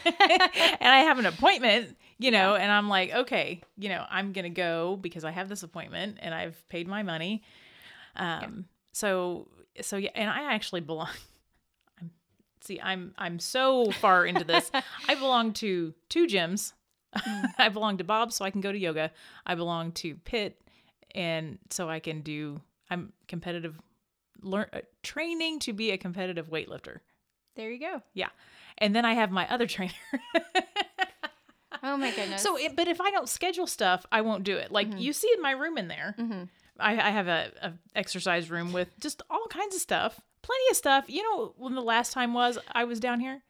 I 0.81 1.05
have 1.07 1.19
an 1.19 1.27
appointment. 1.27 1.97
You 2.19 2.31
know, 2.31 2.55
and 2.55 2.71
I'm 2.71 2.89
like, 2.89 3.13
okay, 3.13 3.61
you 3.77 3.89
know, 3.89 4.05
I'm 4.09 4.33
gonna 4.33 4.49
go 4.49 4.97
because 5.01 5.25
I 5.25 5.33
have 5.33 5.49
this 5.49 5.65
appointment 5.65 6.19
and 6.21 6.33
I've 6.33 6.67
paid 6.69 6.87
my 6.89 7.03
money. 7.03 7.43
Um. 8.17 8.67
So 8.93 9.49
so 9.81 9.97
yeah, 9.97 10.11
and 10.15 10.31
I 10.31 10.55
actually 10.55 10.81
belong. 10.81 11.09
I'm 12.01 12.11
see. 12.61 12.81
I'm 12.81 13.15
I'm 13.19 13.39
so 13.39 13.91
far 13.91 14.25
into 14.27 14.45
this. 14.45 14.71
I 15.09 15.15
belong 15.17 15.53
to 15.55 15.95
two 16.09 16.27
gyms. 16.27 16.73
Mm. 17.17 17.55
I 17.59 17.69
belong 17.69 17.99
to 17.99 18.05
Bob, 18.05 18.33
so 18.33 18.45
I 18.45 18.51
can 18.51 18.61
go 18.61 18.73
to 18.73 18.79
yoga. 18.79 19.11
I 19.47 19.55
belong 19.55 19.93
to 19.93 20.15
Pitt, 20.17 20.61
and 21.15 21.59
so 21.71 21.89
I 21.89 22.01
can 22.01 22.21
do. 22.21 22.61
I'm 22.91 23.13
competitive, 23.29 23.79
learn 24.43 24.67
uh, 24.73 24.81
training 25.03 25.59
to 25.61 25.73
be 25.73 25.91
a 25.91 25.97
competitive 25.97 26.49
weightlifter. 26.49 26.99
there 27.57 27.71
you 27.71 27.81
go. 27.81 28.03
Yeah, 28.13 28.29
and 28.79 28.95
then 28.95 29.05
I 29.05 29.15
have 29.15 29.31
my 29.31 29.49
other 29.51 29.67
trainer. 29.69 29.93
Oh 31.85 31.99
my 31.99 32.11
goodness. 32.13 32.43
so, 32.43 32.57
it, 32.57 32.75
but 32.75 32.89
if 32.89 33.01
I 33.01 33.11
don't 33.11 33.29
schedule 33.29 33.67
stuff, 33.67 34.07
I 34.11 34.23
won't 34.23 34.43
do 34.43 34.57
it. 34.57 34.73
Like 34.73 34.89
mm-hmm. 34.89 34.99
you 34.99 35.13
see 35.13 35.31
in 35.37 35.43
my 35.43 35.51
room 35.51 35.77
in 35.77 35.89
there, 35.89 36.15
mm-hmm. 36.19 36.45
I, 36.81 36.93
I 36.93 37.11
have 37.11 37.29
a, 37.29 37.51
a 37.61 37.73
exercise 37.95 38.51
room 38.51 38.73
with 38.73 38.89
just 39.01 39.23
all 39.29 39.47
kinds 39.49 39.75
of 39.75 39.83
stuff, 39.83 40.19
plenty 40.41 40.65
of 40.71 40.77
stuff. 40.77 41.05
You 41.09 41.23
know 41.23 41.55
when 41.59 41.75
the 41.75 41.83
last 41.83 42.13
time 42.13 42.33
was 42.33 42.59
I 42.73 42.85
was 42.85 43.01
down 43.01 43.21
here? 43.21 43.43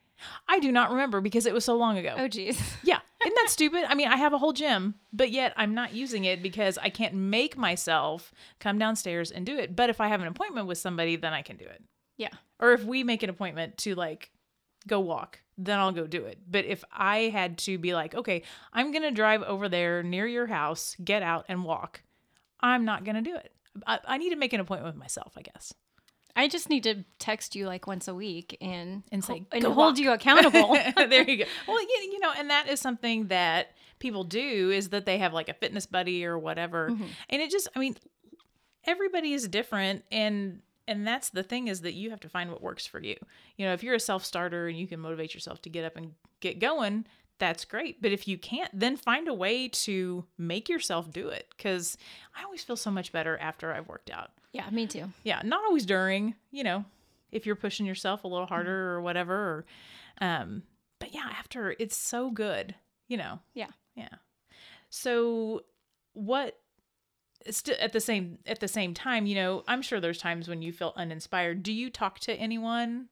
I 0.48 0.58
do 0.58 0.72
not 0.72 0.90
remember 0.90 1.20
because 1.20 1.46
it 1.46 1.54
was 1.54 1.64
so 1.64 1.76
long 1.76 1.96
ago. 1.96 2.14
oh 2.16 2.28
geez. 2.28 2.60
Yeah. 2.82 3.00
Isn't 3.24 3.36
that 3.36 3.50
stupid? 3.50 3.84
I 3.88 3.94
mean, 3.94 4.08
I 4.08 4.16
have 4.16 4.32
a 4.32 4.38
whole 4.38 4.52
gym, 4.52 4.94
but 5.12 5.30
yet 5.30 5.54
I'm 5.56 5.74
not 5.74 5.94
using 5.94 6.24
it 6.24 6.42
because 6.42 6.78
I 6.78 6.90
can't 6.90 7.14
make 7.14 7.56
myself 7.56 8.32
come 8.60 8.78
downstairs 8.78 9.30
and 9.30 9.46
do 9.46 9.56
it. 9.58 9.74
But 9.74 9.90
if 9.90 10.00
I 10.00 10.08
have 10.08 10.20
an 10.20 10.26
appointment 10.26 10.66
with 10.66 10.78
somebody, 10.78 11.16
then 11.16 11.32
I 11.32 11.42
can 11.42 11.56
do 11.56 11.64
it. 11.64 11.82
Yeah. 12.16 12.30
Or 12.60 12.72
if 12.72 12.84
we 12.84 13.02
make 13.02 13.22
an 13.22 13.30
appointment 13.30 13.78
to 13.78 13.94
like 13.94 14.30
go 14.86 15.00
walk, 15.00 15.40
then 15.56 15.78
I'll 15.78 15.92
go 15.92 16.06
do 16.06 16.24
it. 16.24 16.38
But 16.48 16.64
if 16.64 16.84
I 16.92 17.30
had 17.30 17.58
to 17.58 17.78
be 17.78 17.94
like, 17.94 18.14
okay, 18.14 18.42
I'm 18.72 18.92
going 18.92 19.02
to 19.02 19.10
drive 19.10 19.42
over 19.42 19.68
there 19.68 20.02
near 20.02 20.26
your 20.26 20.46
house, 20.46 20.96
get 21.02 21.22
out 21.22 21.46
and 21.48 21.64
walk, 21.64 22.02
I'm 22.60 22.84
not 22.84 23.04
going 23.04 23.16
to 23.16 23.22
do 23.22 23.36
it. 23.36 23.52
I, 23.86 24.00
I 24.04 24.18
need 24.18 24.30
to 24.30 24.36
make 24.36 24.52
an 24.52 24.60
appointment 24.60 24.94
with 24.94 25.00
myself, 25.00 25.34
I 25.36 25.42
guess. 25.42 25.72
I 26.36 26.48
just 26.48 26.68
need 26.68 26.82
to 26.84 27.04
text 27.18 27.54
you 27.54 27.66
like 27.66 27.86
once 27.86 28.08
a 28.08 28.14
week 28.14 28.56
and 28.60 29.04
And 29.12 29.24
say, 29.24 29.46
and 29.52 29.64
hold 29.64 29.76
walk." 29.76 29.98
you 29.98 30.12
accountable. 30.12 30.74
there 30.96 31.28
you 31.28 31.38
go. 31.38 31.44
Well, 31.68 31.80
you, 31.80 32.08
you 32.12 32.18
know, 32.18 32.32
and 32.36 32.50
that 32.50 32.68
is 32.68 32.80
something 32.80 33.28
that 33.28 33.68
people 33.98 34.24
do 34.24 34.70
is 34.70 34.88
that 34.90 35.06
they 35.06 35.18
have 35.18 35.32
like 35.32 35.48
a 35.48 35.54
fitness 35.54 35.86
buddy 35.86 36.24
or 36.24 36.38
whatever. 36.38 36.90
Mm-hmm. 36.90 37.04
And 37.30 37.42
it 37.42 37.50
just, 37.50 37.68
I 37.76 37.78
mean, 37.78 37.96
everybody 38.84 39.32
is 39.32 39.48
different 39.48 40.04
and 40.10 40.60
and 40.86 41.06
that's 41.06 41.30
the 41.30 41.42
thing 41.42 41.68
is 41.68 41.80
that 41.80 41.94
you 41.94 42.10
have 42.10 42.20
to 42.20 42.28
find 42.28 42.50
what 42.50 42.62
works 42.62 42.86
for 42.86 43.00
you. 43.00 43.16
You 43.56 43.64
know, 43.64 43.72
if 43.72 43.82
you're 43.82 43.94
a 43.94 44.00
self-starter 44.00 44.68
and 44.68 44.78
you 44.78 44.86
can 44.86 45.00
motivate 45.00 45.32
yourself 45.32 45.62
to 45.62 45.70
get 45.70 45.82
up 45.82 45.96
and 45.96 46.12
get 46.40 46.58
going, 46.58 47.06
that's 47.38 47.64
great. 47.64 48.00
But 48.00 48.12
if 48.12 48.28
you 48.28 48.38
can't, 48.38 48.70
then 48.72 48.96
find 48.96 49.28
a 49.28 49.34
way 49.34 49.68
to 49.68 50.24
make 50.38 50.68
yourself 50.68 51.10
do 51.12 51.28
it 51.28 51.52
cuz 51.58 51.96
I 52.36 52.44
always 52.44 52.62
feel 52.64 52.76
so 52.76 52.90
much 52.90 53.12
better 53.12 53.36
after 53.38 53.72
I've 53.72 53.88
worked 53.88 54.10
out. 54.10 54.30
yeah, 54.52 54.70
me 54.70 54.86
too. 54.86 55.10
Yeah, 55.24 55.40
not 55.44 55.64
always 55.64 55.84
during, 55.84 56.34
you 56.50 56.62
know, 56.64 56.84
if 57.32 57.44
you're 57.46 57.56
pushing 57.56 57.86
yourself 57.86 58.22
a 58.24 58.28
little 58.28 58.46
harder 58.46 58.90
or 58.92 59.00
whatever. 59.00 59.34
Or, 59.34 59.64
um, 60.20 60.62
but 61.00 61.12
yeah, 61.12 61.28
after 61.38 61.74
it's 61.80 61.96
so 61.96 62.30
good, 62.30 62.76
you 63.08 63.16
know. 63.16 63.40
Yeah. 63.54 63.70
Yeah. 63.96 64.08
So, 64.90 65.64
what? 66.12 66.58
St- 67.50 67.78
at 67.78 67.92
the 67.92 68.00
same 68.00 68.38
at 68.46 68.60
the 68.60 68.68
same 68.68 68.94
time, 68.94 69.26
you 69.26 69.34
know, 69.34 69.64
I'm 69.68 69.82
sure 69.82 70.00
there's 70.00 70.18
times 70.18 70.48
when 70.48 70.62
you 70.62 70.72
feel 70.72 70.92
uninspired. 70.96 71.62
Do 71.62 71.72
you 71.72 71.90
talk 71.90 72.18
to 72.20 72.32
anyone 72.34 73.08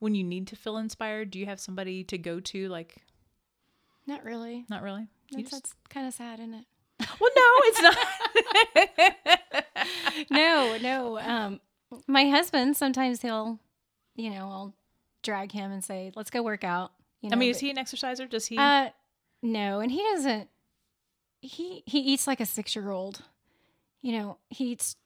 when 0.00 0.14
you 0.14 0.22
need 0.24 0.46
to 0.48 0.56
feel 0.56 0.76
inspired? 0.76 1.30
Do 1.30 1.38
you 1.38 1.46
have 1.46 1.60
somebody 1.60 2.04
to 2.04 2.18
go 2.18 2.40
to? 2.40 2.68
Like, 2.68 2.96
Not 4.06 4.24
really. 4.24 4.66
not 4.68 4.82
really. 4.82 5.08
That's, 5.32 5.42
just- 5.50 5.52
that's 5.52 5.74
kind 5.88 6.06
of 6.06 6.14
sad, 6.14 6.40
isn't 6.40 6.54
it? 6.54 6.64
well, 7.20 7.30
no, 7.36 7.42
it's 7.64 7.82
not. 7.82 7.96
no, 10.30 10.78
no. 10.80 11.18
Um, 11.18 11.60
my 12.06 12.26
husband 12.28 12.76
sometimes 12.76 13.22
he'll, 13.22 13.58
you 14.14 14.30
know, 14.30 14.48
I'll 14.50 14.74
drag 15.22 15.52
him 15.52 15.72
and 15.72 15.82
say, 15.82 16.12
"Let's 16.14 16.30
go 16.30 16.42
work 16.42 16.64
out." 16.64 16.92
You 17.20 17.30
know, 17.30 17.36
I 17.36 17.38
mean, 17.38 17.50
is 17.50 17.56
but- 17.56 17.62
he 17.62 17.70
an 17.70 17.78
exerciser? 17.78 18.26
Does 18.26 18.46
he? 18.46 18.56
Uh, 18.58 18.90
no, 19.42 19.80
and 19.80 19.90
he 19.90 19.98
doesn't. 20.12 20.48
He 21.40 21.82
he 21.86 21.98
eats 22.00 22.26
like 22.26 22.40
a 22.40 22.46
six 22.46 22.74
year 22.76 22.90
old. 22.90 23.22
You 24.02 24.12
know, 24.12 24.38
he 24.50 24.72
eats 24.72 24.96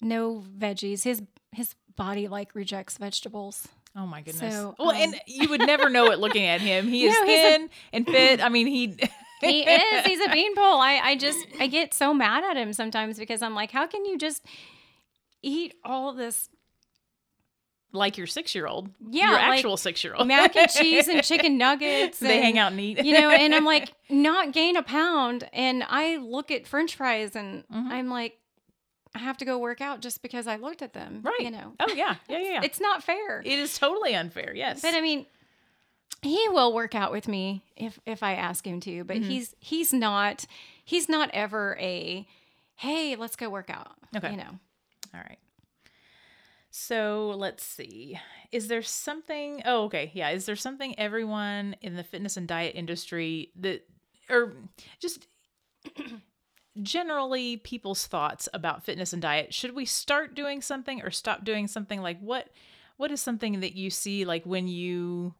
no 0.00 0.44
veggies. 0.58 1.02
His 1.04 1.22
his 1.52 1.74
body 1.96 2.28
like 2.28 2.54
rejects 2.54 2.98
vegetables. 2.98 3.68
Oh 4.00 4.06
my 4.06 4.22
goodness. 4.22 4.54
So, 4.54 4.74
well, 4.78 4.90
um, 4.90 4.96
and 4.96 5.20
you 5.26 5.48
would 5.50 5.60
never 5.66 5.90
know 5.90 6.10
it 6.10 6.18
looking 6.18 6.46
at 6.46 6.60
him. 6.60 6.88
He 6.88 7.04
is 7.04 7.14
No, 7.14 7.26
he's 7.26 7.38
a- 7.38 7.42
thin 7.42 7.70
and 7.92 8.06
fit. 8.06 8.40
I 8.42 8.48
mean, 8.48 8.66
he. 8.66 8.96
He 9.42 9.62
is. 9.62 10.04
He's 10.04 10.20
a 10.20 10.28
beanpole. 10.28 10.80
I 10.80 11.00
I 11.02 11.16
just 11.16 11.38
I 11.58 11.66
get 11.66 11.94
so 11.94 12.12
mad 12.12 12.44
at 12.44 12.58
him 12.58 12.74
sometimes 12.74 13.18
because 13.18 13.40
I'm 13.40 13.54
like, 13.54 13.70
how 13.70 13.86
can 13.86 14.04
you 14.04 14.18
just 14.18 14.44
eat 15.42 15.74
all 15.82 16.12
this 16.12 16.50
like 17.92 18.18
your 18.18 18.26
six 18.26 18.54
year 18.54 18.66
old. 18.66 18.90
Yeah, 19.08 19.30
Your 19.30 19.34
like 19.38 19.58
actual 19.58 19.76
six 19.78 20.04
year 20.04 20.14
old. 20.14 20.28
mac 20.28 20.54
and 20.56 20.70
cheese 20.78 21.08
and 21.08 21.24
chicken 21.24 21.56
nuggets? 21.58 22.18
they 22.20 22.34
and- 22.36 22.44
hang 22.44 22.58
out 22.58 22.72
and 22.72 22.80
eat. 22.80 23.02
you 23.04 23.18
know, 23.18 23.30
and 23.30 23.54
I'm 23.54 23.64
like, 23.64 23.92
not 24.10 24.52
gain 24.52 24.76
a 24.76 24.82
pound. 24.82 25.48
And 25.52 25.84
I 25.88 26.18
look 26.18 26.50
at 26.50 26.66
french 26.66 26.94
fries 26.96 27.34
and 27.34 27.64
Mhm. 27.68 27.86
I'm 27.90 28.08
like, 28.10 28.36
I 29.14 29.18
have 29.18 29.38
to 29.38 29.44
go 29.44 29.58
work 29.58 29.80
out 29.80 30.00
just 30.00 30.22
because 30.22 30.46
I 30.46 30.56
looked 30.56 30.82
at 30.82 30.92
them. 30.92 31.22
Right. 31.22 31.40
You 31.40 31.50
know, 31.50 31.72
oh, 31.80 31.92
yeah. 31.94 32.16
Yeah, 32.28 32.38
yeah, 32.38 32.52
yeah. 32.52 32.60
it's 32.62 32.80
not 32.80 33.02
fair. 33.02 33.40
it 33.40 33.58
is 33.58 33.78
totally 33.78 34.14
unfair. 34.14 34.52
Yes. 34.54 34.82
but 34.82 34.94
I 34.94 35.00
mean, 35.00 35.26
he 36.22 36.48
will 36.48 36.72
work 36.72 36.94
out 36.94 37.12
with 37.12 37.28
me 37.28 37.64
if 37.76 37.98
if 38.06 38.22
I 38.22 38.34
ask 38.34 38.66
him 38.66 38.80
to, 38.80 39.04
but 39.04 39.16
mm-hmm. 39.16 39.30
he's 39.30 39.54
he's 39.58 39.92
not 39.92 40.44
he's 40.84 41.08
not 41.08 41.30
ever 41.32 41.76
a 41.80 42.26
hey, 42.76 43.16
let's 43.16 43.36
go 43.36 43.48
work 43.48 43.70
out. 43.70 43.88
Okay. 44.16 44.30
You 44.30 44.36
know. 44.36 44.58
All 45.14 45.20
right. 45.20 45.38
So 46.70 47.34
let's 47.36 47.64
see. 47.64 48.18
Is 48.52 48.68
there 48.68 48.82
something? 48.82 49.62
Oh, 49.64 49.84
okay. 49.84 50.10
Yeah. 50.14 50.30
Is 50.30 50.46
there 50.46 50.56
something 50.56 50.98
everyone 50.98 51.74
in 51.80 51.96
the 51.96 52.04
fitness 52.04 52.36
and 52.36 52.46
diet 52.46 52.74
industry 52.76 53.50
that, 53.56 53.86
or 54.28 54.54
just 55.00 55.26
generally 56.82 57.56
people's 57.56 58.06
thoughts 58.06 58.48
about 58.52 58.84
fitness 58.84 59.12
and 59.12 59.22
diet? 59.22 59.52
Should 59.54 59.74
we 59.74 59.84
start 59.84 60.34
doing 60.34 60.60
something 60.62 61.02
or 61.02 61.10
stop 61.10 61.44
doing 61.44 61.66
something? 61.66 62.00
Like 62.00 62.20
what? 62.20 62.48
What 62.96 63.10
is 63.10 63.20
something 63.20 63.60
that 63.60 63.74
you 63.74 63.88
see 63.90 64.24
like 64.24 64.44
when 64.44 64.68
you 64.68 65.34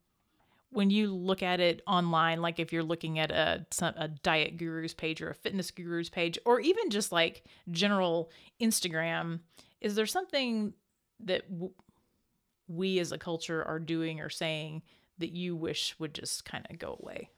when 0.70 0.90
you 0.90 1.12
look 1.12 1.42
at 1.42 1.60
it 1.60 1.82
online 1.86 2.40
like 2.40 2.58
if 2.58 2.72
you're 2.72 2.82
looking 2.82 3.18
at 3.18 3.30
a 3.30 3.66
a 3.96 4.08
diet 4.08 4.56
gurus 4.56 4.94
page 4.94 5.20
or 5.20 5.30
a 5.30 5.34
fitness 5.34 5.70
gurus 5.70 6.08
page 6.08 6.38
or 6.44 6.60
even 6.60 6.90
just 6.90 7.12
like 7.12 7.44
general 7.70 8.30
Instagram 8.60 9.40
is 9.80 9.94
there 9.94 10.06
something 10.06 10.72
that 11.24 11.48
w- 11.50 11.72
we 12.68 12.98
as 12.98 13.12
a 13.12 13.18
culture 13.18 13.64
are 13.64 13.80
doing 13.80 14.20
or 14.20 14.30
saying 14.30 14.82
that 15.18 15.32
you 15.32 15.56
wish 15.56 15.96
would 15.98 16.14
just 16.14 16.44
kind 16.44 16.66
of 16.70 16.78
go 16.78 16.96
away 17.02 17.28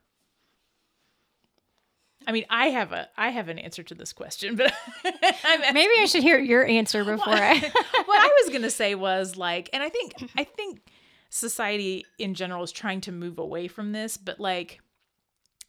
I 2.26 2.32
mean, 2.32 2.44
I 2.50 2.68
have 2.68 2.92
a 2.92 3.08
I 3.16 3.30
have 3.30 3.48
an 3.48 3.58
answer 3.58 3.82
to 3.82 3.94
this 3.94 4.12
question, 4.12 4.56
but 4.56 4.72
I'm 5.44 5.74
Maybe 5.74 5.92
I 5.98 6.06
should 6.06 6.22
hear 6.22 6.38
your 6.38 6.64
answer 6.66 7.04
before 7.16 7.34
I 7.34 7.58
what 8.06 8.20
I 8.20 8.42
was 8.42 8.52
gonna 8.52 8.70
say 8.70 8.94
was 8.94 9.36
like, 9.36 9.70
and 9.72 9.82
I 9.82 9.88
think 9.88 10.14
I 10.36 10.44
think 10.44 10.80
society 11.30 12.04
in 12.18 12.34
general 12.34 12.62
is 12.62 12.72
trying 12.72 13.00
to 13.02 13.12
move 13.12 13.38
away 13.38 13.68
from 13.68 13.92
this, 13.92 14.16
but 14.16 14.38
like 14.40 14.80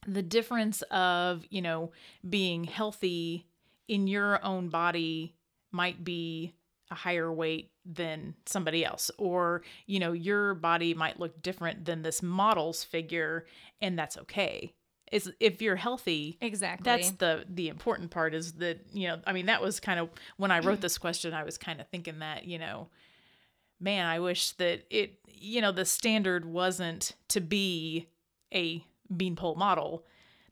the 0.07 0.23
difference 0.23 0.81
of 0.83 1.45
you 1.49 1.61
know 1.61 1.91
being 2.29 2.63
healthy 2.63 3.47
in 3.87 4.07
your 4.07 4.43
own 4.43 4.69
body 4.69 5.35
might 5.71 6.03
be 6.03 6.53
a 6.91 6.95
higher 6.95 7.31
weight 7.31 7.71
than 7.85 8.35
somebody 8.45 8.85
else 8.85 9.11
or 9.17 9.61
you 9.87 9.99
know 9.99 10.13
your 10.13 10.53
body 10.53 10.93
might 10.93 11.19
look 11.19 11.41
different 11.41 11.85
than 11.85 12.01
this 12.01 12.21
model's 12.21 12.83
figure 12.83 13.45
and 13.81 13.99
that's 13.99 14.17
okay 14.17 14.73
is 15.11 15.31
if 15.39 15.61
you're 15.61 15.75
healthy 15.75 16.37
Exactly. 16.41 16.83
that's 16.83 17.11
the 17.11 17.45
the 17.47 17.67
important 17.69 18.09
part 18.11 18.33
is 18.33 18.53
that 18.53 18.79
you 18.93 19.07
know 19.07 19.19
i 19.27 19.33
mean 19.33 19.45
that 19.47 19.61
was 19.61 19.79
kind 19.79 19.99
of 19.99 20.09
when 20.37 20.51
i 20.51 20.59
wrote 20.59 20.81
this 20.81 20.97
question 20.97 21.33
i 21.33 21.43
was 21.43 21.57
kind 21.57 21.79
of 21.81 21.87
thinking 21.89 22.19
that 22.19 22.45
you 22.45 22.57
know 22.57 22.87
man 23.79 24.05
i 24.05 24.19
wish 24.19 24.51
that 24.53 24.85
it 24.89 25.19
you 25.27 25.61
know 25.61 25.71
the 25.71 25.85
standard 25.85 26.45
wasn't 26.45 27.13
to 27.27 27.41
be 27.41 28.07
a 28.53 28.83
beanpole 29.15 29.55
model 29.55 30.05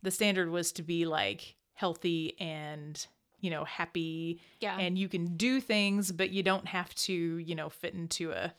the 0.03 0.11
standard 0.11 0.49
was 0.49 0.71
to 0.73 0.83
be 0.83 1.05
like 1.05 1.55
healthy 1.73 2.35
and 2.39 3.07
you 3.39 3.49
know 3.49 3.63
happy 3.63 4.39
Yeah. 4.59 4.77
and 4.77 4.97
you 4.97 5.07
can 5.07 5.35
do 5.37 5.59
things 5.59 6.11
but 6.11 6.29
you 6.29 6.43
don't 6.43 6.67
have 6.67 6.93
to 6.95 7.13
you 7.13 7.55
know 7.55 7.69
fit 7.69 7.93
into 7.93 8.31
a 8.31 8.53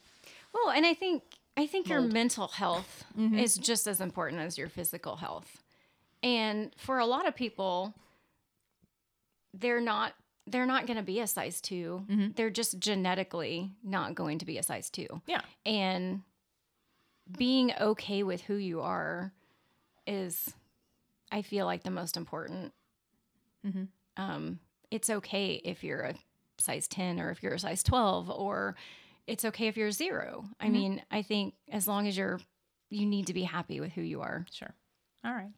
Well, 0.53 0.71
and 0.71 0.85
I 0.85 0.95
think 0.95 1.23
I 1.57 1.67
think 1.67 1.89
your 1.89 2.01
mental 2.01 2.49
health 2.49 3.05
mm-hmm. 3.17 3.39
is 3.39 3.57
just 3.57 3.87
as 3.87 4.01
important 4.01 4.41
as 4.41 4.57
your 4.57 4.69
physical 4.69 5.17
health. 5.17 5.62
And 6.23 6.73
for 6.79 6.99
a 6.99 7.07
lot 7.07 7.27
of 7.27 7.35
people, 7.35 7.95
they're 9.55 9.81
not 9.81 10.15
they're 10.47 10.67
not 10.67 10.87
going 10.87 10.97
to 10.97 11.05
be 11.05 11.21
a 11.21 11.27
size 11.29 11.61
2. 11.61 12.33
They're 12.35 12.51
just 12.51 12.81
genetically 12.81 13.71
not 13.85 14.17
going 14.17 14.39
to 14.41 14.45
be 14.45 14.59
a 14.59 14.63
size 14.63 14.91
2. 14.91 15.07
yeah 15.27 15.43
And 15.65 16.23
being 17.39 17.73
okay 17.81 18.23
with 18.25 18.43
who 18.43 18.55
you 18.55 18.81
are 18.81 19.33
is 20.07 20.53
I 21.31 21.43
feel 21.43 21.65
like 21.67 21.85
the 21.85 21.91
most 21.91 22.17
important. 22.17 22.73
Mhm. 23.65 23.89
Um, 24.17 24.59
it's 24.91 25.09
okay 25.09 25.55
if 25.65 25.85
you're 25.85 26.01
a 26.03 26.15
size 26.59 26.89
10 26.89 27.21
or 27.21 27.31
if 27.31 27.43
you're 27.43 27.55
a 27.55 27.59
size 27.59 27.83
12 27.85 28.29
or 28.29 28.75
it's 29.29 29.45
okay 29.45 29.69
if 29.69 29.77
you're 29.77 29.93
0 29.93 30.45
I 30.61 30.69
mean, 30.69 31.03
I 31.11 31.23
think 31.23 31.55
as 31.71 31.87
long 31.87 32.09
as 32.09 32.17
you're 32.17 32.41
you 32.91 33.07
need 33.07 33.29
to 33.29 33.33
be 33.33 33.45
happy 33.45 33.79
with 33.81 33.93
who 33.93 34.03
you 34.03 34.21
are. 34.21 34.45
Sure. 34.51 34.75
All 35.25 35.33
right. 35.33 35.53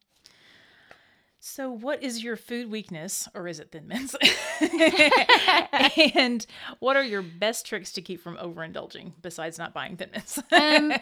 So, 1.47 1.71
what 1.71 2.03
is 2.03 2.25
your 2.25 2.37
food 2.37 2.71
weakness, 2.71 3.29
or 3.35 3.47
is 3.47 3.61
it 3.61 3.71
Thin 3.71 3.87
Mints? 3.87 4.17
and 6.17 6.45
what 6.79 6.97
are 6.97 7.05
your 7.05 7.21
best 7.21 7.67
tricks 7.67 7.93
to 7.93 8.03
keep 8.03 8.23
from 8.23 8.39
overindulging 8.39 9.13
besides 9.21 9.59
not 9.59 9.75
buying 9.75 9.99
Thin 9.99 10.09
Mints? 10.11 10.43
Um, 10.51 10.95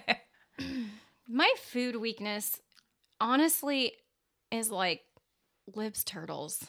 My 1.29 1.49
food 1.59 1.95
weakness 1.95 2.61
honestly 3.21 3.93
is 4.51 4.69
like 4.69 5.03
libs 5.77 6.03
turtles. 6.03 6.67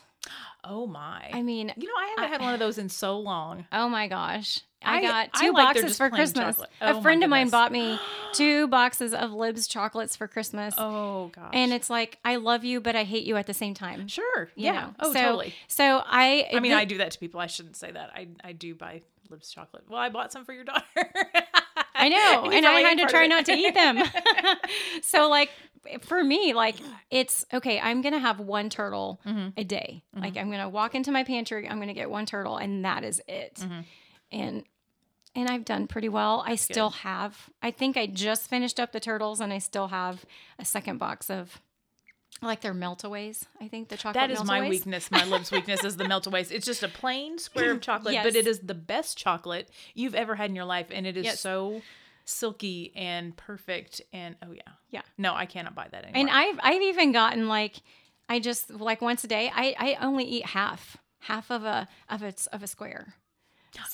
Oh 0.63 0.87
my! 0.87 1.29
I 1.33 1.41
mean, 1.41 1.71
you 1.77 1.87
know, 1.87 1.93
I 1.97 2.07
haven't 2.15 2.23
I- 2.23 2.27
had 2.27 2.41
one 2.41 2.53
of 2.53 2.59
those 2.59 2.77
in 2.77 2.89
so 2.89 3.19
long. 3.19 3.65
Oh 3.73 3.89
my 3.89 4.07
gosh. 4.07 4.59
I, 4.85 4.97
I- 4.97 5.01
got 5.01 5.29
I 5.33 5.45
two 5.45 5.53
like 5.53 5.73
their 5.75 5.83
boxes 5.83 5.97
for 5.97 6.09
Christmas. 6.09 6.59
Oh 6.81 6.99
a 6.99 7.01
friend 7.01 7.23
of 7.23 7.29
mine 7.29 7.49
bought 7.49 7.71
me 7.71 7.97
two 8.33 8.67
boxes 8.67 9.13
of 9.13 9.31
Libs 9.31 9.65
chocolates 9.67 10.15
for 10.15 10.27
Christmas. 10.27 10.73
Oh 10.77 11.31
gosh! 11.33 11.51
And 11.53 11.71
it's 11.71 11.89
like 11.89 12.17
I 12.25 12.35
love 12.35 12.63
you, 12.65 12.81
but 12.81 12.95
I 12.95 13.03
hate 13.05 13.23
you 13.23 13.37
at 13.37 13.47
the 13.47 13.53
same 13.53 13.73
time. 13.73 14.07
sure, 14.07 14.49
yeah. 14.55 14.71
know? 14.73 14.95
Oh, 14.99 15.13
so, 15.13 15.21
totally. 15.21 15.53
So 15.67 16.01
I, 16.05 16.49
I 16.53 16.59
mean, 16.59 16.73
I 16.73 16.83
do 16.85 16.97
that 16.97 17.11
to 17.11 17.19
people. 17.19 17.39
I 17.39 17.47
shouldn't 17.47 17.77
say 17.77 17.91
that. 17.91 18.11
I 18.13 18.27
I 18.43 18.51
do 18.51 18.75
buy 18.75 19.01
Libs 19.29 19.51
chocolate. 19.51 19.83
Well, 19.89 19.99
I 19.99 20.09
bought 20.09 20.33
some 20.33 20.43
for 20.43 20.51
your 20.53 20.63
daughter. 20.65 20.83
I 21.95 22.09
know, 22.09 22.45
you 22.51 22.51
and 22.51 22.65
I 22.65 22.81
had 22.81 22.97
to 22.97 23.05
try 23.05 23.27
not 23.27 23.45
to 23.45 23.53
eat 23.53 23.73
them. 23.73 24.03
so 25.01 25.29
like 25.29 25.49
for 26.01 26.23
me, 26.23 26.53
like 26.53 26.75
it's 27.11 27.45
okay. 27.53 27.79
I'm 27.79 28.01
gonna 28.01 28.19
have 28.19 28.39
one 28.39 28.69
turtle 28.69 29.19
Mm-hmm. 29.25 29.49
a 29.57 29.63
day. 29.63 30.03
Like 30.15 30.37
I'm 30.37 30.49
gonna 30.51 30.69
walk 30.69 30.95
into 30.95 31.11
my 31.11 31.23
pantry. 31.23 31.67
I'm 31.67 31.79
gonna 31.79 31.93
get 31.93 32.09
one 32.09 32.25
turtle, 32.25 32.57
and 32.57 32.83
that 32.85 33.03
is 33.03 33.21
it. 33.27 33.55
Mm-hmm. 33.55 33.81
And 34.31 34.63
and 35.35 35.49
I've 35.49 35.65
done 35.65 35.87
pretty 35.87 36.09
well. 36.09 36.43
I 36.45 36.55
still 36.55 36.91
have. 36.91 37.49
I 37.61 37.71
think 37.71 37.97
I 37.97 38.05
just 38.05 38.49
finished 38.49 38.79
up 38.79 38.91
the 38.91 38.99
turtles, 38.99 39.39
and 39.41 39.51
I 39.51 39.57
still 39.57 39.87
have 39.87 40.25
a 40.59 40.65
second 40.65 40.97
box 40.99 41.29
of. 41.29 41.59
I 42.41 42.45
like 42.47 42.61
their 42.61 42.73
meltaways. 42.73 43.43
I 43.61 43.67
think 43.67 43.89
the 43.89 43.95
chocolate. 43.95 44.15
That 44.15 44.31
is 44.31 44.43
my 44.43 44.67
weakness. 44.67 45.09
My 45.11 45.23
Libs' 45.23 45.51
weakness 45.51 45.83
is 45.83 45.97
the 45.97 46.03
meltaways. 46.03 46.51
It's 46.51 46.65
just 46.65 46.83
a 46.83 46.87
plain 46.87 47.37
square 47.37 47.71
of 47.71 47.79
chocolate, 47.89 48.17
but 48.23 48.35
it 48.35 48.47
is 48.47 48.59
the 48.59 48.73
best 48.73 49.17
chocolate 49.17 49.69
you've 49.93 50.15
ever 50.15 50.35
had 50.35 50.49
in 50.49 50.55
your 50.55 50.65
life, 50.65 50.87
and 50.91 51.05
it 51.07 51.15
is 51.15 51.25
Yes. 51.25 51.39
so 51.39 51.81
silky 52.25 52.91
and 52.95 53.35
perfect. 53.35 54.01
And 54.11 54.35
oh 54.43 54.51
yeah, 54.53 54.61
Yeah. 54.89 55.01
No, 55.17 55.33
I 55.33 55.45
cannot 55.45 55.75
buy 55.75 55.87
that 55.91 56.03
anymore. 56.05 56.19
And 56.21 56.29
I've 56.29 56.59
I've 56.63 56.81
even 56.81 57.11
gotten 57.11 57.47
like 57.47 57.75
I 58.29 58.39
just 58.39 58.69
like 58.69 59.01
once 59.01 59.23
a 59.23 59.27
day. 59.27 59.51
I 59.53 59.75
I 59.77 59.97
only 60.05 60.23
eat 60.25 60.45
half 60.47 60.97
half 61.19 61.51
of 61.51 61.63
a 61.63 61.87
of 62.09 62.21
a 62.23 62.33
of 62.51 62.63
a 62.63 62.67
square. 62.67 63.15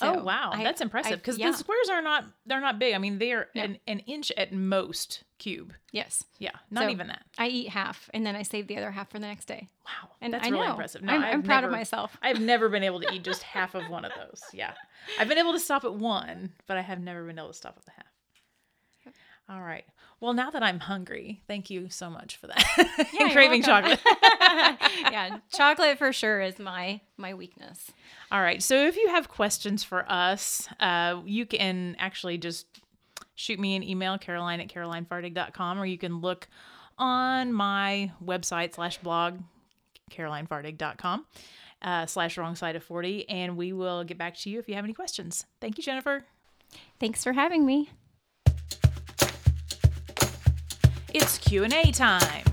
oh 0.01 0.23
wow, 0.23 0.51
I- 0.53 0.63
that's 0.63 0.81
impressive 0.81 1.19
because 1.19 1.37
yeah. 1.37 1.51
the 1.51 1.57
squares 1.57 1.89
are 1.89 2.01
not 2.01 2.25
they're 2.45 2.59
not 2.61 2.79
big. 2.79 2.93
I 2.93 2.97
mean, 2.97 3.17
they 3.17 3.31
are 3.31 3.47
an, 3.55 3.77
an 3.87 3.99
inch 3.99 4.31
at 4.37 4.51
most 4.53 5.23
cube. 5.37 5.73
Yes, 5.93 6.25
Yeah, 6.37 6.51
not 6.69 6.83
So, 6.83 6.89
even 6.89 7.07
that. 7.07 7.23
I 7.37 7.47
eat 7.47 7.69
half 7.69 8.09
and 8.13 8.25
then 8.25 8.35
I 8.35 8.41
save 8.43 8.67
the 8.67 8.75
other 8.75 8.91
half 8.91 9.09
for 9.09 9.19
the 9.19 9.25
next 9.27 9.45
day. 9.45 9.69
Wow, 9.85 10.09
And 10.19 10.33
that's 10.33 10.45
I 10.45 10.49
really 10.49 10.65
know. 10.65 10.71
impressive. 10.71 11.01
No, 11.01 11.13
I'm, 11.13 11.23
I'm 11.23 11.43
proud 11.43 11.63
of 11.63 11.71
myself. 11.71 12.17
I've 12.21 12.41
never 12.41 12.67
been 12.67 12.83
able 12.83 12.99
to 12.99 13.13
eat 13.13 13.23
just 13.23 13.41
half 13.55 13.73
of 13.73 13.89
one 13.89 14.03
of 14.03 14.11
those. 14.17 14.41
Yeah. 14.53 14.73
I've 15.17 15.29
been 15.29 15.37
able 15.37 15.53
to 15.53 15.59
stop 15.59 15.85
at 15.85 15.93
one, 15.93 16.51
but 16.67 16.75
I 16.75 16.81
have 16.81 16.99
never 16.99 17.23
been 17.25 17.39
able 17.39 17.47
to 17.47 17.53
stop 17.53 17.75
at 17.77 17.85
the 17.85 17.91
half. 17.91 18.05
All 19.49 19.61
right. 19.61 19.85
Well, 20.19 20.33
now 20.33 20.51
that 20.51 20.61
I'm 20.61 20.79
hungry, 20.79 21.41
thank 21.47 21.69
you 21.69 21.89
so 21.89 22.09
much 22.09 22.37
for 22.37 22.47
that. 22.47 23.07
Yeah, 23.13 23.31
Craving 23.31 23.63
chocolate. 23.63 23.99
yeah, 25.11 25.39
chocolate 25.53 25.97
for 25.97 26.13
sure 26.13 26.41
is 26.41 26.59
my 26.59 27.01
my 27.17 27.33
weakness. 27.33 27.91
All 28.31 28.41
right. 28.41 28.61
So 28.61 28.75
if 28.87 28.95
you 28.97 29.07
have 29.09 29.29
questions 29.29 29.83
for 29.83 30.05
us, 30.09 30.67
uh, 30.79 31.21
you 31.25 31.45
can 31.45 31.95
actually 31.99 32.37
just 32.37 32.67
shoot 33.35 33.59
me 33.59 33.75
an 33.75 33.83
email, 33.83 34.17
caroline 34.17 34.59
at 34.59 34.67
CarolineFardig.com, 34.67 35.79
or 35.79 35.85
you 35.85 35.97
can 35.97 36.19
look 36.19 36.47
on 36.97 37.53
my 37.53 38.11
website 38.23 38.75
slash 38.75 38.97
blog, 38.97 39.39
CarolineFardig.com. 40.11 41.25
Uh, 41.81 42.05
slash 42.05 42.37
wrong 42.37 42.57
side 42.57 42.75
of 42.75 42.83
40 42.83 43.29
and 43.29 43.55
we 43.55 43.71
will 43.71 44.03
get 44.03 44.17
back 44.17 44.35
to 44.35 44.49
you 44.49 44.59
if 44.59 44.67
you 44.67 44.75
have 44.75 44.83
any 44.83 44.93
questions 44.93 45.45
thank 45.61 45.77
you 45.77 45.81
jennifer 45.81 46.25
Thanks 46.99 47.23
for 47.23 47.33
having 47.33 47.65
me. 47.65 47.89
It's 51.11 51.39
Q&A 51.39 51.91
time. 51.91 52.45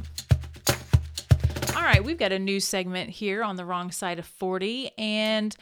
All 1.77 1.83
right, 1.83 2.03
we've 2.03 2.17
got 2.17 2.33
a 2.33 2.39
new 2.39 2.59
segment 2.59 3.11
here 3.11 3.43
on 3.43 3.57
the 3.57 3.67
wrong 3.67 3.91
side 3.91 4.19
of 4.19 4.25
40 4.27 4.91
and 4.97 5.55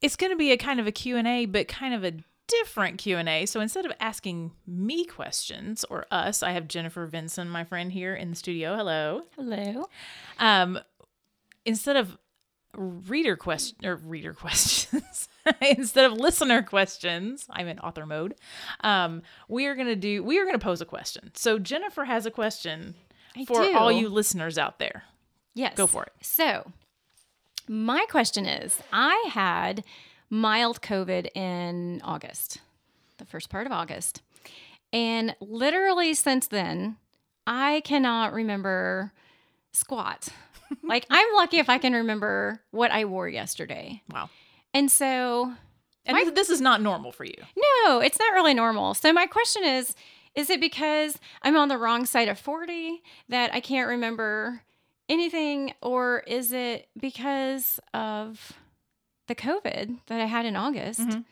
it's 0.00 0.16
going 0.16 0.32
to 0.32 0.36
be 0.36 0.50
a 0.50 0.56
kind 0.56 0.80
of 0.80 0.86
a 0.86 0.92
Q&A 0.92 1.44
but 1.44 1.68
kind 1.68 1.92
of 1.92 2.04
a 2.04 2.14
different 2.48 2.96
Q&A. 2.98 3.44
So 3.44 3.60
instead 3.60 3.84
of 3.84 3.92
asking 4.00 4.52
me 4.66 5.04
questions 5.04 5.84
or 5.90 6.06
us, 6.10 6.42
I 6.42 6.52
have 6.52 6.68
Jennifer 6.68 7.06
Vinson, 7.06 7.50
my 7.50 7.64
friend 7.64 7.92
here 7.92 8.14
in 8.14 8.30
the 8.30 8.36
studio. 8.36 8.76
Hello. 8.76 9.24
Hello. 9.36 9.88
Um 10.38 10.78
instead 11.66 11.96
of 11.96 12.16
reader 12.76 13.36
question 13.36 13.84
or 13.84 13.96
reader 13.96 14.32
questions 14.32 15.28
instead 15.60 16.04
of 16.04 16.12
listener 16.12 16.62
questions. 16.62 17.46
I'm 17.50 17.68
in 17.68 17.78
author 17.78 18.06
mode. 18.06 18.34
Um, 18.80 19.22
we 19.48 19.66
are 19.66 19.74
gonna 19.74 19.96
do. 19.96 20.22
We 20.22 20.38
are 20.38 20.44
gonna 20.44 20.58
pose 20.58 20.80
a 20.80 20.84
question. 20.86 21.30
So 21.34 21.58
Jennifer 21.58 22.04
has 22.04 22.26
a 22.26 22.30
question 22.30 22.94
I 23.36 23.44
for 23.44 23.62
do. 23.62 23.74
all 23.76 23.90
you 23.90 24.08
listeners 24.08 24.58
out 24.58 24.78
there. 24.78 25.04
Yes. 25.54 25.74
Go 25.76 25.86
for 25.86 26.04
it. 26.04 26.12
So, 26.20 26.70
my 27.68 28.04
question 28.10 28.46
is 28.46 28.78
I 28.92 29.28
had 29.30 29.82
mild 30.28 30.82
COVID 30.82 31.34
in 31.34 32.00
August, 32.04 32.58
the 33.18 33.24
first 33.24 33.48
part 33.48 33.66
of 33.66 33.72
August. 33.72 34.22
And 34.92 35.34
literally 35.40 36.14
since 36.14 36.46
then, 36.46 36.96
I 37.46 37.80
cannot 37.84 38.32
remember 38.32 39.12
squat. 39.72 40.28
Like, 40.82 41.06
I'm 41.10 41.26
lucky 41.34 41.58
if 41.58 41.68
I 41.68 41.78
can 41.78 41.92
remember 41.92 42.60
what 42.70 42.90
I 42.90 43.04
wore 43.04 43.28
yesterday. 43.28 44.02
Wow. 44.12 44.30
And 44.74 44.90
so, 44.90 45.52
And 46.04 46.14
My- 46.16 46.30
this, 46.30 46.50
is 46.50 46.60
not 46.60 46.80
normal 46.80 47.12
for 47.12 47.24
you. 47.24 47.34
no, 47.84 48.00
it's 48.00 48.18
not 48.18 48.32
really 48.34 48.54
normal. 48.54 48.94
So, 48.94 49.12
my 49.12 49.26
question 49.26 49.64
is 49.64 49.94
is 50.34 50.50
it 50.50 50.60
because 50.60 51.18
I'm 51.42 51.56
on 51.56 51.68
the 51.68 51.78
wrong 51.78 52.04
side 52.04 52.28
of 52.28 52.38
40 52.38 53.02
that 53.30 53.54
I 53.54 53.60
can't 53.60 53.88
remember 53.88 54.62
anything, 55.08 55.72
or 55.80 56.20
is 56.26 56.52
it 56.52 56.88
because 57.00 57.80
of 57.94 58.52
the 59.28 59.34
COVID 59.34 59.98
that 60.08 60.20
I 60.20 60.26
had 60.26 60.44
in 60.44 60.54
August? 60.54 61.00
Mhm. 61.00 61.24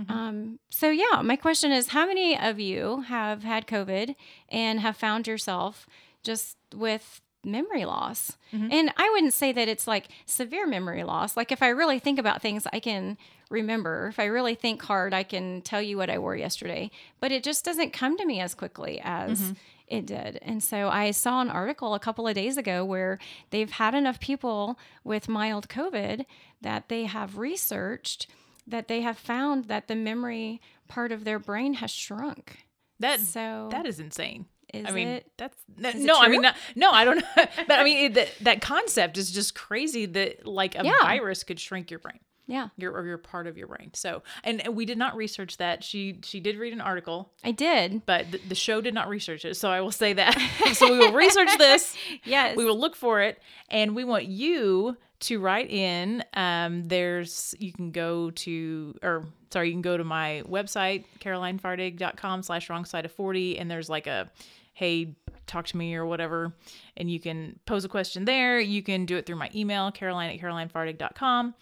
Mhm. 0.00 0.10
Um, 0.10 0.58
so, 0.70 0.90
yeah, 0.90 1.22
my 1.22 1.36
question 1.36 1.70
is 1.72 1.88
how 1.88 2.04
many 2.04 2.36
of 2.38 2.58
you 2.58 3.02
have 3.02 3.44
had 3.44 3.66
COVID 3.68 4.14
and 4.48 4.80
have 4.80 4.96
found 4.96 5.26
yourself 5.28 5.86
just 6.22 6.56
with 6.74 7.20
memory 7.46 7.84
loss? 7.84 8.36
Mhm. 8.52 8.72
And 8.72 8.92
I 8.96 9.08
wouldn't 9.10 9.32
say 9.32 9.52
that 9.52 9.68
it's 9.68 9.86
like 9.86 10.08
severe 10.26 10.66
memory 10.66 11.04
loss. 11.04 11.36
Like, 11.36 11.52
if 11.52 11.62
I 11.62 11.68
really 11.68 11.98
think 11.98 12.18
about 12.18 12.42
things, 12.42 12.66
I 12.72 12.80
can 12.80 13.16
remember. 13.48 14.08
If 14.08 14.18
I 14.18 14.24
really 14.24 14.54
think 14.54 14.82
hard, 14.82 15.14
I 15.14 15.22
can 15.22 15.62
tell 15.62 15.80
you 15.80 15.96
what 15.96 16.10
I 16.10 16.18
wore 16.18 16.36
yesterday, 16.36 16.90
but 17.20 17.32
it 17.32 17.42
just 17.44 17.64
doesn't 17.64 17.92
come 17.92 18.16
to 18.18 18.26
me 18.26 18.40
as 18.40 18.54
quickly 18.54 19.00
as 19.02 19.52
it 19.86 20.04
did. 20.04 20.38
And 20.42 20.62
so 20.62 20.88
I 20.88 21.12
saw 21.12 21.40
an 21.40 21.48
article 21.48 21.94
a 21.94 22.00
couple 22.00 22.26
of 22.26 22.34
days 22.34 22.56
ago 22.56 22.84
where 22.84 23.18
they've 23.50 23.70
had 23.70 23.94
enough 23.94 24.18
people 24.18 24.78
with 25.04 25.28
mild 25.28 25.68
COVID 25.68 26.26
that 26.60 26.88
they 26.88 27.04
have 27.04 27.38
researched 27.38 28.26
that 28.66 28.88
they 28.88 29.02
have 29.02 29.16
found 29.16 29.66
that 29.66 29.86
the 29.86 29.94
memory 29.94 30.60
part 30.88 31.12
of 31.12 31.22
their 31.22 31.38
brain 31.38 31.74
has 31.74 31.90
shrunk. 31.92 32.66
That 32.98 33.20
So 33.20 33.68
that 33.70 33.86
is 33.86 34.00
insane. 34.00 34.46
Is 34.74 34.86
I 34.86 34.90
mean, 34.92 35.08
it? 35.08 35.30
that's 35.36 35.56
no. 35.78 36.18
I 36.18 36.28
mean, 36.28 36.42
not, 36.42 36.56
no, 36.74 36.90
I 36.90 37.04
don't 37.04 37.18
know. 37.18 37.24
but 37.68 37.78
I 37.78 37.84
mean, 37.84 38.06
it, 38.06 38.14
that 38.14 38.28
that 38.42 38.60
concept 38.60 39.16
is 39.18 39.30
just 39.30 39.54
crazy. 39.54 40.06
That 40.06 40.46
like 40.46 40.74
a 40.78 40.84
Yeah. 40.84 40.98
virus 41.02 41.44
could 41.44 41.60
shrink 41.60 41.90
your 41.90 42.00
brain, 42.00 42.18
Yeah, 42.48 42.68
your 42.76 42.92
or 42.92 43.04
your 43.04 43.18
part 43.18 43.46
of 43.46 43.56
your 43.58 43.66
brain. 43.66 43.90
So, 43.94 44.22
and, 44.44 44.64
and 44.64 44.76
we 44.76 44.84
did 44.84 44.98
not 44.98 45.16
research 45.16 45.56
that. 45.56 45.82
She 45.82 46.20
she 46.22 46.38
did 46.40 46.56
read 46.58 46.72
an 46.72 46.80
article, 46.80 47.32
I 47.42 47.50
did. 47.50 48.06
but 48.06 48.30
the, 48.30 48.38
the 48.48 48.54
show 48.54 48.80
did 48.80 48.94
not 48.94 49.08
research 49.08 49.44
it. 49.44 49.56
So 49.56 49.70
I 49.70 49.80
will 49.80 49.90
say 49.90 50.12
that. 50.12 50.38
so 50.74 50.90
we 50.90 50.98
will 50.98 51.12
research 51.12 51.50
this. 51.58 51.96
Yes. 52.24 52.56
We 52.56 52.64
will 52.64 52.78
look 52.78 52.94
for 52.94 53.20
it, 53.20 53.40
and 53.68 53.96
we 53.96 54.04
want 54.04 54.26
you 54.26 54.96
to 55.20 55.40
write 55.40 55.70
in. 55.70 56.22
Um, 56.34 56.84
there's 56.84 57.54
you 57.58 57.72
can 57.72 57.90
go 57.90 58.30
to 58.30 58.94
or 59.02 59.24
sorry, 59.50 59.68
you 59.68 59.74
can 59.74 59.82
go 59.82 59.96
to 59.96 60.04
my 60.04 60.42
website 60.48 61.04
carolinefardig.com 61.20 62.42
slash 62.42 62.68
wrong 62.70 62.84
side 62.84 63.04
of 63.04 63.12
40 63.12 63.58
and 63.58 63.70
there's 63.70 63.88
like 63.88 64.06
a 64.06 64.30
hey 64.74 65.14
talk 65.46 65.66
to 65.66 65.76
me 65.76 65.94
or 65.94 66.04
whatever 66.04 66.52
and 66.96 67.10
you 67.10 67.18
can 67.20 67.58
pose 67.66 67.84
a 67.84 67.88
question 67.88 68.24
there 68.24 68.58
you 68.60 68.82
can 68.82 69.06
do 69.06 69.16
it 69.16 69.24
through 69.24 69.36
my 69.36 69.48
email 69.54 69.90
caroline 69.92 70.28
at 70.30 70.40
carolinefardig.com 70.40 71.54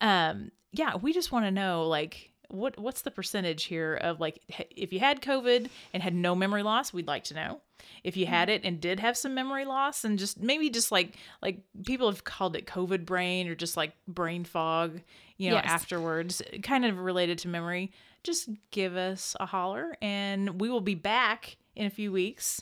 um 0.00 0.50
yeah 0.72 0.96
we 0.96 1.12
just 1.12 1.32
want 1.32 1.44
to 1.44 1.50
know 1.50 1.86
like 1.86 2.30
what 2.48 2.78
what's 2.78 3.02
the 3.02 3.10
percentage 3.10 3.64
here 3.64 3.94
of 3.94 4.18
like 4.20 4.38
if 4.76 4.92
you 4.92 4.98
had 4.98 5.20
covid 5.22 5.68
and 5.94 6.02
had 6.02 6.14
no 6.14 6.34
memory 6.34 6.62
loss 6.62 6.92
we'd 6.92 7.06
like 7.06 7.24
to 7.24 7.34
know 7.34 7.60
if 8.04 8.16
you 8.16 8.26
had 8.26 8.48
it 8.48 8.62
and 8.64 8.80
did 8.80 8.98
have 9.00 9.16
some 9.16 9.34
memory 9.34 9.64
loss 9.64 10.04
and 10.04 10.18
just 10.18 10.40
maybe 10.40 10.68
just 10.70 10.90
like 10.90 11.14
like 11.42 11.60
people 11.86 12.10
have 12.10 12.24
called 12.24 12.56
it 12.56 12.66
covid 12.66 13.04
brain 13.06 13.46
or 13.48 13.54
just 13.54 13.76
like 13.76 13.92
brain 14.08 14.44
fog 14.44 15.00
you 15.36 15.48
know 15.50 15.56
Yes. 15.56 15.64
afterwards 15.66 16.42
kind 16.62 16.84
of 16.84 16.98
related 16.98 17.38
to 17.38 17.48
memory 17.48 17.92
just 18.24 18.48
give 18.70 18.96
us 18.96 19.36
a 19.40 19.46
holler 19.46 19.96
and 20.02 20.60
we 20.60 20.68
will 20.68 20.80
be 20.82 20.94
back 20.96 21.56
in 21.76 21.86
a 21.86 21.90
few 21.90 22.10
weeks 22.12 22.60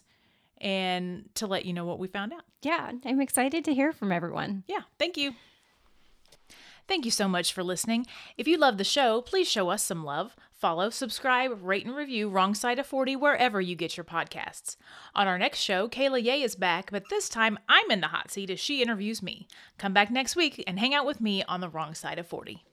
and 0.59 1.28
to 1.35 1.47
let 1.47 1.65
you 1.65 1.73
know 1.73 1.85
what 1.85 1.98
we 1.98 2.09
found 2.09 2.32
out 2.32 2.43
yeah, 2.60 2.90
I'm 3.05 3.20
excited 3.20 3.65
to 3.66 3.73
hear 3.74 3.93
from 3.93 4.10
everyone. 4.10 4.65
yeah, 4.66 4.81
thank 4.98 5.16
you. 5.16 5.31
Thank 6.89 7.05
you 7.05 7.10
so 7.10 7.28
much 7.28 7.52
for 7.52 7.62
listening. 7.62 8.06
If 8.39 8.48
you 8.48 8.56
love 8.56 8.78
the 8.78 8.85
show, 8.85 9.20
please 9.20 9.47
show 9.47 9.69
us 9.69 9.85
some 9.85 10.05
love. 10.05 10.35
Follow, 10.55 10.89
subscribe, 10.89 11.59
rate, 11.62 11.85
and 11.86 11.94
review 11.94 12.31
Wrong 12.31 12.55
Side 12.55 12.78
of 12.78 12.86
40 12.86 13.15
wherever 13.15 13.60
you 13.60 13.77
get 13.77 13.97
your 13.97 14.05
podcasts. 14.05 14.77
On 15.15 15.28
our 15.28 15.39
next 15.39 15.60
show, 15.60 15.86
Kayla 15.86 16.24
Ye 16.24 16.43
is 16.43 16.56
back, 16.56 16.90
but 16.90 17.05
this 17.10 17.28
time 17.28 17.59
I'm 17.69 17.90
in 17.90 18.01
the 18.01 18.09
hot 18.09 18.31
seat 18.31 18.51
as 18.51 18.59
she 18.59 18.82
interviews 18.82 19.23
me. 19.23 19.47
Come 19.77 19.93
back 19.93 20.10
next 20.10 20.35
week 20.35 20.65
and 20.66 20.78
hang 20.78 20.94
out 20.94 21.06
with 21.06 21.20
me 21.20 21.44
on 21.44 21.60
the 21.60 21.69
Wrong 21.69 21.94
Side 21.94 22.19
of 22.19 22.27
40. 22.27 22.65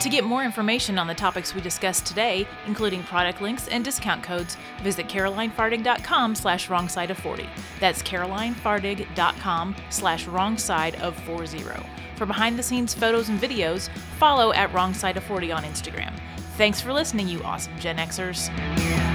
To 0.00 0.08
get 0.08 0.24
more 0.24 0.42
information 0.42 0.98
on 0.98 1.06
the 1.06 1.14
topics 1.14 1.54
we 1.54 1.60
discussed 1.60 2.06
today, 2.06 2.48
including 2.66 3.02
product 3.02 3.42
links 3.42 3.68
and 3.68 3.84
discount 3.84 4.22
codes, 4.22 4.56
visit 4.82 5.08
carolinefardig.com 5.08 6.34
slash 6.34 6.70
wrong 6.70 6.88
side 6.88 7.10
of 7.10 7.18
40. 7.18 7.46
That's 7.80 8.02
carolinefardig.com 8.02 9.76
slash 9.90 10.26
wrong 10.26 10.56
side 10.56 10.94
of 10.96 11.14
40. 11.24 11.62
For 12.16 12.24
behind 12.24 12.58
the 12.58 12.62
scenes 12.62 12.94
photos 12.94 13.28
and 13.28 13.38
videos, 13.38 13.90
follow 14.18 14.54
at 14.54 14.72
wrong 14.72 14.94
side 14.94 15.18
of 15.18 15.24
40 15.24 15.52
on 15.52 15.64
Instagram. 15.64 16.14
Thanks 16.56 16.80
for 16.80 16.94
listening, 16.94 17.28
you 17.28 17.42
awesome 17.42 17.78
Gen 17.78 17.98
Xers. 17.98 19.09